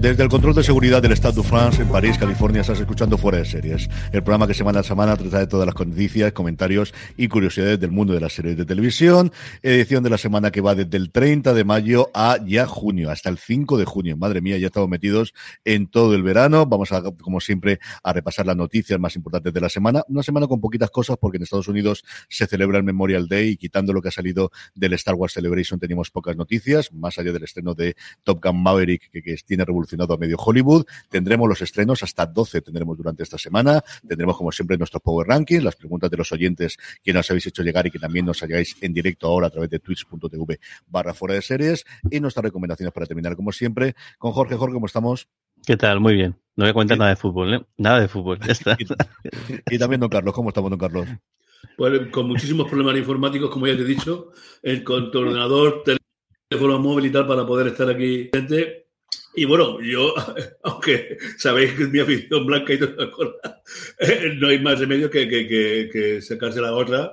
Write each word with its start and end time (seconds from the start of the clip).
Desde 0.00 0.22
el 0.22 0.28
control 0.28 0.54
de 0.54 0.62
seguridad 0.62 1.02
del 1.02 1.10
Stade 1.16 1.34
de 1.34 1.42
France 1.42 1.82
en 1.82 1.88
París, 1.88 2.16
California, 2.16 2.60
estás 2.60 2.78
escuchando 2.78 3.18
Fuera 3.18 3.38
de 3.38 3.44
Series, 3.44 3.90
el 4.12 4.22
programa 4.22 4.46
que 4.46 4.54
semana 4.54 4.78
a 4.78 4.82
semana 4.84 5.16
trata 5.16 5.40
de 5.40 5.48
todas 5.48 5.66
las 5.66 5.74
noticias, 5.74 6.32
comentarios 6.32 6.94
y 7.16 7.26
curiosidades 7.26 7.80
del 7.80 7.90
mundo 7.90 8.14
de 8.14 8.20
las 8.20 8.32
series 8.32 8.56
de 8.56 8.64
televisión. 8.64 9.32
Edición 9.60 10.04
de 10.04 10.10
la 10.10 10.16
semana 10.16 10.52
que 10.52 10.60
va 10.60 10.76
desde 10.76 10.96
el 10.96 11.10
30 11.10 11.52
de 11.52 11.64
mayo 11.64 12.12
a 12.14 12.38
ya 12.46 12.64
junio, 12.66 13.10
hasta 13.10 13.28
el 13.28 13.38
5 13.38 13.76
de 13.76 13.86
junio. 13.86 14.16
Madre 14.16 14.40
mía, 14.40 14.56
ya 14.56 14.68
estamos 14.68 14.88
metidos 14.88 15.34
en 15.64 15.88
todo 15.88 16.14
el 16.14 16.22
verano. 16.22 16.64
Vamos 16.64 16.92
a, 16.92 17.02
como 17.02 17.40
siempre, 17.40 17.80
a 18.04 18.12
repasar 18.12 18.46
las 18.46 18.56
noticias 18.56 19.00
más 19.00 19.16
importantes 19.16 19.52
de 19.52 19.60
la 19.60 19.68
semana. 19.68 20.04
Una 20.06 20.22
semana 20.22 20.46
con 20.46 20.60
poquitas 20.60 20.90
cosas 20.90 21.16
porque 21.20 21.38
en 21.38 21.42
Estados 21.42 21.66
Unidos 21.66 22.04
se 22.28 22.46
celebra 22.46 22.78
el 22.78 22.84
Memorial 22.84 23.26
Day 23.26 23.48
y 23.48 23.56
quitando 23.56 23.92
lo 23.92 24.00
que 24.00 24.08
ha 24.08 24.12
salido 24.12 24.52
del 24.76 24.92
Star 24.92 25.16
Wars 25.16 25.32
Celebration 25.32 25.80
tenemos 25.80 26.12
pocas 26.12 26.36
noticias, 26.36 26.92
más 26.92 27.18
allá 27.18 27.32
del 27.32 27.42
estreno 27.42 27.74
de 27.74 27.96
Top 28.22 28.40
Gun 28.40 28.62
Maverick 28.62 29.10
que, 29.10 29.22
que 29.22 29.34
tiene 29.44 29.64
revolución 29.64 29.88
a 30.04 30.16
medio 30.16 30.36
Hollywood. 30.36 30.84
Tendremos 31.08 31.48
los 31.48 31.62
estrenos, 31.62 32.02
hasta 32.02 32.26
12 32.26 32.60
tendremos 32.62 32.96
durante 32.96 33.22
esta 33.22 33.38
semana. 33.38 33.82
Tendremos, 34.06 34.36
como 34.36 34.52
siempre, 34.52 34.76
nuestros 34.76 35.02
Power 35.02 35.26
Rankings, 35.26 35.62
las 35.62 35.76
preguntas 35.76 36.10
de 36.10 36.16
los 36.16 36.30
oyentes 36.32 36.76
que 37.02 37.12
nos 37.12 37.28
habéis 37.30 37.46
hecho 37.46 37.62
llegar 37.62 37.86
y 37.86 37.90
que 37.90 37.98
también 37.98 38.26
nos 38.26 38.42
halláis 38.42 38.76
en 38.80 38.92
directo 38.92 39.26
ahora 39.26 39.48
a 39.48 39.50
través 39.50 39.70
de 39.70 39.78
twitch.tv 39.78 40.60
barra 40.86 41.14
fuera 41.14 41.34
de 41.34 41.42
series 41.42 41.84
y 42.10 42.20
nuestras 42.20 42.44
recomendaciones 42.44 42.92
para 42.92 43.06
terminar, 43.06 43.36
como 43.36 43.52
siempre, 43.52 43.94
con 44.18 44.32
Jorge. 44.32 44.56
Jorge, 44.56 44.74
¿cómo 44.74 44.86
estamos? 44.86 45.28
¿Qué 45.66 45.76
tal? 45.76 46.00
Muy 46.00 46.14
bien. 46.14 46.36
No 46.56 46.64
voy 46.64 46.70
a 46.70 46.72
comentar 46.72 46.98
nada 46.98 47.10
de 47.10 47.16
fútbol, 47.16 47.54
¿eh? 47.54 47.60
Nada 47.76 48.00
de 48.00 48.08
fútbol. 48.08 48.38
y, 49.70 49.78
también 49.78 50.00
don 50.00 50.08
Carlos. 50.08 50.34
¿Cómo 50.34 50.48
estamos, 50.48 50.70
don 50.70 50.78
Carlos? 50.78 51.06
Pues 51.76 52.08
con 52.10 52.26
muchísimos 52.26 52.68
problemas 52.68 52.96
informáticos, 52.96 53.50
como 53.50 53.66
ya 53.66 53.76
te 53.76 53.82
he 53.82 53.84
dicho, 53.84 54.32
el, 54.62 54.82
con 54.82 55.10
tu 55.10 55.18
ordenador, 55.18 55.84
teléfono 56.48 56.78
móvil 56.78 57.06
y 57.06 57.10
tal, 57.10 57.26
para 57.26 57.46
poder 57.46 57.68
estar 57.68 57.88
aquí. 57.90 58.30
Y 59.34 59.44
bueno, 59.44 59.80
yo, 59.80 60.14
aunque 60.62 61.18
sabéis 61.36 61.72
que 61.72 61.84
es 61.84 61.90
mi 61.90 62.00
afición 62.00 62.46
blanca 62.46 62.72
y 62.72 62.78
todas 62.78 62.96
las 62.96 63.08
cosas, 63.08 63.34
eh, 64.00 64.36
no 64.36 64.48
hay 64.48 64.58
más 64.60 64.78
remedio 64.78 65.10
que, 65.10 65.28
que, 65.28 65.46
que, 65.46 65.90
que 65.92 66.22
sacarse 66.22 66.60
la 66.60 66.72
otra 66.72 67.12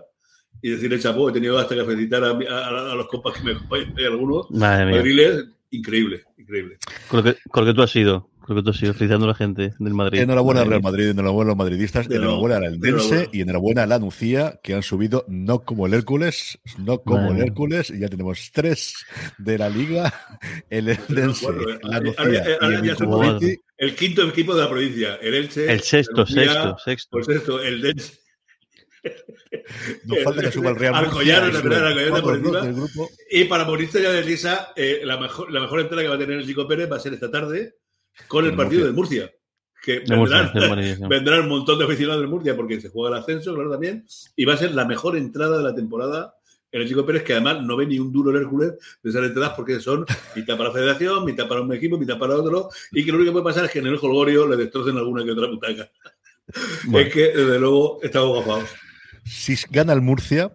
y 0.61 0.71
decirle 0.71 0.99
chapo. 0.99 1.29
He 1.29 1.33
tenido 1.33 1.57
hasta 1.57 1.75
que 1.75 1.85
felicitar 1.85 2.23
a, 2.23 2.29
a, 2.29 2.91
a 2.91 2.95
los 2.95 3.07
compas 3.07 3.37
que 3.37 3.43
me 3.43 3.51
acompañan, 3.51 3.93
algunos. 3.99 4.49
Madre 4.51 5.45
increíble, 5.75 6.23
increíble. 6.37 6.77
Con 7.07 7.17
lo, 7.17 7.23
que, 7.23 7.39
con 7.49 7.65
lo 7.65 7.71
que 7.71 7.75
tú 7.75 7.81
has 7.83 7.91
sido. 7.91 8.29
Creo 8.45 8.57
que 8.57 8.63
tú 8.63 8.69
has 8.69 8.83
ido 8.83 8.93
felicitando 8.93 9.25
a 9.25 9.29
la 9.29 9.33
gente 9.33 9.73
del 9.79 9.93
Madrid. 9.95 10.19
Enhorabuena 10.19 10.61
al 10.61 10.67
Real 10.67 10.83
Madrid, 10.83 11.09
enhorabuena 11.09 11.49
a 11.49 11.53
los 11.53 11.57
madridistas, 11.57 12.07
enhorabuena 12.07 12.57
al 12.57 12.79
Dense 12.79 13.27
y 13.33 13.41
enhorabuena 13.41 13.83
a 13.83 13.87
la 13.87 13.97
Nucía, 13.97 14.59
que 14.61 14.75
han 14.75 14.83
subido 14.83 15.25
no 15.27 15.63
como 15.63 15.87
el 15.87 15.95
Hércules, 15.95 16.59
no 16.77 17.01
como 17.01 17.31
el 17.31 17.41
Hércules, 17.41 17.89
y 17.89 18.01
ya 18.01 18.07
tenemos 18.07 18.51
tres 18.53 19.03
de 19.39 19.57
la 19.57 19.67
Liga, 19.67 20.13
el 20.69 20.85
Dense, 21.07 21.47
la 21.81 21.99
Nucía 21.99 22.43
y 22.61 23.45
el, 23.45 23.59
el 23.77 23.95
quinto 23.95 24.21
equipo 24.29 24.53
de 24.53 24.61
la 24.61 24.69
provincia, 24.69 25.15
el 25.15 25.33
Elche. 25.33 25.71
El 25.71 25.81
sexto, 25.81 26.21
el 26.21 26.27
sexto, 26.27 26.77
sexto. 26.77 27.09
Pues 27.09 27.29
esto, 27.29 27.59
el 27.59 27.81
Dense. 27.81 28.13
Nos 30.05 30.23
falta 30.23 30.41
que 30.43 30.51
suba 30.51 30.69
el 30.69 30.75
Real 30.75 30.93
Alcoyano, 30.93 31.47
la 31.47 31.61
verdad, 31.61 31.87
Alcoyano 31.87 32.21
por 32.21 32.35
encima. 32.35 33.07
Y 33.31 33.45
para 33.45 33.65
morirse 33.65 34.03
ya 34.03 34.11
de 34.11 34.21
risa, 34.21 34.71
eh, 34.75 35.01
la, 35.03 35.17
mejor, 35.17 35.51
la 35.51 35.61
mejor 35.61 35.79
entrada 35.79 36.03
que 36.03 36.09
va 36.09 36.15
a 36.15 36.19
tener 36.19 36.37
el 36.37 36.45
Chico 36.45 36.67
Pérez 36.67 36.91
va 36.91 36.97
a 36.97 36.99
ser 36.99 37.13
esta 37.13 37.31
tarde 37.31 37.73
con 38.27 38.45
el 38.45 38.55
partido 38.55 38.85
de 38.85 38.91
Murcia. 38.91 39.31
Que 39.83 39.99
vendrán, 39.99 40.51
vendrán, 41.09 41.41
un 41.41 41.49
montón 41.49 41.77
de 41.77 41.85
aficionados 41.85 42.21
de 42.21 42.27
Murcia 42.27 42.55
porque 42.55 42.81
se 42.81 42.89
juega 42.89 43.15
el 43.15 43.21
ascenso, 43.21 43.53
claro, 43.53 43.69
también. 43.69 44.05
Y 44.35 44.45
va 44.45 44.53
a 44.53 44.57
ser 44.57 44.73
la 44.73 44.85
mejor 44.85 45.15
entrada 45.15 45.57
de 45.57 45.63
la 45.63 45.75
temporada 45.75 46.35
en 46.71 46.81
el 46.81 46.87
Chico 46.87 47.05
Pérez, 47.05 47.23
que 47.23 47.33
además 47.33 47.63
no 47.63 47.77
ve 47.77 47.85
ni 47.85 47.99
un 47.99 48.11
duro 48.11 48.31
el 48.31 48.37
Hércules 48.37 48.73
de 49.01 49.09
esas 49.09 49.23
entradas 49.23 49.53
porque 49.55 49.79
son 49.79 50.05
mitad 50.35 50.57
para 50.57 50.69
la 50.69 50.75
federación, 50.75 51.23
mitad 51.23 51.47
para 51.47 51.61
un 51.61 51.71
equipo, 51.73 51.97
mitad 51.97 52.17
para 52.17 52.35
otro. 52.35 52.69
Y 52.91 53.05
que 53.05 53.11
lo 53.11 53.17
único 53.17 53.31
que 53.31 53.33
puede 53.33 53.45
pasar 53.45 53.65
es 53.65 53.71
que 53.71 53.79
en 53.79 53.87
el 53.87 53.95
Holgorio 53.95 54.47
le 54.47 54.57
destrocen 54.57 54.97
alguna 54.97 55.23
que 55.23 55.31
otra 55.31 55.49
putaca. 55.49 55.89
Es 56.93 57.11
que, 57.11 57.29
desde 57.29 57.59
luego, 57.59 57.99
estamos 58.03 58.37
gafados. 58.37 58.69
Si 59.23 59.55
gana 59.71 59.93
el 59.93 60.01
Murcia, 60.01 60.53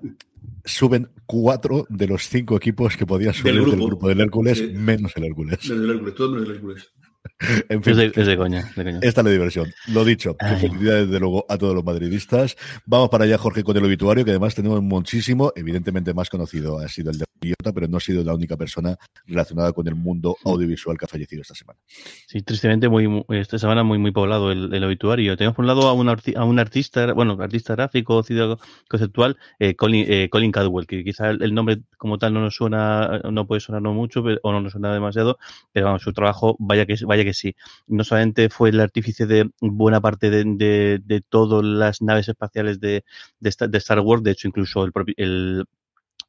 suben 0.65 1.11
cuatro 1.27 1.87
de 1.89 2.07
los 2.07 2.29
cinco 2.29 2.57
equipos 2.57 2.97
que 2.97 3.07
podían 3.07 3.35
subir 3.35 3.55
del 3.55 3.63
grupo, 3.63 3.77
del, 3.77 3.87
grupo 3.87 4.09
del 4.09 4.21
Hércules, 4.21 4.73
menos 4.73 5.13
el 5.17 5.25
Hércules. 5.25 5.69
Menos 5.69 5.85
el 5.85 5.91
Hércules, 5.91 6.15
todo 6.15 6.31
menos 6.31 6.49
el 6.49 6.55
Hércules. 6.55 6.93
En 7.69 7.83
fin, 7.83 7.99
es, 7.99 8.27
de, 8.27 8.37
coña, 8.37 8.71
Esta 9.03 9.21
es 9.21 9.25
la 9.25 9.31
diversión. 9.31 9.73
Lo 9.89 10.05
dicho, 10.05 10.37
felicidades 10.39 11.11
de 11.11 11.21
luego 11.21 11.47
a 11.49 11.59
todos 11.59 11.75
los 11.75 11.85
madridistas. 11.85 12.57
Vamos 12.87 13.09
para 13.09 13.25
allá, 13.25 13.39
Jorge, 13.39 13.65
con 13.65 13.77
el 13.77 13.85
obituario, 13.85 14.25
que 14.25 14.31
además 14.31 14.55
tenemos 14.55 14.83
muchísimo, 14.83 15.53
evidentemente 15.57 16.15
más 16.15 16.29
conocido 16.29 16.79
ha 16.79 16.89
sido 16.89 17.11
el 17.11 17.19
de 17.19 17.25
Iota, 17.43 17.73
pero 17.73 17.89
no 17.89 17.97
ha 17.97 18.01
sido 18.01 18.23
la 18.25 18.35
única 18.35 18.57
persona 18.57 18.97
relacionada 19.27 19.73
con 19.73 19.87
el 19.89 19.95
mundo 19.95 20.37
audiovisual 20.45 20.97
que 20.99 21.05
ha 21.05 21.09
fallecido 21.09 21.43
esta 21.43 21.55
semana. 21.55 21.79
Sí, 22.27 22.43
tristemente, 22.43 22.89
muy, 22.89 23.25
esta 23.31 23.59
semana 23.59 23.83
muy 23.83 23.99
muy 23.99 24.13
poblado 24.13 24.51
el, 24.51 24.85
obituario. 24.85 25.37
Tenemos 25.37 25.57
por 25.57 25.65
un 25.65 25.69
lado 25.69 25.89
a 25.89 25.93
un, 25.93 26.09
a 26.09 26.45
un 26.45 26.59
artista, 26.59 27.13
bueno, 27.13 27.37
artista 27.41 27.75
gráfico, 27.75 28.23
conceptual, 28.89 29.37
eh, 29.59 29.75
Colin, 29.75 30.07
eh, 30.09 30.29
Colin 30.31 30.53
Cadwell, 30.53 30.87
que 30.87 31.05
quizá 31.05 31.31
el, 31.31 31.55
nombre 31.55 31.83
como 31.97 32.19
tal 32.19 32.35
no 32.35 32.41
nos 32.41 32.55
suena, 32.55 33.21
no 33.31 33.47
puede 33.47 33.61
sonar 33.61 33.83
mucho 33.83 34.23
o 34.43 34.53
no 34.53 34.61
nos 34.61 34.73
suena 34.73 34.93
demasiado, 34.93 35.39
pero 35.73 35.87
vamos, 35.87 36.03
su 36.03 36.13
trabajo, 36.13 36.57
vaya 36.59 36.87
que 36.87 36.97
vaya 37.05 37.25
que 37.25 37.35
sí. 37.35 37.55
No 37.87 38.05
solamente 38.05 38.49
fue 38.49 38.71
el 38.71 38.81
artífice 38.81 39.27
de 39.27 39.51
buena 39.61 40.01
parte 40.01 40.31
de, 40.31 40.45
de, 40.47 41.01
de 41.05 41.21
todas 41.21 41.65
las 41.65 42.03
naves 42.03 42.29
espaciales 42.29 42.81
de, 42.81 43.05
de, 43.41 43.79
Star 43.79 44.01
Wars, 44.01 44.23
de 44.23 44.33
hecho 44.33 44.49
incluso 44.49 44.85
el, 44.85 44.93
el 45.17 45.65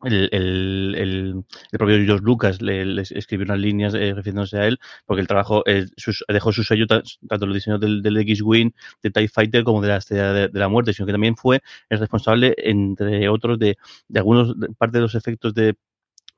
el, 0.04 0.30
el, 0.32 0.96
el, 0.98 1.44
el, 1.72 1.78
propio 1.78 1.98
George 2.06 2.24
Lucas 2.24 2.62
le, 2.62 2.86
le 2.86 3.02
escribió 3.02 3.46
unas 3.46 3.60
líneas 3.60 3.94
eh, 3.94 4.14
refiriéndose 4.14 4.58
a 4.58 4.68
él, 4.68 4.80
porque 5.06 5.22
el 5.22 5.28
trabajo 5.28 5.64
eh, 5.66 5.86
sus, 5.98 6.24
dejó 6.28 6.52
su 6.52 6.64
sello 6.64 6.88
tanto 6.88 7.46
los 7.46 7.56
diseños 7.56 7.80
del, 7.80 8.02
del 8.02 8.18
X-Wing, 8.18 8.72
de 9.04 9.12
TIE 9.12 9.28
Fighter, 9.28 9.64
como 9.64 9.82
de 9.82 9.90
la 9.90 9.98
Estrella 9.98 10.34
de, 10.34 10.50
la 10.54 10.70
Muerte, 10.70 10.94
sino 10.94 11.06
que 11.06 11.12
también 11.12 11.36
fue 11.36 11.62
el 11.90 12.00
responsable, 12.00 12.56
entre 12.58 13.30
otros, 13.30 13.60
de, 13.60 13.78
de 14.08 14.20
algunos 14.20 14.60
de, 14.60 14.70
parte 14.70 14.98
de 14.98 15.02
los 15.02 15.16
efectos 15.16 15.54
de 15.54 15.76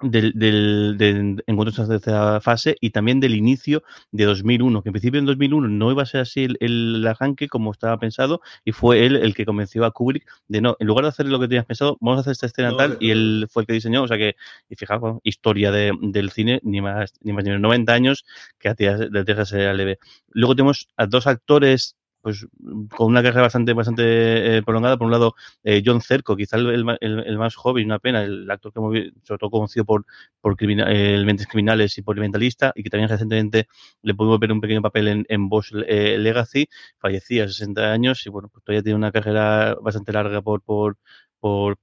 del, 0.03 0.33
del, 0.35 0.95
del 0.97 1.43
encuentro 1.47 1.85
de 1.85 1.99
tercera 1.99 2.41
fase 2.41 2.75
y 2.79 2.91
también 2.91 3.19
del 3.19 3.35
inicio 3.35 3.83
de 4.11 4.25
2001, 4.25 4.81
que 4.83 4.89
en 4.89 4.93
principio 4.93 5.19
en 5.19 5.25
2001 5.25 5.67
no 5.67 5.91
iba 5.91 6.03
a 6.03 6.05
ser 6.05 6.21
así 6.21 6.43
el, 6.43 6.57
el, 6.59 7.05
arranque 7.07 7.47
como 7.47 7.71
estaba 7.71 7.97
pensado 7.97 8.41
y 8.63 8.71
fue 8.71 9.05
él 9.05 9.15
el 9.15 9.33
que 9.33 9.45
convenció 9.45 9.85
a 9.85 9.91
Kubrick 9.91 10.25
de 10.47 10.61
no, 10.61 10.75
en 10.79 10.87
lugar 10.87 11.05
de 11.05 11.09
hacer 11.09 11.27
lo 11.27 11.39
que 11.39 11.47
tenías 11.47 11.65
pensado, 11.65 11.97
vamos 12.01 12.17
a 12.17 12.21
hacer 12.21 12.31
esta 12.31 12.47
escena 12.47 12.71
no, 12.71 12.77
tal 12.77 12.97
y 12.99 13.11
él 13.11 13.47
fue 13.49 13.63
el 13.63 13.67
que 13.67 13.73
diseñó, 13.73 14.03
o 14.03 14.07
sea 14.07 14.17
que, 14.17 14.35
y 14.69 14.75
fijaos, 14.75 15.01
bueno, 15.01 15.21
historia 15.23 15.71
de, 15.71 15.91
del 16.01 16.31
cine, 16.31 16.59
ni 16.63 16.81
más 16.81 17.13
ni 17.21 17.33
más 17.33 17.43
ni 17.43 17.49
menos 17.51 17.61
90 17.61 17.93
años 17.93 18.25
que 18.59 18.69
a 18.69 18.73
de 18.73 19.25
Tierra 19.25 19.45
se 19.45 19.73
leve. 19.73 19.99
Luego 20.29 20.55
tenemos 20.55 20.87
a 20.97 21.05
dos 21.05 21.27
actores 21.27 21.95
pues 22.23 22.47
con 22.95 23.07
una 23.07 23.21
carrera 23.21 23.43
bastante 23.43 23.73
bastante 23.73 24.57
eh, 24.57 24.63
prolongada. 24.63 24.97
Por 24.97 25.07
un 25.07 25.11
lado, 25.11 25.35
eh, 25.63 25.83
John 25.85 26.01
Cerco, 26.01 26.37
quizá 26.37 26.55
el, 26.57 26.67
el, 27.01 27.19
el, 27.19 27.37
más 27.37 27.55
joven, 27.55 27.85
una 27.85 27.99
pena, 27.99 28.23
el 28.23 28.49
actor 28.49 28.71
que 28.71 28.79
hemos 28.79 28.93
sobre 29.23 29.39
todo 29.39 29.49
conocido 29.51 29.85
por, 29.85 30.05
por 30.41 30.55
criminal, 30.55 30.87
eh, 30.89 31.21
Mentes 31.25 31.47
Criminales 31.47 31.97
y 31.97 32.01
por 32.01 32.17
Mentalista, 32.17 32.71
y 32.75 32.83
que 32.83 32.89
también 32.89 33.09
recientemente 33.09 33.67
le 34.01 34.15
pudimos 34.15 34.39
ver 34.39 34.53
un 34.53 34.61
pequeño 34.61 34.81
papel 34.81 35.07
en, 35.09 35.25
en 35.27 35.49
Bosch 35.49 35.73
eh, 35.85 36.17
Legacy, 36.17 36.67
fallecía 36.97 37.43
a 37.43 37.47
60 37.47 37.91
años 37.91 38.25
y 38.25 38.29
bueno, 38.29 38.47
pues 38.47 38.63
todavía 38.63 38.83
tiene 38.83 38.95
una 38.97 39.11
carrera 39.11 39.75
bastante 39.81 40.13
larga 40.13 40.41
por, 40.41 40.61
por, 40.61 40.97
por 41.39 41.77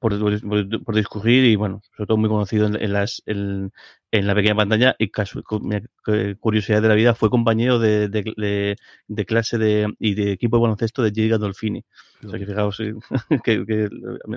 por, 0.00 0.12
por, 0.84 0.94
discurrir 0.96 1.44
y 1.44 1.56
bueno, 1.56 1.80
sobre 1.96 2.06
todo 2.08 2.16
muy 2.16 2.28
conocido 2.28 2.66
en, 2.66 2.74
en 2.82 2.92
las 2.92 3.22
en, 3.26 3.72
en, 4.10 4.26
la 4.26 4.34
pequeña 4.34 4.54
pantalla 4.54 4.96
y 4.98 5.08
caso, 5.10 5.42
curiosidad 6.40 6.82
de 6.82 6.88
la 6.88 6.94
vida 6.94 7.14
fue 7.14 7.30
compañero 7.30 7.78
de, 7.78 8.08
de, 8.08 8.32
de, 8.36 8.76
de 9.08 9.26
clase 9.26 9.58
de, 9.58 9.94
y 9.98 10.14
de 10.14 10.32
equipo 10.32 10.56
de 10.56 10.62
baloncesto 10.62 11.02
de 11.02 11.10
J. 11.10 11.28
Gandolfini. 11.28 11.84
O 12.24 12.30
sea 12.30 12.38
que 12.38 12.46
fijaos 12.46 12.78
que, 13.44 13.66
que 13.66 13.88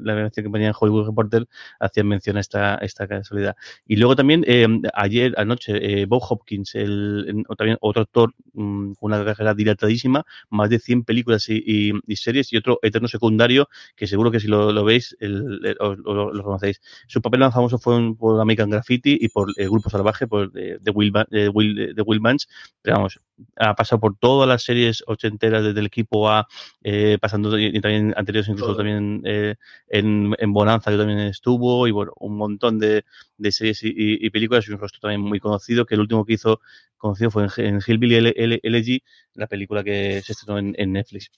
la 0.01 0.29
ponía 0.51 0.67
en 0.67 0.73
Hollywood 0.77 1.07
Reporter 1.07 1.47
hacían 1.79 2.07
mención 2.07 2.37
a 2.37 2.41
esta, 2.41 2.75
esta 2.75 3.07
casualidad. 3.07 3.55
Y 3.85 3.95
luego 3.95 4.15
también 4.15 4.43
eh, 4.47 4.67
ayer 4.93 5.33
anoche 5.37 6.01
eh, 6.01 6.05
Bob 6.05 6.21
Hopkins, 6.29 6.75
el, 6.75 7.43
también 7.57 7.77
otro 7.81 8.01
actor 8.03 8.33
um, 8.53 8.93
con 8.95 9.13
una 9.13 9.23
carrera 9.23 9.53
dilatadísima, 9.53 10.25
más 10.49 10.69
de 10.69 10.79
100 10.79 11.03
películas 11.03 11.47
y, 11.49 11.63
y, 11.65 11.93
y, 12.05 12.15
series 12.15 12.51
y 12.53 12.57
otro 12.57 12.79
eterno 12.81 13.07
secundario 13.07 13.69
que 13.95 14.07
seguro 14.07 14.31
que 14.31 14.39
si 14.39 14.47
lo, 14.47 14.71
lo 14.71 14.83
veis 14.83 15.15
el, 15.19 15.59
el, 15.65 15.77
os, 15.79 15.97
lo, 15.99 16.33
lo, 16.33 16.43
conocéis. 16.43 16.81
Su 17.07 17.21
papel 17.21 17.41
más 17.41 17.53
famoso 17.53 17.79
fue 17.79 17.95
un, 17.95 18.17
por 18.17 18.39
American 18.39 18.69
Graffiti 18.69 19.17
y 19.19 19.29
por 19.29 19.51
el 19.59 19.69
Grupo 19.69 19.89
Salvaje, 19.89 20.25
por 20.25 20.51
de, 20.51 20.77
de 20.79 20.91
Will, 20.91 21.11
de 21.29 21.49
Will, 21.49 21.93
de 21.93 22.01
Will 22.01 22.21
pero 22.81 22.95
vamos, 22.95 23.19
ha 23.57 23.75
pasado 23.75 23.99
por 23.99 24.17
todas 24.17 24.47
las 24.47 24.63
series 24.63 25.03
ochenteras 25.05 25.63
desde 25.63 25.81
el 25.81 25.87
equipo 25.87 26.29
A, 26.29 26.47
eh, 26.81 27.17
pasando 27.19 27.59
y 27.59 27.79
también 27.81 28.13
anteriores 28.15 28.47
incluso 28.47 28.67
Todo. 28.67 28.77
también 28.77 29.21
eh, 29.25 29.55
en, 29.89 30.33
en, 30.39 30.53
Bonanza 30.53 30.91
que 30.91 30.97
también 30.97 31.19
estuvo 31.19 31.87
y 31.87 31.91
bueno, 31.91 32.13
un 32.19 32.37
montón 32.37 32.79
de, 32.79 33.03
de 33.37 33.51
series 33.51 33.83
y, 33.83 33.91
y, 33.95 34.29
películas 34.29 34.65
y 34.67 34.71
un 34.71 34.79
rostro 34.79 35.01
también 35.01 35.21
muy 35.21 35.41
conocido 35.41 35.85
que 35.85 35.95
el 35.95 36.01
último 36.01 36.23
que 36.25 36.33
hizo 36.33 36.61
conocido 36.97 37.29
fue 37.29 37.47
en, 37.57 37.65
en 37.65 37.81
Hillbilly 37.85 38.33
Elegy, 38.63 39.03
la 39.33 39.47
película 39.47 39.83
que 39.83 40.21
se 40.23 40.31
estrenó 40.31 40.57
en, 40.57 40.73
en 40.77 40.93
Netflix. 40.93 41.31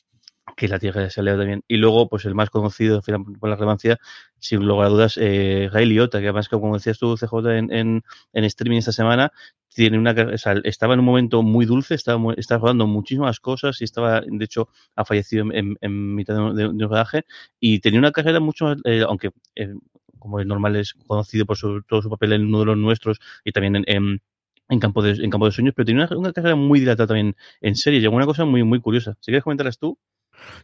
Que 0.56 0.68
la 0.68 0.80
tierra 0.80 1.10
se 1.10 1.24
leo 1.24 1.38
también. 1.38 1.64
Y 1.68 1.78
luego, 1.78 2.10
pues 2.10 2.26
el 2.26 2.36
más 2.36 2.50
conocido, 2.50 3.02
por 3.02 3.50
la 3.50 3.56
relevancia, 3.56 4.00
sin 4.40 4.66
lugar 4.66 4.88
a 4.88 4.90
dudas, 4.90 5.18
eh, 5.18 5.70
Ray 5.72 5.86
Liotta, 5.86 6.20
que 6.20 6.26
además, 6.26 6.50
como 6.50 6.76
decías 6.76 7.00
tú, 7.00 7.16
CJ, 7.18 7.58
en, 7.58 7.74
en, 7.74 8.04
en 8.34 8.44
streaming 8.44 8.80
esta 8.80 8.92
semana, 8.92 9.32
tiene 9.74 9.98
una 9.98 10.12
o 10.12 10.38
sea, 10.38 10.56
estaba 10.64 10.94
en 10.94 11.00
un 11.00 11.06
momento 11.06 11.44
muy 11.44 11.66
dulce, 11.66 11.96
estaba, 11.96 12.34
estaba 12.36 12.62
rodando 12.62 12.88
muchísimas 12.88 13.40
cosas 13.40 13.82
y 13.82 13.86
estaba, 13.86 14.22
de 14.22 14.46
hecho, 14.46 14.70
ha 14.96 15.06
fallecido 15.06 15.46
en, 15.52 15.78
en, 15.80 16.16
mitad 16.16 16.54
de, 16.54 16.68
un 16.68 16.80
rodaje 16.80 17.24
y 17.60 17.80
tenía 17.80 18.00
una 18.00 18.12
carrera 18.12 18.40
mucho 18.40 18.66
más, 18.66 18.78
eh, 18.86 19.04
aunque 19.08 19.32
eh, 19.56 19.74
como 20.20 20.40
es 20.40 20.46
normal 20.46 20.76
es 20.76 20.94
conocido 21.08 21.46
por 21.46 21.58
su, 21.58 21.82
todo 21.84 22.02
su 22.02 22.10
papel 22.10 22.34
en 22.34 22.46
uno 22.46 22.60
de 22.60 22.66
los 22.66 22.78
nuestros 22.78 23.20
y 23.46 23.52
también 23.52 23.84
en, 23.88 24.22
en 24.70 24.80
campo 24.80 25.02
de, 25.02 25.24
en 25.24 25.30
campo 25.30 25.46
de 25.46 25.52
sueños, 25.52 25.74
pero 25.76 25.86
tiene 25.86 26.04
una, 26.04 26.18
una, 26.18 26.34
carrera 26.34 26.56
muy 26.56 26.80
dilatada 26.80 27.08
también 27.08 27.36
en 27.62 27.76
serie. 27.76 28.00
Llegó 28.00 28.16
una 28.16 28.26
cosa 28.26 28.46
muy, 28.46 28.64
muy 28.64 28.80
curiosa. 28.80 29.16
Si 29.20 29.32
quieres 29.32 29.44
comentarlas 29.44 29.78
tú. 29.80 29.98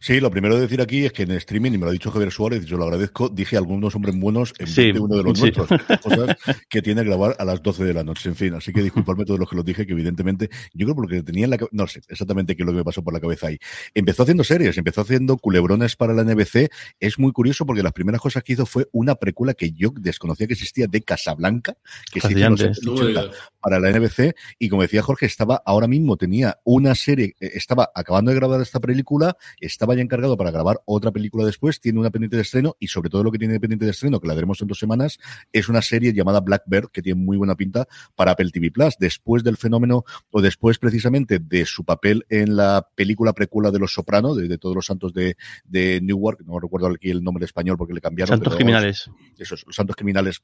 Sí, 0.00 0.20
lo 0.20 0.30
primero 0.30 0.54
de 0.54 0.62
decir 0.62 0.80
aquí 0.80 1.04
es 1.04 1.12
que 1.12 1.24
en 1.24 1.32
streaming, 1.32 1.72
y 1.72 1.78
me 1.78 1.84
lo 1.84 1.88
ha 1.88 1.92
dicho 1.92 2.10
Javier 2.10 2.30
Suárez, 2.30 2.64
yo 2.64 2.76
lo 2.76 2.84
agradezco, 2.84 3.28
dije 3.28 3.56
algunos 3.56 3.94
hombres 3.94 4.18
buenos 4.18 4.54
en 4.58 4.66
vez 4.66 4.94
de 4.94 5.00
uno 5.00 5.16
de 5.16 5.22
los 5.22 5.40
nuestros. 5.40 5.68
Cosas 6.02 6.36
que 6.68 6.82
tiene 6.82 7.02
que 7.02 7.08
grabar 7.08 7.36
a 7.38 7.44
las 7.44 7.62
12 7.62 7.84
de 7.84 7.94
la 7.94 8.04
noche. 8.04 8.28
En 8.28 8.36
fin, 8.36 8.54
así 8.54 8.72
que 8.72 8.82
disculpadme 8.82 9.24
todos 9.24 9.38
los 9.38 9.48
que 9.48 9.56
los 9.56 9.64
dije, 9.64 9.86
que 9.86 9.92
evidentemente, 9.92 10.50
yo 10.74 10.86
creo 10.86 10.94
porque 10.94 11.22
tenía 11.22 11.44
en 11.44 11.50
la 11.50 11.58
no 11.72 11.86
sé 11.86 12.00
exactamente 12.08 12.56
qué 12.56 12.62
es 12.62 12.66
lo 12.66 12.72
que 12.72 12.78
me 12.78 12.84
pasó 12.84 13.02
por 13.02 13.12
la 13.12 13.20
cabeza 13.20 13.48
ahí. 13.48 13.58
Empezó 13.94 14.22
haciendo 14.22 14.44
series, 14.44 14.76
empezó 14.78 15.02
haciendo 15.02 15.36
culebrones 15.36 15.96
para 15.96 16.14
la 16.14 16.24
NBC. 16.24 16.70
Es 17.00 17.18
muy 17.18 17.32
curioso 17.32 17.66
porque 17.66 17.82
las 17.82 17.92
primeras 17.92 18.20
cosas 18.20 18.42
que 18.42 18.52
hizo 18.52 18.66
fue 18.66 18.88
una 18.92 19.14
precuela 19.16 19.54
que 19.54 19.72
yo 19.72 19.90
desconocía 19.94 20.46
que 20.46 20.54
existía 20.54 20.86
de 20.86 21.02
Casablanca, 21.02 21.76
que 22.12 22.20
se 22.20 22.32
hizo 22.32 23.30
para 23.60 23.80
la 23.80 23.90
NBC. 23.90 24.34
Y 24.58 24.68
como 24.68 24.82
decía 24.82 25.02
Jorge, 25.02 25.26
estaba 25.26 25.62
ahora 25.64 25.86
mismo, 25.86 26.16
tenía 26.16 26.58
una 26.64 26.94
serie, 26.94 27.34
eh, 27.40 27.50
estaba 27.54 27.90
acabando 27.94 28.30
de 28.30 28.36
grabar 28.36 28.60
esta 28.60 28.80
película, 28.80 29.36
estaba 29.68 29.94
ya 29.94 30.02
encargado 30.02 30.36
para 30.36 30.50
grabar 30.50 30.80
otra 30.84 31.12
película 31.12 31.44
después, 31.44 31.80
tiene 31.80 32.00
una 32.00 32.10
pendiente 32.10 32.36
de 32.36 32.42
estreno 32.42 32.76
y 32.78 32.88
sobre 32.88 33.10
todo 33.10 33.22
lo 33.22 33.30
que 33.30 33.38
tiene 33.38 33.60
pendiente 33.60 33.84
de 33.84 33.92
estreno, 33.92 34.20
que 34.20 34.28
la 34.28 34.34
veremos 34.34 34.60
en 34.60 34.68
dos 34.68 34.78
semanas, 34.78 35.18
es 35.52 35.68
una 35.68 35.82
serie 35.82 36.12
llamada 36.12 36.40
Blackbird 36.40 36.90
que 36.90 37.02
tiene 37.02 37.20
muy 37.20 37.36
buena 37.36 37.54
pinta 37.54 37.86
para 38.14 38.32
Apple 38.32 38.50
TV 38.50 38.70
Plus. 38.70 38.96
Después 38.98 39.44
del 39.44 39.56
fenómeno 39.56 40.04
o 40.30 40.40
después 40.40 40.78
precisamente 40.78 41.38
de 41.38 41.64
su 41.66 41.84
papel 41.84 42.24
en 42.28 42.56
la 42.56 42.86
película 42.94 43.32
precuela 43.32 43.70
de 43.70 43.78
Los 43.78 43.92
Soprano, 43.92 44.34
de, 44.34 44.58
Todos 44.58 44.74
los 44.74 44.86
Santos 44.86 45.12
de, 45.12 45.36
de, 45.64 46.00
Newark, 46.00 46.40
no 46.44 46.58
recuerdo 46.58 46.88
aquí 46.88 47.10
el 47.10 47.22
nombre 47.22 47.44
español 47.44 47.76
porque 47.76 47.94
le 47.94 48.00
cambiaron. 48.00 48.36
Santos 48.36 48.56
Criminales. 48.56 49.10
Esos, 49.36 49.64
los 49.66 49.76
Santos 49.76 49.96
Criminales. 49.96 50.42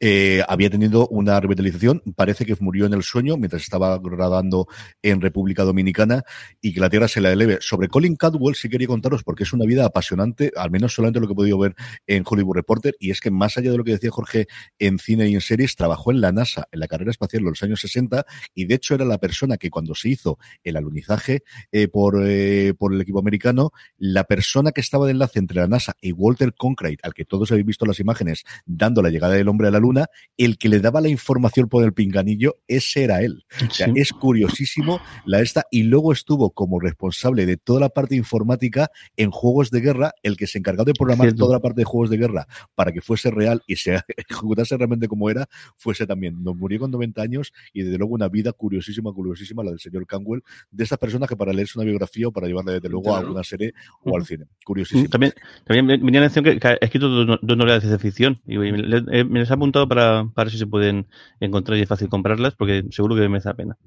Eh, 0.00 0.42
había 0.48 0.70
tenido 0.70 1.06
una 1.08 1.38
revitalización, 1.40 2.02
parece 2.16 2.44
que 2.44 2.56
murió 2.60 2.86
en 2.86 2.94
el 2.94 3.02
sueño 3.02 3.36
mientras 3.36 3.62
estaba 3.62 3.98
grabando 3.98 4.66
en 5.02 5.20
República 5.20 5.62
Dominicana 5.62 6.24
y 6.60 6.72
que 6.72 6.80
la 6.80 6.90
tierra 6.90 7.08
se 7.08 7.20
la 7.20 7.32
eleve. 7.32 7.58
Sobre 7.60 7.88
Colin 7.94 8.16
Cadwell 8.16 8.56
sí 8.56 8.68
quería 8.68 8.88
contaros 8.88 9.22
porque 9.22 9.44
es 9.44 9.52
una 9.52 9.66
vida 9.66 9.84
apasionante, 9.84 10.50
al 10.56 10.72
menos 10.72 10.92
solamente 10.92 11.20
lo 11.20 11.28
que 11.28 11.32
he 11.32 11.36
podido 11.36 11.58
ver 11.60 11.76
en 12.08 12.24
Hollywood 12.26 12.56
Reporter, 12.56 12.96
y 12.98 13.12
es 13.12 13.20
que 13.20 13.30
más 13.30 13.56
allá 13.56 13.70
de 13.70 13.78
lo 13.78 13.84
que 13.84 13.92
decía 13.92 14.10
Jorge 14.10 14.48
en 14.80 14.98
cine 14.98 15.28
y 15.28 15.34
en 15.34 15.40
series, 15.40 15.76
trabajó 15.76 16.10
en 16.10 16.20
la 16.20 16.32
NASA, 16.32 16.66
en 16.72 16.80
la 16.80 16.88
carrera 16.88 17.12
espacial 17.12 17.42
en 17.42 17.50
los 17.50 17.62
años 17.62 17.80
60, 17.80 18.26
y 18.52 18.64
de 18.64 18.74
hecho 18.74 18.96
era 18.96 19.04
la 19.04 19.18
persona 19.18 19.58
que 19.58 19.70
cuando 19.70 19.94
se 19.94 20.08
hizo 20.08 20.40
el 20.64 20.76
alunizaje 20.76 21.44
eh, 21.70 21.86
por, 21.86 22.20
eh, 22.26 22.74
por 22.76 22.92
el 22.92 23.00
equipo 23.00 23.20
americano, 23.20 23.70
la 23.96 24.24
persona 24.24 24.72
que 24.72 24.80
estaba 24.80 25.06
de 25.06 25.12
enlace 25.12 25.38
entre 25.38 25.60
la 25.60 25.68
NASA 25.68 25.94
y 26.00 26.10
Walter 26.10 26.52
Cronkite, 26.52 26.98
al 27.04 27.14
que 27.14 27.24
todos 27.24 27.52
habéis 27.52 27.66
visto 27.66 27.86
las 27.86 28.00
imágenes, 28.00 28.42
dando 28.66 29.02
la 29.02 29.10
llegada 29.10 29.34
del 29.34 29.46
hombre 29.46 29.68
a 29.68 29.70
la 29.70 29.78
luna, 29.78 30.06
el 30.36 30.58
que 30.58 30.68
le 30.68 30.80
daba 30.80 31.00
la 31.00 31.10
información 31.10 31.68
por 31.68 31.84
el 31.84 31.92
pinganillo, 31.92 32.56
ese 32.66 33.04
era 33.04 33.22
él. 33.22 33.44
O 33.64 33.72
sea, 33.72 33.86
es 33.94 34.10
curiosísimo 34.10 35.00
la 35.26 35.40
esta, 35.40 35.64
y 35.70 35.84
luego 35.84 36.12
estuvo 36.12 36.50
como 36.50 36.80
responsable 36.80 37.46
de 37.46 37.56
toda 37.56 37.78
la 37.78 37.83
parte 37.88 38.16
informática 38.16 38.90
en 39.16 39.30
juegos 39.30 39.70
de 39.70 39.80
guerra, 39.80 40.12
el 40.22 40.36
que 40.36 40.46
se 40.46 40.58
encargó 40.58 40.84
de 40.84 40.92
programar 40.92 41.32
toda 41.34 41.56
la 41.56 41.60
parte 41.60 41.80
de 41.80 41.84
juegos 41.84 42.10
de 42.10 42.16
guerra 42.16 42.46
para 42.74 42.92
que 42.92 43.00
fuese 43.00 43.30
real 43.30 43.62
y 43.66 43.76
se 43.76 44.00
ejecutase 44.16 44.76
realmente 44.76 45.08
como 45.08 45.30
era, 45.30 45.46
fuese 45.76 46.06
también. 46.06 46.42
Nos 46.42 46.56
murió 46.56 46.80
con 46.80 46.90
90 46.90 47.22
años 47.22 47.52
y 47.72 47.82
desde 47.82 47.98
luego 47.98 48.14
una 48.14 48.28
vida 48.28 48.52
curiosísima, 48.52 49.12
curiosísima, 49.12 49.62
la 49.62 49.70
del 49.70 49.80
señor 49.80 50.06
Canwell, 50.06 50.42
de 50.70 50.84
esas 50.84 50.98
personas 50.98 51.28
que 51.28 51.36
para 51.36 51.52
leerse 51.52 51.78
una 51.78 51.84
biografía 51.84 52.28
o 52.28 52.32
para 52.32 52.46
llevarla 52.46 52.72
desde 52.72 52.88
luego 52.88 53.14
a 53.14 53.20
una 53.20 53.44
serie 53.44 53.74
o 54.02 54.16
al 54.16 54.24
cine. 54.24 54.46
Curiosísimo. 54.64 55.08
También, 55.08 55.32
también 55.64 55.86
me 55.86 55.96
venía 55.98 56.20
la 56.20 56.26
atención 56.26 56.58
que, 56.58 56.66
ha 56.66 56.74
escrito 56.74 57.08
dos, 57.08 57.40
novelas 57.42 57.76
de 57.76 57.88
ciencia 57.88 57.98
ficción 57.98 58.40
y 58.46 58.58
me, 58.58 58.72
les 58.82 59.50
he 59.50 59.52
apuntado 59.52 59.88
para, 59.88 60.28
para 60.34 60.50
si 60.50 60.58
se 60.58 60.66
pueden 60.66 61.06
encontrar 61.40 61.78
y 61.78 61.82
es 61.82 61.88
fácil 61.88 62.08
comprarlas 62.08 62.54
porque 62.54 62.84
seguro 62.90 63.14
que 63.14 63.28
merece 63.28 63.48
la 63.48 63.54
pena. 63.54 63.78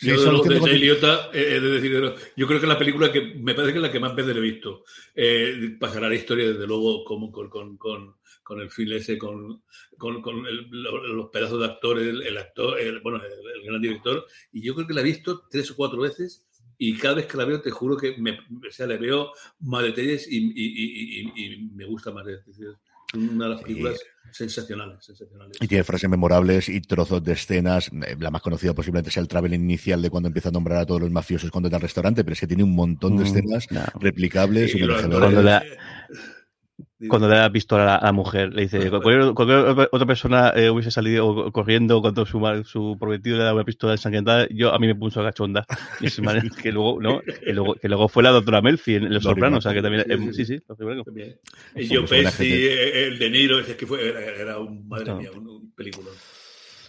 Yo, 0.00 0.42
de, 0.42 1.60
de, 1.60 1.60
decir, 1.60 2.14
yo 2.36 2.46
creo 2.46 2.60
que 2.60 2.66
la 2.66 2.78
película 2.78 3.12
que 3.12 3.34
me 3.36 3.54
parece 3.54 3.72
que 3.72 3.78
es 3.78 3.82
la 3.82 3.92
que 3.92 4.00
más 4.00 4.14
veces 4.14 4.36
he 4.36 4.40
visto. 4.40 4.84
Eh, 5.14 5.76
pasará 5.78 6.08
la 6.08 6.14
historia, 6.14 6.48
desde 6.48 6.66
luego, 6.66 7.04
como 7.04 7.30
con, 7.30 7.48
con, 7.48 7.76
con, 7.76 8.16
con 8.42 8.60
el 8.60 8.70
film 8.70 8.92
ese, 8.92 9.18
con, 9.18 9.62
con, 9.96 10.20
con 10.20 10.46
el, 10.46 10.70
los 10.70 11.30
pedazos 11.30 11.60
de 11.60 11.66
actores, 11.66 12.06
el, 12.06 12.38
actor, 12.38 12.78
el, 12.78 13.00
bueno, 13.00 13.20
el, 13.22 13.64
gran 13.64 13.80
director. 13.80 14.26
Y 14.52 14.62
yo 14.62 14.74
creo 14.74 14.86
que 14.86 14.94
la 14.94 15.00
he 15.00 15.04
visto 15.04 15.46
tres 15.50 15.70
o 15.70 15.76
cuatro 15.76 16.00
veces. 16.00 16.46
Y 16.76 16.96
cada 16.96 17.14
vez 17.14 17.26
que 17.26 17.36
la 17.36 17.44
veo, 17.44 17.60
te 17.60 17.70
juro 17.70 17.96
que 17.96 18.16
me, 18.18 18.32
o 18.32 18.70
sea, 18.70 18.86
le 18.86 18.98
veo 18.98 19.32
más 19.60 19.84
detalles 19.84 20.26
y, 20.30 20.38
y, 20.38 21.32
y, 21.36 21.44
y 21.44 21.70
me 21.72 21.84
gusta 21.84 22.10
más. 22.10 22.26
Es 22.26 22.44
decir, 22.44 22.76
una 23.14 23.44
de 23.44 23.50
las 23.50 23.62
películas 23.62 24.00
sensacionales, 24.32 25.04
sensacionales. 25.04 25.56
Y 25.60 25.68
tiene 25.68 25.84
frases 25.84 26.10
memorables 26.10 26.68
y 26.68 26.80
trozos 26.80 27.22
de 27.22 27.32
escenas. 27.32 27.90
Eh, 28.06 28.16
la 28.18 28.30
más 28.30 28.42
conocida 28.42 28.74
posiblemente 28.74 29.10
sea 29.10 29.20
el 29.20 29.28
travel 29.28 29.54
inicial 29.54 30.02
de 30.02 30.10
cuando 30.10 30.28
empieza 30.28 30.48
a 30.48 30.52
nombrar 30.52 30.78
a 30.78 30.86
todos 30.86 31.00
los 31.00 31.10
mafiosos 31.10 31.50
cuando 31.50 31.68
está 31.68 31.76
al 31.76 31.82
restaurante, 31.82 32.24
pero 32.24 32.34
es 32.34 32.40
que 32.40 32.46
tiene 32.46 32.64
un 32.64 32.74
montón 32.74 33.16
de 33.16 33.24
mm, 33.24 33.26
escenas 33.26 33.68
replicables 34.00 34.74
y, 34.74 34.78
y 34.78 34.88
cuando 37.08 37.28
le 37.28 37.36
da 37.36 37.50
pistola 37.50 37.96
a 37.96 38.06
la 38.06 38.12
mujer, 38.12 38.52
le 38.52 38.62
dice, 38.62 38.90
cualquier, 38.90 39.22
otra 39.90 40.06
persona 40.06 40.52
eh, 40.54 40.70
hubiese 40.70 40.90
salido 40.90 41.50
corriendo 41.52 42.00
cuando 42.00 42.26
su, 42.26 42.40
su 42.64 42.96
prometido 42.98 43.38
le 43.38 43.44
daba 43.44 43.56
una 43.56 43.64
pistola 43.64 43.92
ensangrentada, 43.92 44.46
yo 44.50 44.72
a 44.72 44.78
mí 44.78 44.86
me 44.86 44.94
puso 44.94 45.20
a 45.20 45.24
cachonda. 45.24 45.66
Y 46.44 46.50
que 46.50 46.72
luego, 46.72 47.00
¿no? 47.00 47.20
Que 47.20 47.52
luego, 47.52 47.74
que 47.74 47.88
luego 47.88 48.08
fue 48.08 48.22
la 48.22 48.30
doctora 48.30 48.60
Melfi 48.60 48.96
en 48.96 49.12
Los 49.12 49.22
Sopranos, 49.22 49.58
o 49.58 49.62
sea 49.62 49.72
que 49.72 49.82
también, 49.82 50.04
sí, 50.32 50.44
sí, 50.44 50.58
sí. 50.58 51.86
Yo 51.88 52.04
Pesci, 52.04 52.66
el 52.68 53.18
De 53.18 53.30
Niro, 53.30 53.60
es 53.60 53.74
que 53.74 53.86
fue, 53.86 54.40
era, 54.40 54.58
un, 54.58 54.86
madre 54.88 55.14
mía, 55.14 55.30
un, 55.34 55.46
un 55.46 55.72
película. 55.72 56.10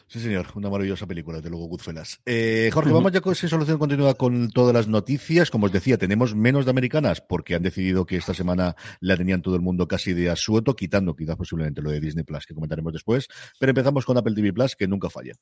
Sí, 0.08 0.20
señor, 0.20 0.46
una 0.54 0.70
maravillosa 0.70 1.08
película, 1.08 1.42
de 1.42 1.50
luego 1.50 1.66
Goodfellas. 1.66 2.22
Eh, 2.28 2.70
Jorge, 2.72 2.92
vamos 2.92 3.12
ya 3.12 3.22
con 3.22 3.34
sin 3.34 3.50
solución 3.50 3.80
continua 3.80 4.14
con 4.14 4.50
todas 4.52 4.72
las 4.72 4.88
noticias. 4.88 5.50
Como 5.50 5.66
os 5.66 5.72
decía, 5.72 5.98
tenemos 5.98 6.36
menos 6.36 6.66
de 6.66 6.72
americanas 6.72 7.22
porque 7.22 7.56
han 7.56 7.64
decidido 7.64 8.06
que 8.06 8.18
esta 8.18 8.36
semana 8.36 8.76
la 9.00 9.18
tenían 9.18 9.42
todo 9.42 9.56
el 9.56 9.62
mundo 9.62 9.88
casi 9.88 10.14
de 10.14 10.30
asueto, 10.30 10.76
quitando 10.76 11.16
quizás 11.16 11.36
posiblemente 11.36 11.82
lo 11.82 11.90
de 11.90 12.00
Disney 12.00 12.24
Plus, 12.24 12.46
que 12.46 12.54
comentaremos 12.54 12.94
después. 12.94 13.28
Pero 13.60 13.72
empezamos 13.72 14.06
con 14.06 14.16
Apple 14.18 14.36
TV 14.36 14.54
Plus, 14.54 14.76
que 14.76 14.88
nunca 14.88 15.10
falla. 15.10 15.34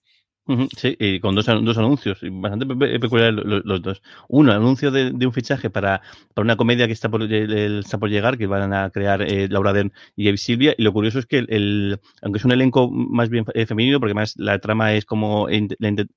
Sí, 0.77 0.96
y 1.00 1.22
con 1.22 1.36
dos, 1.36 1.46
dos 1.46 1.77
anuncios, 1.77 2.20
bastante 2.22 2.65
peculiares 3.00 3.34
los, 3.46 3.82
dos. 3.82 4.01
Uno, 4.27 4.51
anuncio 4.51 4.91
de, 4.91 5.12
un 5.25 5.32
fichaje 5.32 5.70
para, 5.70 6.01
para, 6.34 6.43
una 6.43 6.58
comedia 6.58 6.86
que 6.86 6.91
está 6.91 7.10
por, 7.10 7.24
está 7.24 7.98
por 7.98 8.10
llegar, 8.10 8.38
que 8.38 8.46
van 8.46 8.74
a 8.74 8.89
crear 8.89 9.22
eh, 9.22 9.48
Laura 9.50 9.72
Den 9.72 9.93
y 10.17 10.27
Eve 10.27 10.38
Silvia. 10.38 10.75
Y 10.77 10.84
lo 10.84 10.91
curioso 10.91 11.20
es 11.20 11.25
que, 11.25 11.46
el, 11.48 12.00
aunque 12.22 12.39
es 12.39 12.46
un 12.46 12.51
elenco 12.51 12.91
más 12.91 13.29
bien 13.29 13.46
eh, 13.53 13.65
femenino, 13.65 14.01
porque 14.01 14.13
más 14.13 14.36
la 14.38 14.52
trama 14.60 14.93
es 14.93 15.05
como 15.05 15.50
el, 15.50 15.75
el, 15.79 16.12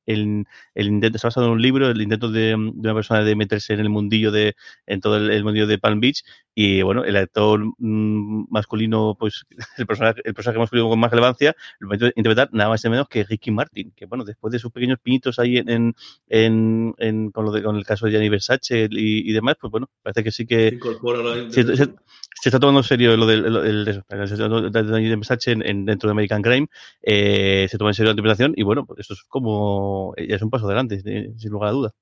intento, 0.74 1.16
está 1.16 1.28
basado 1.28 1.46
en 1.46 1.52
un 1.52 1.62
libro, 1.62 1.90
el 1.90 2.00
intento 2.00 2.30
de, 2.30 2.54
una 2.54 2.94
persona 2.94 3.22
de 3.22 3.36
meterse 3.36 3.74
en 3.74 3.80
el 3.80 3.88
mundillo 3.88 4.30
de, 4.30 4.54
en 4.86 5.00
todo 5.00 5.16
el, 5.16 5.44
mundillo 5.44 5.66
de 5.66 5.78
Palm 5.78 6.00
Beach. 6.00 6.22
Y 6.54 6.80
bueno, 6.82 7.04
el 7.04 7.16
actor 7.16 7.62
mm, 7.78 8.46
masculino, 8.50 9.14
pues 9.18 9.44
el 9.76 9.86
personaje, 9.86 10.20
el 10.24 10.34
personaje 10.34 10.58
masculino 10.58 10.88
con 10.88 10.98
más 10.98 11.10
relevancia, 11.10 11.54
lo 11.78 11.88
va 11.88 11.96
a 11.96 12.12
interpretar 12.16 12.48
nada 12.52 12.70
más 12.70 12.84
y 12.84 12.88
menos 12.88 13.08
que 13.08 13.24
Ricky 13.24 13.50
Martin, 13.50 13.92
que 13.94 14.06
bueno, 14.06 14.24
después 14.24 14.52
de 14.52 14.58
sus 14.58 14.72
pequeños 14.72 14.98
pinitos 15.00 15.38
ahí 15.38 15.58
en, 15.58 15.94
en, 16.28 16.94
en 16.98 17.30
con, 17.30 17.44
lo 17.44 17.52
de, 17.52 17.62
con 17.62 17.76
el 17.76 17.84
caso 17.84 18.06
de 18.06 18.12
Gianni 18.12 18.28
Versace 18.28 18.88
y, 18.90 19.30
y, 19.30 19.32
demás, 19.32 19.56
pues 19.60 19.70
bueno, 19.70 19.90
parece 20.02 20.24
que 20.24 20.30
sí 20.30 20.46
que 20.46 20.78
se, 21.50 21.64
se, 21.64 21.76
se, 21.76 22.48
está 22.48 22.58
tomando 22.58 22.80
en 22.80 22.84
serio 22.84 23.16
lo 23.16 23.26
del 23.26 23.44
el, 23.44 23.84
de 23.84 25.16
Versace 25.16 25.52
en, 25.52 25.84
dentro 25.84 26.08
de 26.08 26.12
American 26.12 26.42
Crime, 26.42 26.68
eh, 27.02 27.66
se 27.70 27.78
toma 27.78 27.90
en 27.90 27.94
serio 27.94 28.12
la 28.12 28.16
y 28.56 28.62
bueno, 28.64 28.86
pues 28.86 29.00
esto 29.00 29.14
es 29.14 29.22
como, 29.28 30.14
ya 30.16 30.36
es 30.36 30.42
un 30.42 30.50
paso 30.50 30.66
adelante, 30.66 31.00
sin 31.38 31.50
lugar 31.50 31.70
a 31.70 31.72
duda. 31.72 31.92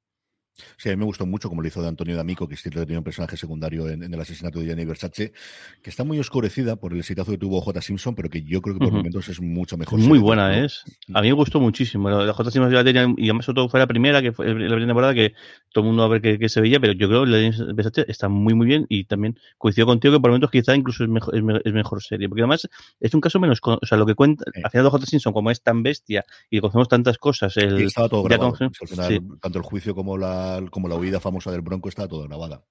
Sí, 0.77 0.89
a 0.89 0.93
mí 0.93 0.97
me 0.97 1.05
gustó 1.05 1.27
mucho 1.27 1.49
como 1.49 1.63
lo 1.63 1.69
hizo 1.69 1.83
de 1.83 1.89
Antonio 1.89 2.17
D'Amico, 2.17 2.47
que 2.49 2.57
siempre 2.57 2.83
tenía 2.83 2.99
un 2.99 3.05
personaje 3.05 3.37
secundario 3.37 3.89
en, 3.89 4.03
el 4.03 4.21
asesinato 4.21 4.61
de 4.61 4.67
Gianni 4.67 4.85
Versace, 4.85 5.33
que 5.83 5.91
está 5.91 6.05
muy 6.05 6.19
oscurecida 6.21 6.77
por 6.77 6.93
el 6.93 7.01
exitazo 7.01 7.33
que 7.33 7.39
tuvo 7.39 7.61
J. 7.61 7.81
Simpson, 7.81 8.15
pero 8.15 8.31
que 8.31 8.43
yo 8.43 8.63
creo 8.63 8.79
que 8.79 8.85
por 8.85 8.93
momentos 8.93 9.29
es 9.29 9.41
mucho 9.41 9.77
mejor. 9.77 9.99
Muy 9.99 10.19
buena 10.19 10.65
es. 10.65 10.85
A 11.13 11.23
mí 11.23 11.29
me 11.29 11.35
gustó 11.35 11.59
muchísimo. 11.59 12.09
La 12.09 12.33
J. 12.33 12.51
Simpson 12.51 12.73
la 12.73 12.85
tenía, 12.85 13.13
y 13.17 13.25
además 13.25 13.47
sobre 13.47 13.57
todo 13.57 13.69
fue 13.69 13.81
la 13.81 13.87
primera, 13.87 14.23
que 14.23 14.33
fue 14.33 14.47
la 14.47 14.55
primera 14.55 14.87
temporada 14.87 15.15
que 15.15 15.35
todo 15.73 15.85
el 15.85 15.89
mundo 15.89 16.05
a 16.05 16.09
ver 16.09 16.21
qué, 16.23 16.49
se 16.49 16.61
veía, 16.61 16.79
pero 16.79 16.93
yo 16.93 17.09
creo 17.09 17.25
que 17.25 17.31
la 17.31 17.75
Versace 17.75 18.05
está 18.09 18.29
muy 18.29 18.55
muy 18.55 18.67
bien 18.67 18.87
y 18.89 19.05
también 19.05 19.39
coincido 19.59 19.87
contigo 19.87 20.15
que 20.15 20.21
por 20.21 20.31
momentos 20.31 20.51
quizá 20.51 20.77
incluso 20.77 21.03
es 21.03 21.11
mejor, 21.11 21.35
es, 21.35 21.73
mejor 21.73 22.03
serie, 22.03 22.29
porque 22.29 22.43
además 22.43 22.69
es 23.01 23.13
un 23.13 23.21
caso 23.21 23.41
menos, 23.41 23.59
o 23.63 23.79
sea, 23.83 23.99
lo 23.99 24.07
que 24.07 24.15
cuenta, 24.15 24.45
al 24.63 24.71
final 24.71 24.85
de 24.85 24.91
J. 24.91 25.07
Simpson, 25.07 25.33
como 25.33 25.51
es 25.51 25.63
tan 25.63 25.83
bestia 25.83 26.25
y 26.49 26.61
conocemos 26.61 26.89
tantas 26.89 27.19
cosas, 27.19 27.57
el, 27.57 27.83
estaba 27.83 28.09
todo 28.09 28.23
grabado, 28.23 28.55
al 28.61 28.89
final, 28.89 29.21
tanto 29.41 29.59
el 29.59 29.65
juicio 29.65 29.95
como 29.95 30.17
la 30.17 30.44
como 30.71 30.89
la 30.89 30.97
huida 30.97 31.21
famosa 31.21 31.51
del 31.51 31.63
Bronco 31.63 31.89
está 31.89 32.09
todo 32.09 32.27
grabada. 32.27 32.63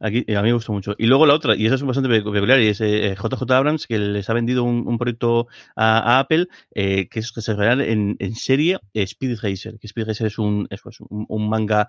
Aquí, 0.00 0.24
eh, 0.26 0.36
a 0.36 0.42
mí 0.42 0.48
me 0.48 0.54
gustó 0.54 0.72
mucho. 0.72 0.94
Y 0.98 1.06
luego 1.06 1.26
la 1.26 1.34
otra, 1.34 1.56
y 1.56 1.66
esa 1.66 1.76
es 1.76 1.82
bastante 1.82 2.08
peculiar, 2.08 2.60
y 2.60 2.68
es 2.68 2.78
JJ 2.78 3.42
eh, 3.42 3.54
Abrams, 3.54 3.86
que 3.86 3.98
les 3.98 4.28
ha 4.28 4.34
vendido 4.34 4.64
un, 4.64 4.98
proyecto 4.98 5.46
a, 5.76 6.18
Apple, 6.18 6.48
que 6.74 7.08
es 7.12 7.32
que 7.32 7.40
se 7.40 7.54
real 7.54 7.80
en, 7.80 8.16
en, 8.18 8.34
serie 8.34 8.80
Speed 8.94 9.38
Racer, 9.40 9.78
que 9.78 9.86
Speed 9.86 10.06
Racer 10.06 10.26
es 10.26 10.38
un, 10.38 10.66
es, 10.70 10.80
pues, 10.82 10.98
un, 11.00 11.48
manga 11.48 11.88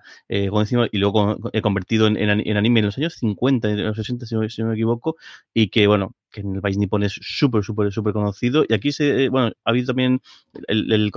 con 0.50 0.60
encima 0.60 0.88
y 0.90 0.98
luego 0.98 1.36
convertido 1.62 2.06
en, 2.06 2.56
anime 2.56 2.80
en 2.80 2.86
los 2.86 2.98
años 2.98 3.14
50, 3.14 3.70
en 3.70 3.84
los 3.84 3.96
60, 3.96 4.26
si, 4.26 4.36
si 4.48 4.62
no 4.62 4.68
me 4.68 4.74
equivoco, 4.74 5.16
y 5.52 5.68
que, 5.68 5.86
bueno, 5.86 6.14
que 6.34 6.40
en 6.40 6.56
el 6.56 6.60
país 6.60 6.76
nipón 6.76 7.04
es 7.04 7.12
súper, 7.22 7.62
súper, 7.62 7.92
súper 7.92 8.12
conocido. 8.12 8.64
Y 8.68 8.74
aquí, 8.74 8.90
se, 8.90 9.24
eh, 9.24 9.28
bueno, 9.28 9.52
ha 9.64 9.70
habido 9.70 9.86
también, 9.86 10.20
el, 10.66 11.12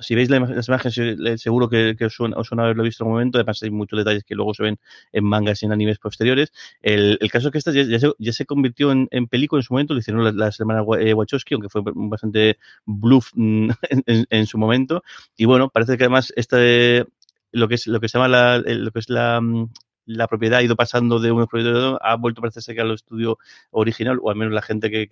si 0.00 0.14
veis 0.14 0.30
las 0.30 0.68
imágenes, 0.68 0.98
eh, 0.98 1.36
seguro 1.36 1.68
que, 1.68 1.94
os, 2.02 2.14
suena, 2.14 2.62
haberlo 2.62 2.82
visto 2.82 3.04
en 3.04 3.08
un 3.08 3.12
momento, 3.12 3.38
además 3.38 3.62
hay 3.62 3.70
muchos 3.70 3.98
detalles 3.98 4.24
que 4.24 4.34
luego 4.34 4.54
se 4.54 4.62
ven 4.62 4.78
en 5.12 5.24
mangas 5.24 5.62
y 5.62 5.66
en 5.66 5.72
animes 5.72 5.98
posteriores. 5.98 6.50
El, 6.80 7.18
caso 7.30 7.48
es 7.48 7.52
que 7.52 7.58
esta 7.58 7.72
ya, 7.72 8.32
se, 8.32 8.46
convirtió 8.46 8.90
en, 8.90 9.26
película 9.28 9.60
en 9.60 9.64
su 9.64 9.74
momento, 9.74 9.92
lo 9.92 10.00
hicieron 10.00 10.24
las 10.24 10.34
la 10.34 10.50
hermanas 10.58 10.86
eh, 10.98 11.12
Wachowski, 11.12 11.54
aunque 11.54 11.68
fue 11.68 11.82
bastante 11.84 12.56
bluff 12.86 13.32
mm, 13.34 13.68
en, 14.30 14.46
su 14.46 14.56
momento. 14.56 15.02
Y 15.36 15.44
bueno, 15.44 15.68
parece 15.68 15.98
que 15.98 16.04
además 16.04 16.32
este 16.36 17.04
lo 17.52 17.68
que 17.68 17.74
es 17.76 17.86
lo 17.86 18.00
que 18.00 18.08
se 18.08 18.18
llama 18.18 18.28
la, 18.28 18.58
lo 18.58 18.90
que 18.90 18.98
es 18.98 19.10
la, 19.10 19.40
mm, 19.40 19.68
la 20.06 20.28
propiedad 20.28 20.58
ha 20.58 20.62
ido 20.62 20.76
pasando 20.76 21.18
de 21.18 21.32
un 21.32 21.40
a 21.40 21.44
otro, 21.44 21.98
ha 22.02 22.16
vuelto 22.16 22.40
a 22.40 22.42
parecerse 22.42 22.74
que 22.74 22.80
al 22.80 22.92
estudio 22.92 23.38
original, 23.70 24.18
o 24.22 24.30
al 24.30 24.36
menos 24.36 24.54
la 24.54 24.62
gente 24.62 24.90
que, 24.90 25.08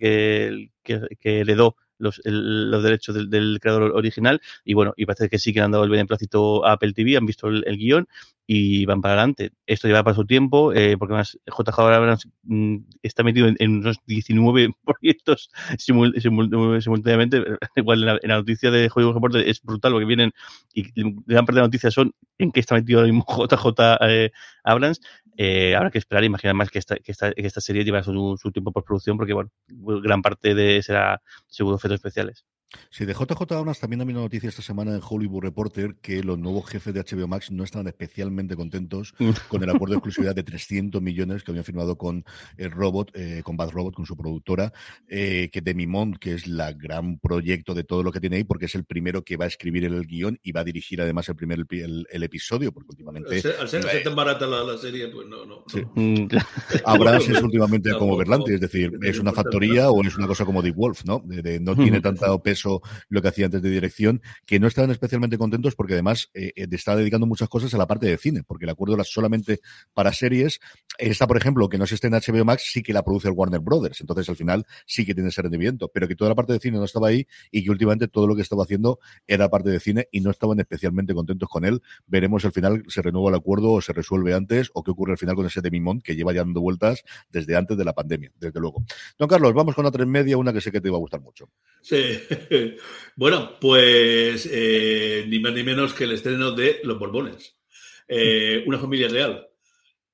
que, 0.83 1.07
que 1.19 1.39
heredó 1.39 1.75
los, 1.97 2.21
los 2.23 2.83
derechos 2.83 3.15
del, 3.29 3.59
creador 3.61 3.91
original 3.95 4.41
y 4.65 4.73
bueno, 4.73 4.93
y 4.97 5.05
parece 5.05 5.29
que 5.29 5.39
sí 5.39 5.53
que 5.53 5.61
han 5.61 5.71
dado 5.71 5.83
el 5.83 5.89
beneplácito 5.89 6.65
a 6.65 6.73
Apple 6.73 6.93
TV, 6.93 7.17
han 7.17 7.25
visto 7.25 7.47
el, 7.47 7.63
guion 7.77 8.07
y 8.45 8.85
van 8.85 9.01
para 9.01 9.13
adelante. 9.13 9.51
Esto 9.65 9.87
lleva 9.87 10.03
para 10.03 10.15
su 10.15 10.25
tiempo, 10.25 10.73
eh, 10.73 10.97
porque 10.97 11.13
además 11.13 11.39
JJ 11.47 11.79
Abrams 11.79 12.27
mm, 12.43 12.77
está 13.01 13.23
metido 13.23 13.47
en, 13.47 13.77
unos 13.77 13.97
19 14.05 14.69
proyectos 14.85 15.49
simultáneamente. 15.77 17.43
Igual 17.75 18.03
en 18.03 18.29
la, 18.29 18.37
noticia 18.37 18.71
de 18.71 18.89
Hollywood 18.93 19.13
Reporter 19.13 19.47
es 19.47 19.61
brutal 19.61 19.93
lo 19.93 19.99
que 19.99 20.05
vienen 20.05 20.31
y 20.73 20.91
gran 21.25 21.45
parte 21.45 21.55
de 21.55 21.61
las 21.61 21.67
noticias 21.67 21.93
son 21.93 22.13
en 22.37 22.51
qué 22.51 22.59
está 22.59 22.75
metido 22.75 22.99
ahora 22.99 23.11
mismo 23.11 23.25
JJ 23.49 23.67
eh, 24.01 24.31
Abrams. 24.63 25.01
Eh, 25.37 25.75
habrá 25.75 25.89
que 25.91 25.97
esperar, 25.97 26.23
imaginar 26.23 26.55
más 26.55 26.69
que 26.69 26.79
esta, 26.79 26.95
que 26.97 27.11
esta, 27.11 27.31
que 27.33 27.45
esta 27.45 27.61
serie 27.61 27.83
lleva 27.83 28.03
su, 28.03 28.37
su 28.41 28.51
tiempo 28.51 28.71
por 28.71 28.83
producción, 28.83 29.17
porque 29.17 29.33
bueno, 29.33 29.51
gran 29.67 30.21
parte 30.21 30.53
de 30.55 30.81
será 30.83 31.21
seguro 31.47 31.77
efectos 31.77 31.95
especiales. 31.95 32.45
Sí, 32.89 33.05
de 33.05 33.13
JJ 33.13 33.51
Abrams 33.53 33.79
también 33.79 34.01
ha 34.01 34.03
habido 34.03 34.21
noticia 34.21 34.49
esta 34.49 34.61
semana 34.61 34.93
en 34.93 35.01
Hollywood 35.07 35.43
Reporter 35.43 35.95
que 36.01 36.23
los 36.23 36.37
nuevos 36.37 36.69
jefes 36.69 36.93
de 36.93 37.01
HBO 37.01 37.27
Max 37.27 37.51
no 37.51 37.63
estaban 37.63 37.87
especialmente 37.87 38.55
contentos 38.55 39.13
mm. 39.19 39.31
con 39.47 39.63
el 39.63 39.69
acuerdo 39.69 39.93
de 39.93 39.97
exclusividad 39.97 40.35
de 40.35 40.43
300 40.53 41.01
millones 41.01 41.43
que 41.43 41.51
habían 41.51 41.65
firmado 41.65 41.97
con 41.97 42.23
el 42.57 42.71
Robot, 42.71 43.11
eh, 43.13 43.41
con 43.43 43.57
Bad 43.57 43.71
Robot, 43.71 43.95
con 43.95 44.05
su 44.05 44.15
productora, 44.15 44.73
eh, 45.07 45.49
que 45.51 45.61
de 45.61 45.73
Mimont, 45.73 46.17
que 46.17 46.33
es 46.33 46.47
la 46.47 46.71
gran 46.73 47.17
proyecto 47.19 47.73
de 47.73 47.83
todo 47.83 48.03
lo 48.03 48.11
que 48.11 48.19
tiene 48.19 48.37
ahí, 48.37 48.43
porque 48.43 48.65
es 48.65 48.75
el 48.75 48.85
primero 48.85 49.23
que 49.23 49.37
va 49.37 49.45
a 49.45 49.47
escribir 49.47 49.85
el 49.85 50.05
guion 50.05 50.39
y 50.43 50.51
va 50.51 50.61
a 50.61 50.63
dirigir 50.63 51.01
además 51.01 51.27
el 51.29 51.35
primer 51.35 51.65
el, 51.69 52.23
episodio, 52.23 52.71
porque 52.71 52.89
últimamente... 52.91 53.41
Al 53.59 53.67
ser, 53.67 54.03
tan 54.03 54.15
barata 54.15 54.45
la, 54.45 54.77
serie, 54.77 55.07
pues 55.09 55.27
no, 55.27 55.45
no. 55.45 55.63
Mm. 55.95 56.27
Abrams 56.85 57.29
es 57.29 57.41
últimamente 57.41 57.91
como 57.93 58.17
Berlanti, 58.17 58.53
es 58.53 58.61
decir, 58.61 58.97
es 59.03 59.19
una 59.19 59.31
factoría 59.31 59.91
o 59.91 60.01
es 60.03 60.17
una 60.17 60.27
cosa 60.27 60.43
como 60.43 60.61
Deep 60.61 60.75
Wolf, 60.75 61.05
¿no? 61.05 61.23
no 61.61 61.75
tiene 61.75 62.01
tanto 62.01 62.41
peso 62.41 62.62
lo 63.09 63.21
que 63.21 63.27
hacía 63.27 63.45
antes 63.45 63.61
de 63.61 63.69
dirección, 63.69 64.21
que 64.45 64.59
no 64.59 64.67
estaban 64.67 64.91
especialmente 64.91 65.37
contentos 65.37 65.75
porque 65.75 65.93
además 65.93 66.29
eh, 66.33 66.51
eh 66.55 66.67
está 66.71 66.95
dedicando 66.95 67.27
muchas 67.27 67.49
cosas 67.49 67.73
a 67.73 67.77
la 67.77 67.87
parte 67.87 68.07
de 68.07 68.17
cine, 68.17 68.43
porque 68.43 68.65
el 68.65 68.71
acuerdo 68.71 68.95
era 68.95 69.03
solamente 69.03 69.59
para 69.93 70.11
series. 70.11 70.59
Esta, 70.97 71.27
por 71.27 71.37
ejemplo, 71.37 71.69
que 71.69 71.77
no 71.77 71.85
se 71.87 71.95
esté 71.95 72.07
en 72.07 72.13
HBO 72.13 72.45
Max, 72.45 72.63
sí 72.71 72.83
que 72.83 72.93
la 72.93 73.03
produce 73.03 73.27
el 73.27 73.33
Warner 73.35 73.59
Brothers, 73.59 74.01
entonces 74.01 74.27
al 74.29 74.35
final 74.35 74.65
sí 74.85 75.05
que 75.05 75.13
tiene 75.13 75.29
ese 75.29 75.41
rendimiento, 75.41 75.89
pero 75.93 76.07
que 76.07 76.15
toda 76.15 76.29
la 76.29 76.35
parte 76.35 76.53
de 76.53 76.59
cine 76.59 76.77
no 76.77 76.85
estaba 76.85 77.07
ahí 77.07 77.27
y 77.51 77.63
que 77.63 77.71
últimamente 77.71 78.07
todo 78.07 78.27
lo 78.27 78.35
que 78.35 78.41
estaba 78.41 78.63
haciendo 78.63 78.99
era 79.27 79.49
parte 79.49 79.69
de 79.69 79.79
cine 79.79 80.07
y 80.11 80.21
no 80.21 80.31
estaban 80.31 80.59
especialmente 80.59 81.13
contentos 81.13 81.49
con 81.49 81.65
él. 81.65 81.81
Veremos 82.07 82.45
al 82.45 82.51
final 82.51 82.83
se 82.87 83.01
renueva 83.01 83.29
el 83.29 83.35
acuerdo 83.35 83.71
o 83.71 83.81
se 83.81 83.93
resuelve 83.93 84.33
antes 84.33 84.69
o 84.73 84.83
qué 84.83 84.91
ocurre 84.91 85.13
al 85.13 85.17
final 85.17 85.35
con 85.35 85.45
ese 85.45 85.61
Demimont 85.61 86.03
que 86.03 86.15
lleva 86.15 86.33
ya 86.33 86.41
dando 86.41 86.61
vueltas 86.61 87.03
desde 87.29 87.55
antes 87.55 87.77
de 87.77 87.85
la 87.85 87.93
pandemia, 87.93 88.31
desde 88.39 88.59
luego. 88.59 88.83
Don 89.17 89.27
Carlos, 89.27 89.53
vamos 89.53 89.75
con 89.75 89.85
la 89.85 89.91
tres 89.91 90.07
media, 90.07 90.37
una 90.37 90.53
que 90.53 90.61
sé 90.61 90.71
que 90.71 90.81
te 90.81 90.87
iba 90.87 90.97
a 90.97 90.99
gustar 90.99 91.21
mucho. 91.21 91.49
Sí, 91.81 92.19
bueno, 93.15 93.51
pues 93.59 94.47
eh, 94.51 95.25
ni 95.27 95.39
más 95.39 95.53
ni 95.53 95.63
menos 95.63 95.93
que 95.93 96.05
el 96.05 96.13
estreno 96.13 96.51
de 96.51 96.79
Los 96.83 96.99
Borbones. 96.99 97.55
Eh, 98.07 98.63
una 98.65 98.79
familia 98.79 99.07
real. 99.07 99.47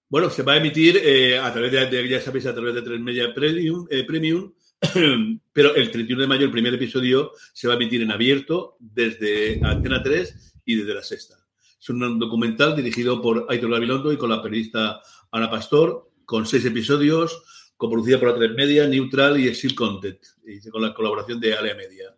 Bueno, 0.07 0.29
se 0.29 0.43
va 0.43 0.53
a 0.53 0.57
emitir 0.57 0.99
eh, 1.03 1.37
a 1.37 1.51
través 1.53 1.71
de, 1.71 2.09
ya 2.09 2.21
sabéis, 2.21 2.45
a 2.47 2.53
través 2.53 2.73
de 2.73 2.81
Tres 2.81 2.99
Media 2.99 3.33
Premium, 3.33 3.87
Premium 4.07 4.53
pero 5.53 5.75
el 5.75 5.91
31 5.91 6.21
de 6.21 6.27
mayo 6.27 6.45
el 6.45 6.51
primer 6.51 6.73
episodio 6.73 7.33
se 7.53 7.67
va 7.67 7.73
a 7.73 7.77
emitir 7.77 8.01
en 8.01 8.11
abierto 8.11 8.77
desde 8.79 9.59
Antena 9.63 10.01
3 10.01 10.55
y 10.65 10.75
desde 10.75 10.95
la 10.95 11.03
Sexta. 11.03 11.35
Es 11.79 11.89
un 11.89 12.17
documental 12.17 12.75
dirigido 12.75 13.21
por 13.21 13.45
Aitor 13.49 13.71
Gabilondo 13.71 14.11
y 14.11 14.17
con 14.17 14.29
la 14.29 14.41
periodista 14.41 15.01
Ana 15.31 15.49
Pastor, 15.49 16.11
con 16.25 16.45
seis 16.45 16.65
episodios, 16.65 17.43
coproducida 17.77 18.19
por 18.19 18.29
la 18.29 18.35
Tres 18.35 18.53
Media, 18.53 18.87
Neutral 18.87 19.39
y 19.39 19.47
Exil 19.47 19.75
Content, 19.75 20.19
y 20.45 20.67
con 20.69 20.81
la 20.81 20.93
colaboración 20.93 21.39
de 21.39 21.53
Alea 21.53 21.75
Media. 21.75 22.15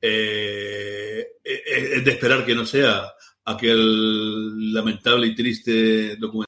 Eh, 0.00 1.26
eh, 1.42 1.62
es 1.64 2.04
de 2.04 2.10
esperar 2.10 2.44
que 2.44 2.54
no 2.54 2.64
sea 2.64 3.12
aquel 3.44 4.72
lamentable 4.72 5.26
y 5.28 5.34
triste 5.34 6.16
documental 6.16 6.46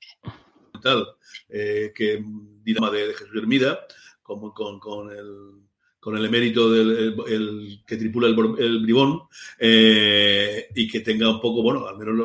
eh, 1.48 1.92
que 1.94 2.22
dinama 2.62 2.90
de, 2.90 3.08
de 3.08 3.14
Jesús 3.14 3.36
Hermida, 3.36 3.86
como 4.22 4.52
con, 4.52 4.78
con 4.78 5.10
el 5.10 5.68
con 6.00 6.16
el 6.16 6.24
emérito 6.24 6.70
del 6.70 7.16
el, 7.26 7.82
que 7.84 7.96
tripula 7.96 8.28
el, 8.28 8.36
el 8.58 8.78
bribón 8.80 9.22
eh, 9.58 10.68
y 10.74 10.88
que 10.88 11.00
tenga 11.00 11.28
un 11.28 11.40
poco, 11.40 11.62
bueno, 11.62 11.86
al 11.86 11.98
menos 11.98 12.16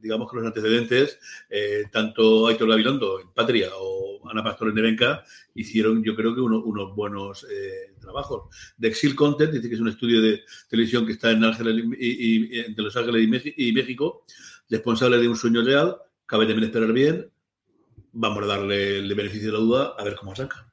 digamos 0.00 0.30
que 0.30 0.36
los 0.36 0.46
antecedentes, 0.46 1.18
eh, 1.50 1.84
tanto 1.90 2.46
Aitor 2.46 2.68
Gabilondo 2.68 3.20
en 3.20 3.28
Patria 3.32 3.70
o 3.76 4.28
Ana 4.30 4.44
Pastor 4.44 4.68
en 4.68 4.76
Nevenca 4.76 5.24
hicieron 5.54 6.02
yo 6.02 6.14
creo 6.14 6.34
que 6.34 6.40
unos 6.40 6.94
buenos 6.94 7.46
eh, 7.50 7.91
trabajos. 8.02 8.54
De 8.76 8.88
Exil 8.88 9.14
Content, 9.14 9.52
dice 9.52 9.68
que 9.68 9.74
es 9.74 9.80
un 9.80 9.88
estudio 9.88 10.20
de 10.20 10.42
televisión 10.68 11.06
que 11.06 11.12
está 11.12 11.30
en 11.30 11.44
Ángeles 11.44 11.84
y, 11.98 12.58
entre 12.60 12.84
Los 12.84 12.96
Ángeles 12.96 13.42
y, 13.56 13.72
México, 13.72 14.24
responsable 14.68 15.18
de 15.18 15.28
un 15.28 15.36
sueño 15.36 15.62
real, 15.62 15.96
cabe 16.26 16.46
también 16.46 16.64
esperar 16.64 16.92
bien, 16.92 17.30
vamos 18.12 18.42
a 18.44 18.46
darle 18.46 18.98
el 18.98 19.14
beneficio 19.14 19.46
de 19.46 19.58
la 19.58 19.64
duda 19.64 19.94
a 19.98 20.04
ver 20.04 20.16
cómo 20.16 20.34
saca. 20.36 20.71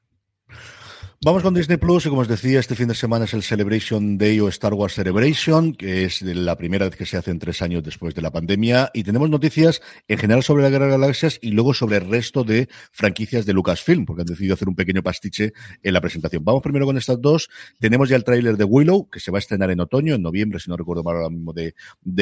Vamos 1.21 1.43
con 1.43 1.53
Disney 1.53 1.75
Plus 1.75 2.05
y 2.05 2.09
como 2.09 2.21
os 2.21 2.29
decía, 2.29 2.61
este 2.61 2.75
fin 2.75 2.87
de 2.87 2.95
semana 2.95 3.25
es 3.25 3.33
el 3.33 3.43
Celebration 3.43 4.17
Day 4.17 4.39
o 4.39 4.47
Star 4.47 4.73
Wars 4.73 4.93
Celebration, 4.93 5.73
que 5.73 6.05
es 6.05 6.21
la 6.21 6.55
primera 6.55 6.85
vez 6.85 6.95
que 6.95 7.05
se 7.05 7.17
hace 7.17 7.29
en 7.29 7.39
tres 7.39 7.61
años 7.61 7.83
después 7.83 8.15
de 8.15 8.21
la 8.21 8.31
pandemia 8.31 8.89
y 8.93 9.03
tenemos 9.03 9.29
noticias 9.29 9.81
en 10.07 10.17
general 10.17 10.43
sobre 10.43 10.63
la 10.63 10.69
Guerra 10.69 10.85
de 10.85 10.91
Galaxias 10.91 11.37
y 11.41 11.51
luego 11.51 11.73
sobre 11.73 11.97
el 11.97 12.09
resto 12.09 12.45
de 12.45 12.69
franquicias 12.93 13.45
de 13.45 13.51
Lucasfilm, 13.51 14.05
porque 14.05 14.21
han 14.21 14.27
decidido 14.27 14.53
hacer 14.53 14.69
un 14.69 14.75
pequeño 14.75 15.03
pastiche 15.03 15.51
en 15.83 15.93
la 15.93 15.99
presentación. 15.99 16.45
Vamos 16.45 16.61
primero 16.61 16.85
con 16.85 16.97
estas 16.97 17.19
dos. 17.19 17.49
Tenemos 17.79 18.07
ya 18.07 18.15
el 18.15 18.23
tráiler 18.23 18.55
de 18.55 18.63
Willow, 18.63 19.09
que 19.09 19.19
se 19.19 19.29
va 19.29 19.39
a 19.39 19.43
estrenar 19.43 19.71
en 19.71 19.81
otoño, 19.81 20.15
en 20.15 20.21
noviembre, 20.21 20.61
si 20.61 20.69
no 20.69 20.77
recuerdo 20.77 21.03
mal 21.03 21.17
ahora 21.17 21.29
mismo 21.29 21.51
de, 21.51 21.73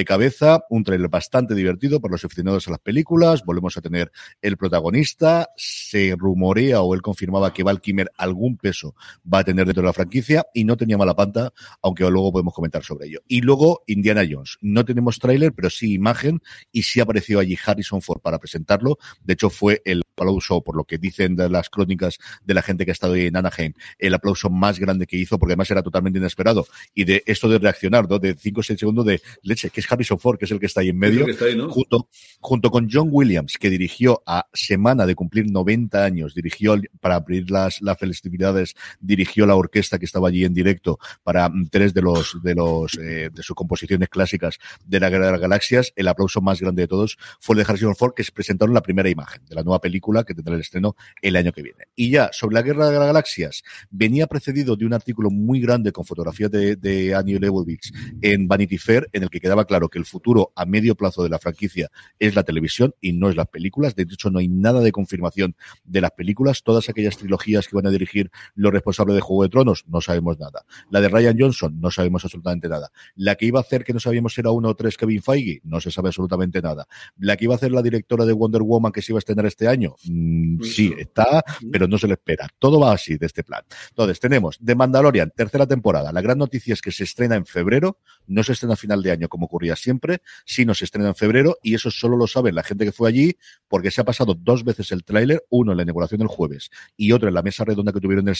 cabeza. 0.05 0.61
Un 0.71 0.83
tráiler 0.83 1.07
bastante 1.07 1.53
divertido 1.53 2.01
para 2.01 2.13
los 2.13 2.25
aficionados 2.25 2.67
a 2.67 2.71
las 2.71 2.79
películas. 2.79 3.45
Volvemos 3.45 3.77
a 3.77 3.81
tener 3.81 4.11
el 4.41 4.57
protagonista. 4.57 5.49
Se 5.55 6.15
rumorea 6.17 6.81
o 6.81 6.95
él 6.95 7.03
confirmaba 7.03 7.53
que 7.53 7.61
Val 7.61 7.79
Kimmer 7.79 8.09
algún 8.17 8.57
peso 8.57 8.86
va 9.31 9.39
a 9.39 9.43
tener 9.43 9.65
dentro 9.65 9.81
de 9.81 9.87
la 9.87 9.93
franquicia 9.93 10.45
y 10.53 10.63
no 10.63 10.77
tenía 10.77 10.97
mala 10.97 11.15
panta, 11.15 11.53
aunque 11.81 12.03
luego 12.09 12.31
podemos 12.31 12.53
comentar 12.53 12.83
sobre 12.83 13.07
ello. 13.07 13.21
Y 13.27 13.41
luego 13.41 13.83
Indiana 13.87 14.23
Jones. 14.29 14.57
No 14.61 14.85
tenemos 14.85 15.19
tráiler, 15.19 15.53
pero 15.53 15.69
sí 15.69 15.93
imagen 15.93 16.41
y 16.71 16.83
sí 16.83 16.99
apareció 16.99 17.39
allí 17.39 17.57
Harrison 17.63 18.01
Ford 18.01 18.21
para 18.21 18.39
presentarlo. 18.39 18.97
De 19.23 19.33
hecho, 19.33 19.49
fue 19.49 19.81
el 19.85 20.03
aplauso, 20.17 20.63
por 20.63 20.75
lo 20.75 20.83
que 20.83 20.97
dicen 20.97 21.35
de 21.35 21.49
las 21.49 21.69
crónicas 21.69 22.17
de 22.43 22.53
la 22.53 22.61
gente 22.61 22.85
que 22.85 22.91
ha 22.91 22.93
estado 22.93 23.13
ahí 23.13 23.27
en 23.27 23.37
Anaheim, 23.37 23.73
el 23.99 24.13
aplauso 24.13 24.49
más 24.49 24.79
grande 24.79 25.05
que 25.05 25.17
hizo, 25.17 25.37
porque 25.37 25.53
además 25.53 25.69
era 25.71 25.83
totalmente 25.83 26.19
inesperado. 26.19 26.65
Y 26.93 27.03
de 27.03 27.23
esto 27.25 27.47
de 27.47 27.59
reaccionar, 27.59 28.09
¿no? 28.09 28.19
de 28.19 28.35
5 28.35 28.59
o 28.59 28.63
6 28.63 28.79
segundos 28.79 29.05
de 29.05 29.21
leche, 29.43 29.69
que 29.69 29.81
es 29.81 29.91
Harrison 29.91 30.19
Ford, 30.19 30.37
que 30.37 30.45
es 30.45 30.51
el 30.51 30.59
que 30.59 30.65
está 30.65 30.81
ahí 30.81 30.89
en 30.89 30.97
medio, 30.97 31.25
junto, 31.69 32.09
junto 32.39 32.71
con 32.71 32.89
John 32.91 33.09
Williams, 33.11 33.57
que 33.59 33.69
dirigió 33.69 34.23
a 34.25 34.47
semana 34.53 35.05
de 35.05 35.15
cumplir 35.15 35.49
90 35.51 36.03
años, 36.03 36.33
dirigió 36.33 36.75
para 36.99 37.15
abrir 37.15 37.49
las, 37.51 37.81
las 37.81 37.97
festividades 37.97 38.75
dirigió 38.99 39.45
la 39.45 39.55
orquesta 39.55 39.99
que 39.99 40.05
estaba 40.05 40.29
allí 40.29 40.45
en 40.45 40.53
directo 40.53 40.99
para 41.23 41.49
mm, 41.49 41.67
tres 41.69 41.93
de 41.93 42.01
los 42.01 42.41
de 42.43 42.55
los 42.55 42.97
eh, 42.97 43.29
de 43.33 43.43
sus 43.43 43.55
composiciones 43.55 44.09
clásicas 44.09 44.57
de 44.85 44.99
la 44.99 45.09
Guerra 45.09 45.27
de 45.27 45.31
las 45.33 45.41
Galaxias. 45.41 45.93
El 45.95 46.07
aplauso 46.07 46.41
más 46.41 46.59
grande 46.59 46.83
de 46.83 46.87
todos 46.87 47.17
fue 47.39 47.55
el 47.55 47.63
de 47.63 47.69
Harrison 47.69 47.95
Ford, 47.95 48.13
que 48.15 48.23
se 48.23 48.31
presentaron 48.31 48.73
la 48.73 48.81
primera 48.81 49.09
imagen 49.09 49.41
de 49.45 49.55
la 49.55 49.63
nueva 49.63 49.79
película 49.79 50.23
que 50.23 50.33
tendrá 50.33 50.55
el 50.55 50.61
estreno 50.61 50.95
el 51.21 51.35
año 51.35 51.51
que 51.51 51.61
viene. 51.61 51.85
Y 51.95 52.09
ya, 52.11 52.29
sobre 52.31 52.55
la 52.55 52.61
Guerra 52.61 52.89
de 52.89 52.97
las 52.97 53.07
Galaxias, 53.07 53.63
venía 53.89 54.27
precedido 54.27 54.75
de 54.75 54.85
un 54.85 54.93
artículo 54.93 55.29
muy 55.29 55.59
grande 55.59 55.91
con 55.91 56.05
fotografías 56.05 56.51
de, 56.51 56.75
de 56.75 57.15
Annie 57.15 57.39
Leibovitz 57.39 57.91
en 58.21 58.47
Vanity 58.47 58.77
Fair, 58.77 59.09
en 59.13 59.23
el 59.23 59.29
que 59.29 59.39
quedaba 59.39 59.65
claro 59.65 59.89
que 59.89 59.99
el 59.99 60.05
futuro 60.05 60.51
a 60.55 60.65
medio 60.65 60.95
plazo 60.95 61.23
de 61.23 61.29
la 61.29 61.39
franquicia 61.39 61.89
es 62.19 62.35
la 62.35 62.43
televisión 62.43 62.93
y 63.01 63.13
no 63.13 63.29
es 63.29 63.35
las 63.35 63.47
películas. 63.47 63.95
De 63.95 64.03
hecho, 64.03 64.29
no 64.29 64.39
hay 64.39 64.47
nada 64.47 64.81
de 64.81 64.91
confirmación 64.91 65.55
de 65.83 66.01
las 66.01 66.11
películas. 66.11 66.63
Todas 66.63 66.89
aquellas 66.89 67.17
trilogías 67.17 67.67
que 67.67 67.75
van 67.75 67.87
a 67.87 67.91
dirigir 67.91 68.31
los 68.55 68.66
responsables 68.71 69.15
de 69.15 69.21
Juego 69.21 69.43
de 69.43 69.49
Tronos, 69.49 69.85
no 69.87 70.01
sabemos 70.01 70.39
nada. 70.39 70.65
La 70.89 71.01
de 71.01 71.09
Ryan 71.09 71.35
Johnson, 71.39 71.79
no 71.79 71.91
sabemos 71.91 72.23
absolutamente 72.23 72.67
nada. 72.69 72.91
La 73.15 73.35
que 73.35 73.45
iba 73.45 73.59
a 73.59 73.61
hacer, 73.61 73.83
que 73.83 73.93
no 73.93 73.99
sabíamos 73.99 74.33
si 74.33 74.41
era 74.41 74.51
uno 74.51 74.69
o 74.69 74.75
tres 74.75 74.97
Kevin 74.97 75.21
Feige, 75.21 75.61
no 75.63 75.79
se 75.79 75.91
sabe 75.91 76.09
absolutamente 76.09 76.61
nada. 76.61 76.87
La 77.17 77.37
que 77.37 77.45
iba 77.45 77.53
a 77.53 77.57
hacer 77.57 77.71
la 77.71 77.81
directora 77.81 78.25
de 78.25 78.33
Wonder 78.33 78.61
Woman, 78.61 78.91
que 78.91 79.01
se 79.01 79.11
iba 79.11 79.17
a 79.17 79.19
estrenar 79.19 79.45
este 79.45 79.67
año, 79.67 79.95
mm, 80.05 80.61
sí, 80.63 80.93
está, 80.97 81.43
pero 81.71 81.87
no 81.87 81.97
se 81.97 82.07
le 82.07 82.13
espera. 82.13 82.47
Todo 82.59 82.79
va 82.79 82.93
así 82.93 83.17
de 83.17 83.25
este 83.25 83.43
plan. 83.43 83.63
Entonces, 83.89 84.19
tenemos 84.19 84.59
The 84.63 84.75
Mandalorian, 84.75 85.31
tercera 85.35 85.65
temporada. 85.65 86.11
La 86.11 86.21
gran 86.21 86.37
noticia 86.37 86.73
es 86.73 86.81
que 86.81 86.91
se 86.91 87.03
estrena 87.03 87.35
en 87.35 87.45
febrero, 87.45 87.99
no 88.27 88.43
se 88.43 88.53
estrena 88.53 88.73
a 88.73 88.77
final 88.77 89.01
de 89.01 89.11
año 89.11 89.29
como 89.29 89.45
ocurría 89.45 89.75
siempre, 89.75 90.21
sino 90.45 90.73
se 90.73 90.85
estrena 90.85 91.09
en 91.09 91.15
febrero 91.15 91.57
y 91.61 91.75
eso 91.75 91.91
solo 91.91 92.17
lo 92.17 92.27
sabe 92.27 92.51
la 92.51 92.63
gente 92.63 92.85
que 92.85 92.91
fue 92.91 93.09
allí 93.09 93.37
porque 93.67 93.91
se 93.91 94.01
ha 94.01 94.03
pasado 94.03 94.35
dos 94.35 94.63
veces 94.63 94.91
el 94.91 95.03
tráiler, 95.03 95.43
uno 95.49 95.71
en 95.71 95.77
la 95.77 95.83
inauguración 95.83 96.19
del 96.19 96.27
jueves 96.27 96.69
y 96.95 97.11
otro 97.11 97.27
en 97.27 97.33
la 97.33 97.41
mesa 97.41 97.65
redonda 97.65 97.91
que 97.91 97.99
tuvieron 97.99 98.27
el, 98.27 98.35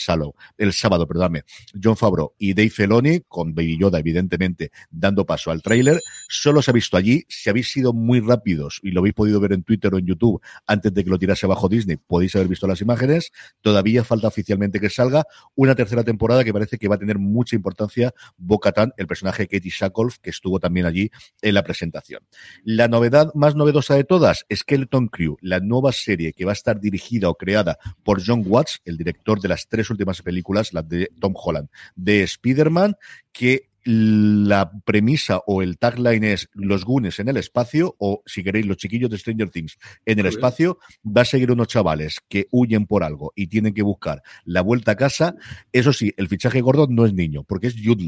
el 0.58 0.74
sábado, 0.74 1.08
perdóname, 1.08 1.44
John 1.82 1.98
Favreau 1.98 2.34
y 2.38 2.54
Dave 2.54 2.70
Feloni, 2.70 3.22
con 3.28 3.54
Baby 3.54 3.78
Yoda 3.78 4.00
evidentemente 4.00 4.72
dando 4.90 5.26
paso 5.26 5.52
al 5.52 5.62
tráiler, 5.62 6.02
solo 6.28 6.62
se 6.62 6.72
ha 6.72 6.74
visto 6.74 6.98
allí, 6.98 7.26
si 7.28 7.50
habéis 7.50 7.72
sido 7.72 7.94
muy 7.94 8.20
rápidos 8.20 8.80
y 8.84 8.92
lo 8.92 9.02
habéis 9.02 9.16
podido 9.16 9.40
ver 9.40 9.54
en 9.54 9.64
Twitter 9.64 9.94
o 9.94 9.98
en 9.98 10.06
YouTube 10.06 10.42
antes 10.66 10.94
de 10.94 11.04
que 11.04 11.10
lo 11.10 11.20
tirase 11.20 11.46
abajo 11.46 11.70
Disney, 11.70 11.98
podéis 11.98 12.36
haber 12.36 12.48
visto 12.48 12.68
las 12.68 12.82
imágenes, 12.82 13.32
todavía 13.62 14.04
falta 14.04 14.28
oficialmente 14.28 14.80
que 14.80 14.90
salga 14.90 15.26
una 15.56 15.76
tercera 15.76 16.04
temporada 16.04 16.44
que 16.44 16.54
parece 16.54 16.78
que 16.78 16.88
va 16.88 16.96
a 16.96 17.00
tener 17.00 17.20
mucha 17.20 17.56
importancia 17.56 18.14
Bo-Katan, 18.38 18.94
el 18.98 19.08
personaje 19.08 19.44
de 19.44 19.48
Katie 19.48 19.72
Sackhoff, 19.72 20.18
que 20.20 20.30
estuvo 20.30 20.60
también 20.60 20.86
allí 20.86 21.12
en 21.42 21.54
la 21.54 21.64
presentación. 21.64 22.22
La 22.64 22.88
novedad 22.88 23.32
más 23.34 23.56
novedosa 23.56 23.96
de 23.96 24.04
todas, 24.04 24.46
Skeleton 24.54 25.08
Crew, 25.08 25.38
la 25.42 25.60
nueva 25.60 25.92
serie 25.92 26.34
que 26.34 26.46
va 26.46 26.52
a 26.52 26.54
estar 26.54 26.80
dirigida 26.80 27.30
o 27.30 27.36
creada 27.36 27.78
por 28.04 28.26
John 28.26 28.44
Watts, 28.46 28.82
el 28.86 28.98
director 28.98 29.42
de 29.42 29.50
las 29.50 29.68
tres 29.68 29.90
últimas 29.90 30.07
películas, 30.22 30.74
las 30.74 30.88
de 30.88 31.10
Tom 31.20 31.34
Holland, 31.36 31.70
de 31.96 32.24
Spider-Man, 32.24 32.96
que 33.32 33.70
la 33.90 34.70
premisa 34.84 35.40
o 35.48 35.62
el 35.62 35.78
tagline 35.78 36.34
es 36.34 36.50
los 36.54 36.84
gunes 36.84 37.20
en 37.20 37.30
el 37.30 37.38
espacio 37.38 37.96
o 38.00 38.22
si 38.26 38.44
queréis 38.44 38.66
los 38.66 38.76
chiquillos 38.76 39.10
de 39.10 39.18
Stranger 39.18 39.50
Things 39.50 39.78
en 40.06 40.20
el 40.20 40.26
espacio 40.26 40.78
va 41.06 41.22
a 41.22 41.26
seguir 41.26 41.52
unos 41.52 41.70
chavales 41.70 42.18
que 42.28 42.48
huyen 42.52 42.86
por 42.86 43.06
algo 43.06 43.32
y 43.34 43.48
tienen 43.48 43.74
que 43.74 43.84
buscar 43.84 44.24
la 44.44 44.60
vuelta 44.60 44.92
a 44.92 44.98
casa. 44.98 45.36
Eso 45.72 45.94
sí 45.94 46.14
el 46.18 46.28
fichaje 46.28 46.60
gordo 46.60 46.88
no 46.90 47.06
es 47.06 47.14
niño 47.14 47.46
porque 47.46 47.68
es 47.68 47.76
Jude 47.82 48.06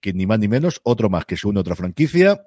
que 0.00 0.12
ni 0.12 0.26
más 0.26 0.38
ni 0.38 0.46
menos 0.46 0.80
otro 0.84 1.10
más 1.10 1.24
que 1.24 1.36
se 1.36 1.48
une 1.48 1.58
a 1.58 1.62
otra 1.62 1.74
franquicia 1.74 2.46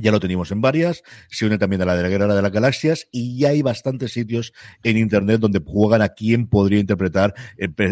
ya 0.00 0.12
lo 0.12 0.20
teníamos 0.20 0.50
en 0.52 0.60
varias, 0.60 1.02
se 1.28 1.46
une 1.46 1.58
también 1.58 1.82
a 1.82 1.84
la 1.84 1.96
de 1.96 2.02
la 2.02 2.08
Guerra 2.08 2.34
de 2.34 2.42
las 2.42 2.52
Galaxias 2.52 3.08
y 3.10 3.38
ya 3.38 3.50
hay 3.50 3.62
bastantes 3.62 4.12
sitios 4.12 4.52
en 4.82 4.96
Internet 4.96 5.40
donde 5.40 5.60
juegan 5.64 6.02
a 6.02 6.10
quién 6.10 6.46
podría 6.46 6.80
interpretar 6.80 7.34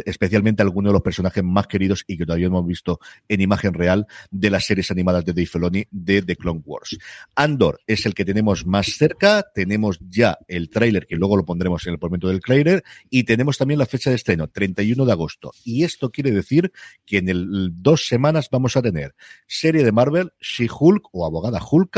especialmente 0.04 0.62
alguno 0.62 0.90
de 0.90 0.94
los 0.94 1.02
personajes 1.02 1.42
más 1.42 1.66
queridos 1.66 2.04
y 2.06 2.16
que 2.16 2.24
todavía 2.24 2.46
hemos 2.46 2.66
visto 2.66 3.00
en 3.28 3.40
imagen 3.40 3.74
real 3.74 4.06
de 4.30 4.50
las 4.50 4.66
series 4.66 4.90
animadas 4.90 5.24
de 5.24 5.32
Dave 5.32 5.46
Filoni 5.46 5.84
de 5.90 6.22
The 6.22 6.36
Clone 6.36 6.62
Wars. 6.64 6.96
Andor 7.34 7.80
es 7.86 8.06
el 8.06 8.14
que 8.14 8.24
tenemos 8.24 8.66
más 8.66 8.86
cerca, 8.86 9.44
tenemos 9.54 9.98
ya 10.08 10.38
el 10.48 10.70
tráiler 10.70 11.06
que 11.06 11.16
luego 11.16 11.36
lo 11.36 11.44
pondremos 11.44 11.86
en 11.86 11.94
el 11.94 11.98
momento 12.00 12.28
del 12.28 12.40
tráiler 12.40 12.84
y 13.10 13.24
tenemos 13.24 13.58
también 13.58 13.78
la 13.78 13.86
fecha 13.86 14.10
de 14.10 14.16
estreno, 14.16 14.48
31 14.48 15.04
de 15.04 15.12
agosto. 15.12 15.52
Y 15.64 15.84
esto 15.84 16.10
quiere 16.10 16.30
decir 16.30 16.72
que 17.04 17.18
en 17.18 17.28
el 17.28 17.70
dos 17.82 18.06
semanas 18.06 18.48
vamos 18.50 18.76
a 18.76 18.82
tener 18.82 19.14
serie 19.46 19.84
de 19.84 19.92
Marvel, 19.92 20.32
She-Hulk 20.40 21.08
o 21.12 21.26
Abogada 21.26 21.60
Hulk 21.60 21.95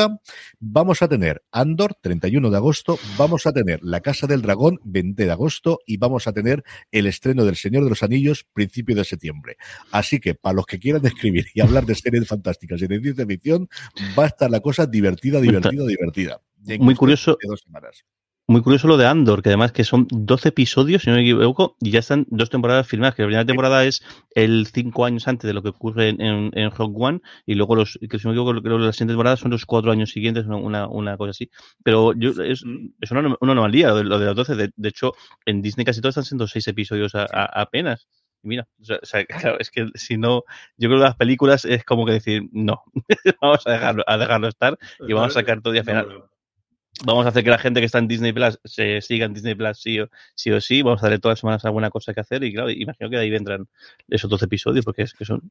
Vamos 0.60 1.02
a 1.02 1.08
tener 1.08 1.42
Andor, 1.50 1.94
31 2.00 2.50
de 2.50 2.56
agosto, 2.56 2.98
vamos 3.16 3.46
a 3.46 3.52
tener 3.52 3.80
La 3.82 4.00
Casa 4.00 4.26
del 4.26 4.42
Dragón, 4.42 4.78
20 4.84 5.24
de 5.24 5.30
agosto, 5.30 5.80
y 5.86 5.96
vamos 5.96 6.26
a 6.26 6.32
tener 6.32 6.62
el 6.92 7.06
estreno 7.06 7.44
del 7.44 7.56
Señor 7.56 7.84
de 7.84 7.90
los 7.90 8.02
Anillos, 8.02 8.46
principio 8.52 8.94
de 8.94 9.04
septiembre. 9.04 9.56
Así 9.90 10.20
que, 10.20 10.34
para 10.34 10.54
los 10.54 10.66
que 10.66 10.78
quieran 10.78 11.04
escribir 11.06 11.46
y 11.54 11.60
hablar 11.60 11.84
de 11.86 11.94
series 11.94 12.28
fantásticas 12.28 12.80
y 12.82 12.86
de 12.86 13.00
ciencia 13.00 13.26
ficción, 13.26 13.68
va 14.18 14.24
a 14.24 14.28
estar 14.28 14.50
la 14.50 14.60
cosa 14.60 14.86
divertida, 14.86 15.40
divertida, 15.40 15.84
divertida. 15.86 16.40
Muy 16.78 16.94
curioso. 16.94 17.36
Dos 17.42 17.62
semanas. 17.62 18.04
Muy 18.50 18.62
curioso 18.62 18.88
lo 18.88 18.96
de 18.96 19.06
Andor, 19.06 19.42
que 19.42 19.50
además 19.50 19.72
que 19.72 19.84
son 19.84 20.06
12 20.10 20.48
episodios, 20.48 21.02
si 21.02 21.10
no 21.10 21.16
me 21.16 21.22
equivoco, 21.22 21.76
y 21.80 21.90
ya 21.90 21.98
están 21.98 22.26
dos 22.30 22.48
temporadas 22.48 22.88
filmadas, 22.88 23.14
que 23.14 23.20
la 23.20 23.26
primera 23.26 23.44
temporada 23.44 23.84
es 23.84 24.02
el 24.34 24.66
cinco 24.72 25.04
años 25.04 25.28
antes 25.28 25.46
de 25.46 25.52
lo 25.52 25.62
que 25.62 25.68
ocurre 25.68 26.08
en, 26.08 26.50
en, 26.54 26.70
Rock 26.70 26.98
One, 26.98 27.20
y 27.44 27.56
luego 27.56 27.76
los, 27.76 27.98
que 28.08 28.18
si 28.18 28.26
no 28.26 28.32
me 28.32 28.40
equivoco, 28.40 28.62
creo 28.62 28.78
que 28.78 28.84
las 28.86 28.96
siguientes 28.96 29.12
temporadas 29.12 29.40
son 29.40 29.50
los 29.50 29.66
cuatro 29.66 29.92
años 29.92 30.10
siguientes, 30.10 30.46
una, 30.46 30.88
una 30.88 31.18
cosa 31.18 31.32
así. 31.32 31.50
Pero 31.84 32.14
yo, 32.14 32.30
es, 32.42 32.64
es 33.02 33.10
una, 33.10 33.36
una 33.38 33.52
anomalía 33.52 33.88
lo 33.88 34.18
de, 34.18 34.24
los 34.24 34.36
12. 34.36 34.54
De, 34.54 34.88
hecho, 34.88 35.12
en 35.44 35.60
Disney 35.60 35.84
casi 35.84 36.00
todos 36.00 36.14
están 36.14 36.24
siendo 36.24 36.46
seis 36.46 36.66
episodios 36.68 37.12
apenas. 37.14 38.08
Y 38.42 38.48
mira, 38.48 38.66
o 38.80 39.04
sea, 39.04 39.24
claro, 39.26 39.58
es 39.60 39.70
que 39.70 39.90
si 39.94 40.16
no, 40.16 40.44
yo 40.78 40.88
creo 40.88 41.00
que 41.00 41.04
las 41.04 41.16
películas 41.16 41.66
es 41.66 41.84
como 41.84 42.06
que 42.06 42.12
decir, 42.12 42.44
no, 42.52 42.82
vamos 43.42 43.66
a 43.66 43.72
dejarlo, 43.72 44.04
a 44.06 44.16
dejarlo 44.16 44.48
estar 44.48 44.78
y 45.06 45.12
vamos 45.12 45.36
a 45.36 45.40
sacar 45.40 45.60
todo 45.60 45.74
día 45.74 45.84
final 45.84 46.30
vamos 47.04 47.26
a 47.26 47.28
hacer 47.30 47.44
que 47.44 47.50
la 47.50 47.58
gente 47.58 47.80
que 47.80 47.86
está 47.86 47.98
en 47.98 48.08
Disney 48.08 48.32
Plus 48.32 48.58
se 48.64 49.00
siga 49.00 49.26
en 49.26 49.34
Disney 49.34 49.54
Plus 49.54 49.80
sí 49.80 50.00
o 50.00 50.08
sí, 50.34 50.50
o 50.50 50.60
sí. 50.60 50.82
vamos 50.82 51.02
a 51.02 51.06
darle 51.06 51.18
todas 51.18 51.34
las 51.34 51.40
semanas 51.40 51.64
alguna 51.64 51.90
cosa 51.90 52.14
que 52.14 52.20
hacer 52.20 52.42
y 52.44 52.52
claro, 52.52 52.70
imagino 52.70 53.10
que 53.10 53.16
de 53.16 53.22
ahí 53.22 53.30
vendrán 53.30 53.66
esos 54.08 54.30
dos 54.30 54.42
episodios 54.42 54.84
porque 54.84 55.02
es 55.02 55.14
que 55.14 55.24
son 55.24 55.50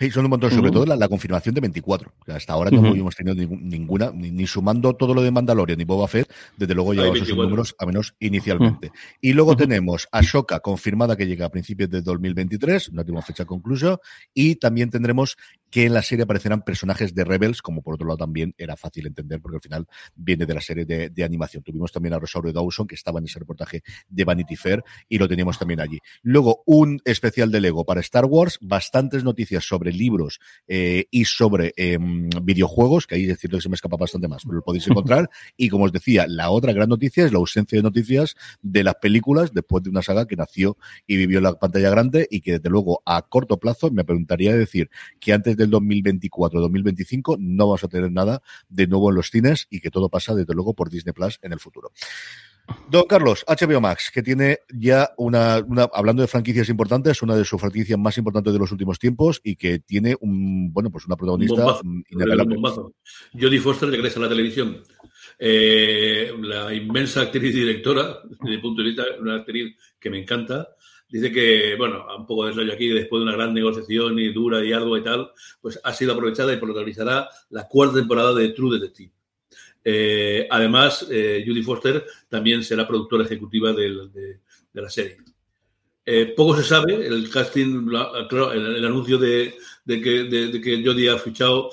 Sí, 0.00 0.10
son 0.10 0.24
un 0.24 0.30
montón, 0.30 0.50
sobre 0.50 0.70
todo 0.70 0.86
la, 0.86 1.08
confirmación 1.08 1.54
de 1.54 1.60
24. 1.60 2.10
hasta 2.28 2.54
ahora 2.54 2.70
no 2.70 2.86
hemos 2.86 3.14
tenido 3.14 3.34
ninguna, 3.36 4.10
ni, 4.14 4.46
sumando 4.46 4.96
todo 4.96 5.12
lo 5.12 5.20
de 5.20 5.30
Mandalorian 5.30 5.76
ni 5.76 5.84
Boba 5.84 6.08
Fett, 6.08 6.32
desde 6.56 6.74
luego 6.74 6.94
llevamos 6.94 7.20
esos 7.20 7.36
números, 7.36 7.76
a 7.78 7.84
menos 7.84 8.14
inicialmente. 8.18 8.92
Y 9.20 9.34
luego 9.34 9.56
tenemos 9.56 10.08
a 10.10 10.22
Shoka 10.22 10.60
confirmada 10.60 11.16
que 11.16 11.26
llega 11.26 11.44
a 11.44 11.50
principios 11.50 11.90
de 11.90 12.00
2023, 12.00 12.94
no 12.94 13.04
tenemos 13.04 13.26
fecha 13.26 13.44
conclusa, 13.44 13.98
y 14.32 14.56
también 14.56 14.88
tendremos 14.88 15.36
que 15.70 15.84
en 15.86 15.94
la 15.94 16.02
serie 16.02 16.24
aparecerán 16.24 16.62
personajes 16.62 17.14
de 17.14 17.24
Rebels, 17.24 17.62
como 17.62 17.82
por 17.82 17.94
otro 17.94 18.06
lado 18.06 18.18
también 18.18 18.54
era 18.58 18.76
fácil 18.76 19.06
entender, 19.06 19.40
porque 19.40 19.56
al 19.56 19.62
final 19.62 19.86
viene 20.14 20.46
de 20.46 20.54
la 20.54 20.60
serie 20.60 20.84
de, 20.84 21.24
animación. 21.24 21.62
Tuvimos 21.62 21.92
también 21.92 22.14
a 22.14 22.18
Rosario 22.18 22.52
Dawson, 22.52 22.86
que 22.86 22.94
estaba 22.94 23.18
en 23.18 23.26
ese 23.26 23.38
reportaje 23.38 23.82
de 24.08 24.24
Vanity 24.24 24.56
Fair, 24.56 24.82
y 25.08 25.18
lo 25.18 25.28
teníamos 25.28 25.58
también 25.58 25.80
allí. 25.80 25.98
Luego, 26.22 26.62
un 26.66 27.00
especial 27.04 27.50
de 27.50 27.60
Lego 27.60 27.84
para 27.84 28.00
Star 28.00 28.24
Wars, 28.24 28.58
bastantes 28.60 29.22
noticias 29.22 29.64
sobre 29.64 29.92
libros 29.92 30.40
eh, 30.66 31.06
y 31.10 31.26
sobre 31.26 31.72
em, 31.76 32.28
videojuegos, 32.42 33.06
que 33.06 33.16
ahí 33.16 33.30
es 33.30 33.38
cierto 33.38 33.58
que 33.58 33.62
se 33.62 33.68
me 33.68 33.74
escapa 33.74 33.96
bastante 33.96 34.28
más, 34.28 34.42
pero 34.44 34.56
lo 34.56 34.62
podéis 34.62 34.86
encontrar. 34.88 35.28
y 35.56 35.68
como 35.68 35.84
os 35.84 35.92
decía, 35.92 36.26
la 36.26 36.50
otra 36.50 36.72
gran 36.72 36.88
noticia 36.88 37.24
es 37.24 37.32
la 37.32 37.38
ausencia 37.38 37.78
de 37.78 37.82
noticias 37.82 38.34
de 38.62 38.82
las 38.82 38.94
películas 38.96 39.52
después 39.52 39.84
de 39.84 39.90
una 39.90 40.02
saga 40.02 40.26
que 40.26 40.36
nació 40.36 40.76
y 41.06 41.16
vivió 41.16 41.38
en 41.38 41.44
la 41.44 41.58
pantalla 41.58 41.90
grande 41.90 42.26
y 42.30 42.40
que 42.40 42.52
desde 42.52 42.70
luego 42.70 43.02
a 43.04 43.22
corto 43.22 43.58
plazo 43.58 43.90
me 43.90 44.04
preguntaría 44.04 44.56
decir 44.56 44.90
que 45.20 45.32
antes 45.32 45.56
del 45.60 45.70
2024-2025 45.70 47.36
no 47.38 47.66
vamos 47.66 47.84
a 47.84 47.88
tener 47.88 48.10
nada 48.10 48.42
de 48.68 48.86
nuevo 48.86 49.10
en 49.10 49.16
los 49.16 49.30
cines 49.30 49.66
y 49.70 49.80
que 49.80 49.90
todo 49.90 50.08
pasa 50.08 50.34
desde 50.34 50.54
luego 50.54 50.74
por 50.74 50.90
Disney 50.90 51.12
Plus 51.12 51.38
en 51.42 51.52
el 51.52 51.60
futuro. 51.60 51.92
Don 52.88 53.04
Carlos, 53.04 53.44
HBO 53.46 53.80
Max, 53.80 54.10
que 54.12 54.22
tiene 54.22 54.60
ya 54.72 55.12
una, 55.16 55.64
hablando 55.92 56.22
de 56.22 56.28
franquicias 56.28 56.68
importantes, 56.68 57.22
una 57.22 57.34
de 57.34 57.44
sus 57.44 57.60
franquicias 57.60 57.98
más 57.98 58.16
importantes 58.18 58.52
de 58.52 58.58
los 58.58 58.70
últimos 58.70 58.98
tiempos 58.98 59.40
y 59.42 59.56
que 59.56 59.80
tiene 59.80 60.16
un, 60.20 60.72
bueno, 60.72 60.90
pues 60.90 61.06
una 61.06 61.16
protagonista 61.16 61.80
Jodie 63.32 63.60
Foster 63.60 63.90
regresa 63.90 64.20
a 64.20 64.22
la 64.22 64.28
televisión. 64.28 64.82
Eh, 65.38 66.32
la 66.40 66.72
inmensa 66.72 67.22
actriz 67.22 67.54
y 67.54 67.60
directora, 67.60 68.18
desde 68.28 68.56
mi 68.56 68.58
punto 68.58 68.82
de 68.82 68.88
vista, 68.88 69.04
una 69.20 69.36
actriz 69.36 69.74
que 69.98 70.10
me 70.10 70.20
encanta, 70.20 70.68
Dice 71.10 71.32
que, 71.32 71.74
bueno, 71.76 72.06
un 72.16 72.26
poco 72.26 72.46
de 72.46 72.52
rollo 72.52 72.72
aquí, 72.72 72.88
después 72.88 73.20
de 73.20 73.24
una 73.24 73.36
gran 73.36 73.52
negociación 73.52 74.18
y 74.18 74.32
dura 74.32 74.64
y 74.64 74.72
algo 74.72 74.96
y 74.96 75.02
tal, 75.02 75.30
pues 75.60 75.80
ha 75.82 75.92
sido 75.92 76.12
aprovechada 76.12 76.52
y 76.52 76.58
protagonizará 76.58 77.28
la 77.50 77.66
cuarta 77.66 77.96
temporada 77.96 78.32
de 78.32 78.50
True 78.50 78.78
Detective. 78.78 79.12
Eh, 79.84 80.46
además, 80.48 81.06
eh, 81.10 81.42
Judy 81.44 81.62
Foster 81.62 82.04
también 82.28 82.62
será 82.62 82.86
productora 82.86 83.24
ejecutiva 83.24 83.72
de, 83.72 84.38
la 84.72 84.88
serie. 84.88 85.18
Eh, 86.04 86.32
poco 86.36 86.56
se 86.56 86.64
sabe, 86.64 87.06
el 87.06 87.28
casting, 87.28 87.88
el, 87.88 88.84
anuncio 88.84 89.18
de, 89.18 89.54
que, 89.86 90.60
que 90.62 90.82
Jodie 90.84 91.10
ha 91.10 91.18
fichado 91.18 91.70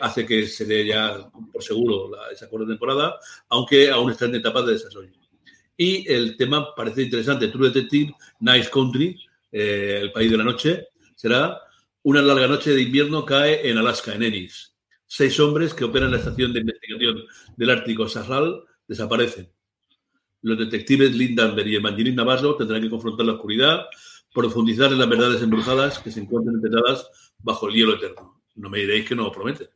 hace 0.00 0.26
que 0.26 0.46
se 0.46 0.64
dé 0.64 0.86
ya 0.86 1.28
por 1.52 1.62
seguro 1.62 2.10
esa 2.30 2.48
cuarta 2.48 2.68
temporada, 2.68 3.18
aunque 3.48 3.90
aún 3.90 4.10
está 4.10 4.26
en 4.26 4.36
etapa 4.36 4.62
de 4.62 4.74
desarrollo. 4.74 5.23
Y 5.76 6.10
el 6.10 6.36
tema 6.36 6.74
parece 6.74 7.02
interesante, 7.02 7.48
True 7.48 7.70
Detective, 7.70 8.14
Nice 8.40 8.70
Country, 8.70 9.18
eh, 9.50 9.98
El 10.00 10.12
País 10.12 10.30
de 10.30 10.38
la 10.38 10.44
Noche, 10.44 10.88
será 11.14 11.60
Una 12.02 12.20
larga 12.20 12.46
noche 12.46 12.72
de 12.72 12.82
invierno 12.82 13.24
cae 13.24 13.68
en 13.68 13.78
Alaska, 13.78 14.14
en 14.14 14.22
Ennis. 14.22 14.74
Seis 15.06 15.40
hombres 15.40 15.72
que 15.72 15.84
operan 15.84 16.10
la 16.10 16.18
estación 16.18 16.52
de 16.52 16.60
investigación 16.60 17.24
del 17.56 17.70
Ártico 17.70 18.08
Sarral 18.08 18.62
desaparecen. 18.86 19.50
Los 20.42 20.58
detectives 20.58 21.14
Lindenberg 21.14 21.66
y 21.66 21.76
Evangeline 21.76 22.16
Navarro 22.16 22.56
tendrán 22.56 22.82
que 22.82 22.90
confrontar 22.90 23.24
la 23.24 23.32
oscuridad, 23.32 23.86
profundizar 24.34 24.92
en 24.92 24.98
las 24.98 25.08
verdades 25.08 25.40
embrujadas 25.40 25.98
que 25.98 26.10
se 26.10 26.20
encuentran 26.20 26.56
enterradas 26.56 27.08
bajo 27.38 27.68
el 27.68 27.74
hielo 27.74 27.94
eterno. 27.94 28.42
No 28.56 28.68
me 28.68 28.80
diréis 28.80 29.08
que 29.08 29.14
no 29.14 29.24
lo 29.24 29.32
promete. 29.32 29.70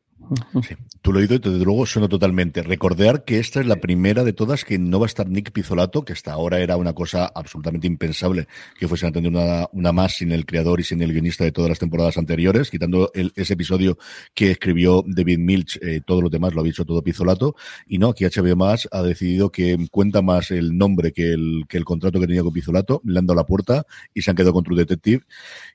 Sí, 0.62 0.74
tú 1.00 1.12
lo 1.12 1.18
he 1.18 1.22
oído 1.22 1.36
y 1.36 1.38
desde 1.38 1.64
luego 1.64 1.86
suena 1.86 2.08
totalmente. 2.08 2.62
Recordar 2.62 3.24
que 3.24 3.38
esta 3.38 3.60
es 3.60 3.66
la 3.66 3.76
primera 3.76 4.24
de 4.24 4.32
todas 4.32 4.64
que 4.64 4.78
no 4.78 5.00
va 5.00 5.06
a 5.06 5.08
estar 5.08 5.28
Nick 5.28 5.52
Pizzolato, 5.52 6.04
que 6.04 6.12
hasta 6.12 6.32
ahora 6.32 6.60
era 6.60 6.76
una 6.76 6.92
cosa 6.92 7.30
absolutamente 7.34 7.86
impensable 7.86 8.46
que 8.78 8.88
fuese 8.88 9.06
a 9.06 9.12
tener 9.12 9.30
una, 9.30 9.68
una 9.72 9.92
más 9.92 10.16
sin 10.16 10.32
el 10.32 10.44
creador 10.44 10.80
y 10.80 10.84
sin 10.84 11.00
el 11.02 11.12
guionista 11.12 11.44
de 11.44 11.52
todas 11.52 11.70
las 11.70 11.78
temporadas 11.78 12.18
anteriores, 12.18 12.70
quitando 12.70 13.10
ese 13.14 13.54
episodio 13.54 13.98
que 14.34 14.50
escribió 14.50 15.02
David 15.06 15.38
Milch, 15.38 15.78
eh, 15.82 16.00
todo 16.04 16.20
lo 16.20 16.28
demás 16.28 16.54
lo 16.54 16.60
ha 16.60 16.64
dicho 16.64 16.84
todo 16.84 17.02
Pizzolato. 17.02 17.54
Y 17.86 17.98
no, 17.98 18.08
aquí 18.08 18.24
HBO 18.24 18.56
más 18.56 18.88
ha 18.92 19.02
decidido 19.02 19.50
que 19.50 19.78
cuenta 19.90 20.20
más 20.20 20.50
el 20.50 20.76
nombre 20.76 21.12
que 21.12 21.32
el, 21.32 21.64
que 21.68 21.78
el 21.78 21.84
contrato 21.84 22.20
que 22.20 22.26
tenía 22.26 22.42
con 22.42 22.52
Pizzolato, 22.52 23.00
le 23.04 23.18
han 23.18 23.26
dado 23.26 23.36
la 23.36 23.46
puerta 23.46 23.86
y 24.12 24.22
se 24.22 24.30
han 24.30 24.36
quedado 24.36 24.52
con 24.52 24.64
True 24.64 24.78
Detective 24.78 25.24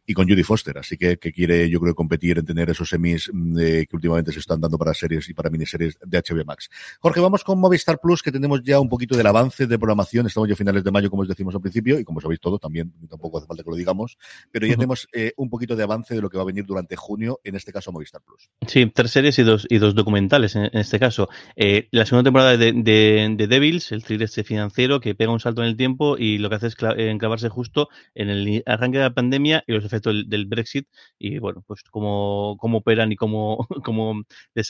y 0.05 0.13
con 0.13 0.27
Judy 0.27 0.43
Foster. 0.43 0.77
Así 0.77 0.97
que, 0.97 1.17
que 1.17 1.31
quiere, 1.31 1.69
yo 1.69 1.79
creo, 1.79 1.95
competir 1.95 2.37
en 2.37 2.45
tener 2.45 2.69
esos 2.69 2.89
semis 2.89 3.29
mm, 3.33 3.55
que 3.57 3.87
últimamente 3.93 4.31
se 4.33 4.39
están 4.39 4.59
dando 4.59 4.77
para 4.77 4.93
series 4.93 5.29
y 5.29 5.33
para 5.33 5.49
miniseries 5.49 5.97
de 6.03 6.17
HBO 6.17 6.43
Max. 6.45 6.69
Jorge, 6.99 7.19
vamos 7.19 7.43
con 7.43 7.59
Movistar 7.59 7.99
Plus, 7.99 8.21
que 8.21 8.31
tenemos 8.31 8.61
ya 8.63 8.79
un 8.79 8.89
poquito 8.89 9.15
del 9.15 9.27
avance 9.27 9.67
de 9.67 9.77
programación. 9.77 10.27
Estamos 10.27 10.49
ya 10.49 10.53
a 10.53 10.57
finales 10.57 10.83
de 10.83 10.91
mayo, 10.91 11.09
como 11.09 11.21
os 11.21 11.27
decimos 11.27 11.55
al 11.55 11.61
principio, 11.61 11.99
y 11.99 12.03
como 12.03 12.19
sabéis 12.19 12.39
todo, 12.39 12.59
también 12.59 12.93
tampoco 13.09 13.37
hace 13.37 13.47
falta 13.47 13.63
que 13.63 13.69
lo 13.69 13.75
digamos, 13.75 14.17
pero 14.51 14.67
ya 14.67 14.75
tenemos 14.75 15.07
eh, 15.13 15.33
un 15.37 15.49
poquito 15.49 15.75
de 15.75 15.83
avance 15.83 16.15
de 16.15 16.21
lo 16.21 16.29
que 16.29 16.37
va 16.37 16.43
a 16.43 16.45
venir 16.45 16.65
durante 16.65 16.95
junio, 16.95 17.39
en 17.43 17.55
este 17.55 17.71
caso 17.71 17.91
Movistar 17.91 18.21
Plus. 18.21 18.49
Sí, 18.67 18.91
tres 18.93 19.11
series 19.11 19.37
y 19.39 19.43
dos, 19.43 19.67
y 19.69 19.77
dos 19.77 19.95
documentales 19.95 20.55
en, 20.55 20.69
este 20.73 20.99
caso. 20.99 21.29
Eh, 21.55 21.87
la 21.91 22.05
segunda 22.05 22.27
temporada 22.27 22.57
de, 22.57 22.73
de, 22.73 23.47
Devils, 23.47 23.91
el 23.91 24.03
thriller 24.03 24.25
este 24.25 24.43
financiero 24.43 24.99
que 24.99 25.15
pega 25.15 25.31
un 25.31 25.39
salto 25.39 25.61
en 25.61 25.67
el 25.67 25.77
tiempo 25.77 26.17
y 26.17 26.37
lo 26.37 26.49
que 26.49 26.55
hace 26.55 26.67
es 26.67 26.75
enclavarse 26.97 27.49
justo 27.49 27.89
en 28.15 28.29
el 28.29 28.63
arranque 28.65 28.97
de 28.97 29.03
la 29.03 29.13
pandemia 29.13 29.63
y 29.67 29.73
los 29.73 29.85
efectos 29.85 30.23
del, 30.27 30.45
Brexit 30.45 30.87
y 31.17 31.39
bueno, 31.39 31.63
pues 31.65 31.83
cómo, 31.83 32.57
cómo 32.59 32.79
operan 32.79 33.11
y 33.11 33.15
cómo, 33.15 33.67
cómo 33.83 34.22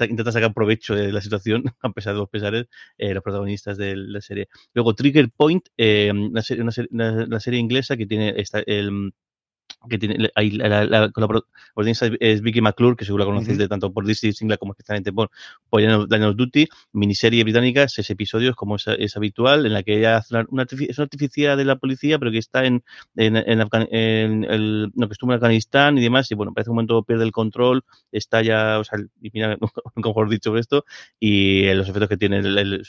intenta 0.10 0.32
sacar 0.32 0.54
provecho 0.54 0.96
de 0.96 1.12
la 1.12 1.22
situación, 1.22 1.64
a 1.82 1.92
pesar 1.92 2.14
de 2.14 2.20
los 2.20 2.30
pesares, 2.30 2.68
eh, 2.98 3.14
los 3.14 3.24
protagonistas 3.24 3.78
de 3.78 3.96
la 3.96 4.22
serie. 4.22 4.48
Luego, 4.74 4.94
Trigger 4.96 5.30
Point, 5.32 5.68
eh, 5.78 6.12
una, 6.12 6.42
serie, 6.42 6.64
una, 6.64 7.40
serie, 7.40 7.60
inglesa 7.60 7.98
que 7.98 8.06
tiene 8.06 8.34
esta, 8.38 8.60
el 8.66 9.14
que 9.90 9.98
tiene 9.98 10.30
ahí 10.36 10.52
la, 10.52 10.86
la, 10.86 11.10
protagonista 11.10 12.10
es 12.20 12.42
Vicky 12.42 12.62
McClure, 12.62 12.96
que 12.96 13.06
seguro 13.06 13.26
la 13.26 13.32
conocéis 13.32 13.58
de 13.58 13.68
tanto 13.68 13.92
por 13.92 14.06
Disney 14.06 14.34
Singla 14.34 14.58
como 14.58 14.74
especialmente 14.74 15.12
por, 15.12 15.30
por 15.70 15.82
Line 15.82 16.26
of 16.26 16.36
Duty, 16.36 16.68
miniserie 16.94 17.44
británica, 17.44 17.88
seis 17.88 18.10
episodios 18.10 18.56
como 18.56 18.78
es, 18.78 18.88
es, 18.88 19.18
habitual, 19.18 19.66
en 19.66 19.74
la 19.74 19.84
que 19.84 19.98
ella 19.98 20.18
hace 20.18 20.36
una, 20.50 20.66
es 20.70 20.98
una 20.98 21.04
artificial 21.04 21.58
de 21.58 21.66
la 21.66 21.78
policía, 21.78 22.20
pero 22.20 22.32
que 22.32 22.38
está 22.38 22.66
en, 22.66 22.84
en, 23.16 23.36
en, 23.38 23.62
en 23.92 24.44
el, 24.46 24.92
no, 24.96 25.08
que 25.08 25.14
estuvo 25.14 25.32
en 25.32 25.36
Afganistán 25.36 25.98
y 25.98 26.02
demás, 26.02 26.32
y 26.32 26.36
bueno, 26.36 26.54
parece 26.54 26.70
un 26.70 26.76
momento 26.76 27.04
pierde 27.04 27.24
el 27.24 27.32
control, 27.32 27.84
está 28.12 28.42
ya, 28.42 28.80
o 28.80 28.84
sea, 28.84 29.00
y 29.22 29.30
mira, 29.34 29.58
mejor 29.96 30.30
dicho 30.30 30.56
esto, 30.58 30.86
y 31.20 31.72
los 31.74 31.88
efectos 31.90 32.10
que 32.10 32.18
tiene 32.18 32.38
el, 32.38 32.58
el 32.58 32.84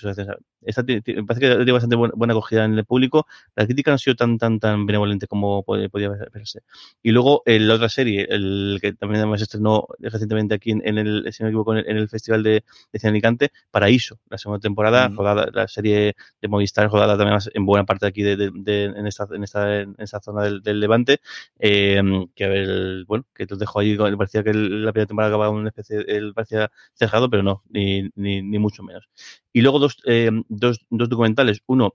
esta, 0.63 0.83
me 0.83 1.25
parece 1.25 1.41
que 1.41 1.57
tiene 1.57 1.73
bastante 1.73 1.97
buena, 1.97 2.15
buena, 2.17 2.33
acogida 2.33 2.65
en 2.65 2.75
el 2.75 2.85
público, 2.85 3.27
la 3.55 3.67
crítica 3.67 3.91
no 3.91 3.97
ha 3.97 3.99
sido 3.99 4.17
tan, 4.17 4.39
tan, 4.39 4.59
tan 4.59 4.87
benevolente 4.87 5.27
como 5.27 5.63
podía 5.63 5.89
verse. 6.33 6.61
Y 7.03 7.11
luego 7.11 7.43
la 7.47 7.75
otra 7.75 7.89
serie, 7.89 8.27
el 8.31 8.79
que 8.81 8.93
también 8.95 9.21
además 9.21 9.43
estrenó 9.43 9.87
recientemente 9.99 10.55
aquí 10.55 10.71
en, 10.71 10.99
el, 10.99 11.27
si 11.33 11.43
no 11.43 11.47
me 11.47 11.51
equivoco, 11.51 11.77
en 11.77 11.97
el, 11.97 12.09
Festival 12.09 12.43
de, 12.43 12.65
de 12.93 12.99
Cine 12.99 13.11
Alicante, 13.11 13.53
Paraíso, 13.71 14.19
la 14.29 14.39
segunda 14.39 14.61
temporada, 14.61 15.09
rodada, 15.09 15.49
la 15.53 15.69
serie 15.69 16.15
de 16.41 16.49
Movistar, 16.49 16.91
rodada 16.91 17.17
también 17.17 17.35
más 17.35 17.51
en 17.53 17.67
buena 17.67 17.85
parte 17.85 18.07
aquí 18.07 18.23
de, 18.23 18.37
de, 18.37 18.85
en, 18.85 19.07
esta, 19.07 19.27
en, 19.31 19.45
esta, 19.45 19.81
en 19.81 19.95
esta 19.99 20.21
zona 20.21 20.45
del, 20.45 20.63
del 20.63 20.81
Levante, 20.81 21.21
eh, 21.59 22.03
que 22.35 22.45
a 22.45 22.49
ver, 22.49 23.05
bueno, 23.07 23.27
que 23.35 23.47
te 23.47 23.57
dejo 23.57 23.81
ahí, 23.81 23.97
parecía 23.97 24.43
que 24.43 24.55
la 24.55 24.93
primera 24.93 25.07
temporada 25.07 25.29
acababa 25.29 25.51
una 25.51 25.69
especie, 25.69 26.05
el 26.09 26.35
parecía 26.35 26.71
cerrado, 26.95 27.29
pero 27.29 27.43
no, 27.43 27.63
ni, 27.69 28.11
ni, 28.15 28.43
ni 28.43 28.59
mucho 28.59 28.83
menos. 28.83 29.09
Y 29.53 29.61
luego 29.61 29.79
dos, 29.79 29.99
eh, 30.07 30.31
dos, 30.49 30.85
dos 30.91 31.09
documentales, 31.09 31.63
uno 31.67 31.95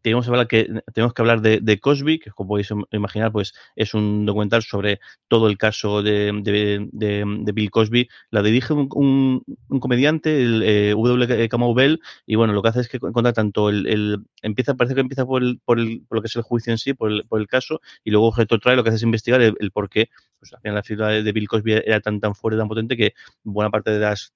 tenemos 0.00 0.24
que 0.24 0.30
hablar, 0.30 0.48
que, 0.48 0.68
tenemos 0.94 1.12
que 1.12 1.22
hablar 1.22 1.42
de, 1.42 1.80
Cosby, 1.80 2.18
que 2.18 2.30
como 2.30 2.48
podéis 2.48 2.70
imaginar, 2.92 3.30
pues 3.30 3.52
es 3.76 3.92
un 3.94 4.24
documental 4.24 4.62
sobre 4.62 5.00
todo 5.28 5.48
el 5.48 5.58
caso 5.58 6.02
de, 6.02 6.32
de, 6.42 6.88
de 6.92 7.52
Bill 7.52 7.70
Cosby. 7.70 8.08
La 8.30 8.42
dirige 8.42 8.72
un, 8.72 8.88
un, 8.94 9.44
un 9.68 9.80
comediante, 9.80 10.42
el 10.42 10.62
eh, 10.62 10.90
W. 10.92 11.48
Kamau 11.48 11.74
Bell, 11.74 12.00
y 12.26 12.36
bueno, 12.36 12.54
lo 12.54 12.62
que 12.62 12.68
hace 12.70 12.80
es 12.80 12.88
que 12.88 12.98
cuenta 12.98 13.32
tanto 13.32 13.68
el, 13.68 13.86
el 13.86 14.18
empieza, 14.40 14.74
parece 14.74 14.94
que 14.94 15.02
empieza 15.02 15.26
por, 15.26 15.42
el, 15.42 15.60
por, 15.64 15.78
el, 15.78 16.02
por 16.08 16.16
lo 16.16 16.22
que 16.22 16.28
es 16.28 16.36
el 16.36 16.42
juicio 16.42 16.72
en 16.72 16.78
sí, 16.78 16.94
por 16.94 17.10
el, 17.10 17.24
por 17.26 17.40
el 17.40 17.46
caso, 17.46 17.80
y 18.02 18.10
luego 18.10 18.32
trae 18.32 18.76
lo 18.76 18.82
que 18.82 18.90
hace 18.90 18.96
es 18.96 19.02
investigar 19.02 19.42
el, 19.42 19.70
por 19.72 19.90
qué, 19.90 20.08
pues 20.38 20.52
al 20.54 20.74
la 20.74 20.82
figura 20.82 21.08
de 21.08 21.32
Bill 21.32 21.48
Cosby 21.48 21.72
era 21.72 22.00
tan 22.00 22.20
tan 22.20 22.34
fuerte, 22.34 22.58
tan 22.58 22.68
potente 22.68 22.96
que 22.96 23.14
buena 23.42 23.70
parte 23.70 23.90
de 23.90 23.98
las 23.98 24.32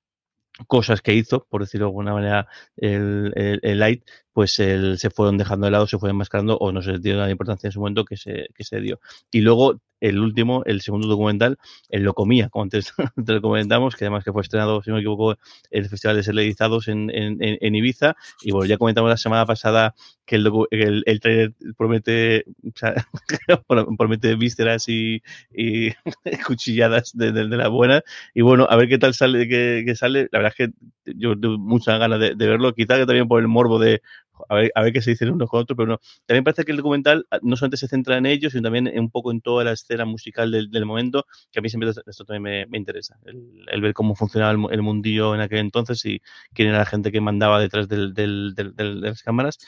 cosas 0.66 1.02
que 1.02 1.14
hizo, 1.14 1.46
por 1.50 1.62
decirlo 1.62 1.86
de 1.86 1.90
alguna 1.90 2.14
manera, 2.14 2.48
el, 2.76 3.32
el, 3.36 3.60
el 3.62 3.78
Light, 3.78 4.04
pues 4.36 4.58
el, 4.58 4.98
se 4.98 5.08
fueron 5.08 5.38
dejando 5.38 5.64
de 5.64 5.70
lado, 5.70 5.86
se 5.86 5.96
fueron 5.98 6.16
enmascarando 6.16 6.58
o 6.58 6.70
no 6.70 6.82
se 6.82 6.98
dio 6.98 7.16
la 7.16 7.30
importancia 7.30 7.68
en 7.68 7.72
su 7.72 7.80
momento 7.80 8.04
que 8.04 8.18
se, 8.18 8.48
que 8.54 8.64
se 8.64 8.82
dio. 8.82 9.00
Y 9.30 9.40
luego 9.40 9.80
el 9.98 10.18
último, 10.18 10.62
el 10.66 10.82
segundo 10.82 11.08
documental, 11.08 11.56
él 11.88 12.02
lo 12.02 12.12
comía, 12.12 12.50
como 12.50 12.64
antes 12.64 12.92
te 13.24 13.32
lo 13.32 13.40
comentamos, 13.40 13.96
que 13.96 14.04
además 14.04 14.24
que 14.24 14.32
fue 14.32 14.42
estrenado, 14.42 14.82
si 14.82 14.90
no 14.90 14.96
me 14.96 15.00
equivoco, 15.00 15.36
el 15.70 15.88
Festival 15.88 16.16
de 16.16 16.22
Serializados 16.22 16.88
en, 16.88 17.08
en, 17.08 17.38
en, 17.40 17.74
Ibiza. 17.74 18.14
Y 18.42 18.52
bueno, 18.52 18.66
ya 18.66 18.76
comentamos 18.76 19.08
la 19.08 19.16
semana 19.16 19.46
pasada 19.46 19.94
que 20.26 20.36
el, 20.36 20.52
el, 20.70 21.02
el 21.06 21.20
trailer 21.20 21.54
promete, 21.78 22.44
o 22.62 22.76
sea, 22.76 22.94
promete 23.96 24.34
vísceras 24.34 24.86
y, 24.90 25.22
y 25.50 25.92
cuchilladas 26.46 27.16
de, 27.16 27.32
de, 27.32 27.48
de, 27.48 27.56
la 27.56 27.68
buena. 27.68 28.02
Y 28.34 28.42
bueno, 28.42 28.66
a 28.68 28.76
ver 28.76 28.88
qué 28.88 28.98
tal 28.98 29.14
sale, 29.14 29.48
que, 29.48 29.82
que 29.86 29.96
sale. 29.96 30.28
La 30.30 30.40
verdad 30.40 30.54
es 30.58 30.66
que 30.66 31.14
yo 31.14 31.38
tengo 31.40 31.56
muchas 31.56 31.98
ganas 31.98 32.20
de, 32.20 32.34
de 32.34 32.46
verlo, 32.46 32.74
quizá 32.74 32.96
que 32.96 33.06
también 33.06 33.28
por 33.28 33.40
el 33.40 33.48
morbo 33.48 33.78
de 33.78 34.02
a 34.48 34.54
ver, 34.54 34.72
a 34.74 34.82
ver 34.82 34.92
qué 34.92 35.02
se 35.02 35.10
dicen 35.10 35.30
unos 35.30 35.48
con 35.48 35.60
otros, 35.60 35.76
pero 35.76 35.88
no. 35.88 36.00
También 36.26 36.44
parece 36.44 36.64
que 36.64 36.72
el 36.72 36.78
documental 36.78 37.26
ah, 37.30 37.38
no 37.42 37.56
solamente 37.56 37.76
se 37.76 37.88
centra 37.88 38.16
en 38.16 38.26
ellos, 38.26 38.52
sino 38.52 38.64
también 38.64 38.90
un 38.98 39.10
poco 39.10 39.30
en 39.30 39.40
toda 39.40 39.64
la 39.64 39.72
escena 39.72 40.04
musical 40.04 40.50
del, 40.50 40.70
del 40.70 40.86
momento, 40.86 41.26
que 41.50 41.60
a 41.60 41.62
mí 41.62 41.68
siempre 41.68 41.90
esto 41.90 42.24
también 42.24 42.42
me, 42.42 42.66
me 42.66 42.78
interesa. 42.78 43.18
El, 43.24 43.64
el, 43.66 43.80
ver 43.80 43.94
cómo 43.94 44.14
funcionaba 44.14 44.52
el, 44.52 44.72
el, 44.72 44.82
mundillo 44.82 45.34
en 45.34 45.40
aquel 45.40 45.58
entonces 45.58 46.04
y 46.04 46.20
quién 46.52 46.68
era 46.68 46.78
la 46.78 46.86
gente 46.86 47.12
que 47.12 47.20
mandaba 47.20 47.60
detrás 47.60 47.88
del, 47.88 48.14
del, 48.14 48.54
de 48.54 48.72
las 48.84 49.22
cámaras. 49.22 49.58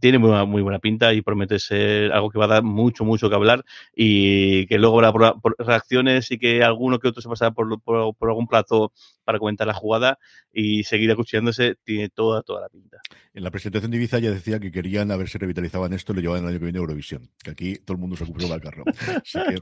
Tiene 0.00 0.18
muy 0.18 0.28
buena, 0.28 0.44
muy 0.44 0.62
buena, 0.62 0.78
pinta 0.78 1.12
y 1.12 1.22
promete 1.22 1.58
ser 1.58 2.12
algo 2.12 2.30
que 2.30 2.38
va 2.38 2.44
a 2.44 2.48
dar 2.48 2.62
mucho, 2.62 3.04
mucho 3.04 3.28
que 3.28 3.34
hablar 3.34 3.64
y 3.94 4.66
que 4.66 4.78
luego 4.78 5.00
habrá 5.04 5.12
por, 5.12 5.40
por 5.40 5.56
reacciones 5.58 6.30
y 6.30 6.38
que 6.38 6.62
alguno 6.62 6.98
que 6.98 7.08
otro 7.08 7.20
se 7.22 7.28
pasará 7.28 7.50
por, 7.50 7.80
por, 7.82 8.14
por 8.14 8.28
algún 8.28 8.46
plato 8.46 8.92
para 9.24 9.38
comentar 9.38 9.66
la 9.66 9.74
jugada 9.74 10.18
y 10.52 10.84
seguir 10.84 11.10
acuchillándose, 11.10 11.76
tiene 11.84 12.08
toda, 12.08 12.42
toda 12.42 12.62
la 12.62 12.68
pinta. 12.70 12.98
En 13.34 13.44
la 13.44 13.50
presentación 13.50 13.90
de 13.90 13.98
Ya 14.10 14.30
decía 14.30 14.58
que 14.58 14.72
querían 14.72 15.10
a 15.10 15.16
ver 15.16 15.28
si 15.28 15.36
revitalizaban 15.36 15.92
esto 15.92 16.12
y 16.12 16.16
lo 16.16 16.22
llevaban 16.22 16.44
el 16.44 16.50
año 16.50 16.58
que 16.58 16.64
viene 16.64 16.78
a 16.78 16.80
Eurovisión, 16.80 17.30
que 17.42 17.50
aquí 17.50 17.76
todo 17.76 17.96
el 17.96 18.00
mundo 18.00 18.16
se 18.16 18.24
ocupó 18.24 18.50
al 18.52 18.60
carro. 18.60 18.84
Así 18.86 19.38
que, 19.48 19.60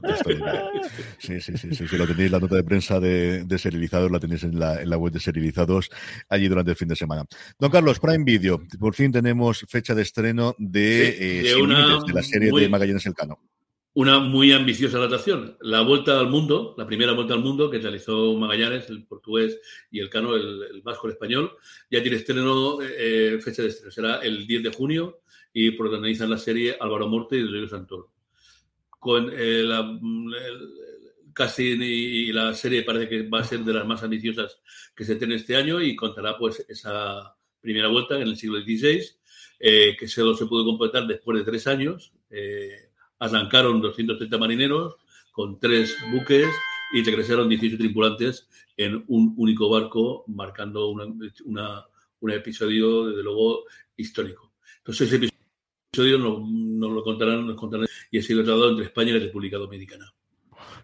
sí, 1.19 1.41
sí, 1.41 1.57
sí, 1.57 1.75
sí, 1.75 1.87
sí, 1.87 1.97
lo 1.97 2.07
tenéis 2.07 2.31
la 2.31 2.39
nota 2.39 2.55
de 2.55 2.63
prensa 2.63 2.99
de, 2.99 3.43
de 3.43 3.57
Serializados, 3.57 4.09
la 4.09 4.19
tenéis 4.19 4.43
en 4.43 4.57
la, 4.57 4.81
en 4.81 4.89
la 4.89 4.97
web 4.97 5.11
de 5.11 5.19
Serializados 5.19 5.89
allí 6.29 6.47
durante 6.47 6.71
el 6.71 6.77
fin 6.77 6.87
de 6.87 6.95
semana. 6.95 7.25
Don 7.59 7.69
Carlos, 7.69 7.99
Prime 7.99 8.23
Video, 8.23 8.61
por 8.79 8.95
fin 8.95 9.11
tenemos 9.11 9.65
fecha 9.67 9.93
de 9.93 10.03
estreno 10.03 10.55
de, 10.57 11.15
sí, 11.17 11.23
eh, 11.23 11.43
de, 11.43 11.55
una, 11.61 11.99
de 12.05 12.13
la 12.13 12.23
serie 12.23 12.51
muy... 12.51 12.61
de 12.61 12.69
Magallanes 12.69 13.05
Elcano 13.05 13.39
una 13.97 14.19
muy 14.19 14.51
ambiciosa 14.51 14.99
adaptación. 14.99 15.57
La 15.59 15.81
vuelta 15.81 16.19
al 16.19 16.29
mundo, 16.29 16.75
la 16.77 16.85
primera 16.85 17.13
vuelta 17.13 17.33
al 17.33 17.39
mundo 17.39 17.67
que 17.67 17.79
realizó 17.79 18.35
Magallanes, 18.35 18.87
el 18.91 19.07
portugués 19.07 19.59
y 19.89 19.99
el 19.99 20.07
cano, 20.07 20.35
el, 20.35 20.65
el 20.71 20.81
vasco, 20.83 21.07
el 21.07 21.13
español, 21.13 21.57
ya 21.89 21.99
tiene 22.03 22.17
estreno, 22.17 22.77
eh, 22.79 23.39
fecha 23.41 23.63
de 23.63 23.69
estreno. 23.69 23.91
Será 23.91 24.19
el 24.19 24.45
10 24.45 24.61
de 24.61 24.69
junio 24.71 25.21
y 25.51 25.71
protagonizan 25.71 26.29
la 26.29 26.37
serie 26.37 26.77
Álvaro 26.79 27.07
Morte 27.07 27.37
y 27.37 27.43
Rodrigo 27.43 27.69
Santoro. 27.69 28.11
Con 28.99 29.31
eh, 29.33 29.63
la, 29.63 29.79
el 29.79 31.33
casting 31.33 31.79
y, 31.81 32.31
la 32.31 32.53
serie 32.53 32.83
parece 32.83 33.09
que 33.09 33.23
va 33.27 33.39
a 33.39 33.45
ser 33.45 33.61
de 33.61 33.73
las 33.73 33.87
más 33.87 34.03
ambiciosas 34.03 34.59
que 34.95 35.05
se 35.05 35.15
tiene 35.15 35.33
este 35.33 35.55
año 35.55 35.81
y 35.81 35.95
contará 35.95 36.37
pues 36.37 36.63
esa 36.69 37.35
primera 37.59 37.87
vuelta 37.87 38.15
en 38.17 38.27
el 38.27 38.37
siglo 38.37 38.61
XVI, 38.61 39.01
eh, 39.59 39.97
que 39.99 40.07
solo 40.07 40.35
se 40.35 40.45
pudo 40.45 40.65
completar 40.65 41.07
después 41.07 41.39
de 41.39 41.45
tres 41.45 41.65
años. 41.65 42.13
Eh, 42.29 42.86
arrancaron 43.19 43.81
230 43.81 44.37
marineros 44.37 44.95
con 45.31 45.59
tres 45.59 45.95
buques 46.11 46.47
y 46.93 47.03
regresaron 47.03 47.49
18 47.49 47.77
tripulantes 47.77 48.47
en 48.77 49.03
un 49.07 49.33
único 49.37 49.69
barco, 49.69 50.23
marcando 50.27 50.89
una, 50.89 51.05
una, 51.45 51.85
un 52.19 52.31
episodio, 52.31 53.07
desde 53.07 53.23
luego, 53.23 53.65
histórico. 53.95 54.53
Entonces, 54.77 55.11
ese 55.11 55.29
episodio 55.91 56.17
nos, 56.17 56.91
lo 56.91 57.03
contarán, 57.03 57.45
nos 57.45 57.55
contarán 57.55 57.87
y 58.11 58.19
ha 58.19 58.21
sido 58.21 58.43
tratado 58.43 58.69
entre 58.69 58.85
España 58.85 59.11
y 59.11 59.13
la 59.13 59.25
República 59.25 59.57
Dominicana. 59.57 60.13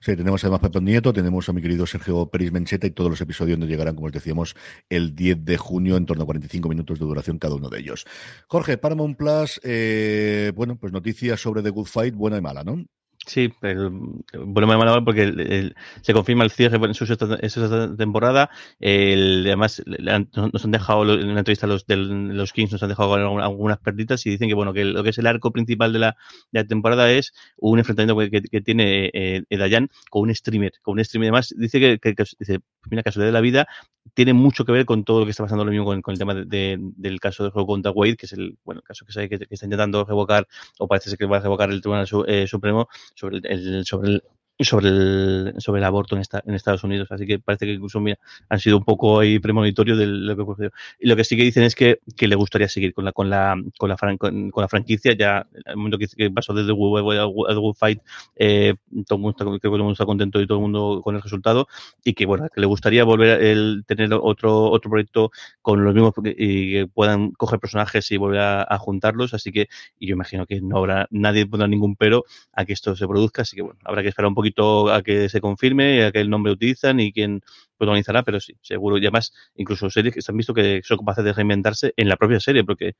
Sí, 0.03 0.17
tenemos 0.17 0.43
además 0.43 0.59
Pepe 0.59 0.81
Nieto, 0.81 1.13
tenemos 1.13 1.47
a 1.47 1.53
mi 1.53 1.61
querido 1.61 1.87
Sergio 1.87 2.25
Peris 2.25 2.51
Mencheta 2.51 2.85
y 2.85 2.91
todos 2.91 3.09
los 3.09 3.21
episodios 3.21 3.57
nos 3.57 3.69
llegarán, 3.69 3.95
como 3.95 4.07
os 4.07 4.11
decíamos, 4.11 4.53
el 4.89 5.15
10 5.15 5.45
de 5.45 5.55
junio, 5.55 5.95
en 5.95 6.05
torno 6.05 6.23
a 6.23 6.25
45 6.25 6.67
minutos 6.67 6.99
de 6.99 7.05
duración 7.05 7.39
cada 7.39 7.55
uno 7.55 7.69
de 7.69 7.79
ellos. 7.79 8.03
Jorge, 8.49 8.77
Paramount 8.77 9.15
Plus, 9.15 9.61
eh, 9.63 10.51
bueno, 10.55 10.77
pues 10.77 10.91
noticias 10.91 11.39
sobre 11.39 11.63
The 11.63 11.69
Good 11.69 11.85
Fight, 11.85 12.15
buena 12.15 12.37
y 12.37 12.41
mala, 12.41 12.65
¿no? 12.65 12.83
Sí, 13.25 13.53
bueno, 13.61 14.67
me 14.67 14.77
mal 14.77 15.03
porque 15.05 15.73
se 16.01 16.13
confirma 16.13 16.43
el 16.43 16.51
cierre 16.51 16.75
en 16.75 16.93
su 16.93 17.05
sexta 17.05 17.95
temporada. 17.95 18.49
El, 18.81 19.43
además, 19.45 19.81
nos 19.85 20.65
han 20.65 20.71
dejado 20.71 21.03
en 21.13 21.33
la 21.33 21.39
entrevista 21.39 21.65
los, 21.65 21.85
de 21.87 21.95
los 21.95 22.51
Kings, 22.51 22.73
nos 22.73 22.83
han 22.83 22.89
dejado 22.89 23.13
algunas 23.13 23.79
perditas 23.79 24.25
y 24.25 24.31
dicen 24.31 24.49
que 24.49 24.55
bueno 24.55 24.73
que 24.73 24.83
lo 24.83 25.03
que 25.03 25.11
es 25.11 25.17
el 25.17 25.27
arco 25.27 25.51
principal 25.51 25.93
de 25.93 25.99
la, 25.99 26.17
de 26.51 26.61
la 26.61 26.67
temporada 26.67 27.09
es 27.11 27.33
un 27.57 27.79
enfrentamiento 27.79 28.17
que, 28.29 28.41
que 28.41 28.61
tiene 28.61 29.09
eh, 29.13 29.43
Dayan 29.49 29.89
con 30.09 30.23
un 30.23 30.35
streamer. 30.35 30.73
Con 30.81 30.97
un 30.97 31.05
streamer, 31.05 31.27
además, 31.27 31.53
dice 31.57 31.79
que, 31.79 31.99
que, 31.99 32.15
que 32.15 32.25
dice, 32.39 32.59
mira, 32.89 33.03
casualidad 33.03 33.29
de 33.29 33.33
la 33.33 33.41
vida, 33.41 33.67
tiene 34.13 34.33
mucho 34.33 34.65
que 34.65 34.71
ver 34.71 34.85
con 34.85 35.03
todo 35.03 35.21
lo 35.21 35.25
que 35.25 35.31
está 35.31 35.43
pasando 35.43 35.65
lo 35.65 35.71
mismo 35.71 35.85
con, 35.85 36.13
el 36.13 36.19
tema 36.19 36.33
de, 36.33 36.77
del 36.79 37.19
caso 37.19 37.43
de 37.43 37.49
juego 37.51 37.67
contra 37.67 37.91
Wade, 37.91 38.17
que 38.17 38.25
es 38.25 38.33
el 38.33 38.57
bueno 38.63 38.81
caso 38.81 39.05
que, 39.05 39.13
sabe 39.13 39.29
que, 39.29 39.47
está 39.49 39.65
intentando 39.65 40.03
revocar, 40.05 40.47
o 40.79 40.87
parece 40.87 41.09
ser 41.09 41.17
que 41.17 41.25
va 41.25 41.37
a 41.37 41.39
revocar 41.39 41.69
el 41.71 41.81
Tribunal 41.81 42.07
eh, 42.27 42.47
Supremo 42.47 42.87
sobre 43.15 43.37
el, 43.43 43.85
sobre 43.85 44.09
el 44.11 44.23
sobre 44.59 44.89
el, 44.89 45.53
sobre 45.57 45.79
el 45.79 45.85
aborto 45.85 46.15
en, 46.15 46.21
esta, 46.21 46.43
en 46.45 46.53
Estados 46.53 46.83
Unidos. 46.83 47.11
Así 47.11 47.25
que 47.25 47.39
parece 47.39 47.65
que 47.65 47.73
incluso 47.73 47.99
mira, 47.99 48.19
han 48.49 48.59
sido 48.59 48.77
un 48.77 48.83
poco 48.83 49.19
ahí 49.19 49.39
premonitorio 49.39 49.97
de 49.97 50.05
lo 50.05 50.35
que 50.35 50.41
ocurrió. 50.41 50.71
Y 50.99 51.07
lo 51.07 51.15
que 51.15 51.23
sí 51.23 51.35
que 51.35 51.43
dicen 51.43 51.63
es 51.63 51.75
que, 51.75 51.99
que 52.15 52.27
le 52.27 52.35
gustaría 52.35 52.67
seguir 52.69 52.93
con 52.93 53.05
la, 53.05 53.11
con 53.11 53.29
la, 53.29 53.55
con 53.77 53.89
la, 53.89 53.97
con, 54.17 54.51
la 54.55 54.67
franquicia. 54.67 55.13
Ya, 55.13 55.47
el 55.65 55.77
momento 55.77 55.97
que, 55.97 56.31
pasó 56.31 56.53
desde 56.53 56.71
World 56.71 57.75
Fight, 57.75 57.99
eh, 58.35 58.75
todo 59.07 59.17
el 59.17 59.21
mundo 59.21 59.31
está, 59.31 59.45
creo 59.45 59.59
que 59.59 59.67
todo 59.67 59.75
el 59.75 59.81
mundo 59.81 59.93
está 59.93 60.05
contento 60.05 60.41
y 60.41 60.47
todo 60.47 60.59
el 60.59 60.61
mundo 60.61 61.01
con 61.03 61.15
el 61.15 61.21
resultado. 61.21 61.67
Y 62.03 62.13
que, 62.13 62.25
bueno, 62.25 62.47
que 62.53 62.61
le 62.61 62.67
gustaría 62.67 63.03
volver 63.03 63.41
a 63.41 63.83
tener 63.85 64.13
otro, 64.13 64.69
otro 64.69 64.91
proyecto 64.91 65.31
con 65.61 65.83
los 65.83 65.93
mismos 65.93 66.13
y 66.23 66.71
que 66.73 66.87
puedan 66.87 67.31
coger 67.31 67.59
personajes 67.59 68.11
y 68.11 68.17
volver 68.17 68.39
a, 68.41 68.77
juntarlos. 68.77 69.33
Así 69.33 69.51
que, 69.51 69.67
y 69.99 70.07
yo 70.07 70.13
imagino 70.13 70.45
que 70.45 70.61
no 70.61 70.77
habrá, 70.77 71.07
nadie 71.09 71.45
pondrá 71.45 71.67
ningún 71.67 71.95
pero 71.95 72.25
a 72.51 72.65
que 72.65 72.73
esto 72.73 72.95
se 72.95 73.07
produzca. 73.07 73.43
Así 73.43 73.55
que, 73.55 73.61
bueno, 73.61 73.79
habrá 73.85 74.01
que 74.01 74.09
esperar 74.09 74.27
un 74.27 74.35
poco 74.35 74.42
poquito 74.43 74.91
a 74.91 75.01
que 75.01 75.29
se 75.29 75.41
confirme, 75.41 76.03
a 76.03 76.11
el 76.13 76.29
nombre 76.29 76.51
utilizan 76.51 76.99
y 76.99 77.11
quién 77.11 77.41
protagonizará, 77.77 78.23
pero 78.23 78.39
sí, 78.39 78.55
seguro. 78.61 78.97
Y 78.97 79.01
además, 79.01 79.33
incluso 79.55 79.89
series 79.89 80.13
que 80.13 80.21
se 80.21 80.31
han 80.31 80.37
visto 80.37 80.53
que 80.53 80.81
son 80.83 80.97
capaces 80.97 81.23
de 81.23 81.33
reinventarse 81.33 81.93
en 81.97 82.09
la 82.09 82.17
propia 82.17 82.39
serie, 82.39 82.63
porque 82.63 82.95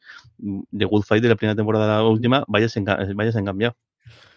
The 0.72 0.86
Good 0.86 1.04
Fight 1.04 1.24
de 1.24 1.30
la 1.30 1.36
primera 1.36 1.56
temporada 1.56 2.00
a 2.00 2.02
la 2.02 2.08
última, 2.08 2.44
vaya 2.48 2.70
se 2.70 2.80
han 2.80 3.46
cambiado. 3.46 3.76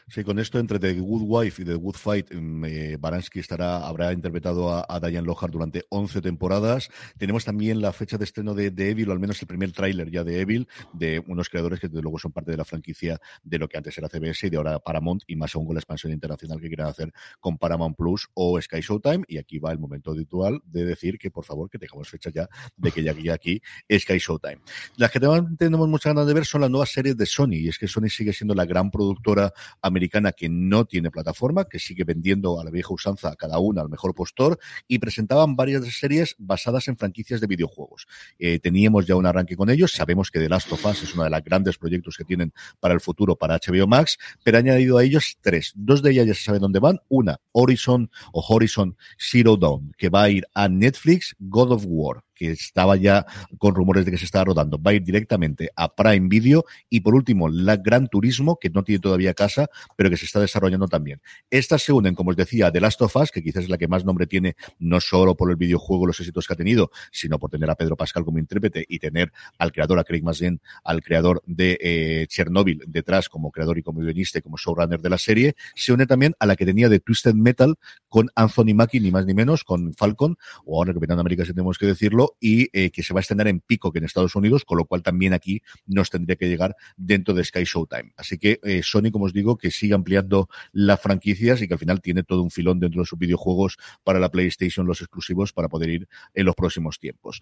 Sí, 0.08 0.22
con 0.22 0.38
esto 0.38 0.60
entre 0.60 0.78
The 0.78 1.00
Good 1.00 1.22
Wife 1.26 1.62
y 1.62 1.64
The 1.64 1.74
Good 1.74 1.96
Fight, 1.96 2.32
mm, 2.32 2.64
eh, 2.64 2.96
Baranski 2.96 3.40
estará, 3.40 3.84
habrá 3.88 4.12
interpretado 4.12 4.72
a, 4.72 5.00
Diane 5.00 5.26
Lohar 5.26 5.50
durante 5.50 5.84
11 5.88 6.20
temporadas. 6.20 6.90
Tenemos 7.18 7.44
también 7.44 7.80
la 7.80 7.92
fecha 7.92 8.16
de 8.16 8.22
estreno 8.22 8.54
de, 8.54 8.68
Evil, 8.68 9.08
o 9.08 9.12
al 9.12 9.18
menos 9.18 9.42
el 9.42 9.48
primer 9.48 9.72
tráiler 9.72 10.08
ya 10.08 10.22
de 10.22 10.40
Evil, 10.40 10.68
de 10.92 11.20
unos 11.26 11.48
creadores 11.48 11.80
que 11.80 11.88
desde 11.88 12.02
luego 12.02 12.20
son 12.20 12.30
parte 12.30 12.52
de 12.52 12.56
la 12.56 12.64
franquicia 12.64 13.20
de 13.42 13.58
lo 13.58 13.68
que 13.68 13.78
antes 13.78 13.98
era 13.98 14.08
CBS 14.08 14.46
y 14.46 14.50
de 14.50 14.56
ahora 14.58 14.78
Paramount, 14.78 15.24
y 15.26 15.34
más 15.34 15.56
aún 15.56 15.66
con 15.66 15.74
la 15.74 15.80
expansión 15.80 16.12
internacional 16.12 16.60
que 16.60 16.68
quieren 16.68 16.86
hacer 16.86 17.12
con 17.40 17.58
Paramount 17.58 17.96
Plus 17.96 18.28
o 18.34 18.62
Sky 18.62 18.82
Showtime. 18.82 19.24
Y 19.26 19.38
aquí 19.38 19.58
va 19.58 19.72
el 19.72 19.80
momento 19.80 20.12
habitual 20.12 20.60
de 20.66 20.84
decir 20.84 21.18
que, 21.18 21.32
por 21.32 21.44
favor, 21.44 21.68
que 21.68 21.80
tengamos 21.80 22.08
fecha 22.08 22.30
ya 22.30 22.48
de 22.76 22.92
que 22.92 23.02
ya 23.02 23.10
aquí, 23.10 23.28
aquí 23.28 23.60
Sky 23.90 24.18
Showtime. 24.18 24.60
Las 24.98 25.10
que 25.10 25.18
tenemos 25.18 25.88
muchas 25.88 26.14
ganas 26.14 26.28
de 26.28 26.34
ver 26.34 26.44
son 26.46 26.60
las 26.60 26.70
nuevas 26.70 26.90
series 26.90 27.16
de 27.16 27.26
Sony, 27.26 27.54
y 27.54 27.68
es 27.70 27.76
que 27.76 27.88
Sony 27.88 28.08
sigue 28.08 28.32
siendo 28.32 28.54
la 28.54 28.64
gran 28.64 28.88
productora 28.88 29.52
americana 29.82 29.95
que 30.36 30.48
no 30.48 30.84
tiene 30.84 31.10
plataforma, 31.10 31.64
que 31.64 31.78
sigue 31.78 32.04
vendiendo 32.04 32.60
a 32.60 32.64
la 32.64 32.70
vieja 32.70 32.92
usanza 32.92 33.30
a 33.30 33.36
cada 33.36 33.58
una 33.58 33.82
al 33.82 33.88
mejor 33.88 34.14
postor, 34.14 34.58
y 34.88 34.98
presentaban 34.98 35.56
varias 35.56 35.84
series 35.98 36.34
basadas 36.38 36.88
en 36.88 36.96
franquicias 36.96 37.40
de 37.40 37.46
videojuegos. 37.46 38.06
Eh, 38.38 38.58
teníamos 38.58 39.06
ya 39.06 39.16
un 39.16 39.26
arranque 39.26 39.56
con 39.56 39.70
ellos, 39.70 39.92
sabemos 39.92 40.30
que 40.30 40.38
The 40.38 40.48
Last 40.48 40.72
of 40.72 40.84
Us 40.84 41.02
es 41.02 41.14
uno 41.14 41.24
de 41.24 41.30
los 41.30 41.44
grandes 41.44 41.78
proyectos 41.78 42.16
que 42.16 42.24
tienen 42.24 42.52
para 42.80 42.94
el 42.94 43.00
futuro 43.00 43.36
para 43.36 43.58
HBO 43.58 43.86
Max, 43.86 44.18
pero 44.42 44.58
han 44.58 44.66
añadido 44.66 44.98
a 44.98 45.04
ellos 45.04 45.36
tres. 45.40 45.72
Dos 45.74 46.02
de 46.02 46.12
ellas 46.12 46.26
ya 46.26 46.34
se 46.34 46.44
sabe 46.44 46.58
dónde 46.58 46.78
van. 46.78 47.00
Una, 47.08 47.40
Horizon 47.52 48.10
o 48.32 48.44
Horizon 48.46 48.96
Zero 49.18 49.56
Dawn, 49.56 49.92
que 49.96 50.08
va 50.08 50.24
a 50.24 50.30
ir 50.30 50.46
a 50.54 50.68
Netflix, 50.68 51.34
God 51.38 51.72
of 51.72 51.84
War 51.86 52.25
que 52.36 52.52
estaba 52.52 52.96
ya 52.96 53.26
con 53.58 53.74
rumores 53.74 54.04
de 54.04 54.12
que 54.12 54.18
se 54.18 54.26
estaba 54.26 54.44
rodando, 54.44 54.80
va 54.80 54.92
a 54.92 54.94
ir 54.94 55.02
directamente 55.02 55.70
a 55.74 55.94
Prime 55.94 56.28
Video. 56.28 56.64
Y 56.88 57.00
por 57.00 57.14
último, 57.14 57.48
la 57.48 57.76
Gran 57.76 58.06
Turismo, 58.06 58.58
que 58.60 58.70
no 58.70 58.84
tiene 58.84 59.00
todavía 59.00 59.34
casa, 59.34 59.68
pero 59.96 60.10
que 60.10 60.16
se 60.16 60.26
está 60.26 60.38
desarrollando 60.38 60.86
también. 60.86 61.20
Estas 61.50 61.82
se 61.82 61.92
unen, 61.92 62.14
como 62.14 62.30
os 62.30 62.36
decía, 62.36 62.70
The 62.70 62.80
Last 62.80 63.02
of 63.02 63.16
Us, 63.16 63.30
que 63.32 63.42
quizás 63.42 63.64
es 63.64 63.70
la 63.70 63.78
que 63.78 63.88
más 63.88 64.04
nombre 64.04 64.26
tiene, 64.26 64.56
no 64.78 65.00
solo 65.00 65.36
por 65.36 65.50
el 65.50 65.56
videojuego, 65.56 66.06
los 66.06 66.20
éxitos 66.20 66.46
que 66.46 66.52
ha 66.52 66.56
tenido, 66.56 66.90
sino 67.10 67.38
por 67.38 67.50
tener 67.50 67.70
a 67.70 67.74
Pedro 67.74 67.96
Pascal 67.96 68.24
como 68.24 68.38
intérprete 68.38 68.84
y 68.88 68.98
tener 68.98 69.32
al 69.58 69.72
creador, 69.72 69.98
a 69.98 70.04
Craig 70.04 70.22
Mazin, 70.22 70.60
al 70.84 71.02
creador 71.02 71.42
de 71.46 71.78
eh, 71.80 72.26
Chernobyl 72.28 72.82
detrás 72.86 73.28
como 73.28 73.50
creador 73.50 73.78
y 73.78 73.82
como 73.82 74.00
guionista 74.00 74.38
y 74.38 74.42
como 74.42 74.56
showrunner 74.56 75.00
de 75.00 75.10
la 75.10 75.18
serie, 75.18 75.56
se 75.74 75.92
une 75.92 76.06
también 76.06 76.34
a 76.38 76.46
la 76.46 76.56
que 76.56 76.66
tenía 76.66 76.88
de 76.88 77.00
Twisted 77.00 77.34
Metal 77.34 77.76
con 78.08 78.30
Anthony 78.34 78.74
Mackie, 78.74 79.00
ni 79.00 79.10
más 79.10 79.26
ni 79.26 79.34
menos, 79.34 79.64
con 79.64 79.94
Falcon, 79.94 80.36
o 80.64 80.78
ahora 80.78 80.92
Capitán 80.92 81.18
América, 81.18 81.44
si 81.44 81.52
tenemos 81.52 81.78
que 81.78 81.86
decirlo, 81.86 82.25
y 82.40 82.68
eh, 82.72 82.90
que 82.90 83.02
se 83.02 83.14
va 83.14 83.20
a 83.20 83.22
extender 83.22 83.48
en 83.48 83.60
pico 83.60 83.92
que 83.92 83.98
en 83.98 84.04
Estados 84.04 84.34
Unidos, 84.34 84.64
con 84.64 84.78
lo 84.78 84.84
cual 84.84 85.02
también 85.02 85.32
aquí 85.32 85.62
nos 85.86 86.10
tendría 86.10 86.36
que 86.36 86.48
llegar 86.48 86.76
dentro 86.96 87.34
de 87.34 87.44
Sky 87.44 87.64
Showtime. 87.64 88.12
Así 88.16 88.38
que 88.38 88.60
eh, 88.62 88.82
Sony, 88.82 89.10
como 89.10 89.26
os 89.26 89.32
digo, 89.32 89.56
que 89.56 89.70
sigue 89.70 89.94
ampliando 89.94 90.48
las 90.72 91.00
franquicias 91.00 91.62
y 91.62 91.68
que 91.68 91.74
al 91.74 91.80
final 91.80 92.00
tiene 92.00 92.22
todo 92.22 92.42
un 92.42 92.50
filón 92.50 92.80
dentro 92.80 93.00
de 93.02 93.06
sus 93.06 93.18
videojuegos 93.18 93.76
para 94.04 94.18
la 94.18 94.30
PlayStation, 94.30 94.86
los 94.86 95.00
exclusivos, 95.00 95.52
para 95.52 95.68
poder 95.68 95.90
ir 95.90 96.08
en 96.34 96.46
los 96.46 96.54
próximos 96.54 96.98
tiempos. 96.98 97.40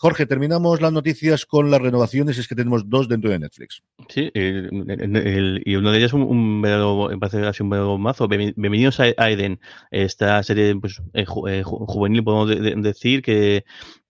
Jorge, 0.00 0.26
terminamos 0.26 0.80
las 0.80 0.92
noticias 0.92 1.44
con 1.44 1.72
las 1.72 1.82
renovaciones, 1.82 2.38
es 2.38 2.46
que 2.46 2.54
tenemos 2.54 2.88
dos 2.88 3.08
dentro 3.08 3.30
de 3.30 3.40
Netflix. 3.40 3.82
Sí, 4.08 4.30
y 4.32 5.74
uno 5.74 5.90
de 5.90 5.98
ellos 5.98 6.12
un, 6.12 6.22
un, 6.22 6.60
me 6.60 7.18
parece 7.18 7.44
así 7.44 7.64
un 7.64 7.70
verdadero 7.70 7.98
mazo. 7.98 8.28
Bienvenidos 8.28 9.00
a, 9.00 9.08
Eden, 9.08 9.58
esta 9.90 10.40
serie 10.44 10.76
pues, 10.76 11.02
eh, 11.14 11.24
juvenil, 11.24 12.22
podemos 12.22 12.48
decir, 12.80 13.22
que 13.22 13.64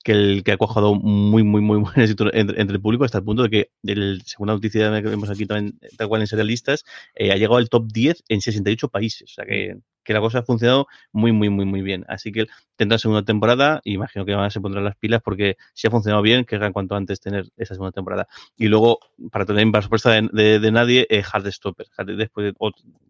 que, 0.05 0.12
el, 0.12 0.42
que 0.44 0.53
ha 0.53 0.57
cuajado 0.57 0.94
muy, 0.94 1.42
muy, 1.42 1.61
muy 1.61 1.79
buen 1.81 2.01
éxito 2.01 2.33
entre, 2.33 2.61
el 2.61 2.81
público 2.81 3.05
hasta 3.05 3.18
el 3.18 3.24
punto 3.24 3.42
de 3.44 3.51
que, 3.51 3.70
el, 3.85 4.22
según 4.24 4.48
la 4.48 4.55
noticia 4.55 4.90
que 5.03 5.09
vemos 5.09 5.31
aquí 5.31 5.46
también, 5.46 5.79
tal 5.96 6.09
cual 6.09 6.20
en 6.20 6.27
serialistas, 6.27 6.85
eh, 7.14 7.33
ha 7.33 7.37
llegado 7.37 7.57
al 7.57 7.68
top 7.68 7.87
10 7.92 8.24
en 8.29 8.40
68 8.40 8.88
países. 8.88 9.31
O 9.31 9.35
sea 9.35 9.46
que, 9.46 9.77
que 10.09 10.14
la 10.14 10.21
cosa 10.21 10.38
ha 10.38 10.42
funcionado 10.42 10.87
muy, 11.12 11.33
muy, 11.33 11.51
muy, 11.51 11.66
muy 11.66 11.83
bien. 11.83 12.07
Así 12.09 12.33
que 12.33 12.47
tendrá 12.77 12.97
segunda 12.97 13.23
temporada 13.23 13.83
imagino 13.85 14.25
que 14.25 14.35
van 14.35 14.47
a 14.47 14.51
se 14.51 14.59
pondrán 14.59 14.85
las 14.85 14.97
pilas 14.97 15.21
porque 15.23 15.59
si 15.75 15.87
ha 15.87 15.90
funcionado 15.90 16.23
bien, 16.23 16.47
que 16.47 16.57
en 16.57 16.73
cuanto 16.73 16.94
antes 16.94 17.21
tener 17.21 17.44
esa 17.59 17.75
segunda 17.75 17.92
temporada. 17.92 18.27
Y 18.57 18.68
luego, 18.68 19.01
para 19.31 19.44
tener 19.44 19.71
para 19.71 19.83
sorpresa 19.83 20.12
de, 20.12 20.61
de, 20.61 20.71
nadie, 20.73 21.07
eh, 21.11 21.23
Hardstopper. 21.23 21.88
Después, 22.16 22.55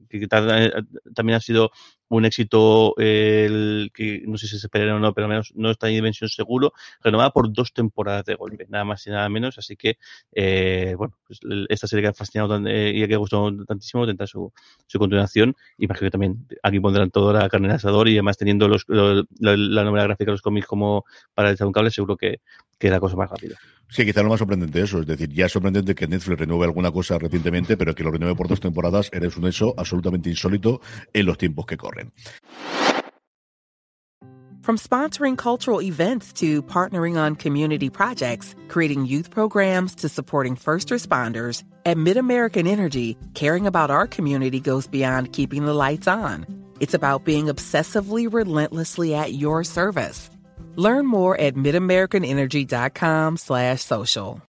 que 0.08 0.24
eh, 0.24 0.72
también 1.14 1.36
ha 1.36 1.40
sido 1.40 1.70
un 2.08 2.24
éxito 2.24 2.94
el 2.96 3.90
que 3.94 4.22
no 4.26 4.38
sé 4.38 4.46
si 4.46 4.58
se 4.58 4.66
espera 4.66 4.94
o 4.94 4.98
no, 4.98 5.12
pero 5.12 5.26
al 5.26 5.30
menos 5.30 5.52
no 5.54 5.70
está 5.70 5.88
en 5.88 5.94
dimensión 5.94 6.30
seguro, 6.30 6.72
renovada 7.02 7.30
por 7.30 7.52
dos 7.52 7.72
temporadas 7.72 8.24
de 8.24 8.34
golpe, 8.34 8.66
nada 8.68 8.84
más 8.84 9.06
y 9.06 9.10
nada 9.10 9.28
menos. 9.28 9.58
Así 9.58 9.76
que, 9.76 9.98
eh, 10.32 10.94
bueno, 10.96 11.14
pues 11.26 11.40
esta 11.68 11.86
serie 11.86 12.02
que 12.04 12.08
ha 12.08 12.14
fascinado 12.14 12.66
eh, 12.66 12.92
y 12.94 13.06
que 13.06 13.14
ha 13.14 13.18
gustado 13.18 13.64
tantísimo 13.66 14.06
tendrá 14.06 14.26
su, 14.26 14.52
su 14.86 14.98
continuación. 14.98 15.54
Imagino 15.76 16.06
que 16.06 16.10
también 16.10 16.46
aquí 16.62 16.80
pondrán 16.88 17.10
toda 17.10 17.34
la 17.34 17.48
carne 17.50 17.68
en 17.68 17.74
asador 17.74 18.08
y 18.08 18.12
además 18.12 18.38
teniendo 18.38 18.66
los, 18.66 18.84
la, 18.88 19.84
novela 19.84 20.04
gráfica, 20.04 20.30
los 20.30 20.40
cómics 20.40 20.66
como 20.66 21.04
para 21.34 21.50
el 21.50 21.56
un 21.60 21.72
cable, 21.72 21.90
seguro 21.90 22.16
que, 22.16 22.40
que 22.78 22.88
la 22.88 22.98
cosa 22.98 23.14
más 23.14 23.28
rápida. 23.28 23.56
Sí, 23.90 24.06
quizá 24.06 24.22
lo 24.22 24.30
más 24.30 24.38
sorprendente 24.38 24.80
eso. 24.80 25.00
Es 25.00 25.06
decir, 25.06 25.28
ya 25.28 25.46
es 25.46 25.52
sorprendente 25.52 25.94
que 25.94 26.06
Netflix 26.06 26.40
renueve 26.40 26.64
alguna 26.64 26.90
cosa 26.90 27.18
recientemente, 27.18 27.76
pero 27.76 27.94
que 27.94 28.02
lo 28.02 28.10
renueve 28.10 28.34
por 28.34 28.48
dos 28.48 28.60
temporadas 28.60 29.10
eres 29.12 29.36
un 29.36 29.46
hecho 29.46 29.74
absolutamente 29.76 30.30
insólito 30.30 30.80
en 31.12 31.26
los 31.26 31.36
tiempos 31.36 31.66
que 31.66 31.76
corren. 31.76 32.10
From 34.62 34.76
sponsoring 34.76 35.36
cultural 35.36 35.80
events 35.80 36.30
to 36.34 36.62
partnering 36.62 37.16
on 37.16 37.36
community 37.36 37.88
projects, 37.88 38.54
creating 38.68 39.06
youth 39.06 39.30
programs 39.30 39.94
to 39.96 40.10
supporting 40.10 40.56
first 40.56 40.90
responders, 40.90 41.64
at 41.86 41.96
MidAmerican 41.96 42.66
Energy, 42.68 43.16
caring 43.32 43.66
about 43.66 43.90
our 43.90 44.06
community 44.06 44.60
goes 44.60 44.86
beyond 44.86 45.32
keeping 45.32 45.64
the 45.64 45.72
lights 45.72 46.06
on. 46.06 46.67
It's 46.80 46.94
about 46.94 47.24
being 47.24 47.46
obsessively 47.46 48.26
relentlessly 48.30 49.14
at 49.14 49.32
your 49.32 49.62
service. 49.64 50.28
Learn 50.76 51.06
more 51.06 51.40
at 51.40 51.54
midamericanenergy.com 51.54 53.36
slash 53.36 53.82
social. 53.82 54.47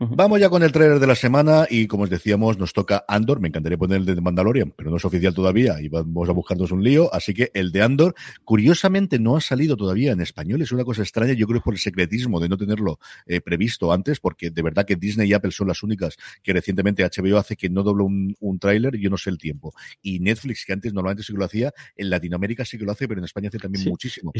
Vamos 0.00 0.38
ya 0.38 0.48
con 0.48 0.62
el 0.62 0.70
trailer 0.70 1.00
de 1.00 1.08
la 1.08 1.16
semana 1.16 1.66
y 1.68 1.88
como 1.88 2.04
os 2.04 2.10
decíamos 2.10 2.56
nos 2.56 2.72
toca 2.72 3.04
Andor, 3.08 3.40
me 3.40 3.48
encantaría 3.48 3.76
poner 3.76 3.98
el 3.98 4.04
de 4.04 4.20
Mandalorian, 4.20 4.72
pero 4.76 4.90
no 4.90 4.96
es 4.96 5.04
oficial 5.04 5.34
todavía 5.34 5.80
y 5.80 5.88
vamos 5.88 6.28
a 6.28 6.32
buscarnos 6.32 6.70
un 6.70 6.84
lío, 6.84 7.12
así 7.12 7.34
que 7.34 7.50
el 7.52 7.72
de 7.72 7.82
Andor 7.82 8.14
curiosamente 8.44 9.18
no 9.18 9.34
ha 9.34 9.40
salido 9.40 9.76
todavía 9.76 10.12
en 10.12 10.20
español, 10.20 10.62
es 10.62 10.70
una 10.70 10.84
cosa 10.84 11.02
extraña, 11.02 11.32
yo 11.32 11.48
creo 11.48 11.56
que 11.56 11.58
es 11.58 11.64
por 11.64 11.74
el 11.74 11.80
secretismo 11.80 12.38
de 12.38 12.48
no 12.48 12.56
tenerlo 12.56 13.00
eh, 13.26 13.40
previsto 13.40 13.92
antes, 13.92 14.20
porque 14.20 14.50
de 14.50 14.62
verdad 14.62 14.86
que 14.86 14.94
Disney 14.94 15.30
y 15.30 15.32
Apple 15.32 15.50
son 15.50 15.66
las 15.66 15.82
únicas 15.82 16.16
que 16.44 16.52
recientemente 16.52 17.02
HBO 17.02 17.36
hace 17.36 17.56
que 17.56 17.68
no 17.68 17.82
dobla 17.82 18.04
un, 18.04 18.36
un 18.38 18.60
tráiler, 18.60 18.96
yo 18.98 19.10
no 19.10 19.16
sé 19.16 19.30
el 19.30 19.38
tiempo. 19.38 19.74
Y 20.00 20.20
Netflix, 20.20 20.64
que 20.64 20.74
antes 20.74 20.94
normalmente 20.94 21.24
sí 21.24 21.32
que 21.32 21.40
lo 21.40 21.44
hacía, 21.44 21.72
en 21.96 22.10
Latinoamérica 22.10 22.64
sí 22.64 22.78
que 22.78 22.84
lo 22.84 22.92
hace, 22.92 23.08
pero 23.08 23.18
en 23.18 23.24
España 23.24 23.48
hace 23.48 23.58
también 23.58 23.84
muchísimo. 23.88 24.30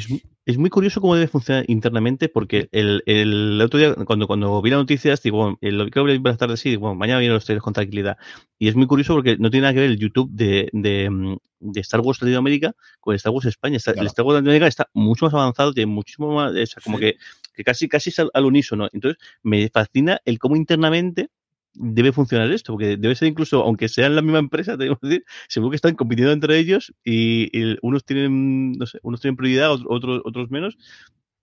Es, 0.44 0.57
muy 0.57 0.71
curioso 0.71 1.01
cómo 1.01 1.16
debe 1.16 1.27
funcionar 1.27 1.64
internamente, 1.66 2.29
porque 2.29 2.68
el, 2.71 3.03
el 3.07 3.61
otro 3.61 3.81
día, 3.81 3.97
cuando, 4.05 4.29
cuando 4.29 4.62
vi 4.62 4.71
las 4.71 4.79
noticias, 4.79 5.21
digo, 5.21 5.48
lo 5.61 5.91
que 5.91 6.01
ver 6.01 6.21
las 6.23 6.39
tardes 6.39 6.61
sí, 6.61 6.77
bueno, 6.77 6.95
mañana 6.95 7.21
vienen 7.21 7.35
los 7.35 7.45
trailers 7.45 7.63
con 7.63 7.73
tranquilidad. 7.73 8.17
Y 8.59 8.69
es 8.69 8.77
muy 8.77 8.87
curioso 8.87 9.15
porque 9.15 9.37
no 9.39 9.51
tiene 9.51 9.63
nada 9.63 9.75
que 9.75 9.81
ver 9.81 9.91
el 9.91 9.99
YouTube 9.99 10.31
de, 10.33 10.69
de, 10.73 11.11
mm, 11.11 11.37
de 11.61 11.81
Star 11.81 12.01
Wars 12.01 12.21
Latinoamérica 12.21 12.75
con 13.01 13.15
Star 13.15 13.33
Wars 13.33 13.47
España. 13.47 13.79
El 13.97 14.07
Star 14.07 14.25
Wars 14.25 14.37
Latinoamérica 14.37 14.67
está 14.67 14.89
mucho 14.95 15.27
más 15.27 15.35
avanzado, 15.35 15.73
tiene 15.73 15.93
muchísimo 15.93 16.35
más, 16.35 16.53
o 16.53 16.67
sea, 16.67 16.83
como 16.83 16.99
que, 16.99 17.17
que, 17.55 17.65
casi, 17.65 17.89
casi 17.89 18.11
es 18.11 18.19
al, 18.19 18.31
al 18.35 18.45
unísono. 18.45 18.89
Entonces, 18.93 19.23
me 19.43 19.69
fascina 19.69 20.21
el 20.25 20.39
cómo 20.39 20.57
internamente 20.57 21.31
debe 21.79 22.13
funcionar 22.13 22.51
esto, 22.51 22.73
porque 22.73 22.97
debe 22.97 23.15
ser 23.15 23.29
incluso, 23.29 23.63
aunque 23.63 23.89
sean 23.89 24.17
la 24.17 24.23
misma 24.23 24.39
empresa, 24.41 24.77
tenemos 24.77 24.99
que 25.01 25.07
decir, 25.09 25.25
seguro 25.49 25.71
que 25.71 25.77
están 25.77 25.95
compitiendo 25.95 26.33
entre 26.33 26.59
ellos 26.59 26.93
y, 27.05 27.49
y 27.57 27.77
unos 27.83 28.05
tienen, 28.05 28.73
no 28.73 28.87
sé, 28.87 28.99
unos 29.03 29.21
tienen 29.21 29.37
prioridad, 29.37 29.71
otros, 29.87 30.23
otros 30.25 30.51
menos, 30.51 30.77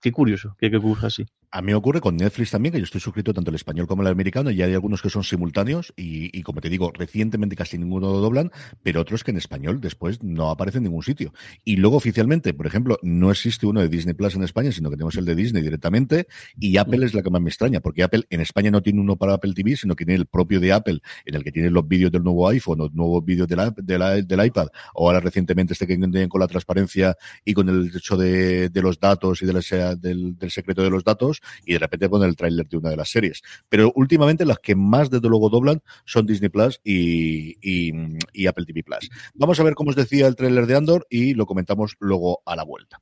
Qué 0.06 0.12
curioso 0.12 0.56
que, 0.60 0.70
que 0.70 0.78
ocurra 0.78 1.08
así. 1.08 1.26
A 1.50 1.63
mí 1.63 1.74
ocurre 1.74 2.00
con 2.00 2.15
Netflix 2.15 2.52
también, 2.52 2.74
que 2.74 2.78
yo 2.78 2.84
estoy 2.84 3.02
suscrito 3.02 3.34
tanto 3.34 3.50
al 3.50 3.56
español 3.56 3.88
como 3.88 4.04
al 4.04 4.10
americano, 4.10 4.52
y 4.52 4.62
hay 4.62 4.72
algunos 4.74 5.02
que 5.02 5.10
son 5.10 5.24
simultáneos, 5.24 5.94
y, 5.98 6.38
y, 6.38 6.44
como 6.44 6.62
te 6.62 6.70
digo, 6.70 6.91
recientemente 6.94 7.56
casi 7.56 7.80
ninguno 7.80 8.12
lo 8.12 8.20
doblan, 8.20 8.52
pero 8.84 9.02
otros 9.02 9.24
que 9.24 9.32
en 9.32 9.38
español 9.38 9.82
después 9.82 10.22
no 10.22 10.52
aparecen 10.52 10.82
en 10.82 10.89
ningún 10.89 11.02
sitio. 11.02 11.34
Y 11.63 11.78
luego 11.78 11.96
oficialmente, 11.98 12.54
por 12.54 12.68
ejemplo, 12.68 13.00
no 13.02 13.32
existe 13.32 13.65
uno 13.65 13.82
de 13.82 13.89
Disney 13.89 14.13
Plus 14.13 14.36
en 14.36 14.44
España, 14.44 14.72
sino 14.72 14.91
que 14.91 14.96
tenemos 14.96 15.15
el 15.15 15.26
de 15.26 15.34
Disney 15.34 15.63
directamente, 15.63 16.28
y 16.60 16.78
Apple 16.78 17.04
es 17.04 17.15
la 17.15 17.24
que 17.24 17.32
más 17.32 17.41
me 17.41 17.50
extraña, 17.50 17.80
porque 17.80 18.04
Apple 18.04 18.26
en 18.30 18.41
España 18.41 18.70
no 18.70 18.84
tiene 18.84 19.02
uno 19.02 19.15
para 19.15 19.34
Apple 19.34 19.54
TV, 19.56 19.76
sino 19.76 19.96
que 19.96 20.06
tiene 20.06 20.20
el 20.20 20.28
propio 20.28 20.60
de 20.60 20.72
Apple, 20.72 21.00
en 21.26 21.34
el 21.34 21.44
que 21.44 21.52
tiene 21.52 21.72
los 21.72 21.88
vídeos 21.88 22.12
del 22.12 22.22
nuevo 22.22 22.48
iPhone, 22.48 22.78
los 22.78 22.94
nuevos 22.94 23.26
vídeos 23.26 23.48
de 23.48 23.56
la, 23.56 23.72
de 23.76 23.98
la, 23.98 24.22
del 24.22 24.46
iPad, 24.46 24.68
o 24.94 25.08
ahora 25.08 25.20
recientemente 25.20 25.74
este 25.74 25.88
que 25.88 25.98
tienen 25.98 26.30
con 26.30 26.41
la 26.41 26.48
transparencia 26.48 27.15
y 27.44 27.56
con 27.56 27.70
el 27.70 27.91
hecho 27.96 28.18
de, 28.18 28.70
de 28.70 28.82
los 28.84 29.00
datos 29.00 29.41
y 29.41 29.48
de 29.48 29.54
del, 29.97 30.36
secreto 30.49 30.84
de 30.84 30.89
los 30.89 31.03
datos 31.03 31.41
y 31.65 31.73
de 31.73 31.79
repente 31.79 32.10
poner 32.10 32.29
el 32.29 32.36
tráiler 32.36 32.67
de 32.67 32.77
una 32.77 32.89
de 32.89 32.97
las 32.97 33.10
series. 33.10 33.41
Pero 33.69 33.91
últimamente 33.95 34.45
las 34.45 34.60
que 34.60 34.75
más 34.75 35.10
desde 35.10 35.29
luego 35.29 35.49
doblan 35.49 35.81
son 36.05 36.25
Disney 36.25 36.49
Plus 36.49 36.79
y, 36.84 37.58
y, 37.62 37.93
y 38.34 38.47
Apple 38.47 38.65
TV 38.65 38.84
Plus. 38.84 39.10
Vamos 39.34 39.60
a 39.60 39.63
ver 39.63 39.75
cómo 39.75 39.89
os 39.89 39.95
decía 39.95 40.27
el 40.27 40.36
tráiler 40.36 40.67
de 40.67 40.75
Andor 40.75 41.08
y 41.10 41.34
lo 41.34 41.45
comentamos 41.45 41.95
luego 41.99 42.41
a 42.45 42.55
la 42.55 42.63
vuelta. 42.63 43.01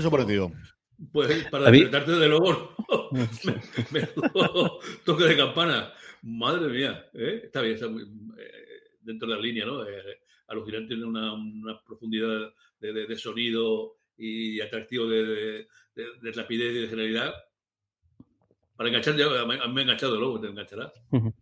¿Qué 0.00 0.06
os 0.06 0.12
ha 0.14 0.16
parecido? 0.16 0.52
Pues 1.12 1.44
para 1.50 1.70
despertarte 1.70 2.12
de 2.12 2.28
luego, 2.28 2.74
me, 3.12 3.28
me, 3.90 4.08
toque 5.04 5.24
de 5.24 5.36
campana. 5.36 5.92
Madre 6.22 6.68
mía, 6.68 7.06
¿eh? 7.12 7.42
está 7.44 7.60
bien, 7.60 7.74
está 7.74 7.88
muy, 7.88 8.02
eh, 8.02 8.48
dentro 9.02 9.28
de 9.28 9.34
la 9.34 9.40
línea, 9.40 9.66
¿no? 9.66 9.86
Eh, 9.86 10.20
alucinante 10.48 10.88
tiene 10.88 11.04
una, 11.04 11.34
una 11.34 11.78
profundidad 11.82 12.50
de, 12.80 12.92
de, 12.94 13.06
de, 13.06 13.16
sonido 13.16 13.96
y 14.16 14.60
atractivo 14.62 15.06
de, 15.06 15.24
de, 15.26 15.66
de, 16.22 16.32
rapidez 16.32 16.74
y 16.74 16.80
de 16.80 16.88
generalidad. 16.88 17.34
Para 18.76 18.88
enganchar, 18.88 19.16
ya 19.16 19.28
me, 19.44 19.56
me 19.68 19.80
he 19.80 19.84
enganchado 19.84 20.18
luego, 20.18 20.40
te 20.40 20.48
engancharás. 20.48 20.92
Uh 21.10 21.18
-huh. 21.18 21.34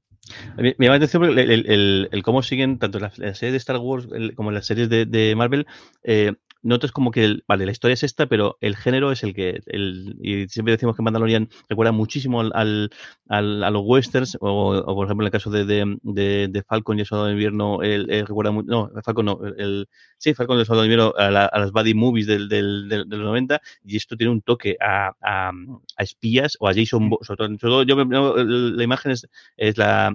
Me 0.57 0.75
llama 0.79 0.99
la 0.99 1.05
atención 1.07 1.25
el, 1.25 1.38
el, 1.38 1.66
el, 1.66 2.09
el, 2.11 2.23
cómo 2.23 2.42
siguen 2.42 2.79
tanto 2.79 2.99
la, 2.99 3.12
la 3.16 3.35
serie 3.35 3.53
de 3.53 3.59
Star 3.59 3.79
Wars 3.79 4.09
como 4.35 4.51
las 4.51 4.66
series 4.66 4.88
de, 4.88 5.07
de 5.07 5.35
Marvel. 5.37 5.66
Eh, 6.03 6.35
notas 6.62 6.92
como 6.92 7.11
que, 7.11 7.25
el, 7.25 7.44
vale, 7.47 7.66
la 7.66 7.73
historia 7.73 7.94
es 7.94 8.03
esta, 8.03 8.27
pero 8.27 8.57
el 8.61 8.77
género 8.77 9.12
es 9.12 9.23
el 9.23 9.35
que, 9.35 9.61
el, 9.66 10.16
y 10.23 10.49
siempre 10.49 10.73
decimos 10.73 10.97
que 10.97 11.03
Mandalorian 11.03 11.49
recuerda 11.68 11.92
muchísimo 11.92 12.40
al, 12.40 12.53
al, 12.55 12.90
al 13.29 13.64
a 13.64 13.71
los 13.71 13.83
westerns, 13.85 14.37
o, 14.40 14.77
o, 14.77 14.94
por 14.94 15.07
ejemplo 15.07 15.25
en 15.25 15.29
el 15.29 15.33
caso 15.33 15.51
de, 15.51 15.64
de, 15.64 15.99
de, 16.03 16.49
de 16.49 16.62
Falcon 16.62 16.99
y 16.99 17.01
el 17.01 17.07
Soldado 17.07 17.27
de 17.27 17.33
Invierno, 17.33 17.83
él, 17.83 18.07
él 18.11 18.27
recuerda 18.27 18.51
mucho, 18.51 18.68
no, 18.68 18.90
Falcon 19.03 19.27
no, 19.27 19.40
el, 19.57 19.88
sí, 20.18 20.35
Falcon 20.35 20.57
y 20.57 20.61
el 20.61 20.66
Soldado 20.66 20.83
de 20.83 20.92
Invierno 20.92 21.14
a, 21.16 21.31
la, 21.31 21.47
a 21.47 21.59
las 21.59 21.73
buddy 21.73 21.94
movies 21.94 22.27
del, 22.27 22.49
del, 22.49 22.88
del, 22.88 23.09
de 23.09 23.16
los 23.16 23.27
90, 23.27 23.61
y 23.85 23.97
esto 23.97 24.16
tiene 24.16 24.33
un 24.33 24.42
toque 24.42 24.77
a, 24.81 25.12
a, 25.21 25.51
a 25.97 26.03
espías 26.03 26.57
o 26.61 26.68
a 26.68 26.75
Jason, 26.75 27.11
sobre 27.23 27.37
todo, 27.37 27.49
sobre 27.59 27.59
todo 27.59 27.83
yo, 27.85 27.97
la 28.05 28.85
imagen 28.85 29.12
es, 29.12 29.27
es 29.57 29.79
la, 29.79 30.14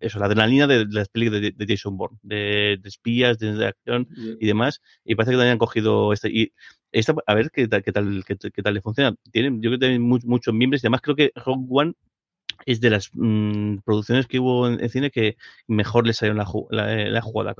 eso, 0.00 0.18
la 0.18 0.26
adrenalina 0.26 0.66
de, 0.66 0.86
de 0.86 0.94
las 0.94 1.08
películas 1.08 1.42
de, 1.42 1.52
de, 1.52 1.66
Jason 1.66 1.96
Bourne, 1.96 2.18
de, 2.22 2.78
de 2.80 2.88
espías, 2.88 3.38
de, 3.38 3.66
acción 3.66 4.08
yeah. 4.16 4.34
y 4.40 4.46
demás. 4.46 4.80
Y 5.04 5.14
parece 5.14 5.32
que 5.32 5.36
también 5.36 5.52
han 5.52 5.58
cogido 5.58 6.12
este. 6.12 6.30
Y 6.30 6.52
esta, 6.92 7.14
a 7.26 7.34
ver 7.34 7.50
qué 7.50 7.68
tal, 7.68 7.82
qué 7.82 7.92
tal, 7.92 8.24
qué, 8.26 8.36
qué 8.36 8.62
tal 8.62 8.74
le 8.74 8.80
funciona. 8.80 9.14
Tienen, 9.30 9.62
yo 9.62 9.70
creo 9.70 9.72
que 9.78 9.86
tienen 9.86 10.02
muchos, 10.02 10.26
muchos 10.28 10.54
miembros 10.54 10.82
y 10.82 10.86
además 10.86 11.02
creo 11.02 11.16
que 11.16 11.32
Rogue 11.36 11.66
One 11.68 11.92
es 12.66 12.80
de 12.80 12.90
las 12.90 13.10
mmm, 13.12 13.78
producciones 13.84 14.26
que 14.26 14.38
hubo 14.38 14.68
en, 14.68 14.80
en, 14.82 14.90
cine 14.90 15.10
que 15.10 15.36
mejor 15.66 16.06
le 16.06 16.12
salió 16.12 16.34
la, 16.34 16.46
la, 16.70 17.08
la 17.08 17.20
jugada. 17.22 17.54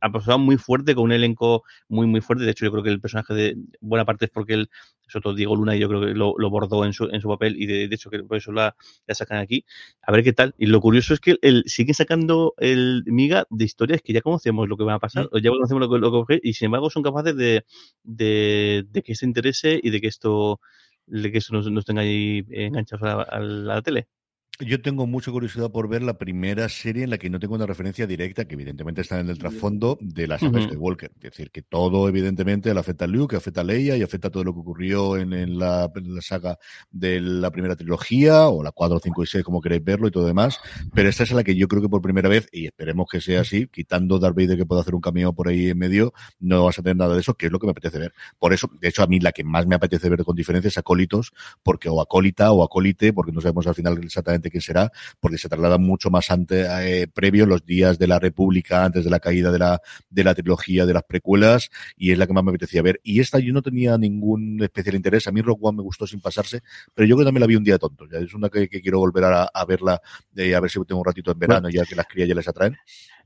Ha 0.00 0.12
pasado 0.12 0.38
muy 0.38 0.56
fuerte, 0.56 0.94
con 0.94 1.04
un 1.04 1.12
elenco 1.12 1.64
muy, 1.88 2.06
muy 2.06 2.20
fuerte. 2.20 2.44
De 2.44 2.50
hecho, 2.50 2.64
yo 2.64 2.72
creo 2.72 2.82
que 2.82 2.90
el 2.90 3.00
personaje 3.00 3.34
de 3.34 3.56
buena 3.80 4.04
parte 4.04 4.26
es 4.26 4.30
porque 4.30 4.54
él, 4.54 4.70
sobre 5.08 5.22
todo 5.22 5.34
Diego 5.34 5.56
Luna, 5.56 5.76
yo 5.76 5.88
creo 5.88 6.00
que 6.00 6.14
lo, 6.14 6.34
lo 6.38 6.50
bordó 6.50 6.84
en 6.84 6.92
su, 6.92 7.04
en 7.04 7.20
su 7.20 7.28
papel 7.28 7.56
y 7.60 7.66
de, 7.66 7.88
de, 7.88 7.94
hecho 7.94 8.10
que 8.10 8.22
por 8.22 8.36
eso 8.36 8.52
la, 8.52 8.76
la, 9.06 9.14
sacan 9.14 9.38
aquí. 9.38 9.64
A 10.02 10.12
ver 10.12 10.22
qué 10.24 10.32
tal. 10.32 10.54
Y 10.58 10.66
lo 10.66 10.80
curioso 10.80 11.14
es 11.14 11.20
que 11.20 11.36
él 11.42 11.64
sigue 11.66 11.94
sacando 11.94 12.54
el 12.58 13.02
miga 13.06 13.46
de 13.50 13.64
historias 13.64 14.02
que 14.02 14.12
ya 14.12 14.20
conocemos 14.20 14.68
lo 14.68 14.76
que 14.76 14.84
va 14.84 14.94
a 14.94 14.98
pasar, 14.98 15.28
mm. 15.32 15.38
ya 15.38 15.50
conocemos 15.50 15.80
lo 15.80 15.90
que, 15.90 15.98
lo 15.98 16.26
que 16.26 16.40
y 16.42 16.54
sin 16.54 16.66
embargo 16.66 16.90
son 16.90 17.02
capaces 17.02 17.36
de, 17.36 17.64
de, 18.02 18.84
de 18.88 19.02
que 19.02 19.14
se 19.14 19.26
interese 19.26 19.80
y 19.82 19.90
de 19.90 20.00
que 20.00 20.08
esto 20.08 20.60
de 21.06 21.30
que 21.30 21.38
esto 21.38 21.54
nos, 21.54 21.70
nos 21.70 21.84
tenga 21.84 22.02
ahí 22.02 22.44
enganchados 22.50 23.04
a, 23.04 23.22
a, 23.22 23.40
la, 23.40 23.72
a 23.72 23.76
la 23.76 23.82
tele. 23.82 24.08
Yo 24.58 24.80
tengo 24.80 25.06
mucha 25.06 25.30
curiosidad 25.30 25.70
por 25.70 25.86
ver 25.86 26.02
la 26.02 26.16
primera 26.16 26.68
serie 26.70 27.04
en 27.04 27.10
la 27.10 27.18
que 27.18 27.28
no 27.28 27.38
tengo 27.38 27.54
una 27.54 27.66
referencia 27.66 28.06
directa, 28.06 28.46
que 28.46 28.54
evidentemente 28.54 29.02
está 29.02 29.20
en 29.20 29.28
el 29.28 29.36
trasfondo 29.36 29.98
de 30.00 30.26
las 30.26 30.42
aves 30.42 30.64
uh 30.64 30.68
-huh. 30.68 30.70
de 30.70 30.76
Walker. 30.78 31.10
Es 31.16 31.22
decir, 31.22 31.50
que 31.50 31.60
todo 31.60 32.08
evidentemente 32.08 32.72
le 32.72 32.80
afecta 32.80 33.04
a 33.04 33.08
Luke, 33.08 33.36
afecta 33.36 33.60
a 33.60 33.64
Leia 33.64 33.96
y 33.98 34.02
afecta 34.02 34.28
a 34.28 34.30
todo 34.30 34.44
lo 34.44 34.54
que 34.54 34.60
ocurrió 34.60 35.18
en, 35.18 35.34
en, 35.34 35.58
la, 35.58 35.90
en, 35.94 36.14
la, 36.14 36.22
saga 36.22 36.58
de 36.90 37.20
la 37.20 37.50
primera 37.50 37.76
trilogía, 37.76 38.48
o 38.48 38.62
la 38.62 38.72
4, 38.72 38.98
5 39.02 39.22
y 39.22 39.26
6, 39.26 39.44
como 39.44 39.60
queréis 39.60 39.84
verlo 39.84 40.08
y 40.08 40.10
todo 40.10 40.26
demás. 40.26 40.58
Pero 40.94 41.10
esta 41.10 41.24
es 41.24 41.32
la 41.32 41.44
que 41.44 41.54
yo 41.54 41.68
creo 41.68 41.82
que 41.82 41.90
por 41.90 42.00
primera 42.00 42.30
vez, 42.30 42.48
y 42.50 42.64
esperemos 42.66 43.08
que 43.10 43.20
sea 43.20 43.42
así, 43.42 43.66
quitando 43.66 44.18
Darth 44.18 44.36
Vader 44.36 44.56
que 44.56 44.64
pueda 44.64 44.80
hacer 44.80 44.94
un 44.94 45.02
cameo 45.02 45.34
por 45.34 45.48
ahí 45.48 45.68
en 45.68 45.78
medio, 45.78 46.14
no 46.40 46.64
vas 46.64 46.78
a 46.78 46.82
tener 46.82 46.96
nada 46.96 47.14
de 47.14 47.20
eso, 47.20 47.34
que 47.34 47.46
es 47.46 47.52
lo 47.52 47.58
que 47.58 47.66
me 47.66 47.72
apetece 47.72 47.98
ver. 47.98 48.14
Por 48.38 48.54
eso, 48.54 48.70
de 48.80 48.88
hecho, 48.88 49.02
a 49.02 49.06
mí 49.06 49.20
la 49.20 49.32
que 49.32 49.44
más 49.44 49.66
me 49.66 49.74
apetece 49.74 50.08
ver 50.08 50.24
con 50.24 50.34
diferencia 50.34 50.68
es 50.68 50.78
Acólitos, 50.78 51.32
porque 51.62 51.90
o 51.90 52.00
Acólita 52.00 52.52
o 52.52 52.64
Acólite, 52.64 53.12
porque 53.12 53.32
no 53.32 53.42
sabemos 53.42 53.66
al 53.66 53.74
final 53.74 53.98
exactamente 54.02 54.45
quién 54.50 54.60
será, 54.60 54.90
porque 55.20 55.38
se 55.38 55.48
traslada 55.48 55.78
mucho 55.78 56.10
más 56.10 56.30
antes, 56.30 56.68
eh, 56.80 57.06
previo, 57.12 57.46
los 57.46 57.64
días 57.64 57.98
de 57.98 58.06
la 58.06 58.18
República, 58.18 58.84
antes 58.84 59.04
de 59.04 59.10
la 59.10 59.20
caída 59.20 59.50
de 59.50 59.58
la, 59.58 59.80
de 60.10 60.24
la 60.24 60.34
trilogía 60.34 60.86
de 60.86 60.94
las 60.94 61.02
precuelas, 61.02 61.70
y 61.96 62.12
es 62.12 62.18
la 62.18 62.26
que 62.26 62.32
más 62.32 62.44
me 62.44 62.50
apetecía 62.50 62.82
ver. 62.82 63.00
Y 63.02 63.20
esta 63.20 63.38
yo 63.38 63.52
no 63.52 63.62
tenía 63.62 63.96
ningún 63.98 64.62
especial 64.62 64.94
interés. 64.94 65.26
A 65.26 65.32
mí 65.32 65.40
Rock 65.40 65.58
One 65.62 65.76
me 65.78 65.82
gustó 65.82 66.06
sin 66.06 66.20
pasarse, 66.20 66.60
pero 66.94 67.06
yo 67.06 67.16
creo 67.16 67.24
que 67.24 67.28
también 67.28 67.40
la 67.40 67.46
vi 67.46 67.56
un 67.56 67.64
día 67.64 67.78
tonto. 67.78 68.06
Ya 68.10 68.18
es 68.18 68.34
una 68.34 68.48
que, 68.48 68.68
que 68.68 68.80
quiero 68.80 68.98
volver 68.98 69.24
a, 69.24 69.44
a 69.44 69.64
verla, 69.64 70.00
eh, 70.36 70.54
a 70.54 70.60
ver 70.60 70.70
si 70.70 70.78
tengo 70.84 71.00
un 71.00 71.06
ratito 71.06 71.30
en 71.30 71.38
verano, 71.38 71.62
bueno. 71.62 71.70
ya 71.70 71.84
que 71.84 71.94
las 71.94 72.06
crías 72.06 72.28
ya 72.28 72.34
les 72.34 72.48
atraen. 72.48 72.76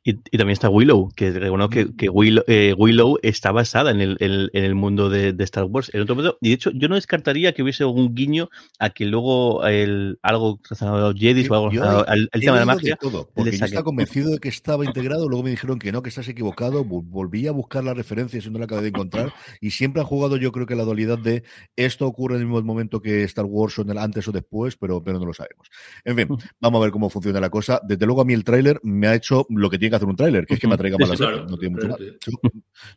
Y, 0.02 0.14
también 0.14 0.50
está 0.50 0.70
Willow, 0.70 1.10
que 1.14 1.30
bueno, 1.50 1.68
que, 1.68 1.94
que 1.94 2.08
Willow, 2.08 2.42
eh, 2.46 2.74
Willow, 2.76 3.18
está 3.22 3.52
basada 3.52 3.90
en 3.90 4.00
el, 4.00 4.16
en 4.18 4.64
el 4.64 4.74
mundo 4.74 5.10
de, 5.10 5.34
Star 5.40 5.64
Wars. 5.64 5.90
En 5.92 6.00
otro 6.00 6.14
momento, 6.14 6.38
y 6.40 6.48
de 6.48 6.54
hecho, 6.54 6.70
yo 6.70 6.88
no 6.88 6.94
descartaría 6.94 7.52
que 7.52 7.62
hubiese 7.62 7.82
algún 7.82 8.14
guiño 8.14 8.48
a 8.78 8.90
que 8.90 9.04
luego 9.04 9.66
el, 9.66 10.18
algo 10.22 10.58
relacionado 10.62 10.96
a 10.98 11.10
los 11.10 11.20
Jedi 11.20 11.46
o 11.48 11.54
algo 11.54 12.04
al, 12.06 12.28
tema 12.32 12.54
de 12.54 12.60
la 12.60 12.66
magia. 12.66 12.96
Todo, 12.96 13.28
porque 13.34 13.56
yo 13.56 13.64
estaba 13.64 13.84
convencido 13.84 14.30
de 14.30 14.38
que 14.38 14.48
estaba 14.48 14.84
integrado, 14.84 15.28
luego 15.28 15.44
me 15.44 15.50
dijeron 15.50 15.78
que 15.78 15.92
no, 15.92 16.02
que 16.02 16.08
estás 16.08 16.28
equivocado. 16.28 16.84
Volví 16.84 17.46
a 17.46 17.52
buscar 17.52 17.84
la 17.84 17.92
referencia 17.92 18.40
y 18.42 18.50
no 18.50 18.58
la 18.58 18.64
acabé 18.64 18.82
de 18.82 18.88
encontrar. 18.88 19.32
Y 19.60 19.70
siempre 19.70 20.00
han 20.00 20.06
jugado, 20.06 20.36
yo 20.36 20.52
creo 20.52 20.66
que 20.66 20.76
la 20.76 20.84
dualidad 20.84 21.18
de 21.18 21.42
esto 21.76 22.06
ocurre 22.06 22.36
en 22.36 22.42
el 22.42 22.46
mismo 22.46 22.62
momento 22.62 23.00
que 23.00 23.24
Star 23.24 23.44
Wars 23.44 23.78
o 23.78 23.82
en 23.82 23.90
el 23.90 23.98
antes 23.98 24.26
o 24.28 24.32
después, 24.32 24.76
pero, 24.76 25.02
pero 25.02 25.18
no 25.18 25.26
lo 25.26 25.34
sabemos. 25.34 25.68
En 26.04 26.16
fin, 26.16 26.28
vamos 26.58 26.80
a 26.80 26.82
ver 26.82 26.90
cómo 26.90 27.10
funciona 27.10 27.40
la 27.40 27.50
cosa. 27.50 27.80
Desde 27.86 28.06
luego, 28.06 28.22
a 28.22 28.24
mí 28.24 28.32
el 28.32 28.44
tráiler 28.44 28.80
me 28.82 29.06
ha 29.08 29.14
hecho 29.14 29.46
lo 29.50 29.68
que 29.68 29.78
tiene 29.78 29.89
que 29.90 29.96
hacer 29.96 30.08
un 30.08 30.16
tráiler, 30.16 30.46
que 30.46 30.54
es 30.54 30.60
que 30.60 30.68
me 30.68 30.74
atraiga 30.74 30.96
para 30.98 31.14
la 31.14 31.42
no 31.42 31.56
tiene 31.58 31.76
mucho 31.76 31.88
más. 31.88 31.98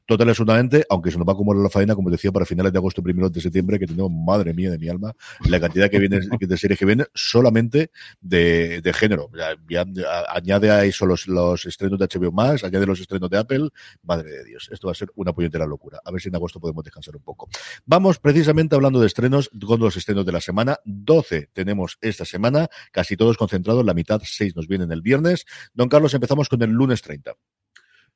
Total, 0.05 0.29
absolutamente, 0.29 0.85
aunque 0.89 1.11
se 1.11 1.17
nos 1.17 1.27
va 1.27 1.31
a 1.31 1.35
acumular 1.35 1.61
la 1.61 1.69
faena, 1.69 1.95
como 1.95 2.09
decía, 2.09 2.31
para 2.31 2.45
finales 2.45 2.71
de 2.71 2.77
agosto, 2.77 3.01
primeros 3.01 3.31
de 3.31 3.41
septiembre, 3.41 3.79
que 3.79 3.87
tenemos, 3.87 4.11
madre 4.11 4.53
mía 4.53 4.71
de 4.71 4.77
mi 4.77 4.87
alma, 4.89 5.13
la 5.47 5.59
cantidad 5.59 5.89
que 5.89 5.99
viene 5.99 6.19
de 6.39 6.57
series 6.57 6.79
que 6.79 6.85
vienen 6.85 7.07
solamente 7.13 7.91
de, 8.21 8.81
de 8.81 8.93
género. 8.93 9.29
Ya, 9.67 9.85
añade 10.29 10.71
a 10.71 10.85
eso 10.85 11.05
los, 11.05 11.27
los 11.27 11.65
estrenos 11.65 11.99
de 11.99 12.07
HBO 12.07 12.31
más, 12.31 12.63
añade 12.63 12.85
los 12.85 12.99
estrenos 12.99 13.29
de 13.29 13.37
Apple, 13.37 13.69
madre 14.03 14.31
de 14.31 14.43
Dios, 14.43 14.69
esto 14.71 14.87
va 14.87 14.91
a 14.91 14.95
ser 14.95 15.09
una 15.15 15.33
puñetera 15.33 15.65
locura. 15.65 15.99
A 16.03 16.11
ver 16.11 16.21
si 16.21 16.29
en 16.29 16.35
agosto 16.35 16.59
podemos 16.59 16.83
descansar 16.83 17.15
un 17.15 17.23
poco. 17.23 17.49
Vamos 17.85 18.19
precisamente 18.19 18.75
hablando 18.75 18.99
de 18.99 19.07
estrenos, 19.07 19.49
con 19.65 19.79
los 19.79 19.97
estrenos 19.97 20.25
de 20.25 20.31
la 20.31 20.41
semana. 20.41 20.77
12 20.85 21.49
tenemos 21.53 21.97
esta 22.01 22.25
semana, 22.25 22.67
casi 22.91 23.17
todos 23.17 23.37
concentrados, 23.37 23.85
la 23.85 23.93
mitad, 23.93 24.21
6 24.23 24.55
nos 24.55 24.67
vienen 24.67 24.91
el 24.91 25.01
viernes. 25.01 25.45
Don 25.73 25.89
Carlos, 25.89 26.13
empezamos 26.13 26.49
con 26.49 26.61
el 26.61 26.71
lunes 26.83 27.01
30. 27.01 27.35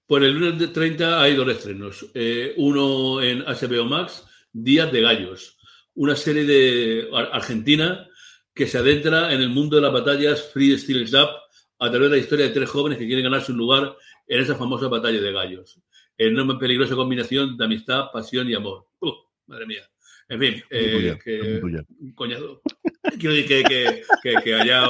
Pues 0.05 0.23
el 0.23 0.33
lunes 0.33 0.73
30 0.73 1.21
hay 1.21 1.35
dos 1.35 1.49
estrenos. 1.49 2.05
Eh, 2.13 2.53
uno 2.57 3.21
en 3.21 3.39
HBO 3.39 3.85
Max, 3.85 4.25
Días 4.51 4.91
de 4.91 5.01
Gallos, 5.01 5.57
una 5.95 6.15
serie 6.15 6.45
de 6.45 7.09
Argentina 7.31 8.07
que 8.53 8.67
se 8.67 8.77
adentra 8.77 9.31
en 9.33 9.41
el 9.41 9.49
mundo 9.49 9.75
de 9.75 9.81
las 9.83 9.93
batallas 9.93 10.49
Free 10.51 10.77
Steel 10.77 11.03
Up 11.15 11.29
a 11.79 11.89
través 11.89 12.09
de 12.09 12.17
la 12.17 12.21
historia 12.21 12.45
de 12.47 12.53
tres 12.53 12.69
jóvenes 12.69 12.97
que 12.97 13.05
quieren 13.05 13.23
ganarse 13.23 13.51
un 13.51 13.57
lugar 13.57 13.95
en 14.27 14.41
esa 14.41 14.55
famosa 14.55 14.87
batalla 14.87 15.21
de 15.21 15.31
gallos. 15.31 15.79
En 16.17 16.37
una 16.39 16.57
peligrosa 16.57 16.95
combinación 16.95 17.55
de 17.55 17.65
amistad, 17.65 18.05
pasión 18.11 18.49
y 18.49 18.55
amor. 18.55 18.87
madre 19.45 19.65
mía. 19.65 19.87
En 20.29 20.39
fin, 20.39 20.63
eh, 20.69 21.17
que, 21.23 21.61
coñado. 22.15 22.61
Quiero 23.17 23.35
decir 23.35 23.63
que, 23.63 24.03
que, 24.21 24.35
que, 24.43 24.55
haya 24.55 24.89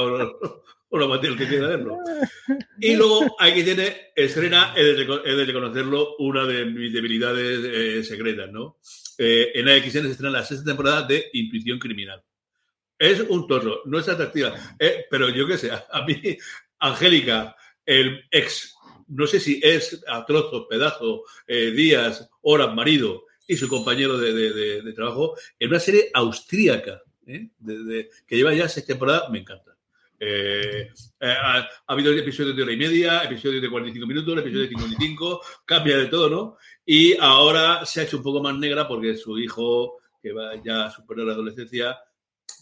o 0.90 1.14
el 1.14 1.36
que 1.36 1.48
quiera 1.48 1.68
verlo. 1.68 1.98
Y 2.80 2.94
luego 2.94 3.36
hay 3.38 3.64
que 3.64 4.10
el 4.14 4.30
Serena, 4.30 4.72
es 4.76 4.96
de, 4.96 5.44
reconocerlo, 5.44 6.16
una 6.18 6.46
de 6.46 6.64
mis 6.64 6.92
debilidades 6.92 7.60
eh, 7.64 8.04
secretas, 8.04 8.50
¿no? 8.50 8.78
Eh, 9.18 9.50
en 9.54 9.68
AXN 9.68 9.90
se 9.90 10.10
estrena 10.10 10.30
la 10.30 10.44
sexta 10.44 10.66
temporada 10.66 11.02
de 11.02 11.28
Intuición 11.32 11.78
Criminal. 11.78 12.22
Es 12.96 13.20
un 13.20 13.46
torso, 13.46 13.82
no 13.86 13.98
es 13.98 14.08
atractiva, 14.08 14.54
eh, 14.78 15.06
pero 15.10 15.28
yo 15.28 15.46
qué 15.46 15.58
sé, 15.58 15.70
a 15.72 16.04
mí, 16.06 16.38
Angélica, 16.78 17.56
el 17.84 18.24
ex, 18.30 18.74
no 19.08 19.26
sé 19.26 19.40
si 19.40 19.60
es 19.62 20.02
a 20.06 20.24
trozos, 20.24 20.66
pedazos, 20.68 21.20
días, 21.46 22.28
horas, 22.42 22.74
marido 22.74 23.24
y 23.46 23.56
su 23.56 23.68
compañero 23.68 24.18
de, 24.18 24.92
trabajo, 24.94 25.36
en 25.58 25.70
una 25.70 25.80
serie 25.80 26.10
austríaca, 26.14 27.02
que 27.24 28.36
lleva 28.36 28.54
ya 28.54 28.68
seis 28.68 28.86
temporadas, 28.86 29.30
me 29.30 29.40
encanta. 29.40 29.77
Eh, 30.20 30.90
eh, 31.20 31.34
ha, 31.40 31.68
habido 31.86 32.12
episodios 32.12 32.56
de 32.56 32.62
hora 32.62 32.72
y 32.72 32.76
media, 32.76 33.22
episodios 33.22 33.62
de 33.62 33.70
45 33.70 34.06
minutos, 34.06 34.38
episodios 34.38 34.68
de 34.68 34.76
55, 34.76 35.40
cambia 35.64 35.96
de 35.96 36.06
todo, 36.06 36.28
¿no? 36.28 36.56
Y 36.84 37.16
ahora 37.18 37.84
se 37.86 38.00
ha 38.00 38.04
hecho 38.04 38.16
un 38.16 38.22
poco 38.22 38.42
más 38.42 38.56
negra 38.56 38.88
porque 38.88 39.14
su 39.16 39.38
hijo, 39.38 39.98
que 40.20 40.32
va 40.32 40.56
ya 40.62 40.86
a 40.86 40.90
superar 40.90 41.26
la 41.26 41.34
adolescencia, 41.34 41.96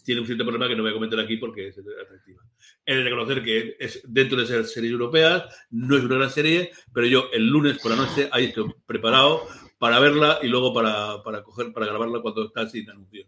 tiene 0.03 0.21
un 0.21 0.27
cierto 0.27 0.43
problema 0.43 0.67
que 0.67 0.75
no 0.75 0.83
voy 0.83 0.91
a 0.91 0.93
comentar 0.93 1.19
aquí 1.19 1.37
porque 1.37 1.69
es 1.69 1.77
atractiva. 1.79 2.43
He 2.85 2.95
de 2.95 3.03
reconocer 3.03 3.43
que 3.43 3.75
es 3.79 4.01
dentro 4.07 4.39
de 4.39 4.45
ser 4.45 4.65
series 4.65 4.93
europeas, 4.93 5.43
no 5.71 5.97
es 5.97 6.03
una 6.03 6.15
gran 6.15 6.29
serie, 6.29 6.71
pero 6.93 7.07
yo 7.07 7.29
el 7.33 7.47
lunes 7.47 7.79
por 7.79 7.91
la 7.91 7.97
noche 7.97 8.29
ahí 8.31 8.45
estoy 8.45 8.73
preparado 8.85 9.47
para 9.77 9.99
verla 9.99 10.39
y 10.41 10.47
luego 10.47 10.73
para, 10.73 11.23
para 11.23 11.43
coger, 11.43 11.73
para 11.73 11.87
grabarla 11.87 12.21
cuando 12.21 12.45
está 12.45 12.67
sin 12.69 12.89
anuncios. 12.89 13.27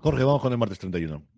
Jorge, 0.00 0.22
vamos 0.22 0.42
con 0.42 0.52
el 0.52 0.58
martes 0.58 0.78
31. 0.78 1.33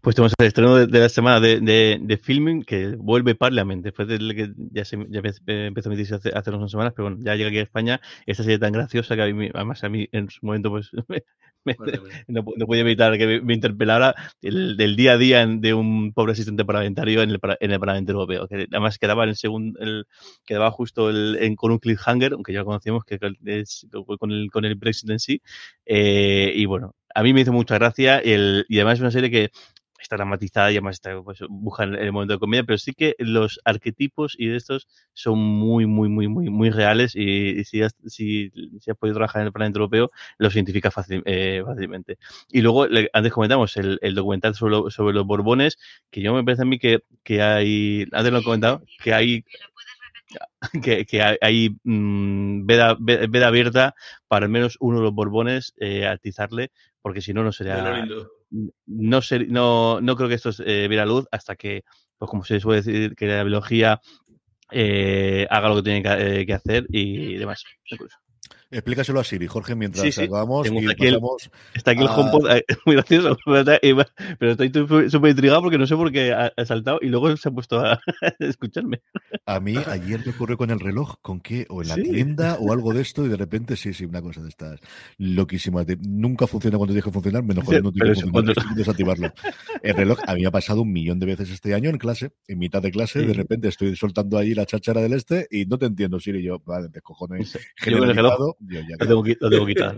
Pues 0.00 0.16
tenemos 0.16 0.32
el 0.38 0.46
estreno 0.46 0.76
de, 0.76 0.98
la 0.98 1.08
semana 1.08 1.40
de, 1.40 1.60
de, 2.00 2.16
filming 2.16 2.62
que 2.62 2.96
vuelve 2.96 3.34
Parliament, 3.34 3.82
después 3.82 4.08
de 4.08 4.18
que 4.18 4.52
ya, 4.56 4.84
se, 4.84 4.96
ya 5.08 5.20
empezó 5.46 5.88
a 5.88 5.92
emitirse 5.92 6.14
hace, 6.14 6.30
hace, 6.34 6.50
unas 6.50 6.70
semanas, 6.70 6.92
pero 6.96 7.08
bueno, 7.08 7.22
ya 7.24 7.34
llega 7.34 7.48
aquí 7.48 7.58
a 7.58 7.62
España. 7.62 8.00
Esta 8.26 8.42
serie 8.42 8.58
tan 8.58 8.72
graciosa 8.72 9.16
que 9.16 9.22
a 9.22 9.26
mí, 9.32 9.50
además 9.52 9.84
a 9.84 9.88
mí 9.88 10.08
en 10.12 10.30
su 10.30 10.44
momento 10.44 10.70
pues 10.70 10.90
no, 12.28 12.44
no, 12.56 12.66
podía 12.66 12.82
evitar 12.82 13.16
que 13.18 13.40
me, 13.40 13.54
interpelara 13.54 14.14
el, 14.40 14.76
del 14.76 14.96
día 14.96 15.12
a 15.12 15.18
día 15.18 15.46
de 15.46 15.74
un 15.74 16.12
pobre 16.12 16.32
asistente 16.32 16.64
parlamentario 16.64 17.22
en 17.22 17.30
el, 17.30 17.40
en 17.60 17.70
el 17.70 17.80
Parlamento 17.80 18.12
Europeo, 18.12 18.48
que 18.48 18.66
además 18.70 18.98
quedaba 18.98 19.24
en 19.24 19.30
el 19.30 19.36
segundo, 19.36 19.78
el, 19.80 20.06
quedaba 20.44 20.70
justo 20.70 21.10
el, 21.10 21.36
en, 21.40 21.56
con 21.56 21.70
un 21.70 21.78
cliffhanger, 21.78 22.32
aunque 22.32 22.52
ya 22.52 22.60
lo 22.60 22.66
conocíamos, 22.66 23.04
que 23.04 23.18
es 23.44 23.86
con 24.18 24.32
el, 24.32 24.50
con 24.50 24.64
el 24.64 24.74
Brexit 24.74 25.10
en 25.10 25.18
sí. 25.18 25.42
Eh, 25.86 26.52
y 26.54 26.66
bueno, 26.66 26.94
a 27.14 27.22
mí 27.22 27.32
me 27.32 27.42
hizo 27.42 27.52
mucha 27.52 27.76
gracia 27.76 28.18
el, 28.18 28.64
y 28.68 28.76
además 28.76 28.94
es 28.94 29.00
una 29.00 29.10
serie 29.10 29.30
que 29.30 29.50
está 30.02 30.16
dramatizada 30.16 30.70
y 30.70 30.74
además 30.74 30.96
está, 30.96 31.20
pues, 31.22 31.38
buscan 31.48 31.94
el 31.94 32.12
momento 32.12 32.34
de 32.34 32.40
comedia, 32.40 32.64
pero 32.64 32.78
sí 32.78 32.92
que 32.92 33.14
los 33.18 33.60
arquetipos 33.64 34.34
y 34.38 34.48
de 34.48 34.56
estos 34.56 34.88
son 35.14 35.38
muy, 35.38 35.86
muy, 35.86 36.08
muy, 36.08 36.28
muy, 36.28 36.50
muy 36.50 36.70
reales 36.70 37.14
y, 37.14 37.64
si, 37.64 37.82
has, 37.82 37.94
si, 38.06 38.52
has 38.86 38.96
podido 38.96 39.14
trabajar 39.14 39.42
en 39.42 39.46
el 39.46 39.52
Parlamento 39.52 39.78
Europeo, 39.78 40.10
los 40.38 40.54
identifica 40.54 40.90
eh, 41.24 41.62
fácilmente. 41.64 42.18
Y 42.50 42.60
luego, 42.60 42.86
antes 43.12 43.32
comentamos 43.32 43.76
el, 43.76 43.98
el 44.02 44.14
documental 44.14 44.54
sobre, 44.54 44.90
sobre, 44.90 45.14
los 45.14 45.26
Borbones, 45.26 45.78
que 46.10 46.20
yo 46.20 46.34
me 46.34 46.44
parece 46.44 46.62
a 46.62 46.66
mí 46.66 46.78
que, 46.78 47.00
que 47.22 47.42
hay, 47.42 48.06
antes 48.12 48.32
lo 48.32 48.38
he 48.40 48.44
comentado, 48.44 48.82
que 49.02 49.14
hay 49.14 49.44
que, 50.82 51.06
que 51.06 51.38
hay 51.40 51.76
mmm, 51.84 52.66
veda, 52.66 52.96
veda, 52.98 53.48
abierta 53.48 53.94
para 54.28 54.46
al 54.46 54.52
menos 54.52 54.76
uno 54.80 54.98
de 54.98 55.04
los 55.04 55.14
Borbones 55.14 55.74
eh, 55.78 56.06
atizarle, 56.06 56.70
porque 57.00 57.20
si 57.20 57.32
no, 57.32 57.42
no 57.42 57.52
sería 57.52 58.04
no, 58.86 59.22
ser, 59.22 59.48
no, 59.48 60.00
no 60.00 60.16
creo 60.16 60.28
que 60.28 60.34
esto 60.34 60.50
eh, 60.64 60.86
viera 60.88 61.06
luz 61.06 61.26
hasta 61.30 61.56
que, 61.56 61.84
pues 62.18 62.30
como 62.30 62.44
se 62.44 62.60
suele 62.60 62.82
decir, 62.82 63.16
que 63.16 63.26
la 63.26 63.44
biología 63.44 64.00
eh, 64.70 65.46
haga 65.50 65.68
lo 65.68 65.76
que 65.76 65.82
tiene 65.82 66.02
que, 66.02 66.40
eh, 66.40 66.46
que 66.46 66.54
hacer 66.54 66.86
y 66.90 67.36
demás. 67.36 67.64
Explícaselo 68.72 69.20
a 69.20 69.24
Siri, 69.24 69.46
Jorge, 69.46 69.74
mientras 69.74 70.18
acabamos 70.18 70.66
y 70.66 70.90
aquí 70.90 71.06
Está 71.74 71.90
aquí 71.90 72.00
el 72.00 72.08
HomePod, 72.08 72.50
eh, 72.50 72.64
muy 72.86 72.96
gracioso, 72.96 73.36
pero 73.44 74.52
estoy 74.52 74.72
súper 75.10 75.30
intrigado 75.30 75.60
porque 75.60 75.76
no 75.76 75.86
sé 75.86 75.94
por 75.94 76.10
qué 76.10 76.32
ha, 76.32 76.50
saltado 76.64 76.98
y 77.02 77.08
luego 77.08 77.36
se 77.36 77.50
ha 77.50 77.52
puesto 77.52 77.80
a 77.80 78.00
escucharme. 78.38 79.02
A 79.44 79.60
mí 79.60 79.76
ayer 79.86 80.24
me 80.24 80.32
ocurrió 80.32 80.56
con 80.56 80.70
el 80.70 80.80
reloj, 80.80 81.16
con 81.20 81.40
qué, 81.40 81.66
o 81.68 81.82
en 81.82 81.88
la 81.88 81.96
tienda 81.96 82.56
o 82.60 82.72
algo 82.72 82.94
de 82.94 83.02
esto 83.02 83.26
y 83.26 83.28
de 83.28 83.36
repente 83.36 83.76
sí, 83.76 83.92
sí, 83.92 84.06
una 84.06 84.22
cosa 84.22 84.42
de 84.42 84.48
estas 84.48 84.80
loquísimas. 85.18 85.86
nunca 86.08 86.46
funciona 86.46 86.78
cuando 86.78 86.94
deje 86.94 87.10
funcionar, 87.10 87.42
menos 87.42 87.64
cuando 87.64 87.90
no 87.90 87.92
tiene 87.92 88.14
que 88.14 88.22
funcionar, 88.22 88.54
desactivarlo. 88.74 89.32
El 89.82 89.94
reloj 89.96 90.18
a 90.26 90.34
mí 90.34 90.40
me 90.40 90.48
ha 90.48 90.50
pasado 90.50 90.80
un 90.80 90.92
millón 90.92 91.18
de 91.18 91.26
veces 91.26 91.50
este 91.50 91.74
año 91.74 91.90
en 91.90 91.98
clase, 91.98 92.32
en 92.48 92.58
mitad 92.58 92.80
de 92.80 92.90
clase, 92.90 93.20
de 93.20 93.34
repente 93.34 93.68
estoy 93.68 93.94
soltando 93.96 94.38
ahí 94.38 94.54
la 94.54 94.64
cháchara 94.64 95.02
del 95.02 95.12
este 95.12 95.46
y 95.50 95.66
no 95.66 95.78
te 95.78 95.84
entiendo, 95.84 96.18
Siri, 96.18 96.42
yo, 96.42 96.58
vale, 96.64 96.88
te 96.88 97.02
cojones. 97.02 97.58
Generalizado, 97.76 98.56
yo 98.64 98.80
ya 98.80 98.96
lo, 98.98 99.06
tengo, 99.06 99.24
lo 99.40 99.50
tengo 99.50 99.66
quitar. 99.66 99.96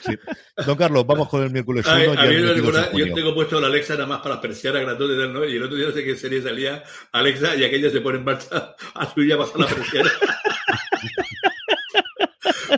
sí. 0.00 0.18
Don 0.66 0.76
Carlos, 0.76 1.06
vamos 1.06 1.28
con 1.28 1.42
el 1.42 1.50
miércoles 1.50 1.84
1. 1.86 1.94
A, 1.94 2.22
a 2.22 2.26
mí 2.26 2.36
me 2.36 2.52
recuerda, 2.54 2.92
yo 2.92 3.12
tengo 3.14 3.34
puesto 3.34 3.60
la 3.60 3.66
Alexa 3.66 3.94
nada 3.94 4.06
más 4.06 4.20
para 4.20 4.36
las 4.36 4.42
persianas 4.42 4.82
gratuitas, 4.82 5.30
¿no? 5.30 5.44
Y 5.44 5.56
el 5.56 5.62
otro 5.62 5.76
día 5.76 5.86
no 5.86 5.92
sé 5.92 6.02
qué 6.02 6.16
serie 6.16 6.40
salía 6.40 6.82
Alexa 7.12 7.56
y 7.56 7.64
aquella 7.64 7.90
se 7.90 8.00
pone 8.00 8.18
en 8.18 8.24
marcha 8.24 8.74
a 8.94 9.12
su 9.12 9.22
ya 9.24 9.36
pasar 9.36 9.60
la 9.60 9.66
persiana. 9.66 10.10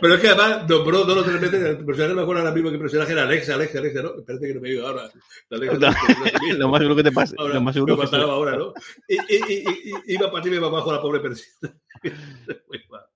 Pero 0.01 0.15
es 0.15 0.21
que 0.21 0.27
además 0.27 0.67
nombró 0.67 1.03
dos 1.03 1.17
o 1.17 1.23
tres 1.23 1.39
veces, 1.39 1.63
el 1.63 1.85
personaje 1.85 2.15
me 2.15 2.23
acuerdo 2.23 2.41
ahora 2.41 2.53
mismo 2.53 2.69
que 2.69 2.75
el 2.75 2.81
personaje 2.81 3.11
era 3.13 3.23
Alexa, 3.23 3.53
Alexa, 3.55 3.79
Alexa, 3.79 4.01
¿no? 4.01 4.19
Espérate 4.19 4.47
que 4.47 4.53
no 4.55 4.61
me 4.61 4.69
diga 4.69 4.87
ahora. 4.87 5.09
Alexa, 5.51 5.77
no, 5.77 6.57
lo 6.57 6.69
más 6.69 6.79
seguro 6.79 6.95
que 6.95 7.03
te 7.03 7.11
pase. 7.11 7.35
Ahora, 7.37 7.53
lo 7.53 7.61
más 7.61 7.73
seguro 7.73 7.95
me 7.95 8.03
pasaba 8.03 8.33
ahora, 8.33 8.57
¿no? 8.57 8.73
Y, 9.07 9.15
y, 9.15 9.43
y, 9.47 9.63
y, 9.91 10.13
iba 10.15 10.31
para 10.31 10.43
ti 10.43 10.49
y 10.49 10.51
me 10.51 10.59
bajo 10.59 10.91
la 10.91 11.01
pobre 11.01 11.21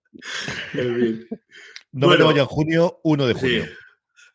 No 1.92 2.08
bueno, 2.08 2.32
me 2.32 2.40
en 2.40 2.46
junio, 2.46 3.00
1 3.04 3.28
de 3.28 3.34
junio. 3.34 3.66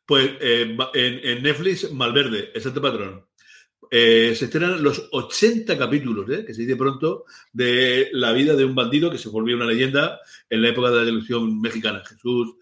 Pues 0.05 0.31
eh, 0.41 0.77
en, 0.95 1.43
Netflix, 1.43 1.93
Malverde, 1.93 2.51
exacto 2.55 2.83
patrón. 2.83 3.25
Eh, 3.91 4.35
se 4.35 4.47
estrenan 4.47 4.83
los 4.83 5.09
80 5.13 5.79
capítulos, 5.79 6.29
eh, 6.31 6.45
que 6.45 6.55
se 6.55 6.63
dice 6.63 6.77
pronto, 6.77 7.25
de 7.53 8.09
la 8.13 8.33
vida 8.33 8.57
de 8.57 8.65
un 8.65 8.75
bandido 8.75 9.11
que 9.11 9.19
se 9.19 9.29
volvió 9.29 9.55
una 9.55 9.67
leyenda 9.67 10.21
en 10.51 10.63
la 10.63 10.71
época 10.71 10.91
de 10.91 10.97
la 10.97 11.05
televisión 11.05 11.61
mexicana. 11.61 12.03
Jesús 12.05 12.57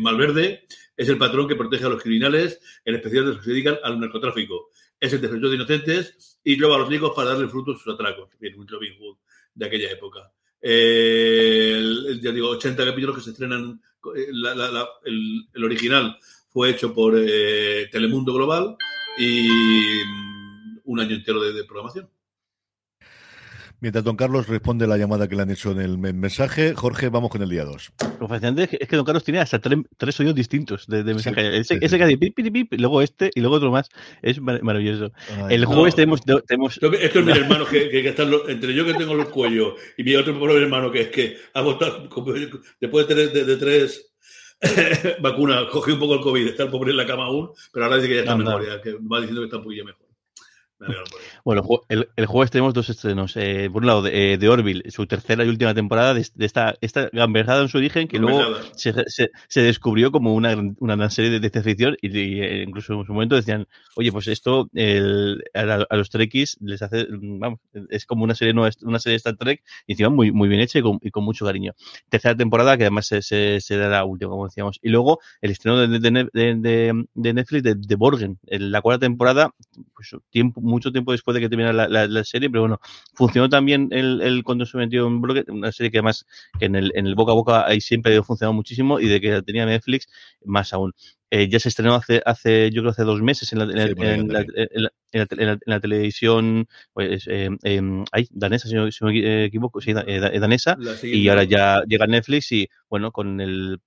Malverde 0.00 0.66
es 0.96 1.08
el 1.08 1.18
patrón 1.18 1.46
que 1.46 1.56
protege 1.56 1.84
a 1.84 1.90
los 1.90 2.02
criminales, 2.02 2.60
en 2.84 2.96
especial 2.96 3.24
de 3.24 3.30
los 3.30 3.38
que 3.38 3.44
se 3.44 3.50
dedican 3.50 3.78
al 3.82 4.00
narcotráfico. 4.00 4.70
Es 4.98 5.12
el 5.12 5.20
defensor 5.20 5.50
de 5.50 5.56
inocentes 5.56 6.40
y 6.42 6.58
lleva 6.58 6.76
a 6.76 6.78
los 6.78 6.88
ricos 6.88 7.12
para 7.14 7.30
darle 7.30 7.48
frutos 7.48 7.76
a 7.76 7.84
sus 7.84 7.94
atracos. 7.94 8.30
Bien, 8.40 8.58
un 8.58 8.66
Robin 8.66 8.94
Hood 8.98 9.18
de 9.54 9.66
aquella 9.66 9.90
época. 9.92 10.33
El, 10.66 12.20
ya 12.22 12.32
digo, 12.32 12.48
80 12.48 12.86
capítulos 12.86 13.16
que 13.16 13.22
se 13.22 13.30
estrenan. 13.32 13.80
el, 15.04 15.64
original 15.64 16.16
fue 16.48 16.70
hecho 16.70 16.94
por 16.94 17.14
Telemundo 17.92 18.32
Global 18.32 18.76
y 19.18 19.46
mm, 19.46 20.80
un 20.84 21.00
año 21.00 21.16
entero 21.16 21.40
de 21.40 21.64
programación. 21.64 22.08
Mientras 23.84 24.02
don 24.02 24.16
Carlos 24.16 24.48
responde 24.48 24.86
la 24.86 24.96
llamada 24.96 25.28
que 25.28 25.36
le 25.36 25.42
han 25.42 25.50
hecho 25.50 25.70
en 25.70 25.78
el 25.78 25.98
mensaje, 25.98 26.72
Jorge, 26.74 27.10
vamos 27.10 27.28
con 27.28 27.42
el 27.42 27.50
día 27.50 27.66
2. 27.66 27.92
Lo 28.18 28.26
fascinante 28.26 28.66
es 28.80 28.88
que 28.88 28.96
don 28.96 29.04
Carlos 29.04 29.22
tiene 29.24 29.40
hasta 29.40 29.58
tres, 29.58 29.78
tres 29.98 30.14
sonidos 30.14 30.34
distintos 30.36 30.86
de, 30.86 31.04
mensaje. 31.04 31.58
ese, 31.58 31.78
que 31.78 31.84
hace 31.84 32.16
pip, 32.16 32.34
pip, 32.34 32.50
pip, 32.50 32.72
luego 32.78 33.02
este 33.02 33.30
y 33.34 33.40
luego 33.42 33.56
otro 33.56 33.70
más. 33.70 33.90
Es 34.22 34.40
maravilloso. 34.40 35.12
el 35.50 35.66
jueves 35.66 35.94
tenemos, 35.94 36.22
tenemos... 36.46 36.78
Esto 36.82 37.18
es 37.18 37.26
mi 37.26 37.32
hermano 37.32 37.66
que, 37.66 37.90
que, 37.90 38.08
está 38.08 38.22
entre 38.48 38.72
yo 38.72 38.86
que 38.86 38.94
tengo 38.94 39.12
los 39.12 39.28
cuellos 39.28 39.74
y 39.98 40.02
mi 40.02 40.16
otro 40.16 40.38
pobre 40.38 40.62
hermano 40.62 40.90
que 40.90 41.02
es 41.02 41.08
que 41.08 41.36
ha 41.52 41.60
votado 41.60 42.08
después 42.80 43.06
de 43.06 43.14
tres, 43.14 43.34
de, 43.34 43.56
tres 43.58 44.14
vacunas, 45.20 45.66
cogió 45.66 45.92
un 45.92 46.00
poco 46.00 46.14
el 46.14 46.20
COVID, 46.20 46.46
está 46.46 46.62
el 46.62 46.70
pobre 46.70 46.92
en 46.92 46.96
la 46.96 47.06
cama 47.06 47.26
aún, 47.26 47.50
pero 47.70 47.84
ahora 47.84 47.98
dice 47.98 48.08
que 48.08 48.14
ya 48.14 48.20
está 48.20 48.34
mejor, 48.34 48.66
ya, 48.66 48.80
que 48.80 48.94
va 48.94 49.18
diciendo 49.18 49.42
que 49.42 49.44
está 49.44 49.58
un 49.58 49.64
poquillo 49.64 49.84
mejor. 49.84 50.03
Bueno, 51.44 51.62
el, 51.88 52.08
el, 52.16 52.26
jueves 52.26 52.50
tenemos 52.50 52.74
dos 52.74 52.88
estrenos. 52.88 53.36
Eh, 53.36 53.68
por 53.72 53.82
un 53.82 53.86
lado, 53.86 54.02
de, 54.02 54.32
eh, 54.32 54.38
de, 54.38 54.48
Orville, 54.48 54.90
su 54.90 55.06
tercera 55.06 55.44
y 55.44 55.48
última 55.48 55.74
temporada 55.74 56.14
de, 56.14 56.20
esta, 56.20 56.74
esta 56.80 57.10
gamberjada 57.12 57.62
en 57.62 57.68
su 57.68 57.78
origen, 57.78 58.08
que 58.08 58.18
luego 58.18 58.40
se, 58.76 58.94
se, 59.06 59.60
descubrió 59.62 60.10
como 60.10 60.34
una, 60.34 60.56
una 60.78 60.96
gran 60.96 61.10
serie 61.10 61.30
de, 61.30 61.40
de 61.40 61.62
ficción 61.62 61.96
y, 62.00 62.40
eh, 62.40 62.62
incluso 62.66 62.94
en 62.94 63.04
su 63.04 63.12
momento 63.12 63.36
decían, 63.36 63.66
oye, 63.96 64.10
pues 64.10 64.28
esto 64.28 64.68
el, 64.74 65.42
a, 65.54 65.96
los 65.96 66.10
Trekkies 66.10 66.56
les 66.60 66.82
hace, 66.82 67.06
vamos, 67.10 67.60
es 67.90 68.06
como 68.06 68.24
una 68.24 68.34
serie 68.34 68.54
nueva, 68.54 68.70
una 68.82 68.98
serie 68.98 69.14
de 69.14 69.18
Star 69.18 69.36
Trek 69.36 69.62
y 69.86 69.92
encima 69.92 70.08
muy, 70.08 70.32
muy 70.32 70.48
bien 70.48 70.60
hecha 70.60 70.78
y 70.78 70.82
con, 70.82 70.98
y 71.02 71.10
con 71.10 71.24
mucho 71.24 71.44
cariño. 71.44 71.72
Tercera 72.08 72.36
temporada 72.36 72.76
que 72.76 72.84
además 72.84 73.06
se, 73.06 73.22
se, 73.22 73.60
se 73.60 73.76
da 73.76 73.88
la 73.88 74.04
última, 74.04 74.30
como 74.30 74.46
decíamos. 74.46 74.78
Y 74.82 74.88
luego 74.88 75.20
el 75.40 75.50
estreno 75.50 75.86
de, 75.86 75.98
de, 75.98 77.04
de 77.14 77.32
Netflix 77.34 77.62
de, 77.62 77.94
Borgen, 77.96 78.38
en 78.46 78.70
la 78.70 78.80
cuarta 78.80 79.00
temporada, 79.06 79.54
pues 79.94 80.16
tiempo 80.30 80.60
mucho 80.74 80.92
tiempo 80.92 81.12
después 81.12 81.34
de 81.34 81.40
que 81.40 81.48
terminara 81.48 81.88
la, 81.88 82.24
serie, 82.24 82.50
pero 82.50 82.62
bueno, 82.62 82.80
funcionó 83.14 83.48
también 83.48 83.88
el, 83.90 84.20
el 84.20 84.44
cuando 84.44 84.66
se 84.66 84.76
metió 84.76 85.06
en 85.06 85.20
blog, 85.20 85.44
una 85.48 85.72
serie 85.72 85.90
que 85.90 85.98
además 85.98 86.26
que 86.58 86.66
en 86.66 86.76
el, 86.76 86.92
en 86.94 87.06
el 87.06 87.14
boca 87.14 87.32
a 87.32 87.34
boca 87.34 87.66
ahí 87.66 87.80
siempre 87.80 88.16
ha 88.16 88.22
funcionado 88.22 88.52
muchísimo 88.52 89.00
y 89.00 89.08
de 89.08 89.20
que 89.20 89.42
tenía 89.42 89.66
Netflix, 89.66 90.08
más 90.44 90.72
aún. 90.72 90.92
Eh, 91.30 91.48
ya 91.48 91.58
se 91.58 91.68
estrenó 91.68 91.94
hace, 91.94 92.22
hace, 92.24 92.70
yo 92.70 92.82
creo, 92.82 92.92
hace 92.92 93.02
dos 93.02 93.20
meses 93.20 93.52
en 93.52 93.58
la, 93.58 93.66
la, 95.66 95.80
televisión 95.80 96.68
pues, 96.92 97.26
eh, 97.28 97.50
em, 97.64 98.04
danesa, 98.30 98.68
si 98.68 98.74
no, 98.74 98.88
me 99.00 99.44
equivoco, 99.46 99.80
sí, 99.80 99.92
eh, 100.06 100.38
danesa, 100.38 100.76
y 101.02 101.26
ahora 101.28 101.42
ya 101.42 101.82
llega 101.88 102.06
Netflix 102.06 102.52
y, 102.52 102.68
bueno, 102.88 103.10
con 103.10 103.40
el 103.40 103.80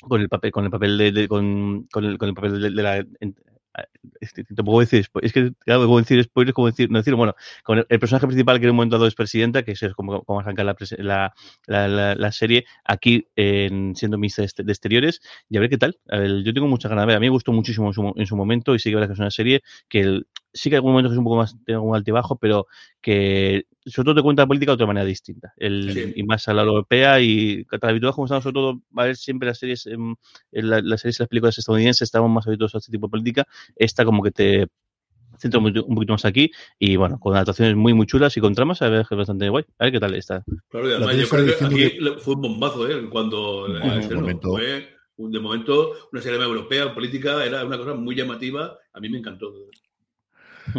con 0.00 0.20
el 0.20 0.28
papel 0.28 0.52
con 0.52 0.64
el 0.64 0.70
papel 0.70 0.96
de, 0.96 1.28
con, 1.28 1.86
con, 1.92 2.04
el, 2.04 2.18
con 2.18 2.28
el 2.28 2.34
papel 2.34 2.60
de, 2.60 2.70
la 2.70 3.04
te 4.34 4.64
puedo 4.64 4.80
decir, 4.80 5.06
es 5.22 5.32
que, 5.32 5.52
claro, 5.60 5.96
decir 5.98 6.22
spoilers, 6.22 6.54
como 6.54 6.68
decir, 6.68 6.90
no 6.90 6.98
decir, 6.98 7.14
bueno, 7.14 7.34
con 7.62 7.78
el, 7.78 7.98
personaje 7.98 8.26
principal 8.26 8.58
que 8.58 8.66
en 8.66 8.70
un 8.70 8.76
momento 8.76 8.96
dado 8.96 9.06
es 9.06 9.14
presidenta, 9.14 9.62
que 9.62 9.72
es 9.72 9.80
como, 9.94 10.22
como 10.22 10.40
arranca 10.40 10.64
la, 10.64 10.76
la, 11.66 12.14
la, 12.14 12.32
serie, 12.32 12.64
aquí 12.84 13.26
en, 13.36 13.94
siendo 13.94 14.18
mixta 14.18 14.42
de 14.42 14.72
exteriores, 14.72 15.20
y 15.48 15.56
a 15.56 15.60
ver 15.60 15.70
qué 15.70 15.78
tal. 15.78 15.98
yo 16.44 16.54
tengo 16.54 16.68
muchas 16.68 16.88
ganas 16.88 17.02
de 17.02 17.06
ver, 17.06 17.16
a 17.16 17.20
mí 17.20 17.26
me 17.26 17.30
gustó 17.30 17.52
muchísimo 17.52 17.88
en 17.88 17.92
su, 17.92 18.12
en 18.16 18.26
su 18.26 18.36
momento, 18.36 18.74
y 18.74 18.78
sí 18.78 18.90
que 18.90 19.02
es 19.02 19.18
una 19.18 19.30
serie 19.30 19.62
que 19.88 20.00
el, 20.00 20.26
sí 20.56 20.70
que 20.70 20.76
en 20.76 20.78
algún 20.78 20.92
momento 20.92 21.12
es 21.12 21.18
un 21.18 21.24
poco 21.24 21.36
más, 21.36 21.56
tiene 21.64 21.76
algún 21.76 21.94
altibajo, 21.94 22.36
pero 22.36 22.66
que 23.00 23.66
sobre 23.84 24.06
todo 24.06 24.14
te 24.16 24.22
cuenta 24.22 24.42
la 24.42 24.46
política 24.48 24.72
de 24.72 24.74
otra 24.74 24.86
manera 24.86 25.06
distinta. 25.06 25.52
El, 25.56 26.14
Y 26.16 26.22
más 26.24 26.48
a 26.48 26.54
la 26.54 26.62
europea 26.62 27.20
y 27.20 27.64
tan 27.64 27.90
habituados 27.90 28.16
como 28.16 28.26
estamos 28.26 28.42
sobre 28.42 28.54
todo 28.54 28.80
a 28.96 29.04
ver 29.04 29.16
siempre 29.16 29.48
las 29.48 29.58
series, 29.58 29.86
en, 29.86 30.16
las 30.50 31.00
series 31.00 31.20
y 31.20 31.22
las 31.22 31.28
películas 31.28 31.58
estadounidenses, 31.58 32.02
estamos 32.02 32.30
más 32.30 32.46
habituados 32.46 32.74
a 32.74 32.78
este 32.78 32.90
tipo 32.90 33.06
de 33.06 33.10
política. 33.10 33.46
Esta 33.76 34.04
como 34.04 34.22
que 34.22 34.30
te 34.30 34.66
centra 35.38 35.60
un, 35.60 35.72
poquito 35.72 36.14
más 36.14 36.24
aquí 36.24 36.50
y 36.78 36.96
bueno, 36.96 37.20
con 37.20 37.34
adaptaciones 37.34 37.76
muy 37.76 37.92
muy 37.92 38.06
chulas 38.06 38.34
y 38.38 38.40
con 38.40 38.54
tramas 38.54 38.80
a 38.80 38.88
ver 38.88 39.06
que 39.06 39.14
es 39.14 39.18
bastante 39.18 39.48
guay. 39.50 39.64
A 39.78 39.84
ver 39.84 39.92
qué 39.92 40.00
tal 40.00 40.14
está. 40.14 40.42
Claro, 40.70 40.88
y 40.88 40.92
además 40.94 41.16
yo 41.16 41.28
creo 41.28 41.46
que 41.46 41.64
aquí 41.64 41.98
fue 42.20 42.34
un 42.34 42.42
bombazo, 42.42 42.88
¿eh? 42.88 43.08
Cuando 43.10 43.68
momento... 44.14 44.52
fue 44.52 44.96
de 45.18 45.40
momento 45.40 45.92
una 46.12 46.20
serie 46.20 46.40
europea, 46.40 46.94
política, 46.94 47.44
era 47.44 47.64
una 47.64 47.78
cosa 47.78 47.94
muy 47.94 48.14
llamativa. 48.14 48.78
A 48.92 49.00
mí 49.00 49.08
me 49.08 49.18
encantó. 49.18 49.52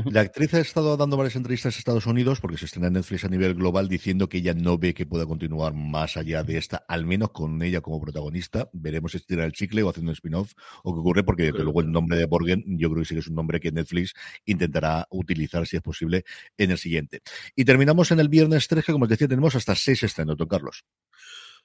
La 0.06 0.22
actriz 0.22 0.54
ha 0.54 0.60
estado 0.60 0.98
dando 0.98 1.18
varias 1.18 1.36
entrevistas 1.36 1.76
a 1.76 1.80
Estados 1.80 2.06
Unidos 2.06 2.40
porque 2.40 2.58
se 2.58 2.66
estrena 2.66 2.88
en 2.88 2.94
Netflix 2.94 3.24
a 3.24 3.30
nivel 3.30 3.54
global 3.54 3.88
diciendo 3.88 4.30
que 4.30 4.38
ella 4.38 4.54
no 4.54 4.78
ve 4.78 4.94
que 4.94 5.06
pueda 5.06 5.26
continuar 5.26 5.74
más 5.74 6.18
allá 6.18 6.44
de 6.44 6.58
esta, 6.58 6.84
al 6.88 7.06
menos 7.06 7.32
con 7.32 7.62
ella 7.62 7.82
como 7.82 8.02
protagonista. 8.02 8.70
Veremos 8.74 9.12
si 9.12 9.20
tira 9.20 9.46
el 9.46 9.54
chicle 9.54 9.84
o 9.84 9.90
haciendo 9.90 10.12
un 10.12 10.14
spin-off 10.14 10.54
o 10.84 10.94
qué 10.94 11.00
ocurre 11.00 11.24
porque 11.24 11.52
luego 11.52 11.82
el 11.82 11.92
nombre 11.92 12.18
de 12.18 12.26
Borgen 12.26 12.64
yo 12.66 12.90
creo 12.90 13.02
que 13.02 13.08
sí 13.08 13.16
que 13.16 13.20
es 13.20 13.28
un 13.28 13.36
nombre 13.36 13.60
que 13.60 13.72
Netflix 13.72 14.14
intentará 14.46 15.08
utilizar 15.10 15.66
si 15.66 15.78
es 15.78 15.82
posible 15.82 16.24
en 16.58 16.72
el 16.72 16.78
siguiente. 16.78 17.22
Y 17.56 17.66
terminamos 17.66 18.12
en 18.12 18.20
el 18.20 18.30
viernes 18.30 18.68
3 18.68 18.86
que 18.86 18.92
como 18.92 19.04
os 19.04 19.10
decía 19.10 19.28
tenemos 19.28 19.56
hasta 19.56 19.76
seis 19.76 20.04
estrenos, 20.04 20.38
don 20.38 20.48
Carlos. 20.48 20.86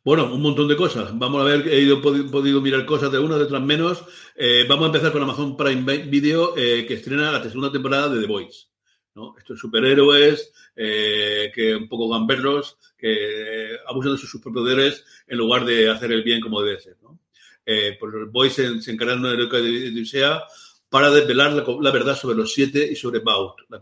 Bueno, 0.05 0.35
un 0.35 0.43
montón 0.43 0.67
de 0.67 0.75
cosas. 0.75 1.17
Vamos 1.17 1.41
a 1.41 1.45
ver, 1.45 1.69
he 1.69 1.81
ido, 1.81 2.03
podido 2.03 2.61
mirar 2.61 2.85
cosas 2.85 3.13
de 3.13 3.21
una, 3.21 3.37
de 3.39 3.45
otras 3.45 3.63
menos. 3.63 4.05
Eh, 4.35 4.67
vamos 4.69 4.85
a 4.85 4.87
empezar 4.87 5.13
con 5.13 5.23
Amazon 5.23 5.57
Prime 5.57 5.99
Video, 6.09 6.57
eh, 6.57 6.85
que 6.87 6.95
estrena 6.95 7.31
la 7.31 7.41
segunda 7.45 7.71
temporada 7.71 8.09
de 8.09 8.21
The 8.21 8.27
Voice. 8.27 8.67
¿no? 9.15 9.37
Estos 9.39 9.61
superhéroes, 9.61 10.53
eh, 10.75 11.53
que 11.55 11.77
un 11.77 11.89
poco 11.89 12.09
gamberros, 12.09 12.79
que 12.99 13.77
abusan 13.87 14.13
de 14.13 14.19
sus 14.19 14.29
superpoderes 14.29 15.05
en 15.29 15.39
lugar 15.39 15.65
de 15.65 15.89
hacer 15.89 16.11
el 16.11 16.25
bien 16.25 16.41
como 16.41 16.61
debe 16.63 16.81
ser. 16.81 16.97
¿no? 17.01 17.21
pues 17.65 18.13
The 18.13 18.25
Voice 18.33 18.55
se, 18.57 18.83
se 18.83 18.91
encargan 18.91 19.23
de 19.23 19.29
una 19.29 19.35
heroica 19.35 19.59
odisea 19.59 20.43
para 20.89 21.11
desvelar 21.13 21.53
la, 21.53 21.91
verdad 21.93 22.19
sobre 22.19 22.37
los 22.37 22.53
siete 22.53 22.91
y 22.91 22.97
sobre 22.97 23.21
Baut, 23.21 23.55
la, 23.69 23.79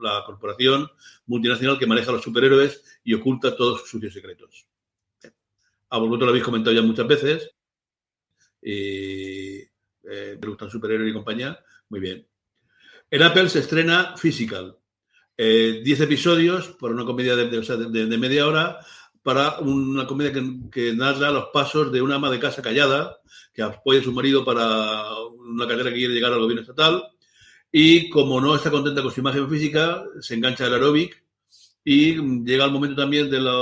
la 0.00 0.24
corporación 0.26 0.90
multinacional 1.26 1.78
que 1.78 1.86
maneja 1.86 2.10
los 2.10 2.22
superhéroes 2.22 2.82
y 3.04 3.14
oculta 3.14 3.56
todos 3.56 3.82
sus 3.82 3.90
sucios 3.90 4.12
secretos 4.12 4.66
a 5.90 5.98
vosotros 5.98 6.22
lo 6.22 6.28
habéis 6.30 6.44
comentado 6.44 6.74
ya 6.74 6.82
muchas 6.82 7.06
veces. 7.06 7.50
Y 8.62 9.58
eh, 9.58 10.38
me 10.40 10.48
gustan 10.48 10.70
superhéroes 10.70 11.10
y 11.10 11.14
compañía. 11.14 11.58
Muy 11.88 12.00
bien. 12.00 12.26
En 13.10 13.22
Apple 13.22 13.48
se 13.48 13.58
estrena 13.58 14.14
Physical. 14.16 14.76
Eh, 15.36 15.80
diez 15.82 16.00
episodios 16.00 16.68
por 16.68 16.92
una 16.92 17.04
comedia 17.04 17.34
de, 17.34 18.18
media 18.18 18.46
hora 18.46 18.78
para 19.22 19.58
una 19.60 20.06
comedia 20.06 20.32
que, 20.70 20.92
narra 20.92 21.30
los 21.30 21.46
pasos 21.46 21.90
de 21.90 22.02
una 22.02 22.16
ama 22.16 22.30
de 22.30 22.38
casa 22.38 22.60
callada 22.60 23.18
que 23.54 23.62
apoya 23.62 24.00
a 24.00 24.04
su 24.04 24.12
marido 24.12 24.44
para 24.44 25.02
una 25.38 25.66
carrera 25.66 25.90
que 25.90 25.96
quiere 25.96 26.14
llegar 26.14 26.32
al 26.32 26.40
gobierno 26.40 26.60
estatal 26.60 27.04
y 27.72 28.10
como 28.10 28.40
no 28.40 28.54
está 28.54 28.70
contenta 28.70 29.02
con 29.02 29.12
su 29.12 29.20
imagen 29.20 29.48
física, 29.48 30.04
se 30.20 30.34
engancha 30.34 30.66
al 30.66 30.74
aeróbic 30.74 31.24
y 31.84 32.16
llega 32.44 32.66
el 32.66 32.72
momento 32.72 32.96
también 33.00 33.30
de, 33.30 33.40
la, 33.40 33.52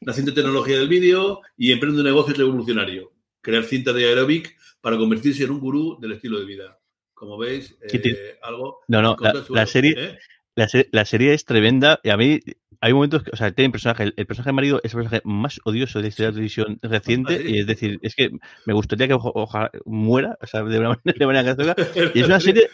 naciente 0.00 0.32
tecnología 0.32 0.78
del 0.78 0.88
vídeo 0.88 1.40
y 1.56 1.72
emprende 1.72 2.00
un 2.00 2.06
negocio 2.06 2.34
revolucionario, 2.34 3.12
crear 3.40 3.64
cinta 3.64 3.92
de 3.92 4.06
aeróbic 4.06 4.56
para 4.80 4.96
convertirse 4.96 5.44
en 5.44 5.50
un 5.50 5.60
gurú 5.60 5.98
del 6.00 6.12
estilo 6.12 6.38
de 6.38 6.46
vida. 6.46 6.78
Como 7.14 7.36
veis, 7.36 7.76
eh, 7.82 8.38
algo... 8.42 8.80
No, 8.88 9.02
no, 9.02 9.16
la, 9.50 9.66
serie... 9.66 9.94
¿eh? 9.96 10.18
La, 10.54 11.04
serie 11.04 11.34
es 11.34 11.44
tremenda 11.44 12.00
y 12.02 12.10
a 12.10 12.16
mí 12.16 12.40
hay 12.80 12.92
momentos 12.92 13.22
que, 13.24 13.30
o 13.32 13.36
sea, 13.36 13.50
tiene 13.50 13.70
personaje, 13.70 14.12
el, 14.16 14.26
personaje 14.26 14.50
de 14.50 14.54
marido 14.54 14.80
es 14.84 14.94
el 14.94 15.00
personaje 15.00 15.22
más 15.24 15.60
odioso 15.64 15.98
de 15.98 16.04
la 16.04 16.08
historia 16.08 16.26
de 16.26 16.32
la 16.32 16.34
televisión 16.34 16.78
reciente 16.82 17.50
y 17.50 17.58
es 17.58 17.66
decir, 17.66 17.98
es 18.02 18.14
que 18.14 18.30
me 18.66 18.72
gustaría 18.72 19.08
que 19.08 19.14
ojalá 19.14 19.70
muera, 19.84 20.38
o 20.40 20.46
sea, 20.46 20.62
de 20.62 20.78
una 20.78 21.00
manera, 21.04 21.54
de 21.54 21.74
Y 22.14 22.20
es 22.20 22.26
una 22.26 22.40
serie 22.40 22.68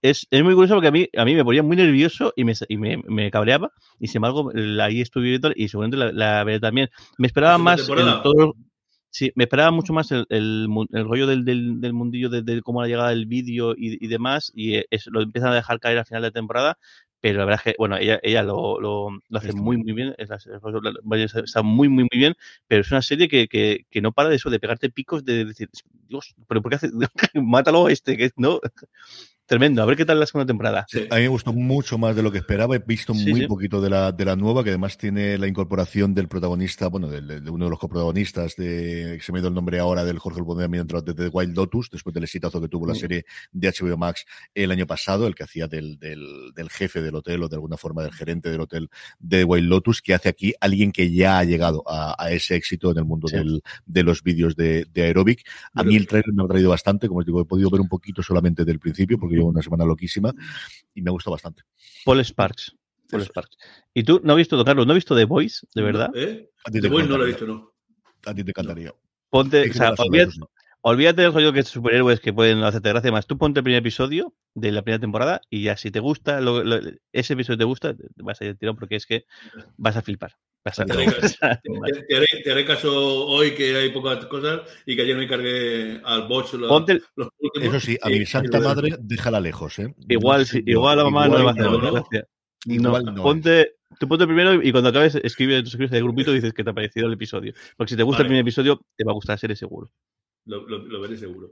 es, 0.00 0.26
es, 0.30 0.42
muy 0.42 0.54
curiosa 0.54 0.74
porque 0.74 0.88
a 0.88 0.92
mí, 0.92 1.08
a 1.16 1.24
mí 1.24 1.34
me 1.34 1.44
ponía 1.44 1.62
muy 1.62 1.76
nervioso 1.76 2.32
y 2.34 2.44
me, 2.44 2.54
y 2.68 2.76
me, 2.78 2.96
me 3.06 3.30
cabreaba. 3.30 3.72
Y 3.98 4.08
sin 4.08 4.18
embargo 4.18 4.50
ahí 4.80 5.00
estuve 5.00 5.24
viendo 5.24 5.52
y 5.54 5.68
seguramente 5.68 5.98
la, 5.98 6.12
la 6.12 6.44
veré 6.44 6.60
también. 6.60 6.88
Me 7.18 7.26
esperaba 7.26 7.58
más 7.58 7.86
todo, 7.86 8.54
Sí, 9.14 9.30
me 9.34 9.44
esperaba 9.44 9.70
mucho 9.70 9.92
más 9.92 10.10
el, 10.10 10.24
el, 10.30 10.66
el 10.90 11.04
rollo 11.04 11.26
del, 11.26 11.44
del, 11.44 11.82
del, 11.82 11.92
mundillo 11.92 12.30
de, 12.30 12.40
de 12.40 12.62
cómo 12.62 12.80
la 12.80 12.88
llegada 12.88 13.10
del 13.10 13.26
vídeo 13.26 13.74
y, 13.76 14.02
y, 14.02 14.08
demás, 14.08 14.50
y 14.54 14.76
es, 14.90 15.06
lo 15.08 15.20
empiezan 15.20 15.52
a 15.52 15.54
dejar 15.54 15.80
caer 15.80 15.98
al 15.98 16.06
final 16.06 16.22
de 16.22 16.30
temporada, 16.30 16.78
pero 17.22 17.38
la 17.38 17.44
verdad 17.44 17.60
es 17.64 17.72
que, 17.72 17.76
bueno, 17.78 17.96
ella, 17.98 18.18
ella 18.20 18.42
lo, 18.42 18.80
lo, 18.80 19.10
lo 19.28 19.38
hace 19.38 19.52
muy, 19.52 19.76
muy 19.76 19.92
bien, 19.92 20.12
está 20.18 21.62
muy, 21.62 21.88
muy, 21.88 22.02
muy 22.02 22.18
bien, 22.18 22.34
pero 22.66 22.80
es 22.80 22.90
una 22.90 23.00
serie 23.00 23.28
que, 23.28 23.46
que, 23.46 23.86
que, 23.88 24.00
no 24.00 24.10
para 24.10 24.28
de 24.28 24.34
eso, 24.34 24.50
de 24.50 24.58
pegarte 24.58 24.90
picos, 24.90 25.24
de 25.24 25.44
decir, 25.44 25.70
Dios, 26.08 26.34
pero 26.48 26.60
¿por 26.60 26.70
qué 26.70 26.76
hace? 26.76 26.90
Mátalo 27.34 27.88
este, 27.88 28.16
que 28.16 28.32
no. 28.36 28.60
Tremendo, 29.46 29.82
a 29.82 29.86
ver 29.86 29.96
qué 29.96 30.04
tal 30.04 30.20
la 30.20 30.26
segunda 30.26 30.46
temporada. 30.46 30.86
A 31.10 31.16
mí 31.16 31.22
me 31.22 31.28
gustó 31.28 31.52
mucho 31.52 31.98
más 31.98 32.14
de 32.14 32.22
lo 32.22 32.30
que 32.30 32.38
esperaba. 32.38 32.76
He 32.76 32.78
visto 32.78 33.12
muy 33.12 33.46
poquito 33.46 33.80
de 33.80 33.90
la, 33.90 34.12
de 34.12 34.24
la 34.24 34.36
nueva, 34.36 34.62
que 34.62 34.70
además 34.70 34.96
tiene 34.96 35.36
la 35.36 35.48
incorporación 35.48 36.14
del 36.14 36.28
protagonista, 36.28 36.88
bueno, 36.88 37.08
de, 37.08 37.20
uno 37.50 37.64
de 37.64 37.70
los 37.70 37.78
coprotagonistas, 37.78 38.54
de, 38.56 39.18
se 39.20 39.32
me 39.32 39.38
ha 39.38 39.40
ido 39.40 39.48
el 39.48 39.54
nombre 39.54 39.80
ahora, 39.80 40.04
del 40.04 40.18
Jorge 40.20 40.40
El 40.40 40.68
mientras 40.68 41.04
de 41.04 41.14
The 41.14 41.28
Wild 41.28 41.56
Lotus, 41.56 41.90
después 41.90 42.14
del 42.14 42.24
exitazo 42.24 42.60
que 42.60 42.68
tuvo 42.68 42.86
la 42.86 42.94
mm. 42.94 42.96
serie 42.96 43.24
de 43.50 43.68
HBO 43.68 43.96
Max 43.96 44.24
el 44.54 44.70
año 44.70 44.86
pasado, 44.86 45.26
el 45.26 45.34
que 45.34 45.44
hacía 45.44 45.66
del, 45.66 45.98
del, 45.98 46.52
del, 46.54 46.70
jefe 46.70 47.02
del 47.02 47.16
hotel 47.16 47.42
o 47.42 47.48
de 47.48 47.56
alguna 47.56 47.76
forma 47.76 48.02
del 48.02 48.12
gerente 48.12 48.48
del 48.48 48.60
hotel 48.60 48.88
de 49.18 49.38
The 49.38 49.44
Wild 49.44 49.68
Lotus, 49.68 50.02
que 50.02 50.14
hace 50.14 50.28
aquí 50.28 50.54
alguien 50.60 50.92
que 50.92 51.10
ya 51.10 51.38
ha 51.38 51.44
llegado 51.44 51.82
a, 51.86 52.14
a 52.16 52.30
ese 52.30 52.54
éxito 52.54 52.92
en 52.92 52.98
el 52.98 53.04
mundo 53.04 53.28
del, 53.28 53.62
de 53.86 54.02
los 54.02 54.22
vídeos 54.22 54.54
de, 54.54 54.86
de 54.92 55.02
Aerobic. 55.02 55.44
A 55.74 55.82
mí 55.82 55.96
el 55.96 56.06
trailer 56.06 56.32
me 56.32 56.44
ha 56.44 56.46
traído 56.46 56.70
bastante, 56.70 57.08
como 57.08 57.20
os 57.20 57.26
digo, 57.26 57.40
he 57.40 57.44
podido 57.44 57.70
ver 57.70 57.80
un 57.80 57.88
poquito 57.88 58.22
solamente 58.22 58.64
del 58.64 58.78
principio, 58.78 59.18
porque 59.18 59.31
una 59.40 59.62
semana 59.62 59.84
loquísima 59.84 60.34
y 60.94 61.02
me 61.02 61.10
gustó 61.10 61.30
bastante. 61.30 61.62
Paul 62.04 62.24
Sparks. 62.24 62.76
Paul 63.10 63.22
Sparks. 63.22 63.56
¿Y 63.94 64.02
tú 64.04 64.20
no 64.24 64.32
has 64.32 64.38
visto, 64.38 64.64
Carlos, 64.64 64.86
no 64.86 64.92
has 64.92 64.96
visto 64.96 65.16
The 65.16 65.24
Voice, 65.24 65.66
de 65.74 65.82
verdad? 65.82 66.10
¿Eh? 66.14 66.50
The 66.70 66.88
Voice 66.88 67.08
no 67.08 67.18
lo 67.18 67.24
he 67.24 67.28
visto, 67.28 67.46
no. 67.46 67.72
A 68.24 68.34
ti 68.34 68.44
te 68.44 68.50
encantaría. 68.50 68.94
Ponte, 69.30 69.68
o 69.68 69.72
sea, 69.72 69.94
olvídate, 69.98 70.32
olvídate 70.82 71.22
del 71.22 71.32
rollo 71.32 71.52
que 71.52 71.62
superhéroes 71.62 72.20
que 72.20 72.32
pueden 72.32 72.62
hacerte 72.62 72.90
gracia 72.90 73.10
más. 73.10 73.26
Tú 73.26 73.38
ponte 73.38 73.60
el 73.60 73.64
primer 73.64 73.80
episodio 73.80 74.34
de 74.54 74.72
la 74.72 74.82
primera 74.82 75.00
temporada 75.00 75.40
y 75.48 75.62
ya 75.62 75.76
si 75.76 75.90
te 75.90 76.00
gusta, 76.00 76.40
ese 77.12 77.32
episodio 77.32 77.58
te 77.58 77.64
gusta, 77.64 77.94
vas 78.16 78.40
a 78.40 78.44
ir 78.44 78.56
tirón 78.56 78.76
porque 78.76 78.96
es 78.96 79.06
que 79.06 79.24
vas 79.76 79.96
a 79.96 80.02
flipar. 80.02 80.36
Te 82.44 82.52
haré, 82.52 82.64
caso 82.64 83.26
hoy 83.26 83.52
que 83.52 83.74
hay 83.74 83.90
pocas 83.90 84.24
cosas 84.26 84.60
y 84.86 84.94
que 84.94 85.02
ayer 85.02 85.16
me 85.16 85.26
cargué 85.26 86.00
al 86.04 86.28
bot 86.28 86.52
los, 86.52 86.84
Eso 87.60 87.80
sí, 87.80 87.98
a 88.00 88.08
mi 88.08 88.24
santa 88.24 88.60
madre, 88.60 88.94
déjala 89.00 89.40
lejos, 89.40 89.80
¿eh? 89.80 89.92
Igual, 90.08 90.46
sí, 90.46 90.62
igual 90.64 90.98
la 90.98 91.04
mamá 91.04 91.26
no 91.26 91.38
le 91.38 91.44
va 91.44 91.50
a 91.50 91.52
hacer 91.54 91.92
gracia. 91.92 92.28
Igual 92.66 93.04
no, 93.06 93.22
ponte, 93.24 93.74
tú 93.98 94.06
ponte 94.06 94.24
primero 94.24 94.62
y 94.62 94.70
cuando 94.70 94.90
acabes 94.90 95.16
escribe, 95.16 95.58
escribes 95.58 95.90
el 95.92 96.04
grupito 96.04 96.30
y 96.30 96.36
dices 96.36 96.52
que 96.52 96.62
te 96.62 96.70
ha 96.70 96.74
parecido 96.74 97.08
el 97.08 97.14
episodio. 97.14 97.54
Porque 97.76 97.90
si 97.90 97.96
te 97.96 98.04
gusta 98.04 98.22
el 98.22 98.28
primer 98.28 98.42
episodio, 98.42 98.80
te 98.96 99.02
va 99.02 99.10
a 99.10 99.14
gustar, 99.14 99.40
seré 99.40 99.56
seguro. 99.56 99.90
Lo, 100.44 101.00
veré 101.00 101.16
seguro. 101.16 101.50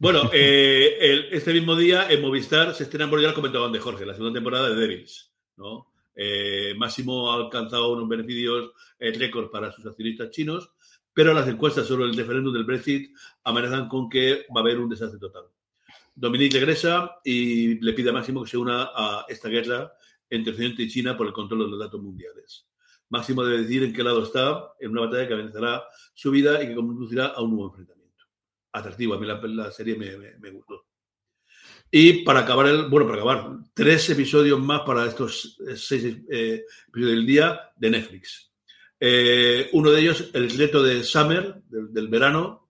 Bueno, 0.00 0.28
eh, 0.32 1.28
este 1.30 1.52
mismo 1.52 1.76
día 1.76 2.10
en 2.10 2.20
Movistar 2.20 2.74
se 2.74 2.82
estrena 2.82 3.08
por 3.08 3.20
ya 3.20 3.28
lo 3.28 3.34
comentaban 3.34 3.70
de 3.70 3.78
Jorge, 3.78 4.04
la 4.04 4.14
segunda 4.14 4.34
temporada 4.34 4.70
de 4.70 4.74
Devils, 4.74 5.32
¿no? 5.56 5.93
Eh, 6.14 6.74
Máximo 6.76 7.30
ha 7.30 7.36
alcanzado 7.36 7.92
unos 7.92 8.08
beneficios 8.08 8.72
eh, 8.98 9.12
récord 9.12 9.50
para 9.50 9.72
sus 9.72 9.84
accionistas 9.86 10.30
chinos, 10.30 10.70
pero 11.12 11.32
las 11.34 11.48
encuestas 11.48 11.86
sobre 11.86 12.04
el 12.04 12.16
referéndum 12.16 12.52
del 12.52 12.64
Brexit 12.64 13.14
amenazan 13.44 13.88
con 13.88 14.08
que 14.08 14.46
va 14.54 14.60
a 14.60 14.64
haber 14.64 14.78
un 14.78 14.88
desastre 14.88 15.18
total. 15.18 15.44
Dominique 16.14 16.58
regresa 16.58 17.16
y 17.24 17.80
le 17.80 17.92
pide 17.92 18.10
a 18.10 18.12
Máximo 18.12 18.44
que 18.44 18.50
se 18.50 18.58
una 18.58 18.90
a 18.94 19.26
esta 19.28 19.48
guerra 19.48 19.92
entre 20.30 20.52
Occidente 20.52 20.82
y 20.82 20.88
China 20.88 21.16
por 21.16 21.26
el 21.26 21.32
control 21.32 21.64
de 21.64 21.70
los 21.70 21.78
datos 21.78 22.00
mundiales. 22.00 22.66
Máximo 23.08 23.44
debe 23.44 23.62
decir 23.62 23.82
en 23.82 23.92
qué 23.92 24.02
lado 24.02 24.22
está 24.22 24.72
en 24.80 24.90
una 24.90 25.02
batalla 25.02 25.28
que 25.28 25.34
avanzará 25.34 25.84
su 26.14 26.30
vida 26.30 26.62
y 26.62 26.68
que 26.68 26.74
conducirá 26.74 27.26
a 27.26 27.42
un 27.42 27.50
nuevo 27.50 27.68
enfrentamiento. 27.68 28.24
Atractivo, 28.72 29.14
a 29.14 29.20
mí 29.20 29.26
la, 29.26 29.70
serie 29.70 29.96
me 29.96 30.50
gustó. 30.50 30.86
Y 31.96 32.24
para 32.24 32.40
acabar, 32.40 32.66
el, 32.66 32.86
bueno, 32.88 33.06
para 33.06 33.18
acabar, 33.18 33.56
tres 33.72 34.10
episodios 34.10 34.58
más 34.58 34.80
para 34.80 35.06
estos 35.06 35.56
eh, 35.64 35.76
seis 35.76 36.04
eh, 36.28 36.64
episodios 36.88 37.16
del 37.16 37.24
día 37.24 37.70
de 37.76 37.90
Netflix. 37.90 38.50
Eh, 38.98 39.68
uno 39.74 39.92
de 39.92 40.00
ellos, 40.00 40.28
el 40.34 40.50
reto 40.58 40.82
de 40.82 41.04
Summer, 41.04 41.62
del, 41.68 42.08
verano. 42.08 42.68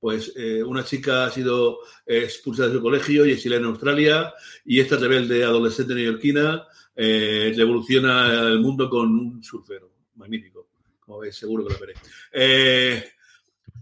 pues 0.00 0.34
una 0.66 0.82
chica 0.82 1.26
ha 1.26 1.30
sido 1.30 1.78
expulsada 2.04 2.68
de 2.68 2.74
su 2.74 2.82
colegio 2.82 3.24
y 3.24 3.30
exiliada 3.30 3.62
en 3.62 3.68
Australia. 3.68 4.34
Y 4.64 4.80
esta 4.80 4.96
rebelde 4.96 5.44
adolescente 5.44 5.94
neoyorquina 5.94 6.66
revoluciona 6.96 8.48
el 8.48 8.58
mundo 8.58 8.90
con 8.90 9.06
un 9.06 9.40
surfero. 9.40 9.88
Magnífico. 10.16 10.66
Como 10.98 11.20
veis, 11.20 11.36
seguro 11.36 11.64
que 11.64 11.74
lo 11.74 11.78
veré. 11.78 13.12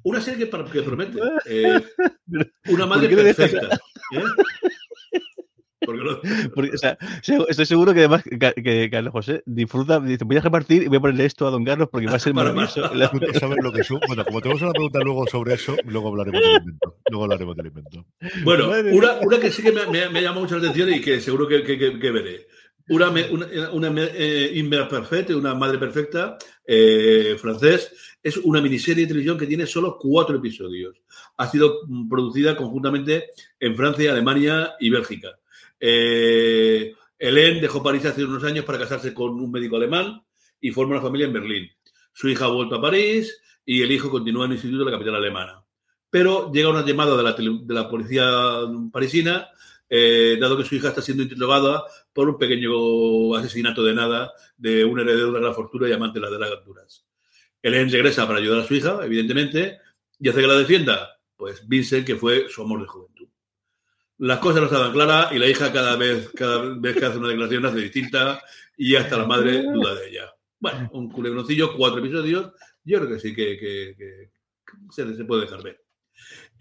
Una 0.02 0.20
serie 0.20 0.48
que, 0.48 0.64
que 0.64 0.82
promete. 0.82 1.20
Eh, 1.46 1.80
una 2.68 2.86
madre 2.86 3.08
perfecta. 3.08 3.76
¿eh? 4.12 4.22
Porque, 6.54 6.70
o 6.74 6.78
sea, 6.78 6.98
estoy 7.48 7.66
seguro 7.66 7.94
que 7.94 8.00
además 8.00 8.22
que, 8.22 8.88
Carlos 8.90 9.12
José 9.12 9.42
disfruta, 9.46 9.98
dice, 9.98 10.24
voy 10.24 10.36
a 10.36 10.40
repartir 10.40 10.82
y 10.82 10.88
voy 10.88 10.98
a 10.98 11.00
ponerle 11.00 11.24
esto 11.24 11.46
a 11.46 11.50
don 11.50 11.64
Carlos 11.64 11.88
porque 11.90 12.06
va 12.06 12.14
a 12.14 12.18
ser 12.18 12.34
maravilloso. 12.34 12.82
¿Sabes 13.38 13.58
lo 13.62 13.72
que 13.72 13.80
es? 13.80 13.88
Bueno, 14.06 14.24
como 14.24 14.40
tenemos 14.40 14.62
una 14.62 14.72
pregunta 14.72 15.00
luego 15.00 15.26
sobre 15.26 15.54
eso, 15.54 15.76
luego 15.84 16.08
hablaremos 16.08 16.40
del 16.40 16.56
invento. 16.58 16.98
Luego 17.08 17.24
hablaremos 17.24 17.56
del 17.56 17.66
invento. 17.66 18.06
Bueno, 18.44 18.70
una, 18.92 19.14
una 19.20 19.40
que 19.40 19.50
sí 19.50 19.62
que 19.62 19.72
me, 19.72 19.86
me, 19.86 20.08
me, 20.10 20.22
llama 20.22 20.40
mucho 20.40 20.56
la 20.58 20.62
atención 20.62 20.92
y 20.92 21.00
que 21.00 21.20
seguro 21.20 21.48
que, 21.48 21.62
que, 21.62 21.78
que 21.98 22.10
veré. 22.10 22.46
Una, 22.90 23.08
una, 23.08 23.70
una 23.70 24.02
eh, 24.14 24.86
perfecta, 24.90 25.36
una 25.36 25.54
madre 25.54 25.78
perfecta, 25.78 26.36
eh, 26.66 27.36
francés, 27.38 27.92
es 28.20 28.36
una 28.38 28.60
miniserie 28.60 29.04
de 29.04 29.08
televisión 29.08 29.38
que 29.38 29.46
tiene 29.46 29.64
solo 29.64 29.96
cuatro 29.96 30.36
episodios. 30.36 31.00
Ha 31.36 31.48
sido 31.48 31.82
producida 32.08 32.56
conjuntamente 32.56 33.30
en 33.60 33.76
Francia, 33.76 34.10
Alemania 34.10 34.74
y 34.80 34.90
Bélgica. 34.90 35.38
Eh, 35.78 36.92
Hélène 37.16 37.60
dejó 37.60 37.80
París 37.80 38.06
hace 38.06 38.24
unos 38.24 38.42
años 38.42 38.64
para 38.64 38.80
casarse 38.80 39.14
con 39.14 39.38
un 39.38 39.52
médico 39.52 39.76
alemán 39.76 40.24
y 40.60 40.72
forma 40.72 40.94
una 40.94 41.02
familia 41.02 41.28
en 41.28 41.32
Berlín. 41.32 41.70
Su 42.12 42.28
hija 42.28 42.46
ha 42.46 42.48
vuelto 42.48 42.74
a 42.74 42.82
París 42.82 43.40
y 43.64 43.82
el 43.82 43.92
hijo 43.92 44.10
continúa 44.10 44.46
en 44.46 44.50
el 44.50 44.56
instituto 44.56 44.84
de 44.84 44.90
la 44.90 44.96
capital 44.96 45.14
alemana. 45.14 45.62
Pero 46.10 46.50
llega 46.52 46.70
una 46.70 46.84
llamada 46.84 47.16
de 47.16 47.22
la, 47.22 47.32
de 47.34 47.74
la 47.74 47.88
policía 47.88 48.26
parisina 48.90 49.48
eh, 49.90 50.38
dado 50.40 50.56
que 50.56 50.64
su 50.64 50.76
hija 50.76 50.88
está 50.88 51.02
siendo 51.02 51.24
interrogada 51.24 51.82
por 52.12 52.28
un 52.28 52.38
pequeño 52.38 53.34
asesinato 53.34 53.82
de 53.82 53.92
nada 53.92 54.32
de 54.56 54.84
un 54.84 55.00
heredero 55.00 55.32
de 55.32 55.40
la 55.40 55.52
fortuna 55.52 55.88
y 55.88 55.92
amante 55.92 56.20
de 56.20 56.30
las 56.30 56.50
alturas. 56.50 57.04
Helen 57.60 57.90
regresa 57.90 58.26
para 58.26 58.38
ayudar 58.38 58.60
a 58.60 58.64
su 58.64 58.74
hija, 58.74 59.00
evidentemente, 59.04 59.78
y 60.18 60.28
hace 60.28 60.40
que 60.40 60.46
la 60.46 60.54
defienda. 60.54 61.20
Pues 61.36 61.66
Vincent, 61.66 62.06
que 62.06 62.16
fue 62.16 62.48
su 62.48 62.62
amor 62.62 62.80
de 62.80 62.86
juventud. 62.86 63.28
Las 64.18 64.38
cosas 64.38 64.60
no 64.60 64.66
estaban 64.66 64.92
claras 64.92 65.32
y 65.32 65.38
la 65.38 65.48
hija 65.48 65.72
cada 65.72 65.96
vez, 65.96 66.30
cada 66.34 66.74
vez 66.76 66.96
que 66.96 67.06
hace 67.06 67.18
una 67.18 67.28
declaración 67.28 67.66
hace 67.66 67.78
distinta 67.78 68.42
y 68.76 68.94
hasta 68.94 69.18
la 69.18 69.26
madre 69.26 69.62
duda 69.62 69.94
de 69.94 70.08
ella. 70.08 70.32
Bueno, 70.58 70.90
un 70.92 71.10
culebroncillo, 71.10 71.74
cuatro 71.76 72.00
episodios. 72.00 72.52
Yo 72.84 72.98
creo 72.98 73.10
que 73.10 73.18
sí 73.18 73.34
que, 73.34 74.30
se 74.90 75.24
puede 75.24 75.42
dejar 75.42 75.62
ver. 75.62 75.82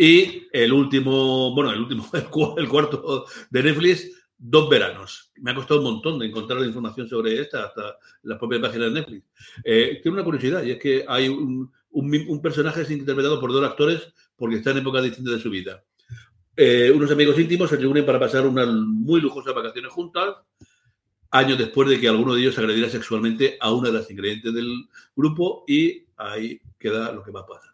Y 0.01 0.47
el 0.53 0.71
último, 0.71 1.53
bueno, 1.53 1.71
el 1.71 1.81
último, 1.81 2.09
el 2.57 2.69
cuarto 2.69 3.25
de 3.49 3.63
Netflix, 3.63 4.09
Dos 4.37 4.69
Veranos. 4.69 5.33
Me 5.41 5.51
ha 5.51 5.55
costado 5.55 5.81
un 5.81 5.95
montón 5.95 6.17
de 6.17 6.27
encontrar 6.27 6.61
la 6.61 6.67
información 6.67 7.09
sobre 7.09 7.41
esta, 7.41 7.65
hasta 7.65 7.97
las 8.23 8.39
propias 8.39 8.61
páginas 8.61 8.93
de 8.93 9.01
Netflix. 9.01 9.25
Eh, 9.61 9.99
tiene 10.01 10.15
una 10.15 10.23
curiosidad, 10.23 10.63
y 10.63 10.71
es 10.71 10.79
que 10.79 11.03
hay 11.05 11.27
un, 11.27 11.69
un, 11.91 12.41
personaje 12.41 12.81
interpretado 12.93 13.41
por 13.41 13.51
dos 13.51 13.65
actores 13.65 14.13
porque 14.37 14.55
está 14.55 14.71
en 14.71 14.77
épocas 14.77 15.03
distintas 15.03 15.33
de 15.33 15.41
su 15.41 15.49
vida. 15.49 15.83
Eh, 16.55 16.93
unos 16.95 17.11
amigos 17.11 17.37
íntimos 17.37 17.69
se 17.69 17.75
reúnen 17.75 18.05
para 18.05 18.21
pasar 18.21 18.47
unas 18.47 18.69
muy 18.69 19.19
lujosas 19.19 19.53
vacaciones 19.53 19.91
juntas, 19.91 20.33
años 21.29 21.57
después 21.57 21.89
de 21.89 21.99
que 21.99 22.07
alguno 22.07 22.35
de 22.35 22.39
ellos 22.39 22.57
agrediera 22.57 22.89
sexualmente 22.89 23.57
a 23.59 23.73
una 23.73 23.89
de 23.89 23.99
las 23.99 24.09
ingredientes 24.09 24.53
del 24.53 24.71
grupo, 25.13 25.65
y 25.67 26.05
ahí 26.15 26.61
queda 26.79 27.11
lo 27.11 27.21
que 27.21 27.31
va 27.31 27.41
a 27.41 27.45
pasar. 27.45 27.68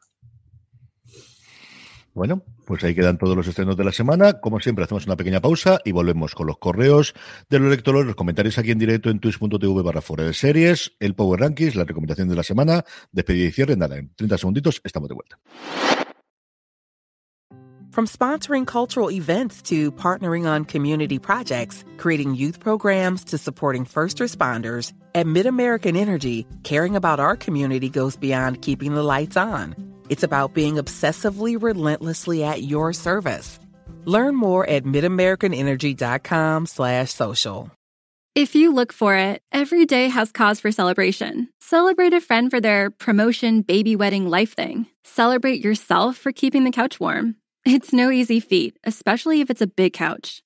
Bueno, 2.16 2.43
pues 2.66 2.82
ahí 2.86 2.95
quedan 2.95 3.18
todos 3.18 3.36
los 3.36 3.45
estrenos 3.45 3.76
de 3.76 3.84
la 3.84 3.91
semana. 3.91 4.39
Como 4.39 4.61
siempre, 4.61 4.86
hacemos 4.86 5.05
una 5.05 5.18
pequeña 5.18 5.41
pausa 5.41 5.82
y 5.84 5.91
volvemos 5.91 6.34
con 6.34 6.47
los 6.47 6.57
correos 6.57 7.13
de 7.49 7.59
los 7.59 7.70
lectores, 7.70 8.05
los 8.05 8.16
comentarios 8.16 8.57
aquí 8.57 8.72
en 8.72 8.80
directo 8.80 9.09
en 9.09 9.20
twitch.tv 9.20 9.84
barra 9.84 10.01
fuera 10.01 10.24
de 10.24 10.34
series, 10.34 10.93
el 11.01 11.13
Power 11.13 11.41
Rankings, 11.41 11.76
la 11.76 11.84
recomendación 11.84 12.30
de 12.30 12.36
la 12.38 12.43
semana, 12.43 12.86
despedida 13.11 13.49
y 13.49 13.51
cierre. 13.51 13.76
Nada, 13.76 13.97
en 13.97 14.16
30 14.16 14.38
segunditos 14.38 14.82
estamos 14.86 15.09
de 15.09 15.16
vuelta. 15.16 15.38
From 17.91 18.07
sponsoring 18.07 18.66
cultural 18.66 19.11
events 19.11 19.61
to 19.63 19.91
partnering 19.91 20.45
on 20.45 20.63
community 20.63 21.20
projects, 21.20 21.84
creating 21.97 22.36
youth 22.36 22.61
programs 22.61 23.26
to 23.26 23.38
supporting 23.38 23.84
first 23.84 24.20
responders, 24.20 24.93
at 25.13 25.26
MidAmerican 25.26 25.97
Energy, 25.97 26.45
caring 26.63 26.95
about 26.95 27.20
our 27.20 27.36
community 27.36 27.89
goes 27.89 28.16
beyond 28.16 28.61
keeping 28.61 28.95
the 28.95 29.03
lights 29.03 29.36
on. 29.36 29.94
It's 30.10 30.24
about 30.24 30.53
being 30.53 30.76
obsessively 30.76 31.62
relentlessly 31.62 32.43
at 32.43 32.64
your 32.64 32.91
service. 32.91 33.60
Learn 34.06 34.36
more 34.36 34.68
at 34.68 34.84
midamericanenergy.com 34.84 36.66
slash 36.66 37.12
social. 37.12 37.72
If 38.36 38.53
you 38.53 38.74
look 38.74 38.91
for 38.91 39.16
it, 39.16 39.41
every 39.53 39.86
day 39.86 40.10
has 40.10 40.34
cause 40.34 40.60
for 40.60 40.70
celebration. 40.70 41.47
Celebrate 41.62 42.14
a 42.14 42.20
friend 42.20 42.51
for 42.51 42.60
their 42.60 42.91
promotion, 42.91 43.62
baby 43.62 43.95
wedding, 43.95 44.30
life 44.30 44.53
thing. 44.53 44.88
Celebrate 45.06 45.64
yourself 45.64 46.18
for 46.18 46.34
keeping 46.34 46.66
the 46.66 46.72
couch 46.72 46.99
warm. 46.99 47.36
It's 47.66 47.93
no 47.93 48.12
easy 48.12 48.41
feat, 48.41 48.78
especially 48.84 49.39
if 49.39 49.49
it's 49.49 49.62
a 49.62 49.68
big 49.68 49.93
couch. 49.93 50.43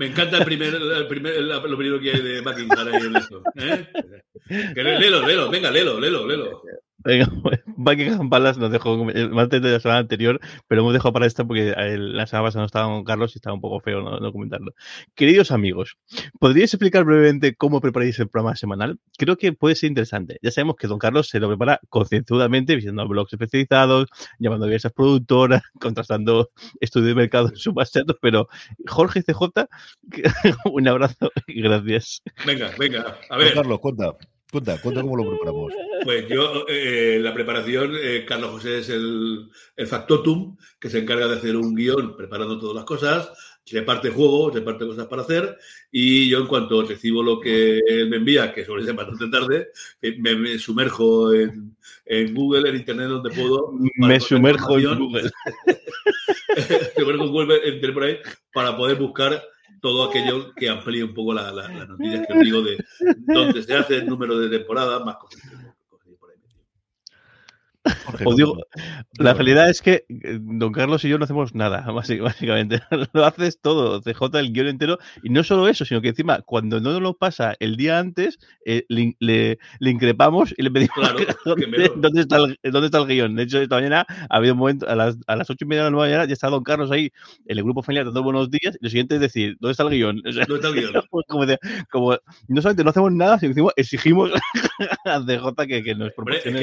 Me 0.00 0.06
encanta 0.06 0.38
el 0.38 0.46
primer, 0.46 0.74
el 0.74 1.06
primer, 1.08 1.42
lo 1.42 1.76
primero 1.76 2.00
que 2.00 2.10
hay 2.10 2.22
de 2.22 2.40
Buckingham 2.40 2.88
ahí 2.88 3.02
en 3.02 3.16
esto. 3.16 3.42
¿eh? 3.54 3.86
Que 4.74 4.82
lelo, 4.82 5.26
lelo, 5.26 5.50
venga, 5.50 5.70
lelo, 5.70 6.00
lelo, 6.00 6.26
lelo. 6.26 6.62
Venga, 7.02 7.28
Buckingham 7.76 8.28
Palace 8.28 8.60
nos 8.60 8.70
dejó 8.70 9.04
más 9.04 9.48
de 9.48 9.60
la 9.60 9.80
semana 9.80 10.00
anterior, 10.00 10.40
pero 10.68 10.82
hemos 10.82 10.92
dejado 10.92 11.12
para 11.12 11.26
esta 11.26 11.44
porque 11.44 11.74
la 11.76 12.26
semana 12.26 12.48
pasada 12.48 12.62
no 12.62 12.66
estaba 12.66 12.86
con 12.86 13.04
Carlos 13.04 13.34
y 13.34 13.38
estaba 13.38 13.54
un 13.54 13.60
poco 13.60 13.80
feo 13.80 14.02
no, 14.02 14.32
comentarlo. 14.32 14.74
Queridos 15.14 15.50
amigos, 15.50 15.96
¿podríais 16.38 16.72
explicar 16.74 17.04
brevemente 17.04 17.54
cómo 17.54 17.80
preparáis 17.80 18.18
el 18.18 18.28
programa 18.28 18.56
semanal? 18.56 18.98
Creo 19.16 19.36
que 19.36 19.52
puede 19.52 19.76
ser 19.76 19.88
interesante. 19.88 20.38
Ya 20.42 20.50
sabemos 20.50 20.76
que 20.76 20.86
don 20.86 20.98
Carlos 20.98 21.28
se 21.28 21.40
lo 21.40 21.48
prepara 21.48 21.80
concienzudamente, 21.88 22.74
visitando 22.74 23.08
blogs 23.08 23.32
especializados, 23.32 24.08
llamando 24.38 24.66
a 24.66 24.68
diversas 24.68 24.92
productoras, 24.92 25.62
contrastando 25.80 26.50
estudios 26.80 27.08
de 27.08 27.14
mercado 27.14 27.48
en 27.48 27.56
su 27.56 27.72
base 27.72 28.00
pero 28.20 28.48
Jorge 28.86 29.22
CJ, 29.22 29.66
un 30.64 30.88
abrazo 30.88 31.30
y 31.46 31.62
gracias. 31.62 32.22
Venga, 32.46 32.70
venga, 32.78 33.18
a 33.28 33.36
ver. 33.36 33.54
Carlos, 33.54 33.80
cuenta. 33.80 34.16
Cuenta, 34.50 34.80
cuenta 34.80 35.02
cómo 35.02 35.16
lo 35.16 35.30
preparamos. 35.30 35.72
Pues 36.02 36.28
yo, 36.28 36.64
eh, 36.68 37.18
la 37.20 37.32
preparación, 37.32 37.92
eh, 38.02 38.24
Carlos 38.26 38.50
José 38.50 38.78
es 38.78 38.88
el, 38.88 39.48
el, 39.76 39.86
factotum 39.86 40.56
que 40.80 40.90
se 40.90 40.98
encarga 40.98 41.28
de 41.28 41.36
hacer 41.36 41.56
un 41.56 41.74
guion 41.74 42.16
preparando 42.16 42.58
todas 42.58 42.74
las 42.74 42.84
cosas, 42.84 43.30
reparte 43.70 44.10
juegos, 44.10 44.54
reparte 44.54 44.86
cosas 44.86 45.06
para 45.06 45.22
hacer, 45.22 45.56
y 45.92 46.28
yo 46.28 46.38
en 46.38 46.46
cuanto 46.46 46.82
recibo 46.82 47.22
lo 47.22 47.38
que 47.38 47.78
él 47.78 48.08
me 48.10 48.16
envía, 48.16 48.52
que 48.52 48.64
suele 48.64 48.84
ser 48.84 48.94
bastante 48.94 49.28
tarde, 49.28 49.68
me, 50.18 50.58
sumerjo 50.58 51.32
en, 51.32 51.76
en, 52.06 52.34
Google, 52.34 52.70
en 52.70 52.76
Internet, 52.76 53.08
donde 53.08 53.30
puedo. 53.30 53.72
Me 53.96 54.18
sumerjo 54.18 54.78
en 54.78 54.98
Google. 54.98 55.30
me 56.56 57.00
sumerjo 57.00 57.24
en 57.24 57.30
Google, 57.30 57.92
por 57.92 58.02
ahí, 58.02 58.18
para 58.52 58.76
poder 58.76 58.96
buscar 58.96 59.40
todo 59.80 60.04
aquello 60.04 60.54
que 60.54 60.68
amplíe 60.68 61.04
un 61.04 61.14
poco 61.14 61.32
las 61.32 61.52
la, 61.54 61.86
noticias 61.86 62.26
que 62.26 62.32
os 62.32 62.44
digo 62.44 62.62
de 62.62 62.84
dónde 63.26 63.62
se 63.62 63.74
hace 63.74 63.96
el 63.96 64.06
número 64.06 64.38
de 64.38 64.58
temporadas, 64.58 65.04
más 65.04 65.16
cosas. 65.16 65.40
Os 68.24 68.36
digo, 68.36 68.56
la 69.18 69.34
realidad 69.34 69.70
es 69.70 69.82
que 69.82 70.04
eh, 70.08 70.38
don 70.40 70.72
Carlos 70.72 71.04
y 71.04 71.08
yo 71.08 71.18
no 71.18 71.24
hacemos 71.24 71.54
nada, 71.54 71.80
básicamente. 71.92 72.80
Lo 73.12 73.24
haces 73.24 73.60
todo, 73.60 74.00
CJ 74.00 74.38
el 74.38 74.52
guion 74.52 74.68
entero. 74.68 74.98
Y 75.22 75.30
no 75.30 75.42
solo 75.44 75.68
eso, 75.68 75.84
sino 75.84 76.00
que 76.00 76.08
encima, 76.08 76.42
cuando 76.42 76.80
no 76.80 76.92
nos 76.92 77.02
lo 77.02 77.16
pasa 77.16 77.54
el 77.60 77.76
día 77.76 77.98
antes, 77.98 78.38
eh, 78.64 78.84
le, 78.88 79.16
le, 79.18 79.58
increpamos 79.80 80.54
y 80.56 80.62
le 80.62 80.70
pedimos 80.70 80.96
dónde, 81.44 82.20
está 82.20 82.36
el, 82.38 82.58
dónde 82.64 82.86
está 82.86 82.98
el 82.98 83.06
guion. 83.06 83.36
De 83.36 83.44
hecho, 83.44 83.60
esta 83.60 83.76
mañana 83.76 84.06
ha 84.08 84.36
habido 84.36 84.54
un 84.54 84.60
momento, 84.60 84.88
a 84.88 84.94
las, 84.94 85.16
a 85.26 85.36
las 85.36 85.50
ocho 85.50 85.64
y 85.64 85.68
media 85.68 85.84
de 85.84 85.90
la 85.90 85.96
mañana, 85.96 86.24
ya 86.24 86.32
está 86.32 86.48
don 86.48 86.62
Carlos 86.62 86.90
ahí 86.90 87.10
en 87.46 87.58
el 87.58 87.64
grupo 87.64 87.82
familiar 87.82 88.06
dando 88.06 88.22
buenos 88.22 88.50
días. 88.50 88.76
Y 88.80 88.84
lo 88.84 88.90
siguiente 88.90 89.16
es 89.16 89.20
decir, 89.20 89.56
¿dónde 89.60 89.72
está 89.72 89.84
el 89.84 89.90
guion? 89.90 90.20
¿Dónde 90.22 90.54
está 90.54 90.68
el 90.68 90.74
guion? 90.74 90.92
como, 91.28 91.46
como, 91.90 92.16
no 92.48 92.62
solamente 92.62 92.84
no 92.84 92.90
hacemos 92.90 93.12
nada, 93.12 93.38
sino 93.38 93.54
que 93.54 93.80
exigimos 93.80 94.30
a 95.04 95.20
CJ 95.20 95.66
que, 95.66 95.82
que 95.82 95.94
nos 95.94 96.12
proporcione. 96.12 96.60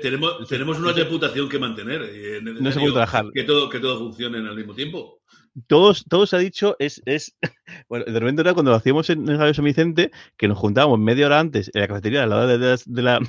tenemos 0.00 0.48
tenemos, 0.48 0.78
una 0.78 0.92
reputación 0.92 1.48
que 1.48 1.58
mantener. 1.58 2.02
Eh, 2.02 2.40
no 2.42 2.72
se 2.72 2.80
puede 2.80 2.92
trabajar. 2.92 3.26
Que 3.32 3.44
todo, 3.44 3.68
que 3.68 3.80
todo 3.80 3.98
funcione 3.98 4.38
al 4.38 4.56
mismo 4.56 4.74
tiempo 4.74 5.20
todos, 5.66 6.04
todos 6.08 6.34
ha 6.34 6.38
dicho, 6.38 6.76
es, 6.78 7.02
es 7.06 7.36
bueno, 7.88 8.04
de 8.04 8.18
repente 8.18 8.42
era 8.42 8.54
cuando 8.54 8.70
lo 8.70 8.76
hacíamos 8.76 9.10
en 9.10 9.28
el 9.28 9.38
Radio 9.38 9.54
San 9.54 9.64
Vicente, 9.64 10.10
que 10.36 10.48
nos 10.48 10.58
juntábamos 10.58 10.98
media 10.98 11.26
hora 11.26 11.40
antes 11.40 11.70
en 11.74 11.80
la 11.80 11.88
cafetería 11.88 12.22
al 12.22 12.30
lado 12.30 12.46
de, 12.46 12.58
de, 12.86 13.02
la, 13.02 13.20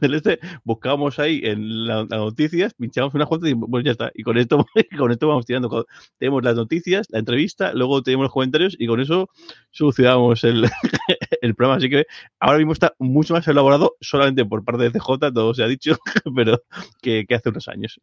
del 0.00 0.14
este, 0.14 0.38
buscábamos 0.64 1.18
ahí 1.18 1.40
en 1.44 1.86
las 1.86 2.08
noticias, 2.08 2.74
pinchábamos 2.74 3.14
una 3.14 3.26
cuenta 3.26 3.48
y 3.48 3.54
pues 3.54 3.84
ya 3.84 3.92
está. 3.92 4.10
Y 4.14 4.22
con 4.22 4.38
esto, 4.38 4.66
con 4.98 5.10
esto 5.10 5.28
vamos 5.28 5.46
tirando. 5.46 5.86
Tenemos 6.18 6.42
las 6.42 6.56
noticias, 6.56 7.06
la 7.10 7.18
entrevista, 7.18 7.72
luego 7.74 8.02
tenemos 8.02 8.24
los 8.24 8.32
comentarios 8.32 8.76
y 8.78 8.86
con 8.86 9.00
eso 9.00 9.28
solucionamos 9.70 10.44
el, 10.44 10.68
el 11.40 11.54
programa. 11.54 11.78
Así 11.78 11.88
que 11.88 12.06
ahora 12.40 12.58
mismo 12.58 12.72
está 12.72 12.94
mucho 12.98 13.34
más 13.34 13.46
elaborado, 13.48 13.96
solamente 14.00 14.44
por 14.44 14.64
parte 14.64 14.84
de 14.84 14.90
CJ, 14.90 15.32
todo 15.32 15.54
se 15.54 15.62
ha 15.62 15.68
dicho, 15.68 15.96
pero 16.34 16.62
que, 17.00 17.24
que 17.26 17.34
hace 17.34 17.48
unos 17.48 17.68
años. 17.68 18.00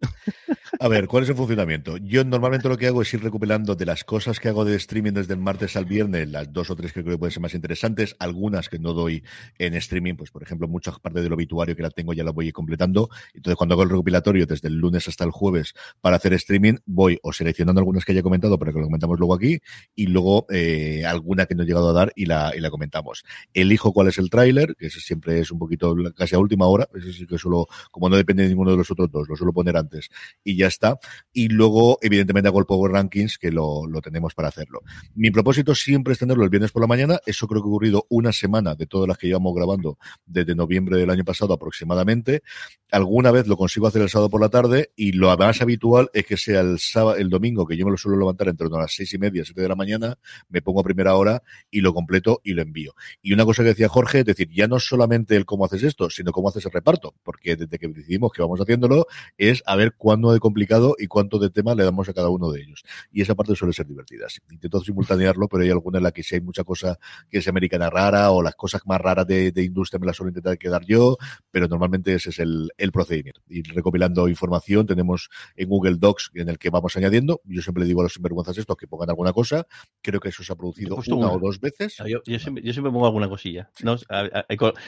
A 0.79 0.87
ver, 0.87 1.07
¿cuál 1.07 1.23
es 1.23 1.29
el 1.29 1.35
funcionamiento? 1.35 1.97
Yo 1.97 2.23
normalmente 2.23 2.69
lo 2.69 2.77
que 2.77 2.87
hago 2.87 3.01
es 3.01 3.13
ir 3.13 3.23
recuperando 3.23 3.58
de 3.65 3.85
las 3.85 4.03
cosas 4.03 4.39
que 4.39 4.49
hago 4.49 4.65
de 4.65 4.75
streaming 4.75 5.13
desde 5.13 5.33
el 5.33 5.39
martes 5.39 5.75
al 5.75 5.85
viernes, 5.85 6.29
las 6.29 6.51
dos 6.51 6.69
o 6.69 6.75
tres 6.75 6.93
que 6.93 7.01
creo 7.01 7.15
que 7.15 7.19
pueden 7.19 7.31
ser 7.31 7.41
más 7.41 7.53
interesantes, 7.53 8.15
algunas 8.19 8.69
que 8.69 8.79
no 8.79 8.93
doy 8.93 9.23
en 9.57 9.73
streaming, 9.75 10.15
pues 10.15 10.31
por 10.31 10.43
ejemplo, 10.43 10.67
muchas 10.67 10.99
partes 10.99 11.23
del 11.23 11.33
obituario 11.33 11.75
que 11.75 11.81
la 11.81 11.89
tengo 11.89 12.13
ya 12.13 12.23
la 12.23 12.31
voy 12.31 12.51
completando. 12.51 13.09
Entonces, 13.33 13.55
cuando 13.57 13.73
hago 13.73 13.83
el 13.83 13.89
recopilatorio 13.89 14.45
desde 14.45 14.67
el 14.67 14.75
lunes 14.75 15.07
hasta 15.07 15.23
el 15.23 15.31
jueves 15.31 15.73
para 16.01 16.15
hacer 16.15 16.33
streaming, 16.33 16.75
voy 16.85 17.19
o 17.21 17.33
seleccionando 17.33 17.79
algunas 17.79 18.05
que 18.05 18.13
haya 18.13 18.23
comentado 18.23 18.57
para 18.57 18.71
que 18.71 18.79
lo 18.79 18.85
comentamos 18.85 19.19
luego 19.19 19.35
aquí 19.35 19.59
y 19.95 20.07
luego 20.07 20.45
eh, 20.49 21.03
alguna 21.05 21.45
que 21.45 21.55
no 21.55 21.63
he 21.63 21.65
llegado 21.65 21.89
a 21.89 21.93
dar 21.93 22.13
y 22.15 22.25
la, 22.25 22.53
y 22.55 22.59
la 22.59 22.69
comentamos. 22.69 23.23
Elijo 23.53 23.93
cuál 23.93 24.07
es 24.07 24.17
el 24.17 24.29
tráiler, 24.29 24.75
que 24.77 24.87
ese 24.87 24.99
siempre 24.99 25.39
es 25.39 25.51
un 25.51 25.59
poquito 25.59 25.95
casi 26.15 26.35
a 26.35 26.39
última 26.39 26.65
hora, 26.67 26.87
ese 26.95 27.13
sí 27.13 27.27
que 27.27 27.37
solo, 27.37 27.67
como 27.91 28.09
no 28.09 28.15
depende 28.15 28.43
de 28.43 28.49
ninguno 28.49 28.71
de 28.71 28.77
los 28.77 28.89
otros 28.91 29.11
dos, 29.11 29.27
lo 29.27 29.35
suelo 29.35 29.53
poner 29.53 29.77
antes 29.77 30.09
y 30.43 30.55
ya 30.55 30.67
está. 30.67 30.97
Y 31.33 31.49
luego, 31.49 31.99
evidentemente, 32.01 32.47
hago 32.47 32.59
el 32.59 32.65
Power 32.65 32.91
Rankings, 32.91 33.37
que 33.37 33.48
lo, 33.51 33.87
lo 33.87 34.01
tenemos 34.01 34.33
para 34.33 34.49
hacerlo. 34.49 34.81
Mi 35.15 35.31
propósito 35.31 35.75
siempre 35.75 36.13
es 36.13 36.19
tenerlo 36.19 36.43
el 36.43 36.49
viernes 36.49 36.71
por 36.71 36.81
la 36.81 36.87
mañana. 36.87 37.19
Eso 37.25 37.47
creo 37.47 37.61
que 37.61 37.67
ha 37.67 37.69
ocurrido 37.69 38.05
una 38.09 38.31
semana 38.31 38.75
de 38.75 38.85
todas 38.85 39.07
las 39.07 39.17
que 39.17 39.27
llevamos 39.27 39.55
grabando 39.55 39.97
desde 40.25 40.55
noviembre 40.55 40.97
del 40.97 41.09
año 41.09 41.23
pasado 41.23 41.53
aproximadamente. 41.53 42.43
Alguna 42.91 43.31
vez 43.31 43.47
lo 43.47 43.55
consigo 43.55 43.87
hacer 43.87 44.01
el 44.01 44.09
sábado 44.09 44.29
por 44.29 44.41
la 44.41 44.49
tarde 44.49 44.91
y 44.95 45.11
lo 45.11 45.35
más 45.37 45.61
habitual 45.61 46.09
es 46.13 46.25
que 46.25 46.37
sea 46.37 46.61
el 46.61 46.79
sábado, 46.79 47.17
el 47.17 47.29
domingo, 47.29 47.67
que 47.67 47.77
yo 47.77 47.85
me 47.85 47.91
lo 47.91 47.97
suelo 47.97 48.17
levantar 48.17 48.47
entre 48.47 48.67
las 48.69 48.93
seis 48.93 49.13
y 49.13 49.17
media, 49.17 49.45
siete 49.45 49.61
de 49.61 49.69
la 49.69 49.75
mañana, 49.75 50.17
me 50.49 50.61
pongo 50.61 50.81
a 50.81 50.83
primera 50.83 51.15
hora 51.15 51.43
y 51.69 51.81
lo 51.81 51.93
completo 51.93 52.41
y 52.43 52.53
lo 52.53 52.61
envío. 52.61 52.93
Y 53.21 53.33
una 53.33 53.45
cosa 53.45 53.63
que 53.63 53.69
decía 53.69 53.89
Jorge, 53.89 54.19
es 54.19 54.25
decir, 54.25 54.49
ya 54.51 54.67
no 54.67 54.79
solamente 54.79 55.35
el 55.35 55.45
cómo 55.45 55.65
haces 55.65 55.83
esto, 55.83 56.09
sino 56.09 56.31
cómo 56.31 56.49
haces 56.49 56.65
el 56.65 56.71
reparto, 56.71 57.13
porque 57.23 57.55
desde 57.55 57.77
que 57.77 57.87
decidimos 57.87 58.31
que 58.31 58.41
vamos 58.41 58.59
haciéndolo 58.59 59.05
es 59.37 59.63
a 59.65 59.75
ver 59.75 59.93
cuándo 59.95 60.33
de 60.33 60.39
complicado 60.39 60.95
y 60.97 61.07
cuánto 61.07 61.39
de 61.39 61.49
tema 61.49 61.75
le 61.75 61.83
damos 61.83 62.09
a 62.09 62.13
cada 62.13 62.29
uno 62.29 62.51
de 62.51 62.61
ellos. 62.61 62.83
Y 63.11 63.21
esa 63.29 63.35
parte 63.35 63.55
suele 63.55 63.73
ser 63.73 63.85
divertida. 63.85 64.25
Intento 64.49 64.81
simultanearlo, 64.81 65.47
pero 65.47 65.63
hay 65.63 65.69
alguna 65.69 65.99
en 65.99 66.03
la 66.05 66.11
que 66.11 66.23
si 66.23 66.35
hay 66.35 66.41
mucha 66.41 66.63
cosa 66.63 66.97
que 67.29 67.37
es 67.37 67.47
americana 67.47 67.89
rara 67.89 68.31
o 68.31 68.41
las 68.41 68.55
cosas 68.55 68.81
más 68.85 68.99
raras 68.99 69.27
de, 69.27 69.53
industria 69.59 69.99
me 69.99 70.07
las 70.07 70.15
suelo 70.15 70.29
intentar 70.29 70.57
quedar 70.57 70.83
yo, 70.85 71.17
pero 71.51 71.67
normalmente 71.67 72.13
ese 72.15 72.31
es 72.31 72.39
el, 72.39 72.71
el 72.77 72.91
procedimiento. 72.91 73.41
Y 73.47 73.61
recopilando 73.61 74.27
información, 74.27 74.87
tenemos 74.87 75.29
en 75.55 75.69
Google 75.69 75.97
Docs 75.99 76.31
en 76.33 76.49
el 76.49 76.57
que 76.57 76.71
vamos 76.71 76.95
añadiendo. 76.97 77.41
Yo 77.43 77.61
siempre 77.61 77.81
le 77.83 77.87
digo 77.87 78.01
a 78.01 78.03
los 78.03 78.13
sinvergüenzas 78.13 78.57
estos 78.57 78.75
que 78.75 78.87
pongan 78.87 79.09
alguna 79.09 79.31
cosa. 79.31 79.67
Creo 80.01 80.19
que 80.19 80.29
eso 80.29 80.43
se 80.43 80.51
ha 80.51 80.55
producido 80.55 80.97
una, 81.07 81.31
o 81.31 81.39
dos 81.39 81.59
veces. 81.59 81.97
Yo, 82.07 82.39
siempre, 82.39 82.63
yo, 82.63 82.73
siempre, 82.73 82.91
pongo 82.91 83.05
alguna 83.05 83.29
cosilla. 83.29 83.69
¿no? 83.83 83.95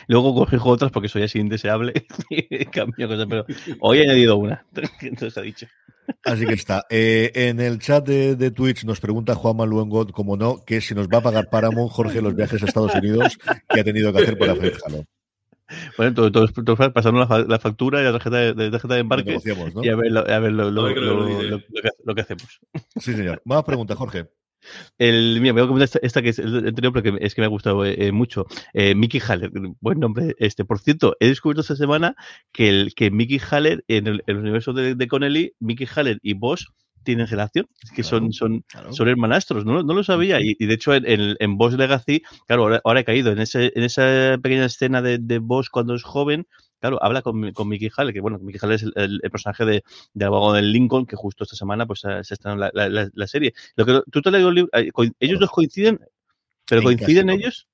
luego 0.08 0.34
corrijo 0.34 0.70
otras 0.70 0.92
porque 0.92 1.10
soy 1.10 1.24
así 1.24 1.38
indeseable 1.38 1.94
cambio 2.72 3.08
cosas, 3.08 3.28
pero 3.30 3.46
hoy 3.82 4.00
he 4.00 4.04
añadido 4.04 4.38
una. 4.38 4.66
Entonces 5.02 5.38
ha 5.38 5.42
dicho. 5.42 5.68
Así 6.24 6.46
que 6.46 6.54
está. 6.54 6.86
Eh, 6.90 7.32
en 7.34 7.60
el 7.60 7.80
chat 7.80 8.06
de, 8.06 8.31
Twitch 8.52 8.86
nos 8.86 9.00
pregunta 9.00 9.36
Juan 9.36 9.58
Manuel 9.58 10.12
como 10.12 10.38
no, 10.38 10.64
que 10.66 10.82
si 10.82 10.96
nos 10.96 11.08
va 11.08 11.20
a 11.20 11.22
pagar 11.22 11.50
Paramount 11.50 11.92
Jorge 11.92 12.22
los 12.22 12.36
viajes 12.36 12.62
a 12.62 12.66
Estados 12.66 12.96
Unidos 12.96 13.38
que 13.70 13.80
ha 13.80 13.84
tenido 13.84 14.12
que 14.14 14.22
hacer 14.24 14.38
para 14.38 14.54
hacer 14.54 14.78
Bueno, 15.98 16.14
todos 16.14 16.54
todo, 16.54 16.76
pasando 16.94 17.20
la, 17.20 17.60
factura 17.60 18.02
y 18.02 18.04
la 18.04 18.12
tarjeta 18.12 18.38
de, 18.38 18.72
tarjeta 18.72 18.94
de 18.96 19.00
embarque 19.00 19.38
y 19.82 19.90
a 19.90 19.96
ver, 19.96 20.18
a 20.18 20.40
ver 20.40 20.52
lo, 20.52 20.72
lo, 20.72 22.16
que, 22.16 22.22
hacemos. 22.22 22.60
Sí, 22.98 23.14
señor. 23.14 23.42
Más 23.46 23.64
preguntas, 23.64 23.98
Jorge. 23.98 24.28
El, 24.98 25.40
mira, 25.42 25.54
voy 25.54 25.64
a 25.64 25.68
comentar 25.68 26.02
esta, 26.04 26.22
que 26.22 26.30
es 26.30 26.40
el 26.40 26.68
anterior 26.68 26.94
porque 26.94 27.18
es 27.20 27.34
que 27.34 27.42
me 27.42 27.46
ha 27.46 27.50
gustado 27.50 27.86
eh, 27.86 27.96
eh, 27.98 28.12
mucho. 28.12 28.46
Eh, 28.74 28.96
Mickey 28.96 29.22
Haller, 29.26 29.52
buen 29.80 30.00
nombre. 30.00 30.36
Este, 30.38 30.66
por 30.66 30.80
cierto, 30.80 31.16
he 31.20 31.28
descubierto 31.28 31.62
esta 31.62 31.76
semana 31.76 32.16
que, 32.52 32.70
el, 32.70 32.94
que 32.96 33.12
Mickey 33.12 33.40
Haller, 33.50 33.84
en 33.88 34.08
el, 34.08 34.24
universo 34.28 34.74
de, 34.74 34.96
de, 34.96 35.08
Connelly, 35.08 35.54
Mickey 35.60 35.88
Haller 35.96 36.20
y 36.22 36.34
Boss 36.34 36.68
tienen 37.04 37.28
relación, 37.28 37.68
es 37.84 37.92
que 37.92 38.04
son, 38.04 38.32
son, 38.34 38.64
son 38.92 39.08
hermanastros, 39.08 39.66
no, 39.66 39.84
no 39.84 39.94
lo 39.94 40.04
sabía. 40.04 40.40
Y, 40.42 40.54
de 40.66 40.74
hecho, 40.74 40.94
en, 40.94 41.36
en, 41.40 41.58
Boss 41.58 41.74
Legacy, 41.74 42.22
claro, 42.48 42.80
ahora, 42.84 43.00
he 43.00 43.06
caído 43.06 43.32
en, 43.32 43.40
ese, 43.40 43.72
en 43.76 43.84
esa 43.84 44.38
pequeña 44.42 44.66
escena 44.66 45.02
de, 45.02 45.18
de 45.18 45.40
Boss 45.40 45.70
cuando 45.70 45.96
es 45.96 46.04
joven, 46.04 46.48
claro, 46.80 47.02
habla 47.02 47.22
con, 47.22 47.52
con 47.54 47.68
Mickey 47.70 47.90
Hall, 47.96 48.12
que 48.12 48.20
bueno, 48.20 48.40
Mickey 48.40 48.60
Hall 48.62 48.74
es 48.74 48.84
el, 48.96 49.22
personaje 49.32 49.66
de, 49.66 49.84
de 50.14 50.26
abogado 50.26 50.54
del 50.54 50.72
Lincoln, 50.72 51.06
que 51.06 51.16
justo 51.16 51.44
esta 51.44 51.56
semana 51.56 51.86
pues 51.86 52.02
se 52.02 52.34
estrenó 52.34 52.58
la, 52.58 52.72
la, 52.74 53.10
la, 53.14 53.28
serie. 53.28 53.54
Lo 53.76 53.86
que 53.86 54.02
tú 54.12 54.22
te 54.22 54.32
lees 54.32 54.46
el 54.46 54.56
libro, 54.56 54.70
ellos 55.20 55.40
dos 55.40 55.52
coinciden, 55.52 56.00
pero 56.68 56.84
coinciden 56.84 57.30
ellos. 57.30 57.68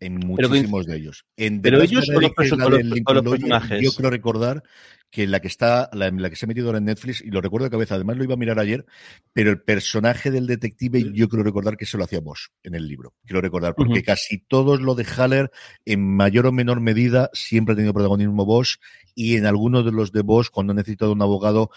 En 0.00 0.16
muchísimos 0.16 0.86
de 0.86 0.96
ellos. 0.96 1.24
pero 1.36 1.80
ellos 1.80 2.08
o 2.08 2.20
los, 2.20 2.32
personajes. 2.32 3.80
Yo 3.80 3.92
creo 3.92 4.10
recordar 4.10 4.62
que 5.14 5.28
la 5.28 5.38
que 5.38 5.46
está, 5.46 5.88
la, 5.92 6.10
la 6.10 6.28
que 6.28 6.34
se 6.34 6.44
ha 6.44 6.48
metido 6.48 6.66
ahora 6.66 6.78
en 6.78 6.86
Netflix, 6.86 7.20
y 7.20 7.30
lo 7.30 7.40
recuerdo 7.40 7.66
de 7.66 7.70
cabeza, 7.70 7.94
además 7.94 8.16
lo 8.16 8.24
iba 8.24 8.34
a 8.34 8.36
mirar 8.36 8.58
ayer, 8.58 8.84
pero 9.32 9.48
el 9.48 9.62
personaje 9.62 10.32
del 10.32 10.48
detective, 10.48 11.12
yo 11.14 11.28
quiero 11.28 11.44
recordar 11.44 11.76
que 11.76 11.86
se 11.86 11.96
lo 11.96 12.02
hacía 12.02 12.18
Bosch 12.18 12.48
en 12.64 12.74
el 12.74 12.88
libro. 12.88 13.14
Quiero 13.24 13.40
recordar, 13.40 13.76
porque 13.76 14.02
casi 14.02 14.38
todos 14.38 14.80
lo 14.80 14.96
de 14.96 15.04
Haller, 15.04 15.52
en 15.84 16.16
mayor 16.16 16.46
o 16.46 16.52
menor 16.52 16.80
medida, 16.80 17.30
siempre 17.32 17.74
ha 17.74 17.76
tenido 17.76 17.94
protagonismo 17.94 18.44
Bosch, 18.44 18.78
y 19.14 19.36
en 19.36 19.46
algunos 19.46 19.84
de 19.84 19.92
los 19.92 20.10
de 20.10 20.22
Bosch, 20.22 20.50
cuando 20.50 20.72
ha 20.72 20.74
necesitado 20.74 21.12
un 21.12 21.22
abogado, 21.22 21.70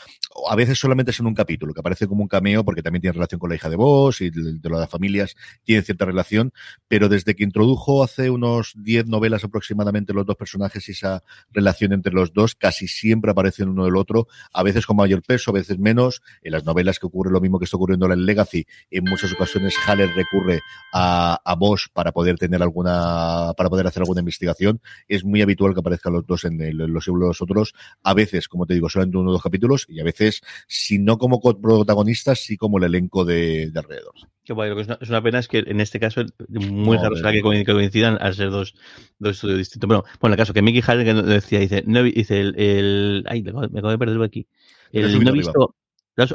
a 0.49 0.55
veces 0.55 0.79
solamente 0.79 1.11
es 1.11 1.19
en 1.19 1.27
un 1.27 1.35
capítulo, 1.35 1.75
que 1.75 1.81
aparece 1.81 2.07
como 2.07 2.23
un 2.23 2.27
cameo, 2.27 2.65
porque 2.65 2.81
también 2.81 3.01
tiene 3.01 3.13
relación 3.13 3.37
con 3.37 3.51
la 3.51 3.55
hija 3.55 3.69
de 3.69 3.75
Bosch 3.75 4.21
y 4.21 4.31
de, 4.31 4.53
de 4.57 4.69
las 4.71 4.89
familias 4.89 5.35
tiene 5.63 5.83
cierta 5.83 6.05
relación, 6.05 6.51
pero 6.87 7.07
desde 7.07 7.35
que 7.35 7.43
introdujo 7.43 8.03
hace 8.03 8.31
unos 8.31 8.73
10 8.77 9.05
novelas 9.05 9.43
aproximadamente 9.43 10.11
los 10.11 10.25
dos 10.25 10.37
personajes 10.37 10.89
y 10.89 10.93
esa 10.93 11.21
relación 11.51 11.93
entre 11.93 12.13
los 12.13 12.33
dos, 12.33 12.55
casi 12.55 12.87
siempre 12.87 13.26
aparecen 13.29 13.69
uno 13.69 13.85
del 13.85 13.95
otro, 13.95 14.27
a 14.53 14.63
veces 14.63 14.85
con 14.85 14.97
mayor 14.97 15.21
peso, 15.21 15.51
a 15.51 15.53
veces 15.53 15.79
menos. 15.79 16.21
En 16.41 16.51
las 16.51 16.65
novelas 16.65 16.99
que 16.99 17.07
ocurre 17.07 17.31
lo 17.31 17.41
mismo 17.41 17.59
que 17.59 17.65
está 17.65 17.77
ocurriendo 17.77 18.11
en 18.11 18.25
Legacy, 18.25 18.65
en 18.91 19.03
muchas 19.05 19.31
ocasiones 19.33 19.75
Haller 19.85 20.09
recurre 20.15 20.61
a, 20.93 21.39
a 21.43 21.55
Bosch 21.55 21.87
para 21.93 22.11
poder 22.11 22.37
tener 22.37 22.61
alguna, 22.61 23.53
para 23.57 23.69
poder 23.69 23.87
hacer 23.87 24.01
alguna 24.01 24.21
investigación. 24.21 24.81
Es 25.07 25.23
muy 25.23 25.41
habitual 25.41 25.73
que 25.73 25.79
aparezcan 25.79 26.13
los 26.13 26.25
dos 26.25 26.45
en, 26.45 26.61
el, 26.61 26.77
los 26.77 27.07
los 27.07 27.41
otros, 27.41 27.73
a 28.03 28.13
veces, 28.13 28.47
como 28.47 28.65
te 28.65 28.73
digo, 28.73 28.89
solamente 28.89 29.17
uno 29.17 29.29
o 29.29 29.33
dos 29.33 29.41
capítulos, 29.41 29.85
y 29.87 29.99
a 29.99 30.03
veces, 30.03 30.41
si 30.67 30.99
no 30.99 31.17
como 31.17 31.39
protagonistas, 31.39 32.39
sí 32.39 32.57
como 32.57 32.77
el 32.77 32.85
elenco 32.85 33.25
de, 33.25 33.71
de 33.71 33.79
alrededor. 33.79 34.13
Que 34.47 34.53
bueno, 34.53 34.75
que 34.75 34.83
es 34.83 34.87
una, 34.87 34.97
es 35.01 35.09
una, 35.09 35.21
pena 35.21 35.39
es 35.39 35.49
que 35.49 35.59
en 35.59 35.81
este 35.81 35.99
caso 35.99 36.23
muy 36.47 36.95
raro 36.95 37.17
será 37.17 37.33
que 37.33 37.41
coincidan 37.41 38.17
al 38.21 38.33
ser 38.33 38.49
dos, 38.49 38.75
dos 39.19 39.31
estudios 39.31 39.57
distintos. 39.57 39.89
Bueno, 39.89 40.05
bueno, 40.21 40.35
el 40.35 40.37
caso 40.37 40.53
que 40.53 40.61
Mickey 40.61 40.81
Haller 40.87 41.05
que 41.05 41.13
decía, 41.21 41.59
dice, 41.59 41.83
no, 41.85 42.01
dice 42.01 42.39
el, 42.39 42.57
el 42.57 43.25
ay, 43.27 43.43
me 43.43 43.49
acabo 43.49 43.89
de 43.89 43.97
perderlo 43.97 44.23
aquí. 44.23 44.47
El, 44.93 45.21
no 45.21 45.31
he 45.31 45.33
visto, 45.33 45.75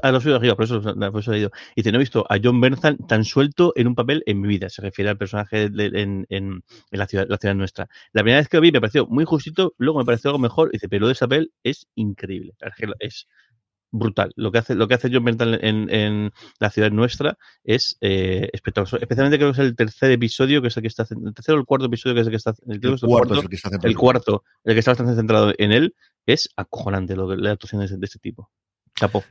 a 0.02 0.12
los 0.12 0.22
subido 0.22 0.36
arriba, 0.36 0.56
por 0.56 0.66
eso, 0.66 0.82
por 0.82 1.20
eso 1.20 1.32
he 1.32 1.38
ido. 1.38 1.52
Dice, 1.74 1.90
no 1.90 1.96
he 1.96 2.00
visto 2.00 2.26
a 2.28 2.36
John 2.42 2.60
Bernthal 2.60 2.98
tan 3.08 3.24
suelto 3.24 3.72
en 3.76 3.86
un 3.86 3.94
papel 3.94 4.22
en 4.26 4.42
mi 4.42 4.48
vida. 4.48 4.68
Se 4.68 4.82
refiere 4.82 5.08
al 5.08 5.16
personaje 5.16 5.70
de, 5.70 5.86
en, 5.86 6.26
en, 6.28 6.62
en, 6.90 6.98
la, 6.98 7.06
ciudad, 7.06 7.26
la 7.30 7.38
ciudad 7.38 7.54
nuestra. 7.54 7.88
La 8.12 8.20
primera 8.20 8.40
vez 8.40 8.48
que 8.48 8.58
lo 8.58 8.60
vi 8.60 8.72
me 8.72 8.80
pareció 8.82 9.06
muy 9.06 9.24
justito, 9.24 9.74
luego 9.78 10.00
me 10.00 10.04
pareció 10.04 10.28
algo 10.28 10.38
mejor. 10.38 10.70
Dice, 10.70 10.86
pero 10.90 11.06
de 11.06 11.14
ese 11.14 11.24
papel 11.24 11.52
es 11.62 11.88
increíble. 11.94 12.52
Es 13.00 13.26
brutal. 13.92 14.32
Lo 14.36 14.50
que 14.50 14.58
hace, 14.58 14.74
lo 14.74 14.88
que 14.88 14.94
hace 14.94 15.10
John 15.12 15.24
Bernthal 15.24 15.58
en, 15.62 15.88
en 15.90 16.32
la 16.58 16.70
ciudad 16.70 16.90
nuestra 16.90 17.38
es 17.62 17.96
eh, 18.00 18.48
espectacular. 18.52 19.02
Especialmente 19.02 19.38
creo 19.38 19.52
que 19.52 19.60
es 19.60 19.68
el 19.68 19.76
tercer 19.76 20.10
episodio, 20.10 20.60
que 20.62 20.68
es 20.68 20.76
el 20.76 20.82
que 20.82 20.88
está, 20.88 21.06
el 21.08 21.34
tercer 21.34 21.54
o 21.54 21.58
el 21.58 21.66
cuarto 21.66 21.86
episodio, 21.86 22.14
que 22.14 22.22
es 22.22 22.26
el 22.26 22.32
que 22.32 22.36
está, 22.38 22.54
el, 22.66 22.74
el, 22.74 22.80
cuarto, 22.80 23.06
cuarto, 23.06 23.34
el, 23.34 23.48
que 23.48 23.56
está 23.56 23.70
el 23.82 23.96
cuarto, 23.96 24.44
el 24.64 24.74
que 24.74 24.78
está 24.80 24.90
bastante 24.92 25.14
centrado 25.14 25.52
en 25.58 25.72
él, 25.72 25.94
es 26.26 26.48
acojonante 26.56 27.14
lo 27.14 27.28
que, 27.28 27.36
la 27.36 27.52
actuación 27.52 27.86
de, 27.86 27.96
de 27.96 28.04
este 28.04 28.18
tipo. 28.18 28.50
Chapo. 28.94 29.24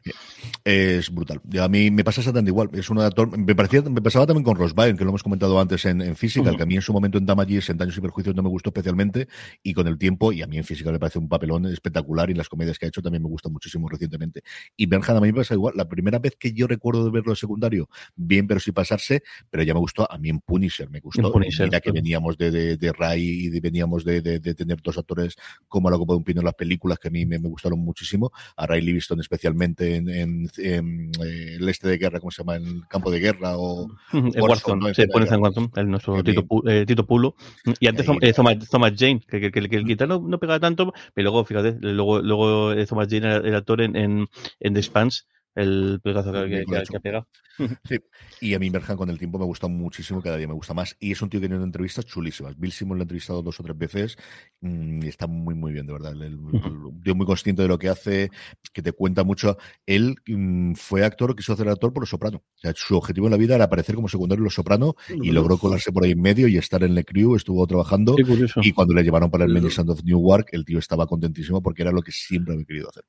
Es 0.64 1.12
brutal. 1.14 1.40
A 1.60 1.68
mí 1.68 1.92
me 1.92 2.04
pasa 2.04 2.22
exactamente 2.22 2.50
igual. 2.50 2.70
Es 2.74 2.90
un 2.90 3.00
actor. 3.00 3.38
Me 3.38 3.56
parecía, 3.56 3.82
me 3.84 4.02
pasaba 4.02 4.26
también 4.26 4.44
con 4.44 4.56
Ross 4.56 4.74
Byrne, 4.74 4.98
que 4.98 5.04
lo 5.04 5.12
hemos 5.12 5.24
comentado 5.24 5.60
antes 5.60 5.86
en, 5.86 6.02
en 6.02 6.16
física, 6.16 6.50
uh 6.50 6.54
-huh. 6.54 6.58
que 6.58 6.64
a 6.64 6.66
mí 6.66 6.76
en 6.76 6.82
su 6.82 6.92
momento 6.94 7.18
en 7.18 7.26
Damages, 7.26 7.70
en 7.70 7.78
Daños 7.78 7.98
y 7.98 8.02
Perjuicios, 8.02 8.36
no 8.36 8.42
me 8.44 8.50
gustó 8.50 8.70
especialmente. 8.70 9.28
Y 9.62 9.74
con 9.74 9.88
el 9.88 9.98
tiempo, 9.98 10.32
y 10.32 10.42
a 10.42 10.48
mí 10.48 10.58
en 10.58 10.64
física 10.64 10.92
me 10.92 11.00
parece 11.00 11.20
un 11.20 11.30
papelón 11.30 11.68
espectacular. 11.68 12.30
Y 12.30 12.34
las 12.34 12.50
comedias 12.50 12.80
que 12.80 12.86
ha 12.86 12.90
hecho 12.90 13.02
también 13.02 13.22
me 13.24 13.30
gustan 13.30 13.52
muchísimo 13.54 13.88
recientemente. 13.88 14.42
Y 14.76 14.88
Bernhard 14.88 15.18
a 15.18 15.22
mí 15.22 15.28
me 15.28 15.34
pasa 15.40 15.54
igual. 15.54 15.74
La 15.78 15.88
primera 15.88 16.18
vez 16.20 16.36
que 16.38 16.54
yo 16.54 16.68
recuerdo 16.68 17.06
de 17.06 17.12
verlo 17.12 17.32
en 17.32 17.36
secundario, 17.36 17.88
bien, 18.16 18.48
pero 18.48 18.60
sin 18.60 18.74
pasarse, 18.74 19.22
pero 19.50 19.64
ya 19.64 19.74
me 19.74 19.80
gustó. 19.80 20.12
A 20.12 20.18
mí 20.18 20.30
en 20.30 20.40
Punisher 20.40 20.90
me 20.90 21.00
gustó. 21.00 21.32
Punisher, 21.32 21.68
Mira 21.68 21.80
que 21.82 21.92
veníamos 21.92 22.38
de, 22.38 22.50
de, 22.52 22.78
de 22.78 22.92
Ray 22.94 23.46
y 23.46 23.50
de, 23.50 23.60
veníamos 23.62 24.04
de, 24.04 24.22
de, 24.22 24.40
de, 24.40 24.54
tener 24.56 24.82
dos 24.82 24.98
actores 24.98 25.36
como 25.68 25.88
a 25.88 25.92
la 25.92 25.98
Copa 25.98 26.14
de 26.14 26.18
un 26.18 26.24
Pino 26.24 26.42
en 26.42 26.46
las 26.46 26.56
películas 26.56 26.98
que 27.00 27.08
a 27.08 27.12
mí 27.12 27.26
me, 27.26 27.38
me 27.40 27.48
gustaron 27.48 27.80
muchísimo. 27.80 28.32
A 28.58 28.66
Ray 28.66 28.82
Livingston 28.82 29.20
especialmente 29.52 29.96
en, 29.96 30.10
en 30.10 30.32
en, 30.32 30.50
en 30.58 31.12
eh, 31.26 31.56
el 31.60 31.70
este 31.70 31.88
de 31.88 31.98
guerra, 31.98 32.20
¿cómo 32.20 32.32
se 32.32 32.42
llama? 32.42 32.56
En 32.56 32.66
el 32.66 32.88
campo 32.88 33.12
de 33.12 33.20
guerra 33.20 33.58
o... 33.58 33.88
El 34.14 34.42
Warzone, 34.42 34.88
¿no? 34.88 34.94
se 34.94 35.08
pone 35.08 35.28
en 35.28 35.42
Warzone, 35.42 35.70
el 35.76 35.90
nuestro 35.90 36.24
Tito, 36.24 36.46
eh, 36.68 36.86
Tito, 36.86 37.06
Pulo. 37.06 37.36
Y 37.80 37.88
antes 37.88 38.06
eh, 38.22 38.34
Thomas, 38.34 38.58
Thomas, 38.70 38.94
Jane, 38.96 39.22
que, 39.28 39.40
que, 39.40 39.52
que, 39.52 39.70
que 39.70 39.76
el 39.76 39.86
guitar 39.86 40.08
no, 40.08 40.20
no, 40.20 40.40
pegaba 40.40 40.60
tanto, 40.60 40.94
pero 41.14 41.32
luego, 41.32 41.46
fíjate, 41.46 41.78
luego, 41.82 42.22
luego 42.22 42.74
eh, 42.74 42.86
Thomas 42.86 43.08
Jane 43.10 43.28
era 43.28 43.38
el 43.38 43.56
actor 43.56 43.82
en, 43.82 43.96
en, 43.96 44.28
en 44.60 44.74
The 44.74 44.84
Spans, 44.84 45.28
el 45.56 46.00
pegazo 46.02 46.32
que, 46.32 46.40
que, 46.50 46.66
que, 46.66 46.84
que, 46.90 46.98
ha 46.98 47.00
pegado. 47.00 47.28
Sí, 47.84 48.00
y 48.40 48.54
a 48.54 48.60
mí 48.60 48.70
Berhan 48.70 48.98
con 48.98 49.10
el 49.10 49.20
tiempo 49.20 49.38
me 49.38 49.46
gusta 49.46 49.68
muchísimo, 49.68 50.22
cada 50.22 50.38
día 50.38 50.48
me 50.48 50.54
gusta 50.54 50.74
más. 50.74 50.96
Y 51.00 51.12
es 51.12 51.22
un 51.22 51.30
tío 51.30 51.40
que 51.40 51.48
tiene 51.48 51.64
entrevistas 51.64 52.06
chulísimas. 52.06 52.58
Bill 52.58 52.72
Simmons 52.72 52.98
lo 52.98 53.02
ha 53.02 53.04
entrevistado 53.04 53.42
dos 53.42 53.60
o 53.60 53.64
tres 53.64 53.78
veces 53.78 54.18
mmm, 54.62 55.04
y 55.04 55.08
está 55.08 55.28
muy, 55.28 55.54
muy 55.54 55.74
bien, 55.74 55.86
de 55.86 55.94
verdad. 55.94 56.14
El, 56.14 56.22
el, 56.24 56.34
el, 56.34 57.04
tío 57.04 57.16
muy 57.16 57.26
consciente 57.26 57.62
de 57.62 57.68
lo 57.68 57.78
que 57.78 57.90
hace, 57.90 58.32
que 58.74 58.82
te 58.82 58.92
cuenta 58.94 59.24
mucho. 59.24 59.58
Él 59.86 60.16
mmm, 60.28 60.74
fue 60.74 61.04
actor, 61.04 61.36
quiso 61.36 61.54
hacer 61.54 61.68
actor 61.70 61.94
por 61.94 62.04
Los 62.04 62.10
Soprano. 62.10 62.38
O 62.38 62.60
sea, 62.60 62.74
su 62.76 62.96
objetivo 62.96 63.28
en 63.28 63.32
la 63.32 63.38
vida 63.38 63.56
era 63.56 63.66
aparecer 63.66 63.96
como 63.96 64.08
secundario 64.08 64.42
en 64.42 64.46
Los 64.46 64.56
Soprano 64.56 64.96
y 65.10 65.32
logró 65.32 65.58
colarse 65.58 65.92
por 65.92 66.04
ahí 66.04 66.12
en 66.12 66.22
medio 66.22 66.48
y 66.48 66.58
estar 66.58 66.84
en 66.84 66.98
el 66.98 67.06
crew, 67.06 67.36
estuvo 67.36 67.66
trabajando. 67.68 68.16
Y 68.62 68.72
cuando 68.72 68.94
le 68.94 69.04
llevaron 69.04 69.30
para 69.30 69.46
el 69.46 69.54
Many 69.54 69.70
Sound 69.70 69.92
of 69.92 70.04
Newark, 70.04 70.48
el 70.52 70.66
tío 70.66 70.80
estaba 70.80 71.06
contentísimo 71.06 71.62
porque 71.62 71.82
era 71.82 71.92
lo 71.92 72.02
que 72.02 72.12
siempre 72.12 72.54
había 72.54 72.66
querido 72.66 72.90
hacer. 72.90 73.04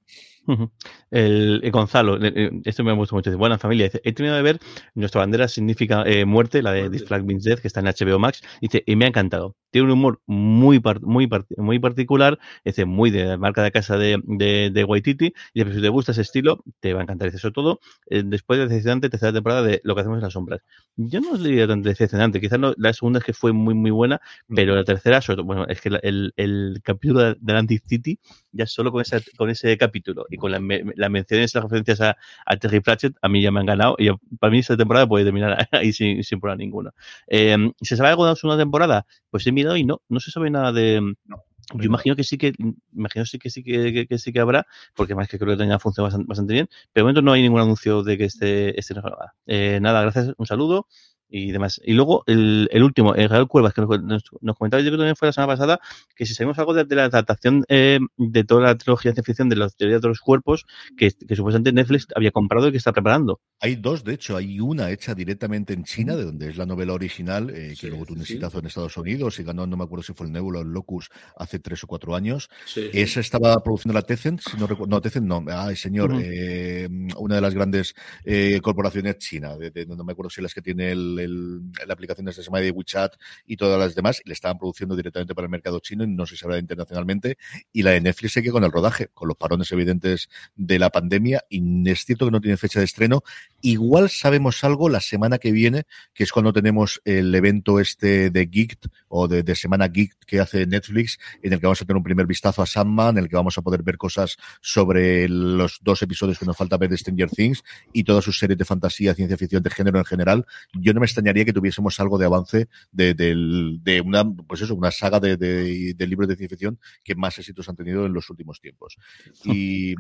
El, 1.11 1.61
el 1.63 1.71
Gonzalo, 1.71 2.19
esto 2.65 2.85
me 2.85 2.93
gusta 2.93 3.15
mucho. 3.15 3.31
Dice, 3.31 3.39
buena 3.39 3.59
familia. 3.59 3.87
Dice, 3.87 4.01
he 4.05 4.13
terminado 4.13 4.37
de 4.39 4.43
ver 4.43 4.61
Nuestra 4.95 5.21
bandera 5.21 5.49
significa 5.49 6.03
eh, 6.07 6.25
muerte, 6.25 6.63
la 6.63 6.73
de 6.73 6.91
This 6.91 7.05
Flag 7.05 7.25
Means 7.25 7.45
Death, 7.45 7.61
que 7.61 7.69
está 7.69 7.81
en 7.81 7.87
HBO 7.87 8.19
Max. 8.19 8.43
Dice, 8.61 8.83
y 8.87 8.97
me 8.97 9.05
ha 9.05 9.09
encantado. 9.09 9.57
Tiene 9.71 9.87
un 9.87 9.93
humor 9.93 10.21
muy, 10.27 10.83
muy, 11.03 11.29
muy 11.57 11.79
particular, 11.79 12.39
dice, 12.65 12.85
muy 12.85 13.11
de 13.11 13.25
la 13.25 13.39
marca 13.39 13.63
de 13.63 13.73
casa 13.73 13.97
de, 13.97 14.21
de, 14.25 14.71
de 14.73 14.85
Waititi. 14.85 15.33
Y 15.55 15.65
dice, 15.65 15.77
si 15.77 15.83
te 15.83 15.89
gusta 15.89 16.13
ese 16.13 16.23
estilo, 16.23 16.63
te 16.81 16.93
va 16.93 17.01
a 17.01 17.03
encantar. 17.03 17.29
Dice, 17.29 17.39
sobre 17.39 17.55
todo, 17.55 17.81
eh, 18.07 18.23
después 18.25 18.59
de 18.59 18.67
decepcionante 18.67 19.09
tercera 19.09 19.33
temporada 19.33 19.63
de 19.63 19.81
Lo 19.85 19.95
que 19.95 20.03
hacemos 20.03 20.19
en 20.19 20.23
las 20.25 20.33
sombras. 20.33 20.61
Yo 20.97 21.21
no 21.21 21.33
os 21.33 21.43
diría 21.43 21.67
tan 21.67 21.83
decepcionante. 21.83 22.41
Quizás 22.41 22.59
no, 22.59 22.75
la 22.77 22.93
segunda 22.93 23.19
es 23.21 23.25
que 23.25 23.33
fue 23.33 23.53
muy, 23.53 23.75
muy 23.75 23.91
buena, 23.91 24.21
pero 24.49 24.75
la 24.75 24.85
tercera, 24.85 25.21
sobre 25.21 25.37
todo, 25.37 25.47
bueno, 25.47 25.67
es 25.69 25.81
que 25.81 25.91
la, 25.91 25.99
el, 25.99 26.33
el 26.37 26.81
capítulo 26.83 27.21
de, 27.21 27.37
de 27.41 27.53
Atlantic 27.53 27.83
City, 27.87 28.19
ya 28.53 28.67
solo 28.67 28.93
con, 28.93 29.03
esa, 29.03 29.21
con 29.37 29.51
ese 29.51 29.77
capítulo 29.77 30.27
y 30.31 30.37
con 30.37 30.53
la, 30.53 30.61
la 30.97 31.09
menciones, 31.09 31.55
las 31.55 31.65
referencias 31.65 32.01
a, 32.01 32.17
a 32.47 32.57
Terry 32.57 32.81
Pratchett, 32.81 33.17
a 33.21 33.29
mí 33.29 33.43
ya 33.43 33.51
me 33.51 33.61
han 33.61 33.67
ganado. 33.67 33.97
Y 33.99 34.07
yo, 34.07 34.21
para 34.39 34.51
mí 34.51 34.59
esta 34.59 34.77
temporada 34.77 35.07
puede 35.07 35.25
terminar 35.25 35.69
ahí 35.73 35.93
sin, 35.93 36.23
sin 36.23 36.41
problema 36.41 36.59
ninguna. 36.59 36.93
Eh, 37.27 37.57
¿Se 37.81 37.97
sabe 37.97 38.11
algo 38.11 38.25
de 38.25 38.33
la 38.33 38.37
segunda 38.37 38.63
temporada? 38.63 39.07
Pues 39.31 39.47
he 39.47 39.53
mirado 39.53 39.77
y 39.77 39.85
no, 39.85 40.03
no 40.09 40.21
se 40.21 40.31
sabe 40.31 40.51
nada 40.51 40.73
de... 40.73 41.01
No. 41.25 41.45
Yo 41.75 41.85
imagino 41.85 42.17
que 42.17 42.25
sí 42.25 42.37
que, 42.37 42.53
imagino 42.93 43.25
sí 43.25 43.39
que 43.39 43.49
sí 43.49 43.63
que, 43.63 43.93
que, 43.93 44.07
que, 44.07 44.19
sí 44.19 44.33
que 44.33 44.41
habrá, 44.41 44.67
porque 44.95 45.15
más 45.15 45.29
que 45.29 45.39
creo 45.39 45.53
que 45.53 45.63
tenga 45.63 45.79
funcionado 45.79 46.09
bastante, 46.09 46.29
bastante 46.29 46.53
bien, 46.53 46.69
pero 46.93 47.03
de 47.07 47.13
momento 47.13 47.23
no 47.23 47.33
hay 47.33 47.41
ningún 47.41 47.61
anuncio 47.61 48.03
de 48.03 48.19
que 48.19 48.25
esté, 48.25 48.79
esté 48.79 48.95
nada. 48.95 49.35
Eh, 49.47 49.79
nada, 49.81 50.03
gracias, 50.03 50.33
un 50.37 50.47
saludo 50.47 50.87
y 51.33 51.51
demás. 51.51 51.81
Y 51.83 51.95
luego 51.95 52.25
el, 52.27 52.69
el 52.71 52.83
último, 52.83 53.15
el 53.15 53.29
Real 53.31 53.49
Cuevas, 53.49 53.73
que 53.73 53.81
nos, 53.81 54.23
nos 54.41 54.57
comentaba, 54.57 54.83
yo 54.83 54.91
creo 54.91 54.99
que 54.99 54.99
también 54.99 55.17
fue 55.17 55.29
la 55.29 55.33
semana 55.33 55.53
pasada, 55.55 55.81
que 56.15 56.27
si 56.27 56.35
sabemos 56.35 56.59
algo 56.59 56.75
de, 56.75 56.85
de 56.85 56.95
la 56.95 57.05
adaptación 57.05 57.65
eh, 57.69 57.99
de 58.19 58.45
toda 58.45 58.61
la 58.61 58.77
trilogía 58.77 59.13
de 59.13 59.23
ficción 59.23 59.49
de 59.49 59.57
la 59.57 59.71
teoría 59.71 59.99
de 59.99 60.09
los 60.09 60.21
cuerpos, 60.21 60.67
que, 60.97 61.11
que, 61.11 61.35
supuestamente 61.35 61.73
Netflix 61.73 62.07
había 62.15 62.33
comprado 62.33 62.69
y 62.69 62.73
que 62.73 62.77
está 62.77 62.93
preparando. 62.93 63.41
Hay 63.61 63.77
dos, 63.77 64.05
de 64.05 64.13
hecho, 64.13 64.37
hay 64.37 64.61
una 64.61 64.91
hecha 64.91 65.15
directamente 65.15 65.73
en 65.73 65.85
China, 65.85 66.17
de 66.17 66.25
donde 66.25 66.51
es 66.51 66.59
la 66.59 66.67
novela 66.67 66.93
original, 66.93 67.49
eh, 67.49 67.71
que 67.71 67.77
sí, 67.77 67.89
luego 67.89 68.05
tuvo 68.05 68.17
un 68.17 68.23
exitazo 68.23 68.59
sí. 68.59 68.59
en 68.59 68.67
Estados 68.67 68.97
Unidos 68.99 69.39
y 69.41 69.43
ganó, 69.43 69.67
no 69.67 69.77
me 69.79 69.85
acuerdo 69.85 70.03
si 70.03 70.13
fue 70.13 70.27
el 70.27 70.33
Nebula 70.33 70.59
o 70.59 70.63
el 70.63 70.69
Locus 70.69 71.09
hace 71.37 71.59
tres 71.61 71.83
o 71.85 71.87
cuatro 71.87 72.15
años. 72.15 72.51
Sí, 72.67 72.91
Esa 72.93 73.21
estaba 73.21 73.63
produciendo 73.63 73.95
la 73.95 74.03
Tencent, 74.03 74.41
si 74.41 74.59
no 74.59 74.67
recuerdo, 74.67 74.91
no, 74.91 75.01
Tencent 75.01 75.27
no, 75.27 75.43
ay 75.49 75.77
señor, 75.77 76.13
uh 76.13 76.17
-huh. 76.17 76.23
eh, 76.25 76.89
una 77.17 77.37
de 77.37 77.41
las 77.41 77.55
grandes 77.55 77.95
eh, 78.25 78.61
corporaciones 78.61 79.17
chinas, 79.17 79.59
de, 79.59 79.71
de, 79.71 79.87
no 79.87 80.05
me 80.05 80.13
acuerdo 80.13 80.29
si 80.29 80.43
las 80.43 80.53
que 80.53 80.61
tiene 80.61 80.93
el, 80.93 81.19
el, 81.25 81.61
la 81.87 81.95
aplicación 81.95 82.27
de 82.27 82.33
llama 82.33 82.61
de 82.61 82.71
WeChat 82.71 83.15
y 83.47 83.57
todas 83.57 83.79
las 83.79 83.95
demás, 83.95 84.23
le 84.25 84.33
estaban 84.33 84.59
produciendo 84.59 84.97
directamente 84.97 85.35
para 85.35 85.47
el 85.47 85.51
mercado 85.51 85.81
chino 85.81 86.05
y 86.05 86.09
no 86.09 86.27
sé 86.27 86.37
si 86.37 86.45
habrá 86.45 86.59
internacionalmente. 86.59 87.39
Y 87.73 87.83
la 87.83 87.93
de 87.93 88.01
Netflix 88.01 88.33
sigue 88.33 88.51
con 88.51 88.65
el 88.65 88.73
rodaje, 88.73 89.09
con 89.15 89.29
los 89.29 89.37
parones 89.37 89.71
evidentes 89.73 90.29
de 90.55 90.79
la 90.79 90.91
pandemia, 90.91 91.45
y 91.49 91.89
es 91.89 92.05
cierto 92.05 92.27
que 92.27 92.31
no 92.31 92.41
tiene 92.41 92.57
fecha 92.57 92.79
de 92.79 92.85
estreno. 92.85 93.23
Igual 93.61 94.11
sabemos 94.11 94.63
algo 94.65 94.89
la 94.89 95.01
semana 95.01 95.39
que 95.39 95.53
viene, 95.53 95.85
que 96.15 96.25
es 96.25 96.33
cuando 96.33 96.53
tenemos 96.53 97.01
el 97.05 97.35
evento 97.35 97.81
este 97.81 98.31
de 98.31 98.47
Geek 98.47 98.79
o 99.09 99.29
de, 99.29 99.43
de 99.43 99.55
Semana 99.55 99.89
Geek 99.89 100.17
que 100.27 100.41
hace 100.41 100.67
Netflix, 100.67 101.19
en 101.43 101.53
el 101.53 101.61
que 101.61 101.67
vamos 101.67 101.83
a 101.83 101.85
tener 101.85 101.97
un 101.97 102.03
primer 102.03 102.27
vistazo 102.27 102.63
a 102.63 102.67
Sandman, 102.67 103.19
en 103.19 103.25
el 103.25 103.29
que 103.29 103.37
vamos 103.37 103.57
a 103.59 103.63
poder 103.63 103.83
ver 103.83 103.97
cosas 103.97 104.37
sobre 104.61 105.29
los 105.29 105.79
dos 105.83 106.03
episodios 106.03 106.39
que 106.39 106.47
nos 106.47 106.57
falta 106.57 106.77
ver 106.77 106.91
de 106.91 106.97
Stranger 106.97 107.31
Things 107.31 107.63
y 107.93 108.05
todas 108.05 108.25
sus 108.25 108.39
series 108.39 108.59
de 108.59 108.65
fantasía, 108.65 109.15
ciencia 109.15 109.37
ficción, 109.37 109.63
de 109.63 109.71
género 109.71 109.99
en 109.99 110.05
general. 110.05 110.47
Yo 110.73 110.93
no 110.93 111.01
me 111.03 111.07
extrañaría 111.07 111.45
que 111.45 111.53
tuviésemos 111.53 111.99
algo 112.01 112.17
de 112.17 112.27
avance 112.27 112.69
de, 112.93 113.15
de, 113.15 113.35
de 113.83 114.01
una, 114.01 114.25
pues 114.25 114.63
eso, 114.63 114.75
una 114.75 114.91
saga 114.91 115.21
de, 115.21 115.95
libros 115.99 116.29
de 116.29 116.37
ciencia 116.37 116.57
ficción 116.57 116.79
que 117.05 117.15
más 117.15 117.39
éxitos 117.39 117.69
han 117.69 117.77
tenido 117.77 118.07
en 118.07 118.13
los 118.13 118.31
últimos 118.31 118.61
tiempos. 118.61 118.97
Y 119.45 119.95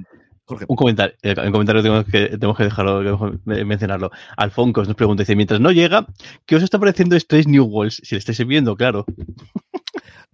Jorge. 0.44 0.66
Un 0.68 0.76
comentario, 0.76 1.14
un 1.22 1.30
eh, 1.30 1.52
comentario 1.52 1.82
tenemos 1.82 2.04
que, 2.04 2.28
tenemos 2.28 2.56
que 2.56 2.64
dejarlo, 2.64 3.38
que 3.44 3.64
mencionarlo. 3.64 4.10
Alfoncos 4.36 4.88
nos 4.88 4.96
pregunta, 4.96 5.22
dice, 5.22 5.36
mientras 5.36 5.60
no 5.60 5.70
llega, 5.70 6.06
¿qué 6.46 6.56
os 6.56 6.62
está 6.62 6.78
pareciendo 6.78 7.16
Strange 7.16 7.48
New 7.48 7.64
Worlds? 7.64 8.00
Si 8.04 8.14
le 8.14 8.18
estáis 8.18 8.44
viendo, 8.46 8.76
claro. 8.76 9.04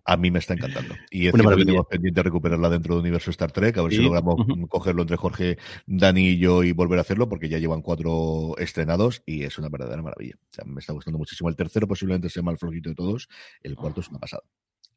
A 0.09 0.17
mí 0.17 0.31
me 0.31 0.39
está 0.39 0.55
encantando. 0.55 0.95
Y 1.11 1.27
es 1.27 1.35
que 1.35 1.43
tenemos 1.43 1.87
pendiente 1.87 2.23
recuperarla 2.23 2.71
dentro 2.71 2.95
del 2.95 3.03
universo 3.03 3.31
Star 3.31 3.53
Trek, 3.53 3.77
a 3.77 3.83
ver 3.83 3.93
si 3.93 3.99
logramos 4.01 4.37
cogerlo 4.71 5.03
entre 5.03 5.19
Jorge, 5.19 5.59
Dani 5.87 6.31
y 6.31 6.39
yo 6.39 6.65
y 6.65 6.73
volver 6.73 6.99
a 6.99 7.03
hacerlo, 7.03 7.29
porque 7.29 7.51
ya 7.51 7.59
llevan 7.59 7.83
cuatro 7.83 8.57
estrenados 8.57 9.23
y 9.27 9.43
es 9.43 9.59
una 9.59 9.69
verdadera 9.69 10.01
maravilla. 10.01 10.37
O 10.37 10.55
sea, 10.55 10.65
me 10.65 10.81
está 10.81 10.95
gustando 10.95 11.19
muchísimo. 11.19 11.51
El 11.51 11.57
tercero 11.57 11.87
posiblemente 11.87 12.31
sea 12.31 12.43
más 12.43 12.59
flojito 12.59 12.89
de 12.89 12.95
todos, 12.95 13.29
el 13.63 13.77
cuarto 13.77 14.01
es 14.01 14.09
una 14.09 14.19
pasada. 14.19 14.45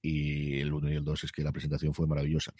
Y 0.02 0.60
el 0.60 0.72
uno 0.72 0.90
y 0.90 0.96
el 0.96 1.04
dos 1.04 1.26
es 1.26 1.32
que 1.34 1.44
la 1.44 1.52
presentación 1.52 1.94
fue 1.94 2.08
maravillosa. 2.08 2.54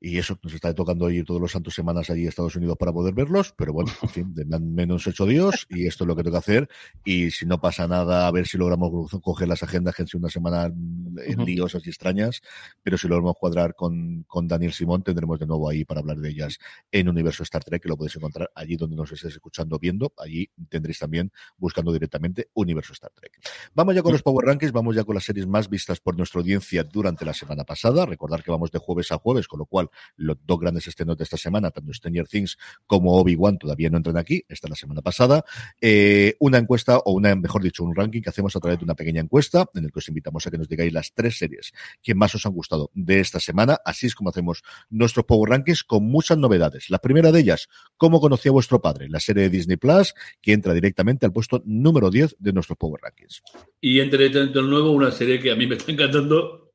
Y 0.00 0.18
eso, 0.18 0.38
nos 0.42 0.52
está 0.52 0.74
tocando 0.74 1.08
ir 1.10 1.24
todos 1.24 1.40
los 1.40 1.52
santos 1.52 1.74
semanas 1.74 2.10
allí 2.10 2.26
a 2.26 2.28
Estados 2.28 2.54
Unidos 2.54 2.76
para 2.78 2.92
poder 2.92 3.14
verlos, 3.14 3.54
pero 3.56 3.72
bueno, 3.72 3.90
en 4.02 4.08
fin, 4.08 4.34
de 4.34 4.44
menos 4.60 5.06
hecho 5.06 5.24
Dios, 5.24 5.66
y 5.70 5.86
esto 5.86 6.04
es 6.04 6.08
lo 6.08 6.14
que 6.14 6.22
tengo 6.22 6.34
que 6.34 6.38
hacer. 6.38 6.68
Y 7.04 7.30
si 7.30 7.46
no 7.46 7.60
pasa 7.60 7.88
nada, 7.88 8.26
a 8.26 8.30
ver 8.30 8.46
si 8.46 8.58
logramos 8.58 9.10
coger 9.22 9.48
las 9.48 9.62
agendas, 9.62 9.94
que 9.94 10.02
han 10.02 10.08
sido 10.08 10.20
una 10.20 10.28
semana 10.28 10.66
en 10.66 11.44
liosas 11.44 11.86
y 11.86 11.88
extrañas, 11.88 12.42
pero 12.82 12.98
si 12.98 13.08
logramos 13.08 13.36
cuadrar 13.38 13.74
con, 13.74 14.24
con 14.24 14.46
Daniel 14.46 14.72
Simón, 14.72 15.02
tendremos 15.02 15.38
de 15.38 15.46
nuevo 15.46 15.68
ahí 15.68 15.84
para 15.84 16.00
hablar 16.00 16.18
de 16.18 16.28
ellas 16.28 16.58
en 16.92 17.08
Universo 17.08 17.42
Star 17.42 17.64
Trek, 17.64 17.82
que 17.82 17.88
lo 17.88 17.96
podéis 17.96 18.16
encontrar 18.16 18.50
allí 18.54 18.76
donde 18.76 18.96
nos 18.96 19.10
estés 19.12 19.32
escuchando, 19.32 19.78
viendo. 19.78 20.12
Allí 20.18 20.50
tendréis 20.68 20.98
también 20.98 21.32
buscando 21.56 21.92
directamente 21.92 22.50
Universo 22.54 22.92
Star 22.92 23.12
Trek. 23.14 23.40
Vamos 23.74 23.94
ya 23.94 24.02
con 24.02 24.12
los 24.12 24.22
Power 24.22 24.46
Rankings, 24.46 24.72
vamos 24.72 24.94
ya 24.94 25.04
con 25.04 25.14
las 25.14 25.24
series 25.24 25.46
más 25.46 25.70
vistas 25.70 26.00
por 26.00 26.16
nuestra 26.16 26.40
audiencia 26.40 26.84
durante 26.84 27.24
la 27.24 27.32
semana 27.32 27.64
pasada. 27.64 28.04
Recordar 28.04 28.42
que 28.42 28.50
vamos 28.50 28.70
de 28.70 28.78
jueves 28.78 29.10
a 29.10 29.18
jueves, 29.18 29.48
con 29.48 29.58
lo 29.58 29.66
cual 29.66 29.85
los 30.16 30.36
dos 30.44 30.58
grandes 30.60 30.86
estrenos 30.86 31.16
de 31.16 31.24
esta 31.24 31.36
semana, 31.36 31.70
tanto 31.70 31.92
Stranger 31.92 32.26
Things 32.26 32.58
como 32.86 33.16
Obi-Wan, 33.16 33.58
todavía 33.58 33.90
no 33.90 33.98
entran 33.98 34.16
aquí, 34.16 34.44
esta 34.48 34.66
es 34.66 34.70
la 34.70 34.76
semana 34.76 35.02
pasada. 35.02 35.44
Eh, 35.80 36.36
una 36.40 36.58
encuesta, 36.58 36.98
o 36.98 37.12
una, 37.12 37.34
mejor 37.34 37.62
dicho, 37.62 37.84
un 37.84 37.94
ranking 37.94 38.20
que 38.20 38.30
hacemos 38.30 38.54
a 38.56 38.60
través 38.60 38.78
de 38.78 38.84
una 38.84 38.94
pequeña 38.94 39.20
encuesta, 39.20 39.66
en 39.74 39.84
el 39.84 39.92
que 39.92 39.98
os 39.98 40.08
invitamos 40.08 40.46
a 40.46 40.50
que 40.50 40.58
nos 40.58 40.68
digáis 40.68 40.92
las 40.92 41.12
tres 41.12 41.38
series 41.38 41.72
que 42.02 42.14
más 42.14 42.34
os 42.34 42.46
han 42.46 42.52
gustado 42.52 42.90
de 42.94 43.20
esta 43.20 43.40
semana. 43.40 43.78
Así 43.84 44.06
es 44.06 44.14
como 44.14 44.30
hacemos 44.30 44.62
nuestros 44.90 45.24
Power 45.24 45.50
Rankings 45.50 45.84
con 45.84 46.04
muchas 46.04 46.38
novedades. 46.38 46.90
La 46.90 46.98
primera 46.98 47.32
de 47.32 47.40
ellas, 47.40 47.68
¿cómo 47.96 48.20
conocía 48.20 48.52
vuestro 48.52 48.80
padre? 48.80 49.08
La 49.08 49.20
serie 49.20 49.44
de 49.44 49.50
Disney 49.50 49.76
Plus, 49.76 50.14
que 50.40 50.52
entra 50.52 50.72
directamente 50.74 51.26
al 51.26 51.32
puesto 51.32 51.62
número 51.64 52.10
10 52.10 52.36
de 52.38 52.52
nuestros 52.52 52.78
Power 52.78 53.00
Rankings. 53.02 53.42
Y 53.80 54.00
entre 54.00 54.30
tanto 54.30 54.62
nuevo, 54.62 54.90
una 54.90 55.10
serie 55.10 55.40
que 55.40 55.50
a 55.50 55.56
mí 55.56 55.66
me 55.66 55.76
está 55.76 55.92
encantando, 55.92 56.65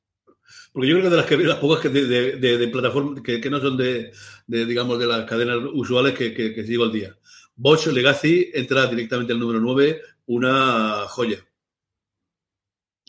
porque 0.72 0.88
yo 0.88 0.96
creo 0.96 1.04
que 1.04 1.10
de 1.10 1.18
las, 1.18 1.26
que, 1.26 1.38
las 1.38 1.58
pocas 1.58 1.80
que 1.82 1.90
de, 1.90 2.38
de, 2.38 2.68
plataformas 2.70 3.22
que, 3.22 3.50
no 3.50 3.60
son 3.60 3.78
de, 3.78 4.12
digamos, 4.48 5.00
de 5.00 5.08
las 5.08 5.26
cadenas 5.26 5.58
usuales 5.74 6.14
que, 6.14 6.34
que, 6.34 6.64
sigo 6.66 6.86
al 6.86 6.92
día. 6.92 7.16
Bosch 7.56 7.88
Legacy 7.88 8.52
entra 8.54 8.88
directamente 8.88 9.34
al 9.34 9.40
número 9.40 9.60
9, 9.60 10.02
una 10.28 11.06
joya. 11.08 11.38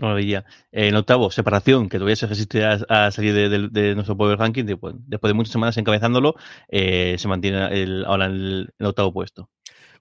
Maravilla. 0.01 0.45
En 0.73 0.97
octavo, 0.97 1.31
separación, 1.31 1.89
que 1.89 1.99
todavía 1.99 2.17
se 2.17 2.27
resiste 2.27 2.65
a, 2.65 3.11
salir 3.13 3.35
de, 3.71 3.95
nuestro 3.95 4.17
Power 4.17 4.39
Ranking. 4.39 4.65
Después, 4.65 4.95
de 5.07 5.35
muchas 5.35 5.53
semanas 5.53 5.77
encabezándolo, 5.77 6.35
eh, 6.69 7.15
se 7.19 7.29
mantiene 7.29 8.05
ahora 8.05 8.27
en 8.27 8.33
el 8.79 8.87
octavo 8.87 9.13
puesto. 9.13 9.49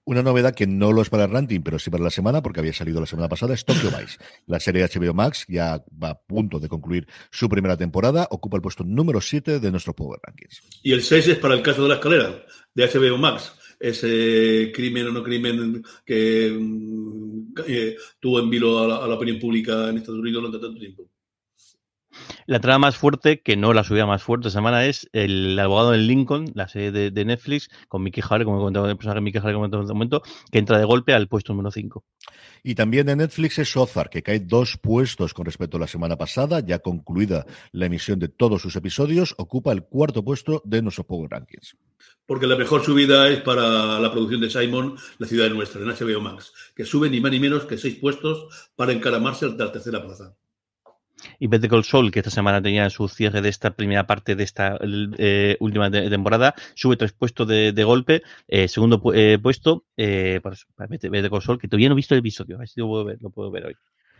Una 0.04 0.22
novedad 0.22 0.54
que 0.54 0.66
no 0.66 0.90
lo 0.90 1.00
es 1.00 1.10
para 1.10 1.24
el 1.24 1.30
ranking, 1.30 1.60
pero 1.60 1.78
sí 1.78 1.88
para 1.88 2.02
la 2.02 2.10
semana, 2.10 2.42
porque 2.42 2.58
había 2.58 2.72
salido 2.72 3.00
la 3.00 3.06
semana 3.06 3.28
pasada, 3.28 3.54
es 3.54 3.64
Tokyo 3.64 3.88
Vice. 3.96 4.18
La 4.46 4.58
serie 4.58 4.84
HBO 4.84 5.14
Max 5.14 5.44
ya 5.48 5.84
va 6.02 6.10
a 6.10 6.20
punto 6.20 6.58
de 6.58 6.68
concluir 6.68 7.06
su 7.30 7.48
primera 7.48 7.76
temporada, 7.76 8.26
ocupa 8.30 8.56
el 8.56 8.62
puesto 8.62 8.82
número 8.82 9.20
7 9.20 9.60
de 9.60 9.70
nuestro 9.70 9.94
Power 9.94 10.18
Rankings. 10.20 10.60
Y 10.82 10.92
el 10.92 11.02
6 11.02 11.28
es 11.28 11.38
para 11.38 11.54
el 11.54 11.62
caso 11.62 11.84
de 11.84 11.88
la 11.88 11.94
escalera, 11.94 12.44
de 12.74 12.86
HBO 12.88 13.16
Max. 13.16 13.52
Ese 13.78 14.72
crimen 14.74 15.06
o 15.06 15.12
no 15.12 15.22
crimen 15.22 15.84
que 16.04 16.50
mm, 16.50 17.54
eh, 17.66 17.96
tuvo 18.18 18.40
en 18.40 18.50
vilo 18.50 18.78
a 18.80 19.06
la 19.06 19.14
opinión 19.14 19.38
pública 19.38 19.88
en 19.88 19.98
Estados 19.98 20.20
Unidos 20.20 20.42
durante 20.42 20.66
tanto 20.66 20.80
tiempo. 20.80 21.11
La 22.46 22.60
trama 22.60 22.86
más 22.86 22.96
fuerte, 22.96 23.40
que 23.40 23.56
no 23.56 23.72
la 23.72 23.84
subida 23.84 24.06
más 24.06 24.22
fuerte 24.22 24.48
esta 24.48 24.58
semana, 24.58 24.86
es 24.86 25.08
El 25.12 25.58
abogado 25.58 25.92
del 25.92 26.06
Lincoln, 26.06 26.50
la 26.54 26.68
serie 26.68 26.90
de, 26.90 27.24
Netflix, 27.24 27.70
con 27.88 28.02
Mickey 28.02 28.22
Harry, 28.28 28.44
como 28.44 28.56
he 28.56 28.60
comentado, 28.60 28.88
el 28.88 28.96
personaje 28.96 29.20
Mickey 29.20 29.40
como 29.40 29.64
en 29.66 29.74
este 29.74 29.92
momento, 29.92 30.22
que 30.50 30.58
entra 30.58 30.78
de 30.78 30.84
golpe 30.84 31.14
al 31.14 31.28
puesto 31.28 31.52
número 31.52 31.70
5. 31.70 32.04
Y 32.64 32.74
también 32.74 33.06
de 33.06 33.16
Netflix 33.16 33.58
es 33.58 33.76
Ozark, 33.76 34.10
que 34.10 34.22
cae 34.22 34.40
dos 34.40 34.78
puestos 34.78 35.34
con 35.34 35.46
respecto 35.46 35.76
a 35.76 35.80
la 35.80 35.86
semana 35.86 36.16
pasada, 36.16 36.60
ya 36.60 36.78
concluida 36.78 37.46
la 37.72 37.86
emisión 37.86 38.18
de 38.18 38.28
todos 38.28 38.62
sus 38.62 38.76
episodios, 38.76 39.34
ocupa 39.38 39.72
el 39.72 39.82
cuarto 39.84 40.24
puesto 40.24 40.62
de 40.64 40.82
nuestros 40.82 41.06
Power 41.06 41.30
Rankings. 41.30 41.76
Porque 42.26 42.46
la 42.46 42.56
mejor 42.56 42.84
subida 42.84 43.28
es 43.28 43.40
para 43.40 43.98
la 43.98 44.12
producción 44.12 44.40
de 44.40 44.50
Simon, 44.50 44.96
La 45.18 45.26
ciudad 45.26 45.50
nuestra, 45.50 45.82
en 45.82 45.88
HBO 45.88 46.20
Max, 46.20 46.52
que 46.74 46.84
sube 46.84 47.10
ni 47.10 47.20
más 47.20 47.32
ni 47.32 47.40
menos 47.40 47.64
que 47.64 47.78
seis 47.78 47.96
puestos 47.96 48.70
para 48.76 48.92
encaramarse 48.92 49.46
a 49.46 49.48
la 49.48 49.72
tercera 49.72 50.02
plaza. 50.02 50.36
Y 51.38 51.46
Better 51.46 51.70
Call 51.70 51.84
Saul, 51.84 52.10
que 52.10 52.20
esta 52.20 52.30
semana 52.30 52.62
tenía 52.62 52.88
su 52.90 53.08
cierre 53.08 53.40
de 53.40 53.48
esta 53.48 53.70
primera 53.70 54.06
parte 54.06 54.34
de 54.34 54.44
esta 54.44 54.78
eh, 55.18 55.56
última 55.60 55.90
temporada, 55.90 56.54
sube 56.74 56.96
tres 56.96 57.12
puestos 57.12 57.46
de, 57.48 57.72
de 57.72 57.84
golpe. 57.84 58.22
Eh, 58.48 58.68
segundo 58.68 59.00
eh, 59.14 59.38
puesto, 59.42 59.84
eh, 59.96 60.40
para 60.42 60.56
Better 60.88 61.30
Call 61.30 61.58
que 61.58 61.68
todavía 61.68 61.88
no 61.88 61.94
he 61.94 61.96
visto 61.96 62.14
el 62.14 62.20
episodio, 62.20 62.58
a 62.58 62.64
lo 62.76 62.86
puedo 62.86 63.04
ver, 63.04 63.18
lo 63.20 63.30
puedo 63.30 63.50
ver 63.50 63.66
hoy. 63.66 63.74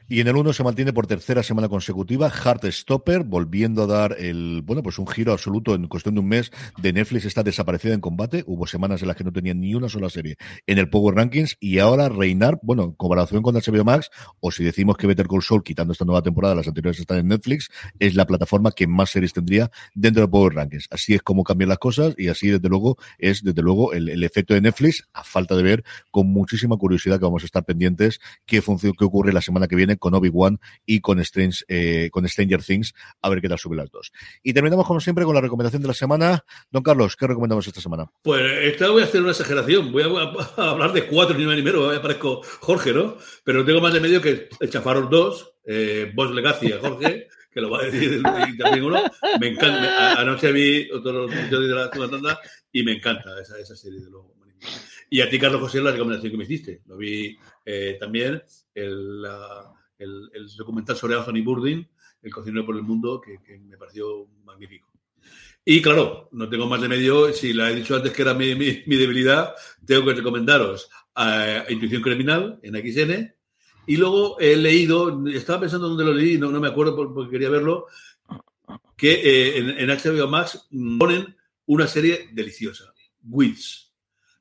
Y 0.08 0.20
en 0.20 0.28
el 0.28 0.36
1 0.36 0.52
se 0.52 0.64
mantiene 0.64 0.92
por 0.92 1.06
tercera 1.06 1.42
semana 1.42 1.68
consecutiva 1.68 2.30
Heartstopper, 2.30 3.24
volviendo 3.24 3.84
a 3.84 3.86
dar 3.86 4.16
el, 4.18 4.62
bueno, 4.64 4.82
pues 4.82 4.98
un 4.98 5.06
giro 5.06 5.32
absoluto 5.32 5.74
en 5.74 5.86
cuestión 5.88 6.14
de 6.14 6.20
un 6.20 6.28
mes 6.28 6.50
de 6.78 6.92
Netflix 6.92 7.24
está 7.24 7.42
desaparecida 7.42 7.94
en 7.94 8.00
combate. 8.00 8.44
Hubo 8.46 8.66
semanas 8.66 9.02
en 9.02 9.08
las 9.08 9.16
que 9.16 9.24
no 9.24 9.32
tenía 9.32 9.54
ni 9.54 9.74
una 9.74 9.88
sola 9.88 10.10
serie 10.10 10.36
en 10.66 10.78
el 10.78 10.90
Power 10.90 11.14
Rankings 11.14 11.56
y 11.60 11.78
ahora 11.78 12.08
reinar, 12.08 12.58
bueno, 12.62 12.84
en 12.84 12.92
comparación 12.92 13.42
con 13.42 13.54
HBO 13.54 13.84
Max, 13.84 14.10
o 14.40 14.50
si 14.50 14.64
decimos 14.64 14.96
que 14.96 15.06
Better 15.06 15.26
Call 15.28 15.42
Saul, 15.42 15.62
quitando 15.62 15.92
esta 15.92 16.04
nueva 16.04 16.22
temporada, 16.22 16.54
las 16.54 16.68
anteriores 16.68 17.00
están 17.00 17.18
en 17.18 17.28
Netflix, 17.28 17.70
es 17.98 18.14
la 18.14 18.26
plataforma 18.26 18.72
que 18.72 18.86
más 18.86 19.10
series 19.10 19.32
tendría 19.32 19.70
dentro 19.94 20.22
del 20.22 20.30
Power 20.30 20.54
Rankings. 20.54 20.88
Así 20.90 21.14
es 21.14 21.22
como 21.22 21.44
cambian 21.44 21.68
las 21.68 21.78
cosas 21.78 22.14
y 22.18 22.28
así, 22.28 22.50
desde 22.50 22.68
luego, 22.68 22.98
es, 23.18 23.42
desde 23.42 23.62
luego, 23.62 23.92
el, 23.92 24.22
efecto 24.22 24.54
de 24.54 24.60
Netflix, 24.60 25.08
a 25.12 25.24
falta 25.24 25.56
de 25.56 25.62
ver 25.62 25.84
con 26.10 26.28
muchísima 26.28 26.76
curiosidad 26.76 27.18
que 27.18 27.24
vamos 27.24 27.42
a 27.42 27.46
estar 27.46 27.64
pendientes 27.64 28.20
qué, 28.46 28.60
qué 28.60 29.04
ocurre 29.04 29.32
la 29.32 29.40
semana 29.40 29.66
que 29.66 29.76
viene 29.76 29.91
con 29.98 30.14
Obi-Wan 30.14 30.58
y 30.86 31.00
con, 31.00 31.20
Strange, 31.20 31.64
eh, 31.68 32.10
con 32.10 32.28
Stranger 32.28 32.62
Things, 32.62 32.94
a 33.20 33.28
ver 33.28 33.40
qué 33.40 33.48
tal 33.48 33.58
sube 33.58 33.76
las 33.76 33.90
dos. 33.90 34.12
Y 34.42 34.52
terminamos, 34.52 34.86
como 34.86 35.00
siempre, 35.00 35.24
con 35.24 35.34
la 35.34 35.40
recomendación 35.40 35.82
de 35.82 35.88
la 35.88 35.94
semana. 35.94 36.44
Don 36.70 36.82
Carlos, 36.82 37.16
¿qué 37.16 37.26
recomendamos 37.26 37.66
esta 37.66 37.80
semana? 37.80 38.10
Pues 38.22 38.42
esta 38.62 38.90
voy 38.90 39.02
a 39.02 39.06
hacer 39.06 39.20
una 39.20 39.30
exageración. 39.30 39.92
Voy 39.92 40.02
a, 40.02 40.06
hablar 40.70 40.92
de 40.92 41.06
cuatro, 41.06 41.36
ni 41.36 41.44
más 41.44 41.56
ni 41.56 41.62
menos. 41.62 41.96
Aparezco 41.96 42.42
Jorge, 42.60 42.92
¿no? 42.92 43.16
Pero 43.44 43.64
tengo 43.64 43.80
más 43.80 43.92
de 43.92 44.00
medio 44.00 44.20
que 44.20 44.48
Chafaros 44.68 45.10
2, 45.10 45.54
eh, 45.66 46.12
Boss 46.14 46.32
Legacy 46.32 46.72
a 46.72 46.80
Jorge. 46.80 47.28
que 47.52 47.60
lo 47.60 47.70
va 47.70 47.80
a 47.80 47.84
decir 47.84 48.22
también 48.58 48.84
uno. 48.84 49.02
Me 49.38 49.48
encanta. 49.48 50.20
Anoche 50.20 50.50
vi 50.52 50.90
otro 50.90 51.30
episodio 51.30 51.68
de 51.68 51.74
la 51.74 51.90
tanda 51.90 52.40
y 52.72 52.82
me 52.82 52.92
encanta 52.92 53.38
esa, 53.40 53.58
esa 53.58 53.76
serie 53.76 54.00
de 54.00 54.10
luego. 54.10 54.32
Y 55.10 55.20
a 55.20 55.28
ti, 55.28 55.38
Carlos 55.38 55.60
José, 55.60 55.82
la 55.82 55.92
recomendación 55.92 56.30
que 56.30 56.38
me 56.38 56.44
hiciste. 56.44 56.80
Lo 56.86 56.96
vi 56.96 57.36
eh, 57.66 57.98
también. 58.00 58.42
El, 58.74 59.20
la, 59.20 59.70
el, 60.02 60.48
documental 60.56 60.96
sobre 60.96 61.16
Anthony 61.16 61.42
Bourdain, 61.42 61.88
El 62.22 62.32
cocinero 62.32 62.64
por 62.66 62.76
el 62.76 62.82
mundo, 62.82 63.20
que, 63.20 63.38
me 63.58 63.76
pareció 63.76 64.28
magnífico. 64.44 64.90
Y 65.64 65.80
claro, 65.80 66.28
no 66.32 66.48
tengo 66.48 66.66
más 66.66 66.80
de 66.80 66.88
medio, 66.88 67.32
si 67.32 67.52
la 67.52 67.70
he 67.70 67.74
dicho 67.74 67.94
antes 67.94 68.12
que 68.12 68.22
era 68.22 68.34
mi, 68.34 68.54
debilidad, 68.54 69.54
tengo 69.84 70.04
que 70.04 70.14
recomendaros 70.14 70.88
a, 71.14 71.64
a, 71.66 71.72
Intuición 71.72 72.02
Criminal 72.02 72.58
en 72.62 72.74
XN. 72.74 73.34
Y 73.86 73.96
luego 73.96 74.38
he 74.38 74.56
leído, 74.56 75.26
estaba 75.28 75.60
pensando 75.60 75.88
dónde 75.88 76.04
lo 76.04 76.14
leí, 76.14 76.38
no, 76.38 76.50
no 76.50 76.60
me 76.60 76.68
acuerdo 76.68 76.94
porque 76.94 77.30
quería 77.30 77.50
verlo, 77.50 77.86
que 78.96 79.12
eh, 79.12 79.58
en, 79.58 79.70
en, 79.70 79.88
HBO 79.90 80.28
Max 80.28 80.68
ponen 80.98 81.36
una 81.66 81.86
serie 81.86 82.28
deliciosa, 82.32 82.92
Wits. 83.24 83.91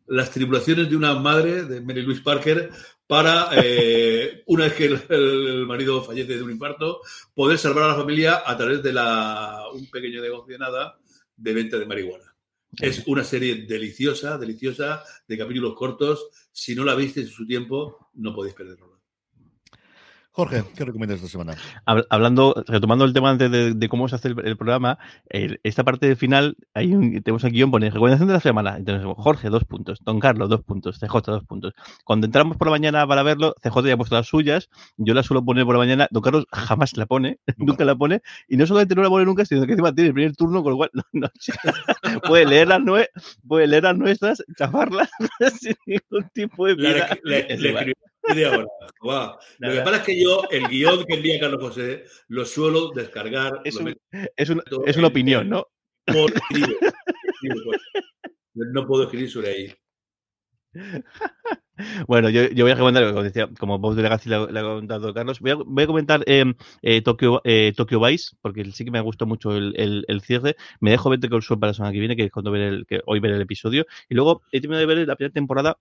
Las 0.07 0.31
tribulaciones 0.31 0.89
de 0.89 0.95
una 0.95 1.15
madre, 1.15 1.63
de 1.63 1.81
Mary 1.81 2.01
Louise 2.01 2.21
Parker, 2.21 2.69
para, 3.07 3.49
eh, 3.53 4.43
una 4.47 4.65
vez 4.65 4.73
que 4.73 4.85
el, 4.85 5.01
el, 5.09 5.65
marido 5.65 6.03
fallece 6.03 6.37
de 6.37 6.43
un 6.43 6.51
infarto, 6.51 7.01
poder 7.33 7.57
salvar 7.57 7.85
a 7.85 7.87
la 7.89 7.95
familia 7.95 8.43
a 8.45 8.57
través 8.57 8.81
de 8.81 8.93
la, 8.93 9.65
un 9.73 9.89
pequeño 9.89 10.21
negocio 10.21 10.53
de 10.53 10.59
nada 10.59 10.97
de 11.35 11.53
venta 11.53 11.77
de 11.77 11.85
marihuana. 11.85 12.35
Es 12.79 13.03
una 13.07 13.23
serie 13.23 13.65
deliciosa, 13.67 14.37
deliciosa, 14.37 15.03
de 15.27 15.37
capítulos 15.37 15.75
cortos. 15.75 16.29
Si 16.51 16.73
no 16.73 16.85
la 16.85 16.95
viste 16.95 17.21
en 17.21 17.27
su 17.27 17.45
tiempo, 17.45 18.09
no 18.13 18.33
podéis 18.33 18.55
perderlo. 18.55 19.00
Jorge, 20.33 20.63
¿qué 20.77 20.85
recomiendas 20.85 21.17
esta 21.17 21.29
semana? 21.29 21.55
Hablando, 22.09 22.63
retomando 22.65 23.03
el 23.03 23.11
tema 23.11 23.31
antes 23.31 23.51
de, 23.51 23.73
de 23.73 23.89
cómo 23.89 24.07
se 24.07 24.15
hace 24.15 24.29
el, 24.29 24.45
el 24.45 24.55
programa, 24.55 24.97
el, 25.27 25.59
esta 25.63 25.83
parte 25.83 26.07
del 26.07 26.15
final, 26.15 26.55
hay 26.73 26.93
un, 26.93 27.21
tenemos 27.21 27.43
aquí 27.43 27.61
un 27.61 27.69
pone 27.69 27.89
recomendación 27.89 28.29
de 28.29 28.35
la 28.35 28.39
semana. 28.39 28.77
Entonces, 28.77 29.05
Jorge, 29.17 29.49
dos 29.49 29.65
puntos. 29.65 29.99
Don 30.05 30.21
Carlos, 30.21 30.47
dos 30.47 30.61
puntos. 30.63 30.99
CJ, 30.99 31.21
dos 31.25 31.43
puntos. 31.43 31.73
Cuando 32.05 32.27
entramos 32.27 32.55
por 32.55 32.67
la 32.67 32.71
mañana 32.71 33.05
para 33.05 33.23
verlo, 33.23 33.55
CJ 33.61 33.87
ya 33.87 33.93
ha 33.93 33.97
puesto 33.97 34.15
las 34.15 34.27
suyas. 34.27 34.69
Yo 34.95 35.13
la 35.13 35.23
suelo 35.23 35.43
poner 35.43 35.65
por 35.65 35.75
la 35.75 35.79
mañana. 35.79 36.07
Don 36.11 36.21
Carlos 36.21 36.45
jamás 36.49 36.95
la 36.95 37.05
pone, 37.07 37.39
nunca 37.57 37.83
la 37.83 37.95
pone. 37.95 38.21
Y 38.47 38.55
no 38.55 38.65
solamente 38.65 38.95
no 38.95 39.01
la 39.01 39.09
pone 39.09 39.25
nunca, 39.25 39.43
sino 39.43 39.65
que 39.65 39.73
encima 39.73 39.93
tiene 39.93 40.09
el 40.09 40.13
primer 40.13 40.35
turno, 40.37 40.63
con 40.63 40.71
lo 40.71 40.77
cual 40.77 40.91
no, 40.93 41.03
no, 41.11 41.29
puede, 42.21 42.45
leer 42.45 42.69
las 42.69 42.81
puede 43.45 43.67
leer 43.67 43.83
las 43.83 43.97
nuestras, 43.97 44.41
chafarlas 44.57 45.09
sin 45.59 45.75
ningún 45.85 46.29
tipo 46.33 46.67
de. 46.67 46.75
Le, 46.75 47.57
le, 47.57 47.57
le, 47.57 47.93
Media 48.27 48.51
hora. 48.51 48.65
Lo 49.59 49.71
que 49.71 49.81
pasa 49.81 49.97
es 49.97 50.03
que 50.03 50.21
yo, 50.21 50.43
el 50.51 50.67
guion 50.67 51.03
que 51.05 51.15
envía 51.15 51.39
Carlos 51.39 51.61
José, 51.61 52.05
lo 52.27 52.45
suelo 52.45 52.91
descargar. 52.91 53.61
Es, 53.63 53.79
es, 54.35 54.97
una 54.97 55.07
opinión, 55.07 55.49
¿no? 55.49 55.67
no 58.53 58.85
puedo 58.85 59.03
escribir 59.03 59.29
sobre 59.29 59.49
ahí. 59.49 59.73
Bueno, 62.07 62.29
yo, 62.29 62.47
voy 62.63 62.71
a 62.71 62.77
comentar, 62.77 63.09
como 63.09 63.23
decía, 63.23 63.49
como 63.59 63.79
vos 63.79 63.95
de 63.95 64.03
Legacy 64.03 64.29
le, 64.29 64.35
ha 64.35 64.61
comentado 64.61 65.13
Carlos, 65.13 65.39
voy 65.39 65.83
a, 65.83 65.87
comentar 65.87 66.23
em, 66.27 66.53
eh, 66.81 67.01
Tokyo, 67.01 67.41
eh, 67.43 67.73
Tokyo 67.75 67.99
Vice, 67.99 68.35
porque 68.41 68.65
sí 68.71 68.85
que 68.85 68.91
me 68.91 68.99
ha 68.99 69.01
gustado 69.01 69.27
mucho 69.27 69.55
el, 69.55 70.21
cierre. 70.23 70.55
Me 70.79 70.91
dejo 70.91 71.09
ver 71.09 71.19
con 71.29 71.59
para 71.59 71.71
la 71.71 71.73
semana 71.73 71.93
que 71.93 71.99
viene, 71.99 72.15
que 72.15 72.25
es 72.25 72.31
cuando 72.31 72.51
ver 72.51 72.61
el, 72.61 72.85
que 72.85 73.01
hoy 73.05 73.19
ver 73.19 73.31
el 73.31 73.41
episodio. 73.41 73.85
Y 74.09 74.15
luego 74.15 74.43
he 74.51 74.61
terminado 74.61 74.87
de 74.87 74.95
ver 74.95 75.07
la 75.07 75.15
primera 75.15 75.33
temporada 75.33 75.77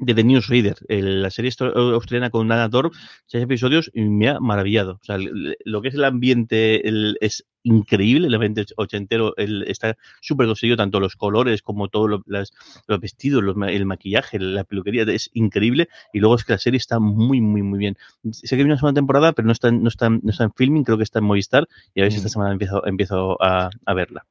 de 0.00 0.14
The 0.14 0.24
Newsreader, 0.24 0.76
la 0.88 1.30
serie 1.30 1.52
australiana 1.58 2.30
con 2.30 2.48
Nana 2.48 2.70
Torp, 2.70 2.94
seis 3.26 3.44
episodios 3.44 3.90
y 3.94 4.02
me 4.02 4.28
ha 4.28 4.40
maravillado. 4.40 4.98
O 5.00 5.04
sea, 5.04 5.18
lo 5.18 5.82
que 5.82 5.88
es 5.88 5.94
el 5.94 6.04
ambiente 6.04 6.82
es 7.20 7.46
increíble, 7.62 8.26
el 8.26 8.34
ambiente 8.34 8.64
ochentero 8.76 9.34
está 9.36 9.96
súper 10.22 10.46
conseguido, 10.46 10.78
tanto 10.78 11.00
los 11.00 11.16
colores 11.16 11.60
como 11.62 11.88
todos 11.88 12.22
los 12.26 13.00
vestidos, 13.00 13.44
el 13.68 13.86
maquillaje, 13.86 14.38
la 14.38 14.64
peluquería, 14.64 15.02
es 15.02 15.30
increíble. 15.34 15.88
Y 16.12 16.20
luego 16.20 16.36
es 16.36 16.44
que 16.44 16.54
la 16.54 16.58
serie 16.58 16.78
está 16.78 16.98
muy, 16.98 17.40
muy, 17.42 17.62
muy 17.62 17.78
bien. 17.78 17.96
Sé 18.32 18.48
que 18.48 18.56
viene 18.56 18.72
una 18.72 18.78
segunda 18.78 18.98
temporada, 18.98 19.32
pero 19.32 19.46
no 19.46 19.52
está, 19.52 19.70
no 19.70 19.88
está, 19.88 20.08
no 20.08 20.30
está 20.30 20.44
en 20.44 20.52
filming, 20.54 20.84
creo 20.84 20.96
que 20.96 21.04
está 21.04 21.18
en 21.18 21.26
Movistar 21.26 21.68
y 21.94 22.00
a 22.00 22.04
ver 22.04 22.12
si 22.12 22.16
esta 22.16 22.28
mm. 22.28 22.32
semana 22.32 22.52
empiezo, 22.52 22.86
empiezo 22.86 23.42
a, 23.42 23.68
a 23.84 23.94
verla. 23.94 24.26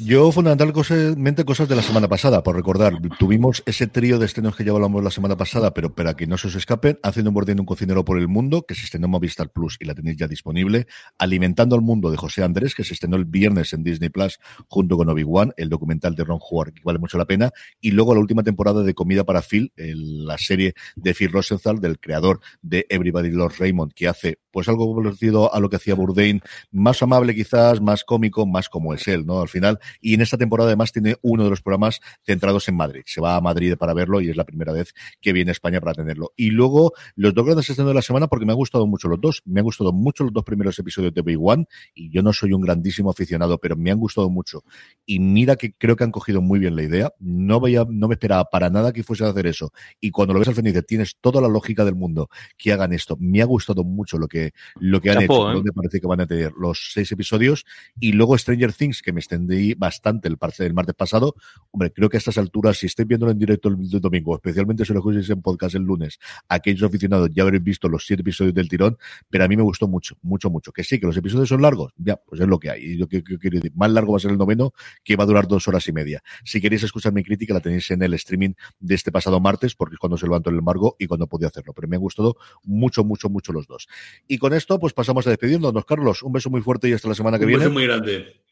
Yo, 0.00 0.30
fundamentalmente, 0.30 1.44
cosas 1.44 1.68
de 1.68 1.74
la 1.74 1.82
semana 1.82 2.06
pasada, 2.06 2.44
por 2.44 2.54
recordar. 2.54 3.00
Tuvimos 3.18 3.64
ese 3.66 3.88
trío 3.88 4.20
de 4.20 4.26
estrenos 4.26 4.54
que 4.54 4.62
ya 4.62 4.70
hablamos 4.70 5.02
la 5.02 5.10
semana 5.10 5.36
pasada, 5.36 5.74
pero 5.74 5.92
para 5.92 6.14
que 6.14 6.28
no 6.28 6.38
se 6.38 6.46
os 6.46 6.54
escapen, 6.54 7.00
haciendo 7.02 7.30
un 7.30 7.34
bordén 7.34 7.58
un 7.58 7.66
cocinero 7.66 8.04
por 8.04 8.16
el 8.16 8.28
mundo, 8.28 8.62
que 8.62 8.76
se 8.76 8.84
estrenó 8.84 9.06
en 9.06 9.10
Movistar 9.10 9.50
Plus 9.50 9.76
y 9.80 9.86
la 9.86 9.96
tenéis 9.96 10.16
ya 10.16 10.28
disponible. 10.28 10.86
Alimentando 11.18 11.74
al 11.74 11.82
mundo 11.82 12.12
de 12.12 12.16
José 12.16 12.44
Andrés, 12.44 12.76
que 12.76 12.84
se 12.84 12.94
estrenó 12.94 13.16
el 13.16 13.24
viernes 13.24 13.72
en 13.72 13.82
Disney 13.82 14.08
Plus 14.08 14.38
junto 14.68 14.96
con 14.96 15.08
Obi-Wan, 15.08 15.52
el 15.56 15.68
documental 15.68 16.14
de 16.14 16.22
Ron 16.22 16.38
Howard, 16.48 16.74
que 16.74 16.82
vale 16.84 17.00
mucho 17.00 17.18
la 17.18 17.24
pena. 17.24 17.50
Y 17.80 17.90
luego 17.90 18.14
la 18.14 18.20
última 18.20 18.44
temporada 18.44 18.84
de 18.84 18.94
Comida 18.94 19.24
para 19.24 19.42
Phil, 19.42 19.72
la 19.74 20.38
serie 20.38 20.74
de 20.94 21.12
Phil 21.12 21.32
Rosenthal, 21.32 21.80
del 21.80 21.98
creador 21.98 22.38
de 22.62 22.86
Everybody 22.88 23.30
Loves 23.30 23.58
Raymond, 23.58 23.94
que 23.94 24.06
hace 24.06 24.38
pues 24.52 24.68
algo 24.68 24.94
parecido 24.96 25.52
a 25.52 25.60
lo 25.60 25.68
que 25.68 25.76
hacía 25.76 25.94
Bourdain, 25.94 26.40
más 26.70 27.02
amable 27.02 27.34
quizás, 27.34 27.80
más 27.80 28.04
cómico, 28.04 28.46
más 28.46 28.68
como 28.68 28.94
es 28.94 29.06
él, 29.08 29.26
¿no? 29.26 29.40
Al 29.40 29.48
final, 29.48 29.78
y 30.00 30.14
en 30.14 30.20
esta 30.20 30.36
temporada 30.36 30.68
además 30.68 30.92
tiene 30.92 31.16
uno 31.22 31.44
de 31.44 31.50
los 31.50 31.62
programas 31.62 32.00
centrados 32.24 32.68
en 32.68 32.76
Madrid. 32.76 33.02
Se 33.06 33.20
va 33.20 33.36
a 33.36 33.40
Madrid 33.40 33.76
para 33.76 33.94
verlo 33.94 34.20
y 34.20 34.30
es 34.30 34.36
la 34.36 34.44
primera 34.44 34.72
vez 34.72 34.94
que 35.20 35.32
viene 35.32 35.50
a 35.50 35.52
España 35.52 35.80
para 35.80 35.94
tenerlo. 35.94 36.32
Y 36.36 36.50
luego, 36.50 36.92
los 37.16 37.34
dos 37.34 37.44
grandes 37.44 37.68
estrenos 37.68 37.90
de 37.90 37.94
la 37.94 38.02
semana, 38.02 38.28
porque 38.28 38.46
me 38.46 38.52
han 38.52 38.58
gustado 38.58 38.86
mucho 38.86 39.08
los 39.08 39.20
dos. 39.20 39.42
Me 39.44 39.60
han 39.60 39.64
gustado 39.64 39.92
mucho 39.92 40.24
los 40.24 40.32
dos 40.32 40.44
primeros 40.44 40.78
episodios 40.78 41.14
de 41.14 41.22
Big 41.22 41.38
One, 41.40 41.66
y 41.94 42.10
yo 42.10 42.22
no 42.22 42.32
soy 42.32 42.52
un 42.52 42.60
grandísimo 42.60 43.10
aficionado, 43.10 43.58
pero 43.58 43.76
me 43.76 43.90
han 43.90 43.98
gustado 43.98 44.30
mucho. 44.30 44.64
Y 45.06 45.20
mira 45.20 45.56
que 45.56 45.72
creo 45.72 45.96
que 45.96 46.04
han 46.04 46.12
cogido 46.12 46.40
muy 46.40 46.58
bien 46.58 46.76
la 46.76 46.82
idea. 46.82 47.12
No 47.18 47.60
veía, 47.60 47.84
no 47.88 48.08
me 48.08 48.14
esperaba 48.14 48.44
para 48.44 48.70
nada 48.70 48.92
que 48.92 49.02
fuese 49.02 49.24
a 49.24 49.28
hacer 49.28 49.46
eso. 49.46 49.72
Y 50.00 50.10
cuando 50.10 50.34
lo 50.34 50.40
ves 50.40 50.48
al 50.48 50.54
final 50.54 50.72
dices, 50.72 50.86
tienes 50.86 51.16
toda 51.20 51.40
la 51.40 51.48
lógica 51.48 51.84
del 51.84 51.94
mundo 51.94 52.28
que 52.56 52.72
hagan 52.72 52.92
esto. 52.92 53.16
Me 53.18 53.42
ha 53.42 53.44
gustado 53.44 53.84
mucho 53.84 54.18
lo 54.18 54.28
que, 54.28 54.52
lo 54.80 55.00
que 55.00 55.10
han 55.10 55.22
hecho, 55.22 55.50
¿eh? 55.50 55.54
donde 55.54 55.72
parece 55.72 56.00
que 56.00 56.06
van 56.06 56.20
a 56.20 56.26
tener 56.26 56.52
los 56.58 56.90
seis 56.92 57.10
episodios. 57.12 57.64
Y 57.98 58.12
luego 58.12 58.36
Stranger 58.36 58.72
Things, 58.72 59.02
que 59.02 59.12
me 59.12 59.20
extendí 59.20 59.74
bastante 59.78 60.28
el, 60.28 60.36
el 60.58 60.74
martes 60.74 60.94
pasado. 60.94 61.34
Hombre, 61.70 61.92
creo 61.92 62.08
que 62.08 62.16
a 62.16 62.18
estas 62.18 62.36
alturas, 62.36 62.76
si 62.78 62.86
estáis 62.86 63.08
viéndolo 63.08 63.32
en 63.32 63.38
directo 63.38 63.68
el, 63.68 63.88
domingo, 64.00 64.34
especialmente 64.34 64.84
si 64.84 64.92
lo 64.92 64.98
escucháis 64.98 65.30
en 65.30 65.40
podcast 65.40 65.76
el 65.76 65.82
lunes, 65.82 66.18
aquellos 66.48 66.82
aficionados 66.82 67.30
ya 67.32 67.44
habréis 67.44 67.62
visto 67.62 67.88
los 67.88 68.04
siete 68.04 68.22
episodios 68.22 68.54
del 68.54 68.68
tirón, 68.68 68.98
pero 69.30 69.44
a 69.44 69.48
mí 69.48 69.56
me 69.56 69.62
gustó 69.62 69.88
mucho, 69.88 70.16
mucho, 70.22 70.50
mucho. 70.50 70.72
Que 70.72 70.84
sí, 70.84 70.98
que 70.98 71.06
los 71.06 71.16
episodios 71.16 71.48
son 71.48 71.62
largos, 71.62 71.92
ya, 71.96 72.16
pues 72.16 72.40
es 72.40 72.46
lo 72.46 72.58
que 72.58 72.70
hay. 72.70 72.82
Y 72.82 72.98
yo 72.98 73.08
quiero 73.08 73.24
decir, 73.40 73.72
más 73.74 73.90
largo 73.90 74.12
va 74.12 74.18
a 74.18 74.20
ser 74.20 74.32
el 74.32 74.38
noveno, 74.38 74.72
que 75.04 75.16
va 75.16 75.24
a 75.24 75.26
durar 75.26 75.46
dos 75.46 75.68
horas 75.68 75.86
y 75.88 75.92
media. 75.92 76.22
Si 76.44 76.60
queréis 76.60 76.82
escuchar 76.82 77.12
mi 77.12 77.22
crítica, 77.22 77.54
la 77.54 77.60
tenéis 77.60 77.90
en 77.90 78.02
el 78.02 78.14
streaming 78.14 78.54
de 78.80 78.94
este 78.94 79.12
pasado 79.12 79.40
martes, 79.40 79.74
porque 79.74 79.94
es 79.94 79.98
cuando 79.98 80.16
se 80.16 80.26
levantó 80.26 80.50
el 80.50 80.58
embargo 80.58 80.96
y 80.98 81.06
cuando 81.06 81.26
podía 81.26 81.48
hacerlo. 81.48 81.72
Pero 81.72 81.88
me 81.88 81.96
han 81.96 82.02
gustado 82.02 82.36
mucho, 82.64 83.04
mucho, 83.04 83.28
mucho 83.28 83.52
los 83.52 83.66
dos. 83.66 83.88
Y 84.26 84.38
con 84.38 84.52
esto, 84.54 84.78
pues 84.78 84.92
pasamos 84.92 85.26
a 85.26 85.30
despedirnos. 85.30 85.72
Carlos, 85.84 86.22
un 86.22 86.32
beso 86.32 86.50
muy 86.50 86.60
fuerte 86.60 86.88
y 86.88 86.92
hasta 86.92 87.08
la 87.08 87.14
semana 87.14 87.38
que 87.38 87.46
viene. 87.46 87.66
Un 87.66 87.74
beso 87.74 87.74
muy 87.74 87.86
grande. 87.86 88.47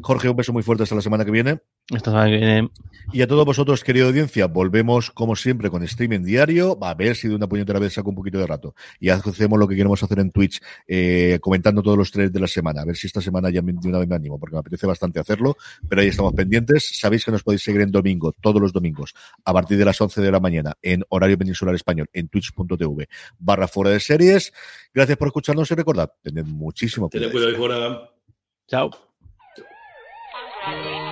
Jorge, 0.00 0.28
un 0.28 0.36
beso 0.36 0.52
muy 0.52 0.62
fuerte 0.62 0.82
hasta 0.82 0.94
la 0.94 1.00
semana 1.00 1.24
que 1.24 1.30
viene. 1.30 1.60
Esta 1.88 2.10
semana 2.10 2.28
que 2.28 2.36
viene. 2.36 2.70
Y 3.12 3.22
a 3.22 3.26
todos 3.26 3.44
vosotros, 3.44 3.84
querida 3.84 4.06
audiencia, 4.06 4.46
volvemos 4.46 5.10
como 5.10 5.36
siempre 5.36 5.70
con 5.70 5.82
streaming 5.84 6.20
diario. 6.20 6.78
Va 6.78 6.90
a 6.90 6.94
ver 6.94 7.16
si 7.16 7.28
de 7.28 7.34
una 7.34 7.46
puñetera 7.46 7.78
vez 7.78 7.94
saco 7.94 8.10
un 8.10 8.16
poquito 8.16 8.38
de 8.38 8.46
rato. 8.46 8.74
Y 8.98 9.08
hacemos 9.08 9.58
lo 9.58 9.68
que 9.68 9.76
queremos 9.76 10.02
hacer 10.02 10.18
en 10.18 10.32
Twitch, 10.32 10.60
eh, 10.86 11.38
comentando 11.40 11.82
todos 11.82 11.96
los 11.96 12.10
tres 12.10 12.32
de 12.32 12.40
la 12.40 12.48
semana. 12.48 12.82
A 12.82 12.84
ver 12.84 12.96
si 12.96 13.06
esta 13.06 13.20
semana 13.20 13.50
ya 13.50 13.62
de 13.62 13.88
una 13.88 13.98
vez 13.98 14.08
me 14.08 14.16
animo, 14.16 14.38
porque 14.38 14.54
me 14.54 14.60
apetece 14.60 14.86
bastante 14.86 15.20
hacerlo. 15.20 15.56
Pero 15.88 16.02
ahí 16.02 16.08
estamos 16.08 16.34
pendientes. 16.34 16.98
Sabéis 16.98 17.24
que 17.24 17.30
nos 17.30 17.42
podéis 17.42 17.62
seguir 17.62 17.80
en 17.80 17.92
domingo, 17.92 18.32
todos 18.32 18.60
los 18.60 18.72
domingos, 18.72 19.14
a 19.44 19.52
partir 19.52 19.78
de 19.78 19.84
las 19.84 20.00
11 20.00 20.20
de 20.20 20.32
la 20.32 20.40
mañana, 20.40 20.74
en 20.82 21.04
horario 21.08 21.38
peninsular 21.38 21.74
español, 21.74 22.08
en 22.12 22.28
twitch.tv 22.28 23.08
barra 23.38 23.68
fuera 23.68 23.90
de 23.90 24.00
series. 24.00 24.52
Gracias 24.92 25.16
por 25.16 25.28
escucharnos 25.28 25.70
y 25.70 25.74
recordad, 25.74 26.10
tened 26.22 26.44
muchísimo 26.44 27.08
cuidado. 27.08 27.30
Tened 27.30 27.56
cuidado 27.56 27.56
fuera. 27.56 28.10
Chao. 28.66 28.90
Daddy. 30.66 31.05